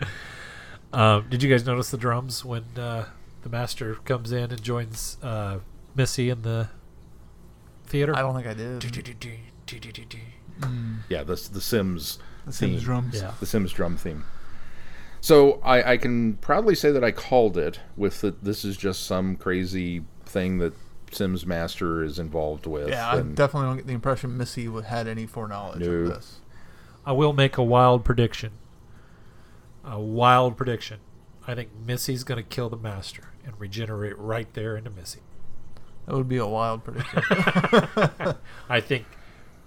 Uh, 0.93 1.21
did 1.29 1.43
you 1.43 1.51
guys 1.51 1.67
notice 1.67 1.91
the 1.91 1.99
drums 1.99 2.45
when 2.45 2.65
uh, 2.77 3.07
the 3.43 3.49
master 3.49 3.97
comes 4.05 4.31
in 4.31 4.53
and 4.53 4.63
joins 4.63 5.19
uh, 5.21 5.59
Missy 5.97 6.31
in 6.31 6.43
the 6.43 6.69
theater? 7.87 8.17
I 8.17 8.21
don't 8.23 8.35
think 8.35 8.47
I 8.47 8.55
did. 8.55 8.81
Yeah, 11.09 11.25
the, 11.25 11.35
the 11.53 11.61
Simm's 11.61 12.21
The 12.47 12.53
Simm's 12.53 12.77
theme. 12.77 12.85
drums. 12.85 13.17
Yeah. 13.17 13.33
the 13.41 13.47
Simm's 13.47 13.73
drum 13.73 13.97
theme. 13.97 14.25
So 15.21 15.61
I, 15.65 15.93
I 15.93 15.97
can 15.97 16.35
proudly 16.35 16.77
say 16.77 16.93
that 16.93 17.03
I 17.03 17.11
called 17.11 17.59
it 17.59 17.81
with 17.97 18.21
the, 18.21 18.31
this 18.43 18.65
is 18.65 18.77
just 18.77 19.07
some 19.07 19.35
crazy 19.35 20.05
thing 20.25 20.59
that 20.59 20.73
Simm's 21.11 21.45
Master 21.47 22.03
is 22.03 22.19
involved 22.19 22.67
with. 22.67 22.89
Yeah, 22.89 23.11
I 23.11 23.21
definitely 23.23 23.69
don't 23.69 23.77
get 23.79 23.87
the 23.87 23.93
impression 23.95 24.37
Missy 24.37 24.67
had 24.87 25.07
any 25.09 25.27
foreknowledge 25.27 25.81
No. 25.81 25.91
of 25.91 26.09
this. 26.09 26.41
I 27.05 27.13
will 27.13 27.33
make 27.33 27.57
a 27.57 27.63
wild 27.63 28.05
prediction. 28.05 28.53
A 29.85 29.99
wild 30.01 30.57
prediction. 30.57 31.01
I 31.47 31.55
think 31.55 31.71
Missy's 31.87 32.23
going 32.25 32.37
to 32.37 32.49
kill 32.49 32.69
the 32.69 32.77
master 32.77 33.31
and 33.45 33.59
regenerate 33.59 34.17
right 34.19 34.53
there 34.55 34.77
into 34.77 34.91
Missy. 34.91 35.21
That 36.07 36.15
would 36.15 36.29
be 36.29 36.37
a 36.37 36.47
wild 36.47 36.85
prediction. 36.85 37.23
I 38.69 38.81
think 38.81 39.07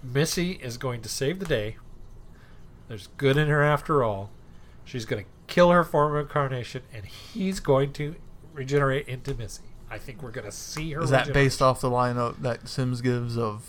Missy 0.03 0.51
is 0.53 0.77
going 0.77 1.01
to 1.01 1.09
save 1.09 1.39
the 1.39 1.45
day. 1.45 1.77
There's 2.87 3.07
good 3.17 3.37
in 3.37 3.47
her 3.47 3.63
after 3.63 4.03
all. 4.03 4.29
She's 4.85 5.05
going 5.05 5.23
to 5.23 5.29
kill 5.47 5.71
her 5.71 5.83
former 5.83 6.19
incarnation, 6.19 6.83
and 6.93 7.05
he's 7.05 7.59
going 7.59 7.93
to 7.93 8.15
regenerate 8.53 9.07
into 9.07 9.33
Missy. 9.33 9.63
I 9.93 9.99
think 9.99 10.23
we're 10.23 10.31
going 10.31 10.45
to 10.45 10.51
see 10.51 10.91
her. 10.93 11.01
Is 11.01 11.11
that 11.11 11.27
regenerate. 11.27 11.33
based 11.45 11.61
off 11.61 11.79
the 11.79 11.89
line 11.89 12.17
of, 12.17 12.41
that 12.41 12.67
Simm's 12.67 12.99
gives 12.99 13.37
of, 13.37 13.63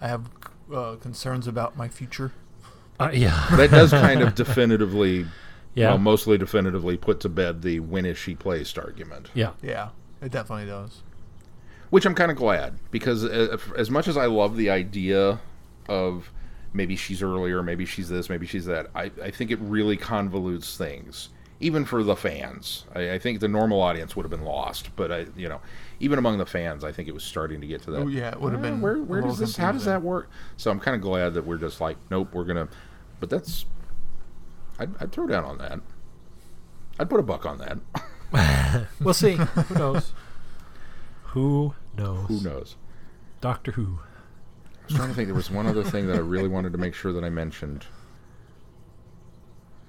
I 0.00 0.08
have 0.08 0.28
uh, 0.72 0.96
concerns 0.96 1.46
about 1.46 1.78
my 1.78 1.88
future? 1.88 2.32
Uh, 3.00 3.10
yeah, 3.12 3.46
That 3.56 3.70
does 3.70 3.90
kind 3.90 4.20
of 4.20 4.34
definitively, 4.44 5.24
yeah, 5.74 5.88
well, 5.88 5.98
mostly 5.98 6.36
definitively 6.36 6.98
put 6.98 7.20
to 7.20 7.30
bed 7.30 7.62
the 7.62 7.80
when 7.80 8.04
is 8.04 8.18
she 8.18 8.34
placed 8.34 8.78
argument. 8.78 9.30
yeah. 9.32 9.52
Yeah, 9.62 9.88
it 10.20 10.30
definitely 10.30 10.66
does. 10.66 11.00
Which 11.88 12.04
I'm 12.04 12.14
kind 12.14 12.30
of 12.30 12.36
glad 12.36 12.78
because 12.90 13.24
uh, 13.24 13.56
as 13.76 13.90
much 13.90 14.08
as 14.08 14.16
I 14.18 14.26
love 14.26 14.56
the 14.58 14.68
idea 14.68 15.40
of 15.88 16.30
maybe 16.74 16.96
she's 16.96 17.22
earlier, 17.22 17.62
maybe 17.62 17.86
she's 17.86 18.10
this, 18.10 18.28
maybe 18.28 18.46
she's 18.46 18.66
that, 18.66 18.88
I, 18.94 19.10
I 19.22 19.30
think 19.30 19.50
it 19.50 19.58
really 19.60 19.96
convolutes 19.96 20.76
things, 20.76 21.30
even 21.62 21.84
for 21.84 22.02
the 22.02 22.16
fans. 22.16 22.84
I, 22.94 23.12
I 23.12 23.18
think 23.18 23.40
the 23.40 23.48
normal 23.48 23.80
audience 23.80 24.14
would 24.16 24.24
have 24.24 24.30
been 24.30 24.44
lost, 24.44 24.94
but 24.96 25.10
I, 25.10 25.26
you 25.36 25.48
know, 25.48 25.60
even 26.00 26.18
among 26.18 26.38
the 26.38 26.44
fans, 26.46 26.84
I 26.84 26.92
think 26.92 27.08
it 27.08 27.14
was 27.14 27.22
starting 27.24 27.60
to 27.60 27.66
get 27.66 27.82
to 27.82 27.90
that. 27.92 28.00
Oh, 28.02 28.08
yeah, 28.08 28.30
it 28.32 28.40
would 28.40 28.52
have 28.52 28.64
"Eh, 28.64 28.70
been 28.70 28.80
Where, 28.80 28.98
where 28.98 29.22
does 29.22 29.38
this? 29.38 29.56
How 29.56 29.72
does 29.72 29.84
that 29.84 30.02
work? 30.02 30.28
So 30.56 30.70
I'm 30.70 30.80
kind 30.80 30.94
of 30.94 31.00
glad 31.00 31.34
that 31.34 31.46
we're 31.46 31.56
just 31.58 31.80
like, 31.80 31.96
nope, 32.10 32.34
we're 32.34 32.44
gonna. 32.44 32.68
But 33.20 33.30
that's, 33.30 33.64
I'd, 34.78 34.90
I'd 35.00 35.12
throw 35.12 35.26
down 35.26 35.44
on 35.44 35.58
that. 35.58 35.80
I'd 36.98 37.08
put 37.08 37.20
a 37.20 37.22
buck 37.22 37.46
on 37.46 37.58
that. 37.58 37.78
We'll 39.00 39.12
see. 39.12 39.32
Who 39.34 39.74
knows? 39.74 40.12
Who 41.24 41.74
knows? 41.96 42.28
Who 42.28 42.40
knows? 42.40 42.76
Doctor 43.42 43.72
Who. 43.72 43.98
I 44.80 44.84
was 44.86 44.94
trying 44.96 45.08
to 45.10 45.14
think. 45.14 45.28
There 45.28 45.34
was 45.34 45.50
one 45.50 45.66
other 45.66 45.84
thing 45.84 46.06
that 46.06 46.16
I 46.16 46.20
really 46.20 46.48
wanted 46.48 46.72
to 46.72 46.78
make 46.78 46.94
sure 46.94 47.12
that 47.12 47.22
I 47.24 47.28
mentioned. 47.28 47.84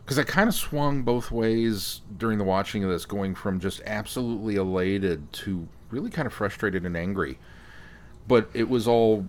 Because 0.03 0.19
I 0.19 0.23
kind 0.23 0.49
of 0.49 0.55
swung 0.55 1.03
both 1.03 1.31
ways 1.31 2.01
during 2.17 2.37
the 2.37 2.43
watching 2.43 2.83
of 2.83 2.89
this, 2.89 3.05
going 3.05 3.35
from 3.35 3.59
just 3.59 3.81
absolutely 3.85 4.55
elated 4.55 5.31
to 5.33 5.67
really 5.89 6.09
kind 6.09 6.25
of 6.25 6.33
frustrated 6.33 6.85
and 6.85 6.97
angry. 6.97 7.39
But 8.27 8.49
it 8.53 8.67
was 8.69 8.87
all 8.87 9.27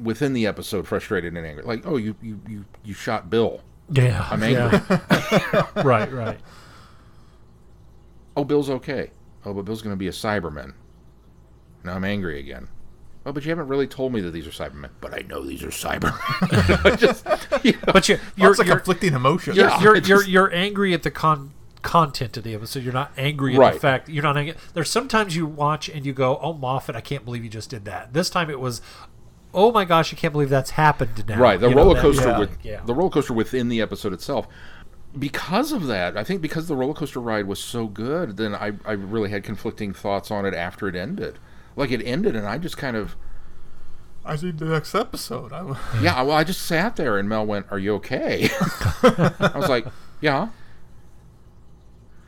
within 0.00 0.32
the 0.32 0.46
episode, 0.46 0.86
frustrated 0.86 1.36
and 1.36 1.44
angry. 1.44 1.64
Like, 1.64 1.86
oh, 1.86 1.96
you 1.96 2.14
you 2.22 2.40
you, 2.48 2.64
you 2.84 2.94
shot 2.94 3.28
Bill. 3.28 3.62
Yeah, 3.90 4.26
I'm 4.30 4.42
angry. 4.42 4.80
yeah. 4.90 5.66
right, 5.82 6.12
right. 6.12 6.38
Oh, 8.36 8.44
Bill's 8.44 8.70
okay. 8.70 9.10
Oh, 9.44 9.52
but 9.54 9.64
Bill's 9.64 9.82
going 9.82 9.94
to 9.94 9.98
be 9.98 10.08
a 10.08 10.12
Cyberman. 10.12 10.74
Now 11.82 11.94
I'm 11.94 12.04
angry 12.04 12.38
again. 12.38 12.68
Oh, 13.28 13.32
but 13.32 13.44
you 13.44 13.50
haven't 13.50 13.68
really 13.68 13.86
told 13.86 14.14
me 14.14 14.22
that 14.22 14.30
these 14.30 14.46
are 14.46 14.50
Cybermen. 14.50 14.88
But 15.02 15.12
I 15.12 15.18
know 15.28 15.44
these 15.44 15.62
are 15.62 15.68
Cybermen. 15.68 16.98
just, 16.98 17.26
you 17.62 17.72
know, 17.72 17.78
But 17.92 18.08
you're 18.08 18.18
you're 18.36 18.48
Lots 18.48 18.60
of 18.60 18.66
you're, 18.66 18.76
conflicting 18.76 19.12
emotions. 19.12 19.56
you're, 19.58 19.68
Yeah, 19.68 19.80
you're, 19.82 19.96
it 19.96 20.08
you're, 20.08 20.24
you're 20.24 20.52
angry 20.54 20.94
at 20.94 21.02
the 21.02 21.10
con 21.10 21.52
content 21.82 22.36
of 22.38 22.44
the 22.44 22.54
episode. 22.54 22.82
You're 22.82 22.92
not 22.94 23.12
angry 23.18 23.54
at 23.54 23.60
Right. 23.60 23.74
the 23.74 23.80
fact 23.80 24.08
you're 24.08 24.22
not 24.22 24.36
angry. 24.38 24.54
There's 24.72 24.88
sometimes 24.90 25.36
you 25.36 25.44
watch 25.46 25.88
and 25.90 26.06
you 26.06 26.12
go, 26.14 26.38
"Oh, 26.42 26.52
Moffat, 26.54 26.96
I 26.96 27.00
can't 27.02 27.24
believe 27.24 27.44
you 27.44 27.50
just 27.50 27.68
did 27.70 27.84
that." 27.84 28.14
This 28.14 28.30
time 28.30 28.48
it 28.50 28.58
was, 28.60 28.80
"Oh 29.52 29.70
my 29.72 29.84
gosh, 29.84 30.12
I 30.12 30.16
can't 30.16 30.32
believe 30.32 30.48
that's 30.48 30.70
happened 30.70 31.22
now." 31.28 31.38
right 31.38 31.60
the 31.60 31.68
You 31.68 31.74
know, 31.74 31.82
roller 31.82 31.94
that- 31.94 32.00
coaster 32.02 32.28
yeah, 32.30 32.38
with 32.38 32.58
yeah. 32.64 32.80
the 32.84 32.94
roller 32.94 33.10
coaster 33.10 33.34
within 33.34 33.68
the 33.68 33.80
episode 33.82 34.12
itself 34.14 34.48
because 35.18 35.72
of 35.72 35.86
that 35.86 36.18
i 36.18 36.22
think 36.22 36.42
because 36.42 36.68
the 36.68 36.76
roller 36.76 36.92
coaster 36.92 37.18
ride 37.18 37.46
was 37.46 37.58
so 37.58 37.86
good 37.86 38.36
then 38.36 38.54
I, 38.54 38.72
I 38.84 38.92
really 38.92 39.30
had 39.30 39.42
conflicting 39.42 39.94
thoughts 39.94 40.30
on 40.30 40.44
it 40.44 40.52
after 40.52 40.86
it 40.86 40.94
ended 40.94 41.38
like 41.76 41.90
it 41.90 42.02
ended 42.04 42.36
and 42.36 42.46
i 42.46 42.58
just 42.58 42.76
kind 42.76 42.96
of 42.96 43.16
I 44.24 44.36
see 44.36 44.50
the 44.50 44.66
next 44.66 44.94
episode. 44.94 45.54
I, 45.54 45.74
yeah 46.02 46.20
well 46.20 46.36
i 46.36 46.44
just 46.44 46.60
sat 46.60 46.96
there 46.96 47.16
and 47.18 47.30
mel 47.30 47.46
went 47.46 47.64
are 47.70 47.78
you 47.78 47.94
okay? 47.94 48.50
I 49.02 49.52
was 49.54 49.70
like 49.70 49.86
yeah. 50.20 50.48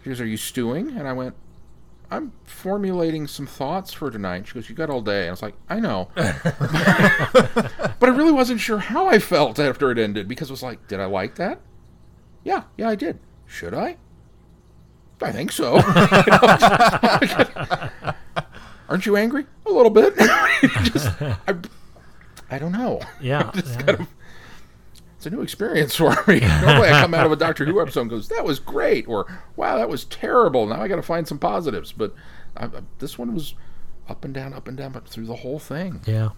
She 0.02 0.08
goes 0.08 0.18
are 0.20 0.26
you 0.26 0.38
stewing? 0.38 0.96
And 0.96 1.06
i 1.06 1.12
went 1.12 1.34
i'm 2.10 2.32
formulating 2.44 3.26
some 3.26 3.46
thoughts 3.46 3.92
for 3.92 4.10
tonight. 4.10 4.48
She 4.48 4.54
goes 4.54 4.70
you 4.70 4.74
got 4.74 4.88
all 4.88 5.02
day. 5.02 5.22
And 5.22 5.28
i 5.28 5.32
was 5.32 5.42
like 5.42 5.56
i 5.68 5.78
know. 5.78 6.08
But 6.16 8.08
i 8.08 8.08
really 8.08 8.32
wasn't 8.32 8.60
sure 8.60 8.78
how 8.78 9.08
i 9.08 9.18
felt 9.18 9.58
after 9.58 9.90
it 9.90 9.98
ended 9.98 10.26
because 10.26 10.48
it 10.48 10.54
was 10.54 10.62
like 10.62 10.88
did 10.88 11.00
i 11.00 11.04
like 11.04 11.34
that? 11.34 11.60
Yeah 12.44 12.62
yeah 12.78 12.88
i 12.88 12.94
did. 12.94 13.18
Should 13.46 13.74
i? 13.74 13.98
I 15.20 15.32
think 15.32 15.52
so 15.52 15.76
aren't 18.90 19.06
you 19.06 19.16
angry 19.16 19.46
a 19.66 19.70
little 19.70 19.90
bit 19.90 20.14
just 20.84 21.08
I, 21.22 21.54
I 22.50 22.58
don't 22.58 22.72
know 22.72 23.00
Yeah, 23.20 23.50
just 23.54 23.68
yeah. 23.68 23.82
kind 23.82 24.00
of 24.00 24.08
it's 25.16 25.26
a 25.26 25.30
new 25.30 25.42
experience 25.42 25.94
for 25.96 26.10
me. 26.26 26.40
Normally, 26.40 26.88
I 26.88 27.02
come 27.02 27.12
out 27.12 27.26
of 27.26 27.32
a 27.32 27.36
Doctor 27.36 27.66
Who 27.66 27.78
episode 27.82 28.00
and 28.00 28.10
goes, 28.10 28.28
"That 28.28 28.42
was 28.42 28.58
great," 28.58 29.06
or 29.06 29.26
"Wow, 29.54 29.76
that 29.76 29.86
was 29.86 30.06
terrible." 30.06 30.66
Now 30.66 30.80
I 30.80 30.88
got 30.88 30.96
to 30.96 31.02
find 31.02 31.28
some 31.28 31.38
positives. 31.38 31.92
But 31.92 32.14
I, 32.56 32.64
I, 32.64 32.70
this 33.00 33.18
one 33.18 33.34
was 33.34 33.52
up 34.08 34.24
and 34.24 34.32
down, 34.32 34.54
up 34.54 34.66
and 34.66 34.78
down, 34.78 34.92
but 34.92 35.06
through 35.06 35.26
the 35.26 35.36
whole 35.36 35.58
thing, 35.58 36.00
yeah. 36.06 36.30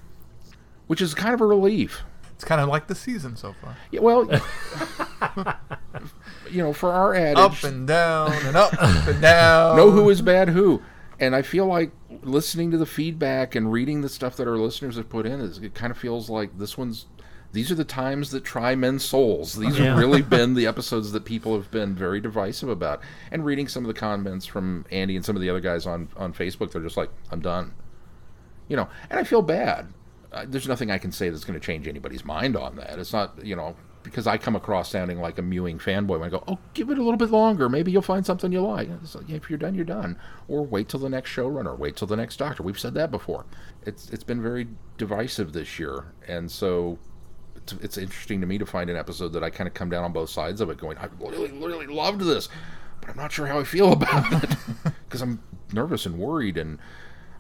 which 0.88 1.00
is 1.00 1.14
kind 1.14 1.32
of 1.32 1.40
a 1.40 1.46
relief. 1.46 2.02
it's 2.34 2.42
kind 2.44 2.60
of 2.60 2.66
like 2.68 2.88
the 2.88 2.96
season 2.96 3.36
so 3.36 3.54
far. 3.62 3.76
Yeah, 3.92 4.00
well, 4.00 4.28
you 6.50 6.60
know, 6.62 6.72
for 6.72 6.90
our 6.92 7.14
adage, 7.14 7.38
Up 7.38 7.62
and 7.62 7.86
down 7.86 8.32
and 8.32 8.56
up 8.56 8.72
and 8.80 9.22
down. 9.22 9.76
know 9.76 9.92
who 9.92 10.10
is 10.10 10.20
bad 10.22 10.48
who. 10.48 10.82
And 11.20 11.36
I 11.36 11.42
feel 11.42 11.66
like 11.66 11.92
listening 12.22 12.70
to 12.70 12.76
the 12.78 12.86
feedback 12.86 13.54
and 13.54 13.72
reading 13.72 14.00
the 14.02 14.08
stuff 14.08 14.36
that 14.36 14.46
our 14.48 14.56
listeners 14.58 14.96
have 14.96 15.08
put 15.08 15.26
in 15.26 15.40
is 15.40 15.58
it 15.58 15.74
kind 15.74 15.90
of 15.90 15.98
feels 15.98 16.30
like 16.30 16.56
this 16.58 16.78
one's 16.78 17.06
these 17.52 17.70
are 17.70 17.74
the 17.74 17.84
times 17.84 18.30
that 18.30 18.44
try 18.44 18.74
men's 18.74 19.04
souls. 19.04 19.56
These 19.56 19.78
Yeah. 19.78 19.86
have 19.90 19.98
really 19.98 20.22
been 20.36 20.54
the 20.54 20.66
episodes 20.66 21.12
that 21.12 21.24
people 21.26 21.54
have 21.54 21.70
been 21.70 21.94
very 21.94 22.18
divisive 22.18 22.70
about. 22.70 23.02
And 23.30 23.44
reading 23.44 23.68
some 23.68 23.84
of 23.84 23.88
the 23.88 23.98
comments 24.00 24.46
from 24.46 24.86
Andy 24.90 25.16
and 25.16 25.24
some 25.24 25.36
of 25.36 25.42
the 25.42 25.50
other 25.50 25.60
guys 25.60 25.84
on 25.86 26.08
on 26.16 26.32
Facebook, 26.32 26.72
they're 26.72 26.80
just 26.80 26.96
like, 26.96 27.10
"I'm 27.30 27.40
done," 27.40 27.72
you 28.68 28.76
know. 28.76 28.88
And 29.10 29.20
I 29.20 29.24
feel 29.24 29.42
bad. 29.42 29.88
Uh, 30.32 30.46
there's 30.48 30.66
nothing 30.66 30.90
I 30.90 30.96
can 30.96 31.12
say 31.12 31.28
that's 31.28 31.44
going 31.44 31.58
to 31.60 31.64
change 31.64 31.86
anybody's 31.86 32.24
mind 32.24 32.56
on 32.56 32.76
that. 32.76 32.98
It's 32.98 33.12
not, 33.12 33.44
you 33.44 33.54
know, 33.54 33.76
because 34.02 34.26
I 34.26 34.36
come 34.36 34.56
across 34.56 34.90
sounding 34.90 35.20
like 35.20 35.38
a 35.38 35.42
mewing 35.42 35.78
fanboy 35.78 36.18
when 36.18 36.24
I 36.24 36.28
go, 36.28 36.42
"Oh, 36.46 36.58
give 36.74 36.90
it 36.90 36.98
a 36.98 37.02
little 37.02 37.16
bit 37.16 37.30
longer. 37.30 37.68
Maybe 37.68 37.92
you'll 37.92 38.02
find 38.02 38.24
something 38.24 38.52
you 38.52 38.60
like." 38.60 38.88
It's 39.02 39.14
like, 39.14 39.30
if 39.30 39.48
you're 39.48 39.58
done, 39.58 39.74
you're 39.74 39.84
done. 39.84 40.18
Or 40.48 40.62
wait 40.62 40.88
till 40.88 41.00
the 41.00 41.08
next 41.08 41.30
showrunner. 41.30 41.78
Wait 41.78 41.96
till 41.96 42.08
the 42.08 42.16
next 42.16 42.36
doctor. 42.36 42.62
We've 42.62 42.78
said 42.78 42.94
that 42.94 43.10
before. 43.10 43.44
It's 43.84 44.10
it's 44.10 44.24
been 44.24 44.42
very 44.42 44.68
divisive 44.98 45.52
this 45.52 45.78
year, 45.78 46.12
and 46.26 46.50
so 46.50 46.98
it's, 47.56 47.72
it's 47.74 47.98
interesting 47.98 48.40
to 48.40 48.46
me 48.46 48.58
to 48.58 48.66
find 48.66 48.90
an 48.90 48.96
episode 48.96 49.32
that 49.34 49.44
I 49.44 49.50
kind 49.50 49.68
of 49.68 49.74
come 49.74 49.90
down 49.90 50.04
on 50.04 50.12
both 50.12 50.30
sides 50.30 50.60
of 50.60 50.70
it, 50.70 50.78
going, 50.78 50.98
"I 50.98 51.08
really, 51.18 51.52
really 51.52 51.86
loved 51.86 52.20
this, 52.20 52.48
but 53.00 53.10
I'm 53.10 53.16
not 53.16 53.32
sure 53.32 53.46
how 53.46 53.58
I 53.58 53.64
feel 53.64 53.92
about 53.92 54.44
it 54.44 54.50
because 55.04 55.22
I'm 55.22 55.42
nervous 55.72 56.06
and 56.06 56.18
worried, 56.18 56.56
and 56.56 56.78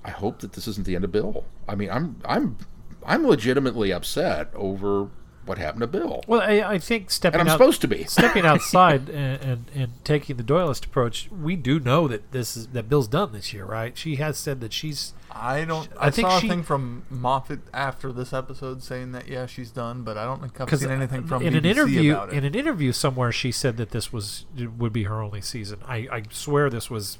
I 0.04 0.10
hope 0.10 0.40
that 0.40 0.52
this 0.52 0.66
isn't 0.68 0.86
the 0.86 0.94
end 0.94 1.04
of 1.04 1.12
Bill. 1.12 1.44
I 1.68 1.74
mean, 1.74 1.90
I'm 1.90 2.20
I'm 2.24 2.58
I'm 3.04 3.26
legitimately 3.26 3.92
upset 3.92 4.50
over 4.54 5.08
what 5.44 5.58
happened 5.58 5.80
to 5.80 5.86
Bill, 5.88 6.22
Well, 6.28 6.40
I, 6.40 6.60
I 6.74 6.78
think 6.78 7.10
stepping 7.10 7.40
and 7.40 7.48
I'm 7.48 7.52
out, 7.54 7.58
supposed 7.58 7.80
to 7.80 7.88
be. 7.88 8.04
stepping 8.08 8.46
outside 8.46 9.08
and, 9.08 9.42
and, 9.42 9.64
and 9.74 9.92
taking 10.04 10.36
the 10.36 10.42
Doyleist 10.44 10.84
approach, 10.86 11.28
we 11.32 11.56
do 11.56 11.80
know 11.80 12.06
that 12.08 12.30
this 12.32 12.56
is 12.56 12.68
that 12.68 12.88
Bill's 12.88 13.08
done 13.08 13.32
this 13.32 13.52
year, 13.52 13.64
right? 13.64 13.96
She 13.98 14.16
has 14.16 14.38
said 14.38 14.60
that 14.60 14.72
she's 14.72 15.12
I 15.34 15.64
don't. 15.64 15.88
I 15.98 16.06
I, 16.06 16.10
think 16.10 16.28
saw 16.28 16.38
she- 16.38 16.46
a 16.46 16.50
thing 16.50 16.62
from 16.62 17.04
Moffat 17.10 17.60
after 17.74 18.12
this 18.12 18.32
episode 18.32 18.82
saying 18.82 19.12
that 19.12 19.26
yeah 19.28 19.46
she's 19.46 19.70
done, 19.70 20.02
but 20.02 20.16
I 20.18 20.24
don't 20.24 20.40
think 20.42 20.60
I've 20.60 20.78
seen 20.78 20.90
anything 20.90 21.26
from 21.26 21.42
in 21.42 21.54
BBC 21.54 21.58
an 21.58 21.64
interview 21.64 22.12
about 22.12 22.28
it. 22.32 22.36
in 22.36 22.44
an 22.44 22.54
interview 22.54 22.92
somewhere 22.92 23.32
she 23.32 23.50
said 23.50 23.76
that 23.78 23.90
this 23.90 24.12
was 24.12 24.44
would 24.78 24.92
be 24.92 25.04
her 25.04 25.22
only 25.22 25.40
season. 25.40 25.78
I, 25.86 26.06
I 26.12 26.22
swear 26.30 26.68
this 26.70 26.90
was 26.90 27.18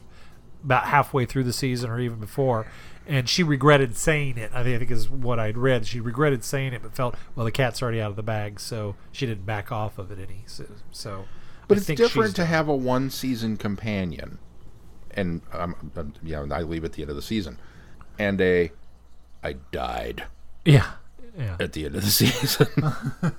about 0.64 0.84
halfway 0.84 1.24
through 1.26 1.42
the 1.44 1.52
season 1.52 1.90
or 1.90 1.98
even 1.98 2.18
before, 2.20 2.66
and 3.06 3.28
she 3.28 3.42
regretted 3.42 3.96
saying 3.96 4.38
it. 4.38 4.50
I 4.54 4.62
think, 4.62 4.76
I 4.76 4.78
think 4.78 4.90
is 4.90 5.10
what 5.10 5.38
I'd 5.38 5.56
read. 5.56 5.86
She 5.86 6.00
regretted 6.00 6.44
saying 6.44 6.72
it, 6.72 6.82
but 6.82 6.94
felt 6.94 7.14
well 7.34 7.44
the 7.44 7.52
cat's 7.52 7.82
already 7.82 8.00
out 8.00 8.10
of 8.10 8.16
the 8.16 8.22
bag, 8.22 8.60
so 8.60 8.96
she 9.10 9.26
didn't 9.26 9.46
back 9.46 9.72
off 9.72 9.98
of 9.98 10.10
it 10.10 10.18
any. 10.18 10.44
So, 10.46 10.64
so 10.90 11.24
But 11.68 11.78
I 11.78 11.80
it's 11.80 11.86
different 11.86 12.36
to 12.36 12.44
have 12.44 12.68
a 12.68 12.74
one 12.74 13.10
season 13.10 13.56
companion, 13.56 14.38
and 15.12 15.42
um, 15.52 15.92
um, 15.96 16.14
yeah, 16.22 16.44
I 16.50 16.62
leave 16.62 16.84
at 16.84 16.92
the 16.92 17.02
end 17.02 17.10
of 17.10 17.16
the 17.16 17.22
season, 17.22 17.58
and 18.18 18.40
a 18.40 18.72
I 19.42 19.54
died 19.72 20.24
yeah 20.64 20.92
yeah. 21.36 21.56
at 21.58 21.72
the 21.72 21.86
end 21.86 21.96
of 21.96 22.02
the 22.02 22.10
season. 22.10 22.66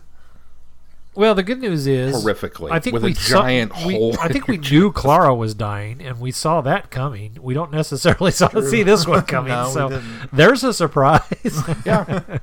Well, 1.15 1.35
the 1.35 1.43
good 1.43 1.59
news 1.59 1.85
is 1.85 2.15
Horrifically, 2.23 2.71
I 2.71 2.79
think 2.79 2.95
with 2.95 3.03
a 3.03 3.07
we 3.07 3.13
saw- 3.13 3.41
giant 3.43 3.75
we- 3.85 3.93
hole 3.93 4.15
I 4.19 4.29
think 4.29 4.47
we 4.47 4.57
knew 4.57 4.91
Clara 4.91 5.33
was 5.35 5.53
dying, 5.53 6.01
and 6.01 6.19
we 6.19 6.31
saw 6.31 6.61
that 6.61 6.89
coming. 6.89 7.37
We 7.41 7.53
don't 7.53 7.71
necessarily 7.71 8.31
saw, 8.39 8.49
see 8.61 8.81
this 8.83 9.05
one 9.05 9.21
coming. 9.27 9.51
No, 9.53 9.69
so 9.69 10.01
there's 10.31 10.63
a 10.63 10.73
surprise. 10.73 11.21
yeah. 11.85 12.39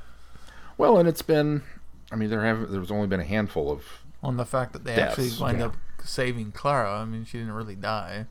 Well, 0.77 0.97
and 0.97 1.07
it's 1.09 1.21
been. 1.21 1.63
I 2.11 2.15
mean, 2.15 2.29
there 2.29 2.43
have 2.45 2.69
there's 2.71 2.91
only 2.91 3.07
been 3.07 3.19
a 3.19 3.25
handful 3.25 3.71
of. 3.71 3.83
on 4.23 4.37
the 4.37 4.45
fact 4.45 4.73
that 4.73 4.83
they 4.85 4.95
Deaths, 4.95 5.19
actually 5.19 5.41
wind 5.43 5.59
yeah. 5.59 5.65
up 5.67 5.75
saving 6.03 6.51
Clara. 6.53 6.99
I 7.01 7.05
mean, 7.05 7.25
she 7.25 7.37
didn't 7.39 7.53
really 7.53 7.75
die. 7.75 8.25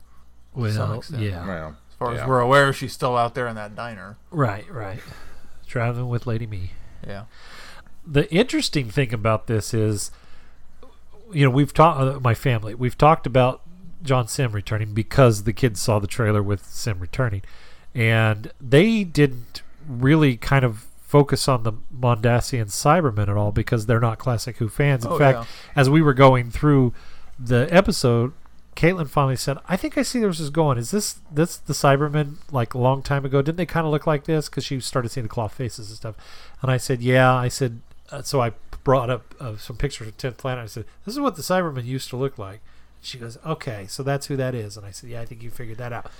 well, 0.54 0.70
some 0.72 0.94
extent. 0.96 1.22
yeah, 1.22 1.46
Well, 1.46 1.68
As 1.90 1.94
far 1.96 2.14
yeah. 2.14 2.22
as 2.22 2.28
we're 2.28 2.40
aware, 2.40 2.72
she's 2.72 2.92
still 2.92 3.16
out 3.16 3.34
there 3.34 3.46
in 3.46 3.56
that 3.56 3.74
diner. 3.74 4.16
right, 4.30 4.68
right. 4.70 5.00
Traveling 5.66 6.08
with 6.08 6.26
Lady 6.26 6.46
Me. 6.46 6.72
Yeah. 7.06 7.24
the 8.06 8.30
interesting 8.34 8.90
thing 8.90 9.12
about 9.14 9.46
this 9.46 9.72
is, 9.72 10.10
you 11.32 11.44
know, 11.44 11.50
we've 11.50 11.72
talked, 11.72 12.00
uh, 12.00 12.20
my 12.20 12.34
family, 12.34 12.74
we've 12.74 12.98
talked 12.98 13.26
about 13.26 13.62
John 14.02 14.26
Simm 14.28 14.52
returning 14.52 14.94
because 14.94 15.44
the 15.44 15.52
kids 15.52 15.80
saw 15.80 15.98
the 15.98 16.06
trailer 16.06 16.42
with 16.42 16.64
Simm 16.66 16.98
returning, 17.00 17.42
and 17.94 18.52
they 18.60 19.04
didn't 19.04 19.62
really 19.88 20.36
kind 20.36 20.64
of 20.64 20.86
focus 21.02 21.48
on 21.48 21.64
the 21.64 21.72
Mondasian 21.94 22.66
Cybermen 22.66 23.28
at 23.28 23.36
all 23.36 23.50
because 23.52 23.86
they're 23.86 24.00
not 24.00 24.18
classic 24.18 24.58
Who 24.58 24.68
fans. 24.68 25.04
In 25.04 25.12
Oh, 25.12 25.18
fact, 25.18 25.38
yeah. 25.38 25.44
as 25.80 25.90
we 25.90 26.00
were 26.02 26.14
going 26.14 26.50
through 26.50 26.94
the 27.38 27.66
episode, 27.70 28.32
Caitlin 28.76 29.08
finally 29.08 29.36
said, 29.36 29.58
"I 29.68 29.76
think 29.76 29.98
I 29.98 30.02
see 30.02 30.20
where 30.20 30.28
this 30.28 30.38
is 30.40 30.50
going. 30.50 30.78
Is 30.78 30.92
this 30.92 31.18
this 31.30 31.56
the 31.56 31.72
Cybermen 31.72 32.36
like 32.52 32.72
a 32.74 32.78
long 32.78 33.02
time 33.02 33.24
ago? 33.24 33.42
Didn't 33.42 33.56
they 33.56 33.66
kind 33.66 33.84
of 33.84 33.90
look 33.92 34.06
like 34.06 34.24
this? 34.24 34.48
Because 34.48 34.64
she 34.64 34.78
started 34.80 35.08
seeing 35.10 35.24
the 35.24 35.28
cloth 35.28 35.52
faces 35.52 35.88
and 35.88 35.96
stuff." 35.96 36.14
And 36.62 36.70
I 36.70 36.76
said, 36.76 37.02
"Yeah." 37.02 37.34
I 37.34 37.48
said, 37.48 37.80
uh, 38.12 38.22
so 38.22 38.40
I 38.40 38.50
brought 38.84 39.10
up 39.10 39.34
uh, 39.40 39.56
some 39.56 39.76
pictures 39.76 40.08
of 40.08 40.16
Tenth 40.16 40.38
Planet. 40.38 40.64
I 40.64 40.66
said, 40.66 40.84
"This 41.04 41.14
is 41.14 41.20
what 41.20 41.36
the 41.36 41.42
Cybermen 41.42 41.84
used 41.84 42.08
to 42.10 42.16
look 42.16 42.38
like." 42.38 42.60
She 43.00 43.18
goes, 43.18 43.38
"Okay, 43.44 43.86
so 43.88 44.02
that's 44.02 44.26
who 44.26 44.36
that 44.36 44.54
is." 44.54 44.76
And 44.76 44.86
I 44.86 44.90
said, 44.90 45.10
"Yeah, 45.10 45.20
I 45.20 45.24
think 45.24 45.42
you 45.42 45.50
figured 45.50 45.78
that 45.78 45.92
out." 45.92 46.10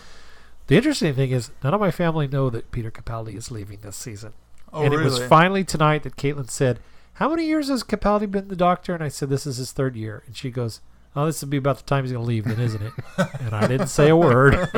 The 0.66 0.76
interesting 0.76 1.14
thing 1.14 1.30
is, 1.30 1.50
none 1.64 1.74
of 1.74 1.80
my 1.80 1.90
family 1.90 2.28
know 2.28 2.48
that 2.50 2.70
Peter 2.70 2.90
Capaldi 2.90 3.34
is 3.34 3.50
leaving 3.50 3.78
this 3.82 3.96
season. 3.96 4.32
Oh, 4.72 4.82
and 4.82 4.92
really? 4.92 5.02
it 5.02 5.04
was 5.04 5.22
finally 5.24 5.64
tonight 5.64 6.04
that 6.04 6.16
Caitlin 6.16 6.50
said, 6.50 6.78
"How 7.14 7.28
many 7.28 7.46
years 7.46 7.68
has 7.68 7.82
Capaldi 7.82 8.30
been 8.30 8.48
the 8.48 8.56
doctor?" 8.56 8.94
And 8.94 9.02
I 9.02 9.08
said, 9.08 9.28
"This 9.28 9.46
is 9.46 9.56
his 9.56 9.72
third 9.72 9.96
year." 9.96 10.22
And 10.26 10.36
she 10.36 10.50
goes, 10.50 10.80
"Oh, 11.16 11.26
this 11.26 11.40
would 11.40 11.50
be 11.50 11.56
about 11.56 11.78
the 11.78 11.82
time 11.84 12.04
he's 12.04 12.12
going 12.12 12.24
to 12.24 12.28
leave, 12.28 12.44
then, 12.44 12.60
isn't 12.60 12.82
it?" 12.82 12.92
and 13.40 13.54
I 13.54 13.66
didn't 13.66 13.88
say 13.88 14.08
a 14.08 14.16
word. 14.16 14.54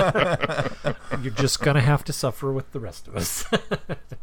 You're 1.22 1.34
just 1.34 1.60
going 1.60 1.74
to 1.74 1.82
have 1.82 2.04
to 2.04 2.12
suffer 2.12 2.52
with 2.52 2.72
the 2.72 2.80
rest 2.80 3.06
of 3.06 3.16
us. 3.16 3.44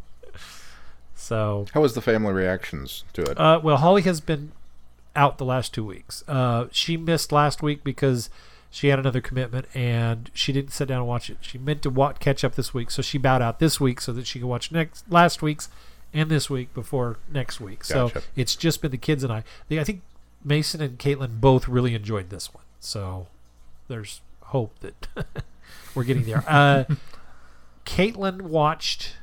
so, 1.20 1.66
How 1.74 1.82
was 1.82 1.94
the 1.96 2.02
family 2.02 2.32
reactions 2.34 3.04
to 3.14 3.22
it? 3.24 3.38
uh, 3.40 3.60
well, 3.62 3.78
Holly 3.78 4.02
has 4.04 4.22
been 4.22 4.52
out 5.16 5.38
the 5.38 5.46
last 5.46 5.74
two 5.74 5.84
weeks. 5.84 6.24
Uh, 6.28 6.68
she 6.72 6.96
missed 6.96 7.32
last 7.32 7.62
week 7.62 7.84
because 7.84 8.30
she 8.70 8.88
had 8.88 9.00
another 9.00 9.20
commitment 9.20 9.66
and 9.74 10.30
she 10.34 10.54
didn't 10.54 10.72
sit 10.72 10.88
down 10.88 11.00
and 11.00 11.08
watch 11.08 11.30
it. 11.30 11.38
She 11.42 11.58
meant 11.58 11.82
to 11.82 11.90
wa- 11.90 12.14
catch 12.14 12.44
up 12.44 12.56
this 12.56 12.74
week, 12.74 12.90
so 12.90 13.02
she 13.02 13.18
bowed 13.18 13.42
out 13.42 13.60
this 13.60 13.80
week 13.82 14.00
so 14.00 14.14
that 14.14 14.28
she 14.28 14.40
could 14.40 14.48
watch 14.48 14.72
next 14.72 15.12
last 15.12 15.42
week's 15.42 15.68
and 16.14 16.30
this 16.30 16.50
week 16.50 16.74
before 16.74 17.18
next 17.32 17.60
week. 17.60 17.84
So 17.84 18.12
it's 18.36 18.56
just 18.56 18.82
been 18.82 18.92
the 18.92 18.98
kids 18.98 19.24
and 19.24 19.34
I. 19.34 19.44
I 19.70 19.84
think 19.84 20.02
Mason 20.44 20.82
and 20.82 20.98
Caitlin 20.98 21.42
both 21.42 21.68
really 21.68 21.94
enjoyed 21.96 22.30
this 22.30 22.54
one. 22.54 22.64
So 22.80 23.28
there's 23.90 24.22
hope 24.44 24.80
that 24.80 25.08
we're 25.96 26.06
getting 26.06 26.24
there. 26.26 26.44
Uh, 26.48 26.86
Caitlin 27.86 28.42
watched. 28.44 29.16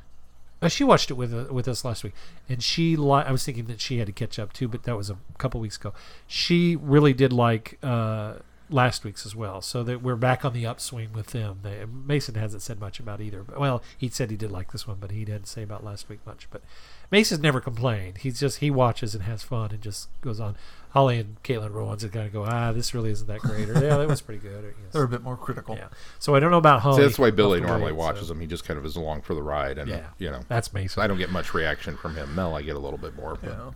Uh, 0.62 0.68
she 0.68 0.84
watched 0.84 1.10
it 1.10 1.14
with 1.14 1.34
uh, 1.34 1.52
with 1.52 1.68
us 1.68 1.84
last 1.84 2.02
week, 2.02 2.14
and 2.48 2.62
she 2.62 2.96
li- 2.96 3.24
I 3.26 3.30
was 3.30 3.44
thinking 3.44 3.66
that 3.66 3.80
she 3.80 3.98
had 3.98 4.06
to 4.06 4.12
catch 4.12 4.38
up 4.38 4.52
too, 4.52 4.68
but 4.68 4.84
that 4.84 4.96
was 4.96 5.10
a 5.10 5.18
couple 5.38 5.60
weeks 5.60 5.76
ago. 5.76 5.92
She 6.26 6.76
really 6.76 7.12
did 7.12 7.32
like 7.32 7.78
uh, 7.82 8.34
last 8.70 9.04
week's 9.04 9.26
as 9.26 9.36
well, 9.36 9.60
so 9.60 9.82
that 9.82 10.02
we're 10.02 10.16
back 10.16 10.44
on 10.44 10.54
the 10.54 10.64
upswing 10.64 11.12
with 11.12 11.28
them. 11.28 11.60
They, 11.62 11.84
Mason 11.84 12.36
hasn't 12.36 12.62
said 12.62 12.80
much 12.80 12.98
about 12.98 13.20
either. 13.20 13.44
Well, 13.56 13.82
he 13.98 14.08
said 14.08 14.30
he 14.30 14.36
did 14.36 14.50
like 14.50 14.72
this 14.72 14.86
one, 14.86 14.96
but 14.98 15.10
he 15.10 15.24
didn't 15.26 15.46
say 15.46 15.62
about 15.62 15.84
last 15.84 16.08
week 16.08 16.20
much. 16.26 16.48
But 16.50 16.62
Mason's 17.10 17.42
never 17.42 17.60
complained. 17.60 18.18
He's 18.18 18.40
just 18.40 18.58
he 18.58 18.70
watches 18.70 19.14
and 19.14 19.24
has 19.24 19.42
fun 19.42 19.72
and 19.72 19.82
just 19.82 20.08
goes 20.22 20.40
on. 20.40 20.56
Holly 20.96 21.20
and 21.20 21.42
Caitlin 21.42 21.70
were 21.72 21.84
ones 21.84 22.02
that 22.02 22.12
kind 22.12 22.26
of 22.26 22.32
go, 22.32 22.44
ah, 22.44 22.72
this 22.72 22.94
really 22.94 23.10
isn't 23.10 23.26
that 23.26 23.40
great, 23.40 23.68
or 23.68 23.74
yeah, 23.74 23.96
that 23.98 24.08
was 24.08 24.20
pretty 24.20 24.40
good. 24.40 24.64
Or, 24.64 24.68
yes. 24.68 24.92
They're 24.92 25.02
a 25.04 25.08
bit 25.08 25.22
more 25.22 25.36
critical. 25.36 25.76
Yeah. 25.76 25.88
So 26.18 26.34
I 26.34 26.40
don't 26.40 26.50
know 26.50 26.56
about 26.58 26.80
Holly. 26.80 26.96
See, 26.96 27.02
that's 27.02 27.18
why 27.18 27.30
Billy 27.30 27.60
normally 27.60 27.92
way, 27.92 27.98
watches 27.98 28.22
so- 28.22 28.26
them. 28.28 28.40
He 28.40 28.46
just 28.46 28.64
kind 28.64 28.78
of 28.78 28.86
is 28.86 28.96
along 28.96 29.22
for 29.22 29.34
the 29.34 29.42
ride, 29.42 29.78
and 29.78 29.88
Yeah. 29.90 30.06
you 30.18 30.30
know, 30.30 30.40
That's 30.48 30.72
Mason. 30.72 31.02
I 31.02 31.06
don't 31.06 31.18
get 31.18 31.30
much 31.30 31.52
reaction 31.54 31.96
from 31.96 32.16
him. 32.16 32.34
Mel, 32.34 32.54
I 32.56 32.62
get 32.62 32.76
a 32.76 32.78
little 32.78 32.98
bit 32.98 33.14
more. 33.16 33.36
But. 33.40 33.50
Yeah. 33.50 33.70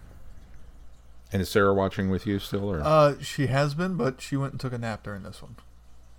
And 1.33 1.43
is 1.43 1.49
Sarah 1.49 1.75
watching 1.75 2.11
with 2.11 2.27
you 2.27 2.39
still, 2.39 2.69
or 2.73 2.81
Uh, 2.83 3.15
she 3.21 3.47
has 3.49 3.75
been, 3.75 3.97
but 3.97 4.21
she 4.21 4.37
went 4.37 4.53
and 4.55 4.61
took 4.61 4.73
a 4.73 4.79
nap 4.79 5.03
during 5.05 5.23
this 5.23 5.41
one. 5.43 5.57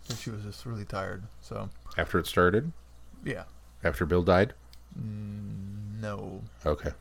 And 0.08 0.18
she 0.18 0.30
was 0.30 0.44
just 0.44 0.66
really 0.66 0.86
tired. 0.86 1.24
So, 1.42 1.70
after 1.98 2.18
it 2.20 2.28
started? 2.28 2.72
yeah. 3.24 3.44
After 3.84 4.06
Bill 4.06 4.22
died? 4.24 4.54
Mm, 4.98 6.00
no. 6.00 6.42
Okay, 6.66 6.92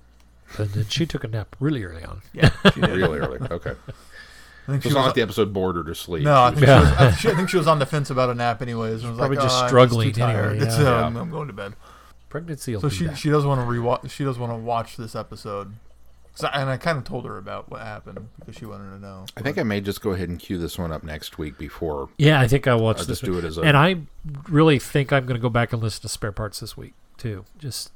And 0.59 0.69
then 0.71 0.87
she 0.89 1.07
took 1.07 1.25
a 1.25 1.29
nap 1.29 1.55
really 1.61 1.85
early 1.85 2.03
on. 2.05 2.23
Yeah. 2.33 2.51
Really 2.77 3.19
early. 3.19 3.39
Okay, 3.51 3.71
I 3.71 4.73
think 4.73 4.83
so 4.83 4.89
she 4.89 4.89
it's 4.89 4.95
not 4.95 5.01
was, 5.01 5.07
like 5.07 5.15
the 5.15 5.23
episode 5.23 5.53
bored 5.53 5.77
her 5.77 5.85
to 5.85 5.95
sleep. 5.95 6.23
no, 6.25 6.43
I 6.43 6.51
think, 6.51 6.67
Yeah. 6.67 6.79
she 6.79 6.85
was, 6.85 6.93
I, 7.01 7.11
she, 7.17 7.29
I 7.31 7.35
think 7.35 7.49
she 7.51 7.57
was 7.57 7.67
on 7.67 7.79
the 7.79 7.87
fence 7.87 8.11
about 8.11 8.31
a 8.31 8.35
nap 8.35 8.61
anyways. 8.63 9.03
And 9.03 9.11
was 9.13 9.19
Probably 9.19 9.37
like, 9.37 9.45
just 9.47 9.59
"Oh, 9.59 9.63
I'm 9.63 9.69
struggling 9.69 10.13
too 10.13 10.21
tired. 10.21 10.57
anyway, 10.57 10.71
So 10.77 10.83
yeah. 10.83 11.07
I'm, 11.07 11.17
I'm 11.17 11.31
going 11.31 11.47
to 11.49 11.53
bed. 11.55 11.75
Pregnancy 12.29 12.75
will 12.75 12.81
So 12.83 12.89
do 12.89 12.95
she 12.95 13.05
that. 13.07 13.19
she 13.19 13.31
does 13.31 13.45
want 13.45 13.61
to 13.61 13.67
rewatch. 13.67 14.11
She 14.11 14.23
does 14.25 14.39
want 14.39 14.53
to 14.53 14.57
watch 14.57 14.97
this 14.97 15.15
episode. 15.17 15.73
I- 16.43 16.61
and 16.61 16.71
I 16.71 16.77
kind 16.79 16.97
of 16.97 17.05
told 17.05 17.27
her 17.27 17.37
about 17.39 17.71
what 17.71 17.81
happened 17.83 18.29
because 18.39 18.55
she 18.57 18.65
wanted 18.65 18.91
to 18.95 18.99
know. 19.01 19.27
I 19.37 19.41
think 19.43 19.59
I 19.59 19.63
may 19.63 19.81
just 19.81 20.01
go 20.01 20.13
ahead 20.13 20.29
and 20.29 20.39
cue 20.39 20.57
this 20.59 20.79
one 20.79 20.91
up 20.93 21.03
next 21.05 21.39
week 21.39 21.59
before 21.59 22.09
yeah, 22.19 22.41
I 22.41 22.47
think 22.49 22.67
I 22.67 22.75
watched 22.77 23.01
I'll 23.01 23.07
this. 23.07 23.21
just 23.21 23.25
do 23.31 23.37
it 23.39 23.45
as 23.45 23.59
a. 23.59 23.63
And 23.63 23.77
I 23.77 23.97
really 24.49 24.79
think 24.79 25.13
I'm 25.13 25.27
going 25.27 25.39
to 25.39 25.43
go 25.43 25.51
back 25.51 25.73
and 25.73 25.83
listen 25.83 26.03
to 26.03 26.09
spare 26.09 26.33
parts 26.33 26.61
this 26.61 26.77
week 26.77 26.95
too. 27.19 27.45
Just 27.59 27.91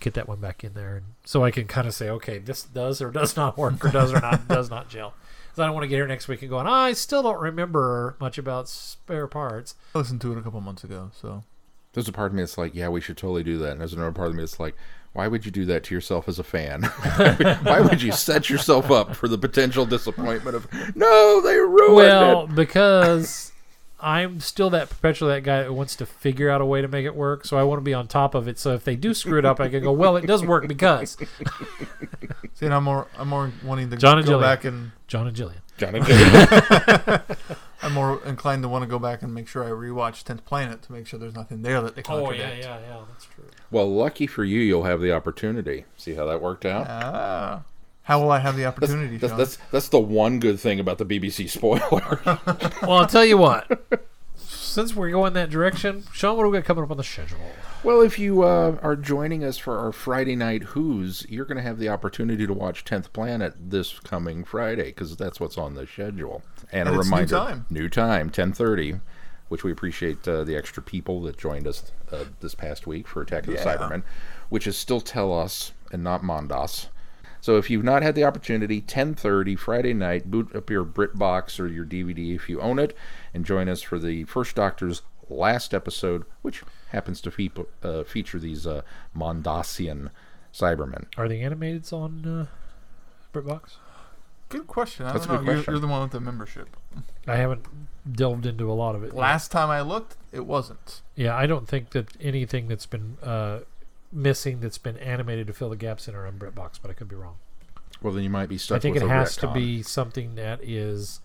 get 0.00 0.14
that 0.14 0.28
one 0.28 0.40
back 0.40 0.62
in 0.64 0.74
there, 0.74 0.96
and 0.96 1.06
so 1.24 1.44
I 1.44 1.50
can 1.50 1.66
kind 1.66 1.86
of 1.86 1.94
say, 1.94 2.08
okay, 2.10 2.38
this 2.38 2.62
does 2.62 3.00
or 3.02 3.10
does 3.10 3.36
not 3.36 3.56
work, 3.58 3.84
or 3.84 3.90
does 3.90 4.12
or 4.12 4.20
not 4.20 4.46
does 4.48 4.70
not 4.70 4.88
gel. 4.88 5.14
Because 5.48 5.62
I 5.62 5.66
don't 5.66 5.74
want 5.74 5.84
to 5.84 5.88
get 5.88 5.96
here 5.96 6.06
next 6.06 6.28
week 6.28 6.42
and 6.42 6.50
going, 6.50 6.66
I 6.66 6.92
still 6.92 7.22
don't 7.22 7.40
remember 7.40 8.16
much 8.20 8.36
about 8.38 8.68
spare 8.68 9.26
parts. 9.26 9.74
I 9.94 9.98
listened 9.98 10.20
to 10.22 10.32
it 10.32 10.38
a 10.38 10.42
couple 10.42 10.60
months 10.60 10.84
ago. 10.84 11.10
So 11.18 11.44
there's 11.94 12.08
a 12.08 12.12
part 12.12 12.30
of 12.32 12.34
me 12.34 12.42
that's 12.42 12.58
like, 12.58 12.74
yeah, 12.74 12.88
we 12.88 13.00
should 13.00 13.16
totally 13.16 13.42
do 13.42 13.56
that. 13.58 13.72
And 13.72 13.80
there's 13.80 13.94
another 13.94 14.12
part 14.12 14.28
of 14.28 14.34
me 14.34 14.42
that's 14.42 14.60
like, 14.60 14.74
why 15.14 15.28
would 15.28 15.46
you 15.46 15.50
do 15.50 15.64
that 15.64 15.82
to 15.84 15.94
yourself 15.94 16.28
as 16.28 16.38
a 16.38 16.44
fan? 16.44 16.82
why 17.62 17.80
would 17.80 18.02
you 18.02 18.12
set 18.12 18.50
yourself 18.50 18.90
up 18.90 19.16
for 19.16 19.28
the 19.28 19.38
potential 19.38 19.86
disappointment 19.86 20.56
of 20.56 20.68
no, 20.94 21.40
they 21.40 21.56
ruined 21.56 21.94
Well, 21.96 22.44
it? 22.44 22.54
because 22.54 23.50
I'm 23.98 24.40
still 24.40 24.68
that 24.70 24.90
perpetually 24.90 25.32
that 25.34 25.40
guy 25.42 25.62
that 25.62 25.72
wants 25.72 25.96
to 25.96 26.06
figure 26.06 26.50
out 26.50 26.60
a 26.60 26.66
way 26.66 26.82
to 26.82 26.88
make 26.88 27.06
it 27.06 27.14
work. 27.16 27.46
So 27.46 27.56
I 27.56 27.62
want 27.62 27.78
to 27.78 27.82
be 27.82 27.94
on 27.94 28.06
top 28.06 28.34
of 28.34 28.46
it. 28.46 28.58
So 28.58 28.74
if 28.74 28.84
they 28.84 28.94
do 28.96 29.14
screw 29.14 29.38
it 29.38 29.44
up, 29.44 29.58
I 29.60 29.68
can 29.68 29.82
go, 29.82 29.92
well, 29.92 30.16
it 30.16 30.26
does 30.26 30.44
work 30.44 30.68
because 30.68 31.16
see, 32.54 32.66
and 32.66 32.74
I'm 32.74 32.84
more 32.84 33.06
I'm 33.18 33.28
more 33.28 33.50
wanting 33.64 33.90
to 33.90 33.96
John 33.96 34.18
and 34.18 34.26
go 34.26 34.32
Gillian. 34.32 34.48
back 34.50 34.64
and 34.64 34.92
John 35.06 35.26
and 35.26 35.34
Gillian. 35.36 35.60
John 35.78 35.94
and 35.94 36.06
Jay. 36.06 37.18
I'm 37.82 37.92
more 37.92 38.22
inclined 38.24 38.62
to 38.62 38.68
want 38.68 38.82
to 38.82 38.86
go 38.88 38.98
back 38.98 39.22
and 39.22 39.32
make 39.34 39.46
sure 39.46 39.62
I 39.62 39.68
rewatch 39.68 40.24
Tenth 40.24 40.44
Planet 40.46 40.82
to 40.82 40.92
make 40.92 41.06
sure 41.06 41.18
there's 41.18 41.34
nothing 41.34 41.62
there 41.62 41.80
that 41.82 41.94
they 41.94 42.02
contradict. 42.02 42.42
Oh 42.42 42.46
yeah, 42.48 42.54
yeah, 42.58 42.80
yeah, 42.80 43.02
that's 43.10 43.26
true. 43.26 43.44
well, 43.70 43.90
lucky 43.90 44.26
for 44.26 44.44
you, 44.44 44.60
you'll 44.60 44.84
have 44.84 45.00
the 45.02 45.12
opportunity. 45.12 45.84
See 45.96 46.14
how 46.14 46.24
that 46.26 46.40
worked 46.40 46.64
out? 46.64 46.86
Ah, 46.88 47.62
how 48.06 48.20
will 48.20 48.30
I 48.30 48.38
have 48.40 48.56
the 48.56 48.64
opportunity, 48.66 49.16
that's, 49.18 49.30
Sean? 49.30 49.38
that's 49.38 49.58
that's 49.70 49.88
the 49.88 50.00
one 50.00 50.40
good 50.40 50.58
thing 50.58 50.80
about 50.80 50.98
the 50.98 51.04
BBC 51.06 51.48
spoiler. 51.50 52.20
Well, 52.82 52.98
I'll 52.98 53.06
tell 53.06 53.24
you 53.24 53.36
what. 53.38 53.80
Since 54.36 54.94
we're 54.94 55.10
going 55.10 55.32
that 55.32 55.48
direction, 55.50 56.04
Sean, 56.12 56.36
what 56.36 56.42
do 56.44 56.50
we 56.50 56.58
got 56.58 56.64
coming 56.66 56.84
up 56.84 56.90
on 56.90 56.96
the 56.98 57.04
schedule? 57.04 57.38
Well, 57.82 58.02
if 58.02 58.18
you 58.18 58.42
uh, 58.42 58.76
are 58.82 58.94
joining 58.96 59.42
us 59.42 59.56
for 59.58 59.78
our 59.78 59.90
Friday 59.92 60.36
night 60.36 60.62
Who's, 60.64 61.24
you're 61.28 61.44
going 61.46 61.56
to 61.56 61.62
have 61.62 61.78
the 61.78 61.88
opportunity 61.88 62.46
to 62.46 62.52
watch 62.52 62.84
10th 62.84 63.12
Planet 63.12 63.54
this 63.58 63.98
coming 64.00 64.44
Friday 64.44 64.86
because 64.86 65.16
that's 65.16 65.40
what's 65.40 65.56
on 65.56 65.74
the 65.74 65.86
schedule. 65.86 66.42
And, 66.72 66.88
And 66.88 66.96
a 66.96 66.98
it's 67.00 67.08
new 67.08 67.12
reminder, 67.16 67.34
time. 67.36 67.66
new 67.70 67.88
time, 67.88 68.30
10:30, 68.30 69.00
which 69.48 69.64
we 69.64 69.72
appreciate 69.72 70.26
uh, 70.28 70.44
the 70.44 70.56
extra 70.56 70.82
people 70.82 71.22
that 71.22 71.38
joined 71.38 71.66
us 71.66 71.90
uh, 72.12 72.24
this 72.40 72.54
past 72.54 72.86
week 72.86 73.08
for 73.08 73.22
Attack 73.22 73.46
of 73.48 73.54
the 73.54 73.60
Cybermen, 73.60 74.02
which 74.48 74.66
is 74.66 74.76
still 74.76 75.00
Telos 75.00 75.72
and 75.92 76.04
not 76.04 76.22
Mondas. 76.22 76.88
So 77.46 77.58
if 77.58 77.70
you've 77.70 77.84
not 77.84 78.02
had 78.02 78.16
the 78.16 78.24
opportunity, 78.24 78.80
10:30 78.80 79.56
Friday 79.56 79.94
night, 79.94 80.32
boot 80.32 80.52
up 80.56 80.68
your 80.68 80.84
BritBox 80.84 81.60
or 81.60 81.68
your 81.68 81.84
DVD 81.84 82.34
if 82.34 82.48
you 82.48 82.60
own 82.60 82.80
it, 82.80 82.92
and 83.32 83.44
join 83.46 83.68
us 83.68 83.82
for 83.82 84.00
the 84.00 84.24
First 84.24 84.56
Doctor's 84.56 85.02
last 85.28 85.72
episode, 85.72 86.24
which 86.42 86.64
happens 86.88 87.20
to 87.20 87.30
fe- 87.30 87.52
uh, 87.84 88.02
feature 88.02 88.40
these 88.40 88.66
uh, 88.66 88.82
Mondasian 89.16 90.10
Cybermen. 90.52 91.04
Are 91.16 91.28
the 91.28 91.40
animateds 91.42 91.92
on 91.92 92.26
uh, 92.26 92.46
BritBox? 93.32 93.76
good 94.48 94.66
question. 94.66 95.06
I 95.06 95.12
That's 95.12 95.26
a 95.26 95.28
don't 95.28 95.36
good 95.38 95.46
know. 95.46 95.52
You're, 95.52 95.58
question. 95.62 95.74
you're 95.74 95.80
the 95.80 95.86
one 95.86 96.02
with 96.02 96.10
the 96.10 96.20
membership. 96.20 96.76
I 97.28 97.36
haven't 97.36 97.64
delved 98.10 98.46
into 98.46 98.68
a 98.68 98.74
lot 98.74 98.96
of 98.96 99.04
it. 99.04 99.12
yet. 99.12 99.14
Last 99.14 99.52
time 99.52 99.70
I 99.70 99.82
looked, 99.82 100.16
it 100.32 100.46
wasn't. 100.46 101.00
Yeah, 101.14 101.36
I 101.36 101.46
don't 101.46 101.68
think 101.68 101.90
that 101.90 102.08
anything 102.20 102.66
that's 102.66 102.86
been 102.86 103.18
uh, 103.22 103.60
missing 104.12 104.60
that's 104.60 104.78
been 104.78 104.96
animated 104.98 105.46
to 105.48 105.52
fill 105.52 105.70
the 105.70 105.76
gaps 105.76 106.08
in 106.08 106.14
are 106.14 106.26
on 106.26 106.38
BritBox, 106.38 106.78
but 106.80 106.90
I 106.90 106.94
could 106.94 107.08
be 107.08 107.16
wrong. 107.16 107.36
Well, 108.02 108.12
then 108.12 108.22
you 108.22 108.30
might 108.30 108.48
be 108.48 108.58
stuck 108.58 108.76
I 108.76 108.78
think 108.80 108.94
with 108.94 109.02
it 109.02 109.06
a 109.06 109.10
has 109.10 109.36
to 109.38 109.50
be 109.52 109.82
something 109.82 110.34
that 110.34 110.60
is, 110.62 111.20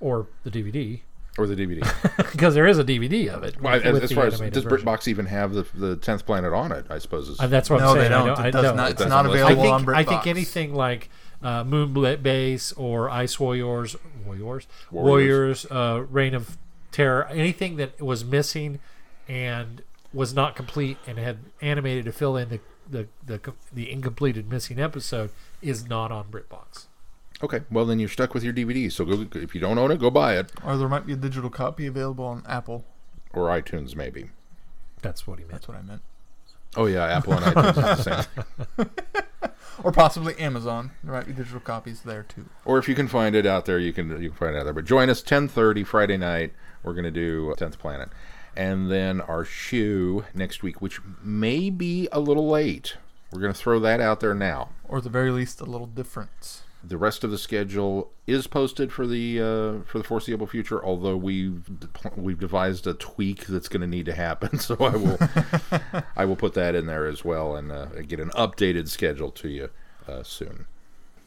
or 0.00 0.28
the 0.44 0.50
DVD, 0.50 1.00
or 1.36 1.46
the 1.46 1.56
DVD. 1.56 1.82
because 2.32 2.54
there 2.56 2.66
is 2.66 2.78
a 2.78 2.84
DVD 2.84 3.28
of 3.28 3.42
it. 3.42 3.60
well, 3.60 3.74
with- 3.74 3.84
as, 3.84 3.92
with 3.92 4.02
as 4.04 4.12
far 4.12 4.26
as 4.26 4.38
does 4.38 4.64
version. 4.64 4.86
BritBox 4.86 5.08
even 5.08 5.26
have 5.26 5.52
the 5.52 5.66
the 5.74 5.96
10th 5.96 6.24
Planet 6.24 6.52
on 6.52 6.72
it? 6.72 6.86
I 6.88 6.98
suppose. 6.98 7.28
Is, 7.28 7.40
Uh, 7.40 7.46
that's 7.48 7.68
what 7.68 7.80
no, 7.80 7.88
I'm 7.90 7.96
saying. 7.96 8.10
they 8.10 8.14
I 8.14 8.18
don't. 8.18 8.26
don't- 8.28 8.38
I 8.38 8.48
it 8.48 8.50
does 8.52 8.62
don't. 8.62 8.76
not. 8.76 8.90
It's 8.92 9.00
not 9.00 9.12
on 9.12 9.24
the 9.26 9.30
list. 9.32 9.44
I 9.44 9.50
available 9.52 9.78
think 9.78 9.88
on 9.88 9.94
I 9.94 10.04
think 10.04 10.26
anything 10.26 10.74
like 10.74 11.10
uh, 11.42 11.64
Moon 11.64 11.92
Base 12.22 12.72
or 12.72 13.10
Ice 13.10 13.38
Warriors, 13.38 13.96
Warriors, 14.24 14.66
Warriors. 14.90 15.66
Warriors, 15.66 15.66
uh, 15.70 16.04
Reign 16.08 16.34
of 16.34 16.56
Terror, 16.92 17.24
anything 17.26 17.76
that 17.76 18.00
was 18.00 18.24
missing 18.24 18.78
and 19.28 19.82
was 20.12 20.32
not 20.34 20.56
complete 20.56 20.96
and 21.06 21.18
had 21.18 21.38
animated 21.60 22.04
to 22.06 22.12
fill 22.12 22.36
in 22.36 22.48
the 22.48 22.60
the 22.88 23.08
the, 23.24 23.38
co- 23.38 23.54
the 23.72 23.90
incompleted 23.90 24.48
missing 24.48 24.78
episode 24.78 25.30
is 25.60 25.88
not 25.88 26.12
on 26.12 26.26
BritBox. 26.30 26.86
okay, 27.42 27.60
well 27.70 27.84
then 27.84 27.98
you're 27.98 28.08
stuck 28.08 28.32
with 28.32 28.44
your 28.44 28.52
DVD. 28.52 28.90
So 28.92 29.04
go 29.04 29.26
if 29.38 29.54
you 29.54 29.60
don't 29.60 29.78
own 29.78 29.90
it, 29.90 29.98
go 29.98 30.10
buy 30.10 30.36
it 30.38 30.52
Or 30.64 30.76
there 30.76 30.88
might 30.88 31.04
be 31.06 31.12
a 31.12 31.16
digital 31.16 31.50
copy 31.50 31.86
available 31.86 32.24
on 32.24 32.42
Apple. 32.48 32.84
or 33.32 33.48
iTunes 33.48 33.96
maybe. 33.96 34.30
That's 35.02 35.26
what 35.26 35.38
he 35.38 35.44
meant. 35.44 35.52
That's 35.52 35.68
what 35.68 35.76
I 35.76 35.82
meant. 35.82 36.02
Oh 36.76 36.86
yeah, 36.86 37.04
Apple 37.06 37.32
and 37.34 37.44
iTunes 37.44 37.68
is 37.98 38.04
the 38.04 38.24
same. 38.24 38.46
thing. 38.76 38.90
Or 39.82 39.92
possibly 39.92 40.34
Amazon. 40.38 40.92
There 41.04 41.12
might 41.12 41.26
be 41.26 41.34
digital 41.34 41.60
copies 41.60 42.00
there 42.00 42.22
too. 42.22 42.46
Or 42.64 42.78
if 42.78 42.88
you 42.88 42.94
can 42.94 43.08
find 43.08 43.36
it 43.36 43.44
out 43.44 43.66
there, 43.66 43.78
you 43.78 43.92
can 43.92 44.08
you 44.22 44.30
can 44.30 44.38
find 44.38 44.56
it 44.56 44.58
out 44.58 44.64
there. 44.64 44.72
But 44.72 44.86
join 44.86 45.10
us 45.10 45.22
10:30 45.22 45.86
Friday 45.86 46.16
night. 46.16 46.54
We're 46.82 46.94
going 46.94 47.04
to 47.04 47.10
do 47.10 47.52
10th 47.58 47.76
Planet, 47.78 48.08
and 48.56 48.90
then 48.90 49.20
our 49.20 49.44
shoe 49.44 50.24
next 50.34 50.62
week, 50.62 50.80
which 50.80 51.00
may 51.22 51.70
be 51.70 52.08
a 52.12 52.20
little 52.20 52.48
late. 52.48 52.96
We're 53.32 53.40
going 53.40 53.52
to 53.52 53.58
throw 53.58 53.78
that 53.80 54.00
out 54.00 54.20
there 54.20 54.34
now. 54.34 54.70
Or 54.84 54.98
at 54.98 55.04
the 55.04 55.10
very 55.10 55.30
least, 55.30 55.60
a 55.60 55.64
little 55.64 55.86
difference. 55.86 56.62
The 56.82 56.96
rest 56.96 57.24
of 57.24 57.30
the 57.30 57.38
schedule 57.38 58.12
is 58.26 58.46
posted 58.46 58.92
for 58.92 59.06
the 59.06 59.40
uh, 59.40 59.90
for 59.90 59.98
the 59.98 60.04
foreseeable 60.04 60.46
future. 60.46 60.84
Although 60.84 61.16
we've 61.16 61.68
we've 62.14 62.38
devised 62.38 62.86
a 62.86 62.94
tweak 62.94 63.46
that's 63.46 63.68
going 63.68 63.80
to 63.80 63.88
need 63.88 64.06
to 64.06 64.14
happen, 64.14 64.58
so 64.60 64.76
I 64.78 64.96
will 64.96 65.18
I 66.16 66.24
will 66.24 66.36
put 66.36 66.54
that 66.54 66.76
in 66.76 66.86
there 66.86 67.06
as 67.06 67.24
well 67.24 67.56
and 67.56 67.72
uh, 67.72 67.86
get 68.02 68.20
an 68.20 68.30
updated 68.30 68.88
schedule 68.88 69.32
to 69.32 69.48
you 69.48 69.70
uh, 70.06 70.22
soon. 70.22 70.66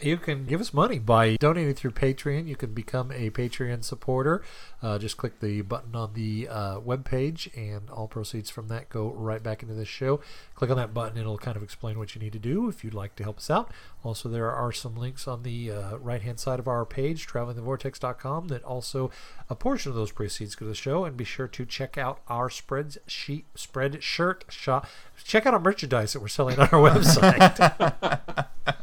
You 0.01 0.15
can 0.15 0.45
give 0.45 0.61
us 0.61 0.73
money 0.73 0.97
by 0.97 1.35
donating 1.35 1.73
through 1.73 1.91
Patreon. 1.91 2.47
You 2.47 2.55
can 2.55 2.73
become 2.73 3.11
a 3.11 3.31
Patreon 3.31 3.83
supporter. 3.83 4.41
Uh, 4.81 4.97
just 4.97 5.17
click 5.17 5.41
the 5.41 5.61
button 5.61 5.93
on 5.93 6.13
the 6.13 6.47
uh, 6.49 6.79
webpage, 6.79 7.49
and 7.57 7.89
all 7.89 8.07
proceeds 8.07 8.49
from 8.49 8.69
that 8.69 8.87
go 8.87 9.09
right 9.09 9.43
back 9.43 9.61
into 9.61 9.73
this 9.75 9.89
show. 9.89 10.21
Click 10.55 10.71
on 10.71 10.77
that 10.77 10.93
button, 10.93 11.17
it'll 11.17 11.37
kind 11.37 11.57
of 11.57 11.63
explain 11.63 11.99
what 11.99 12.15
you 12.15 12.21
need 12.21 12.31
to 12.31 12.39
do 12.39 12.69
if 12.69 12.81
you'd 12.81 12.93
like 12.93 13.17
to 13.17 13.23
help 13.23 13.39
us 13.39 13.49
out. 13.49 13.71
Also, 14.01 14.29
there 14.29 14.49
are 14.49 14.71
some 14.71 14.95
links 14.95 15.27
on 15.27 15.43
the 15.43 15.69
uh, 15.69 15.97
right 15.97 16.21
hand 16.21 16.39
side 16.39 16.59
of 16.59 16.67
our 16.69 16.85
page, 16.85 17.27
travelingthevortex.com, 17.27 18.47
that 18.47 18.63
also 18.63 19.11
a 19.49 19.55
portion 19.55 19.89
of 19.89 19.97
those 19.97 20.13
proceeds 20.13 20.55
go 20.55 20.65
to 20.65 20.69
the 20.69 20.75
show. 20.75 21.03
And 21.03 21.17
be 21.17 21.25
sure 21.25 21.49
to 21.49 21.65
check 21.65 21.97
out 21.97 22.21
our 22.29 22.49
spreads 22.49 22.97
sheet, 23.05 23.53
Spreadshirt 23.53 24.49
shop. 24.49 24.87
Check 25.25 25.45
out 25.45 25.53
our 25.53 25.59
merchandise 25.59 26.13
that 26.13 26.21
we're 26.21 26.29
selling 26.29 26.57
on 26.57 26.69
our 26.71 26.89
website. 26.89 28.47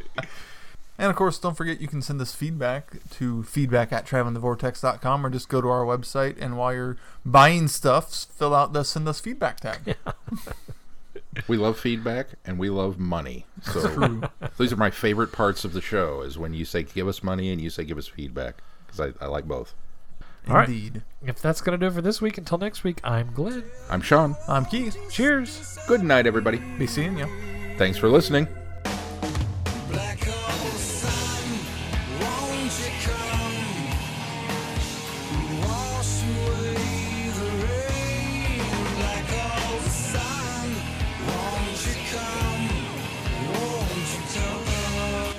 And 0.98 1.10
of 1.10 1.16
course, 1.16 1.38
don't 1.38 1.56
forget 1.56 1.80
you 1.80 1.88
can 1.88 2.00
send 2.02 2.20
us 2.20 2.34
feedback 2.34 2.96
to 3.10 3.42
feedback 3.42 3.92
at 3.92 4.06
travelingthevortex.com 4.06 5.26
or 5.26 5.30
just 5.30 5.48
go 5.48 5.60
to 5.60 5.68
our 5.68 5.84
website 5.84 6.36
and 6.40 6.56
while 6.56 6.72
you're 6.72 6.96
buying 7.24 7.68
stuff, 7.68 8.26
fill 8.34 8.54
out 8.54 8.72
the 8.72 8.82
send 8.82 9.06
us 9.08 9.20
feedback 9.20 9.60
tag. 9.60 9.96
We 11.48 11.56
love 11.56 11.78
feedback 11.78 12.28
and 12.44 12.58
we 12.58 12.70
love 12.70 12.98
money. 12.98 13.46
So 13.62 14.22
these 14.58 14.72
are 14.72 14.76
my 14.76 14.90
favorite 14.90 15.32
parts 15.32 15.64
of 15.64 15.72
the 15.72 15.80
show 15.80 16.22
is 16.22 16.38
when 16.38 16.54
you 16.54 16.64
say 16.64 16.82
give 16.82 17.06
us 17.06 17.22
money 17.22 17.50
and 17.52 17.60
you 17.60 17.70
say 17.70 17.84
give 17.84 17.98
us 17.98 18.06
feedback 18.06 18.62
because 18.86 19.00
I, 19.20 19.24
I 19.24 19.28
like 19.28 19.44
both. 19.44 19.74
All 20.48 20.56
right. 20.56 20.68
Indeed. 20.68 21.02
if 21.26 21.42
that's 21.42 21.60
going 21.60 21.78
to 21.78 21.84
do 21.84 21.90
it 21.90 21.94
for 21.94 22.02
this 22.02 22.22
week, 22.22 22.38
until 22.38 22.58
next 22.58 22.84
week, 22.84 23.00
I'm 23.02 23.32
Glenn. 23.32 23.64
I'm 23.90 24.00
Sean. 24.00 24.36
I'm 24.48 24.64
Keith. 24.64 24.96
Cheers. 25.10 25.78
Good 25.88 26.02
night, 26.02 26.26
everybody. 26.26 26.58
Be 26.78 26.86
seeing 26.86 27.18
you. 27.18 27.26
Thanks 27.76 27.98
for 27.98 28.08
listening. 28.08 28.48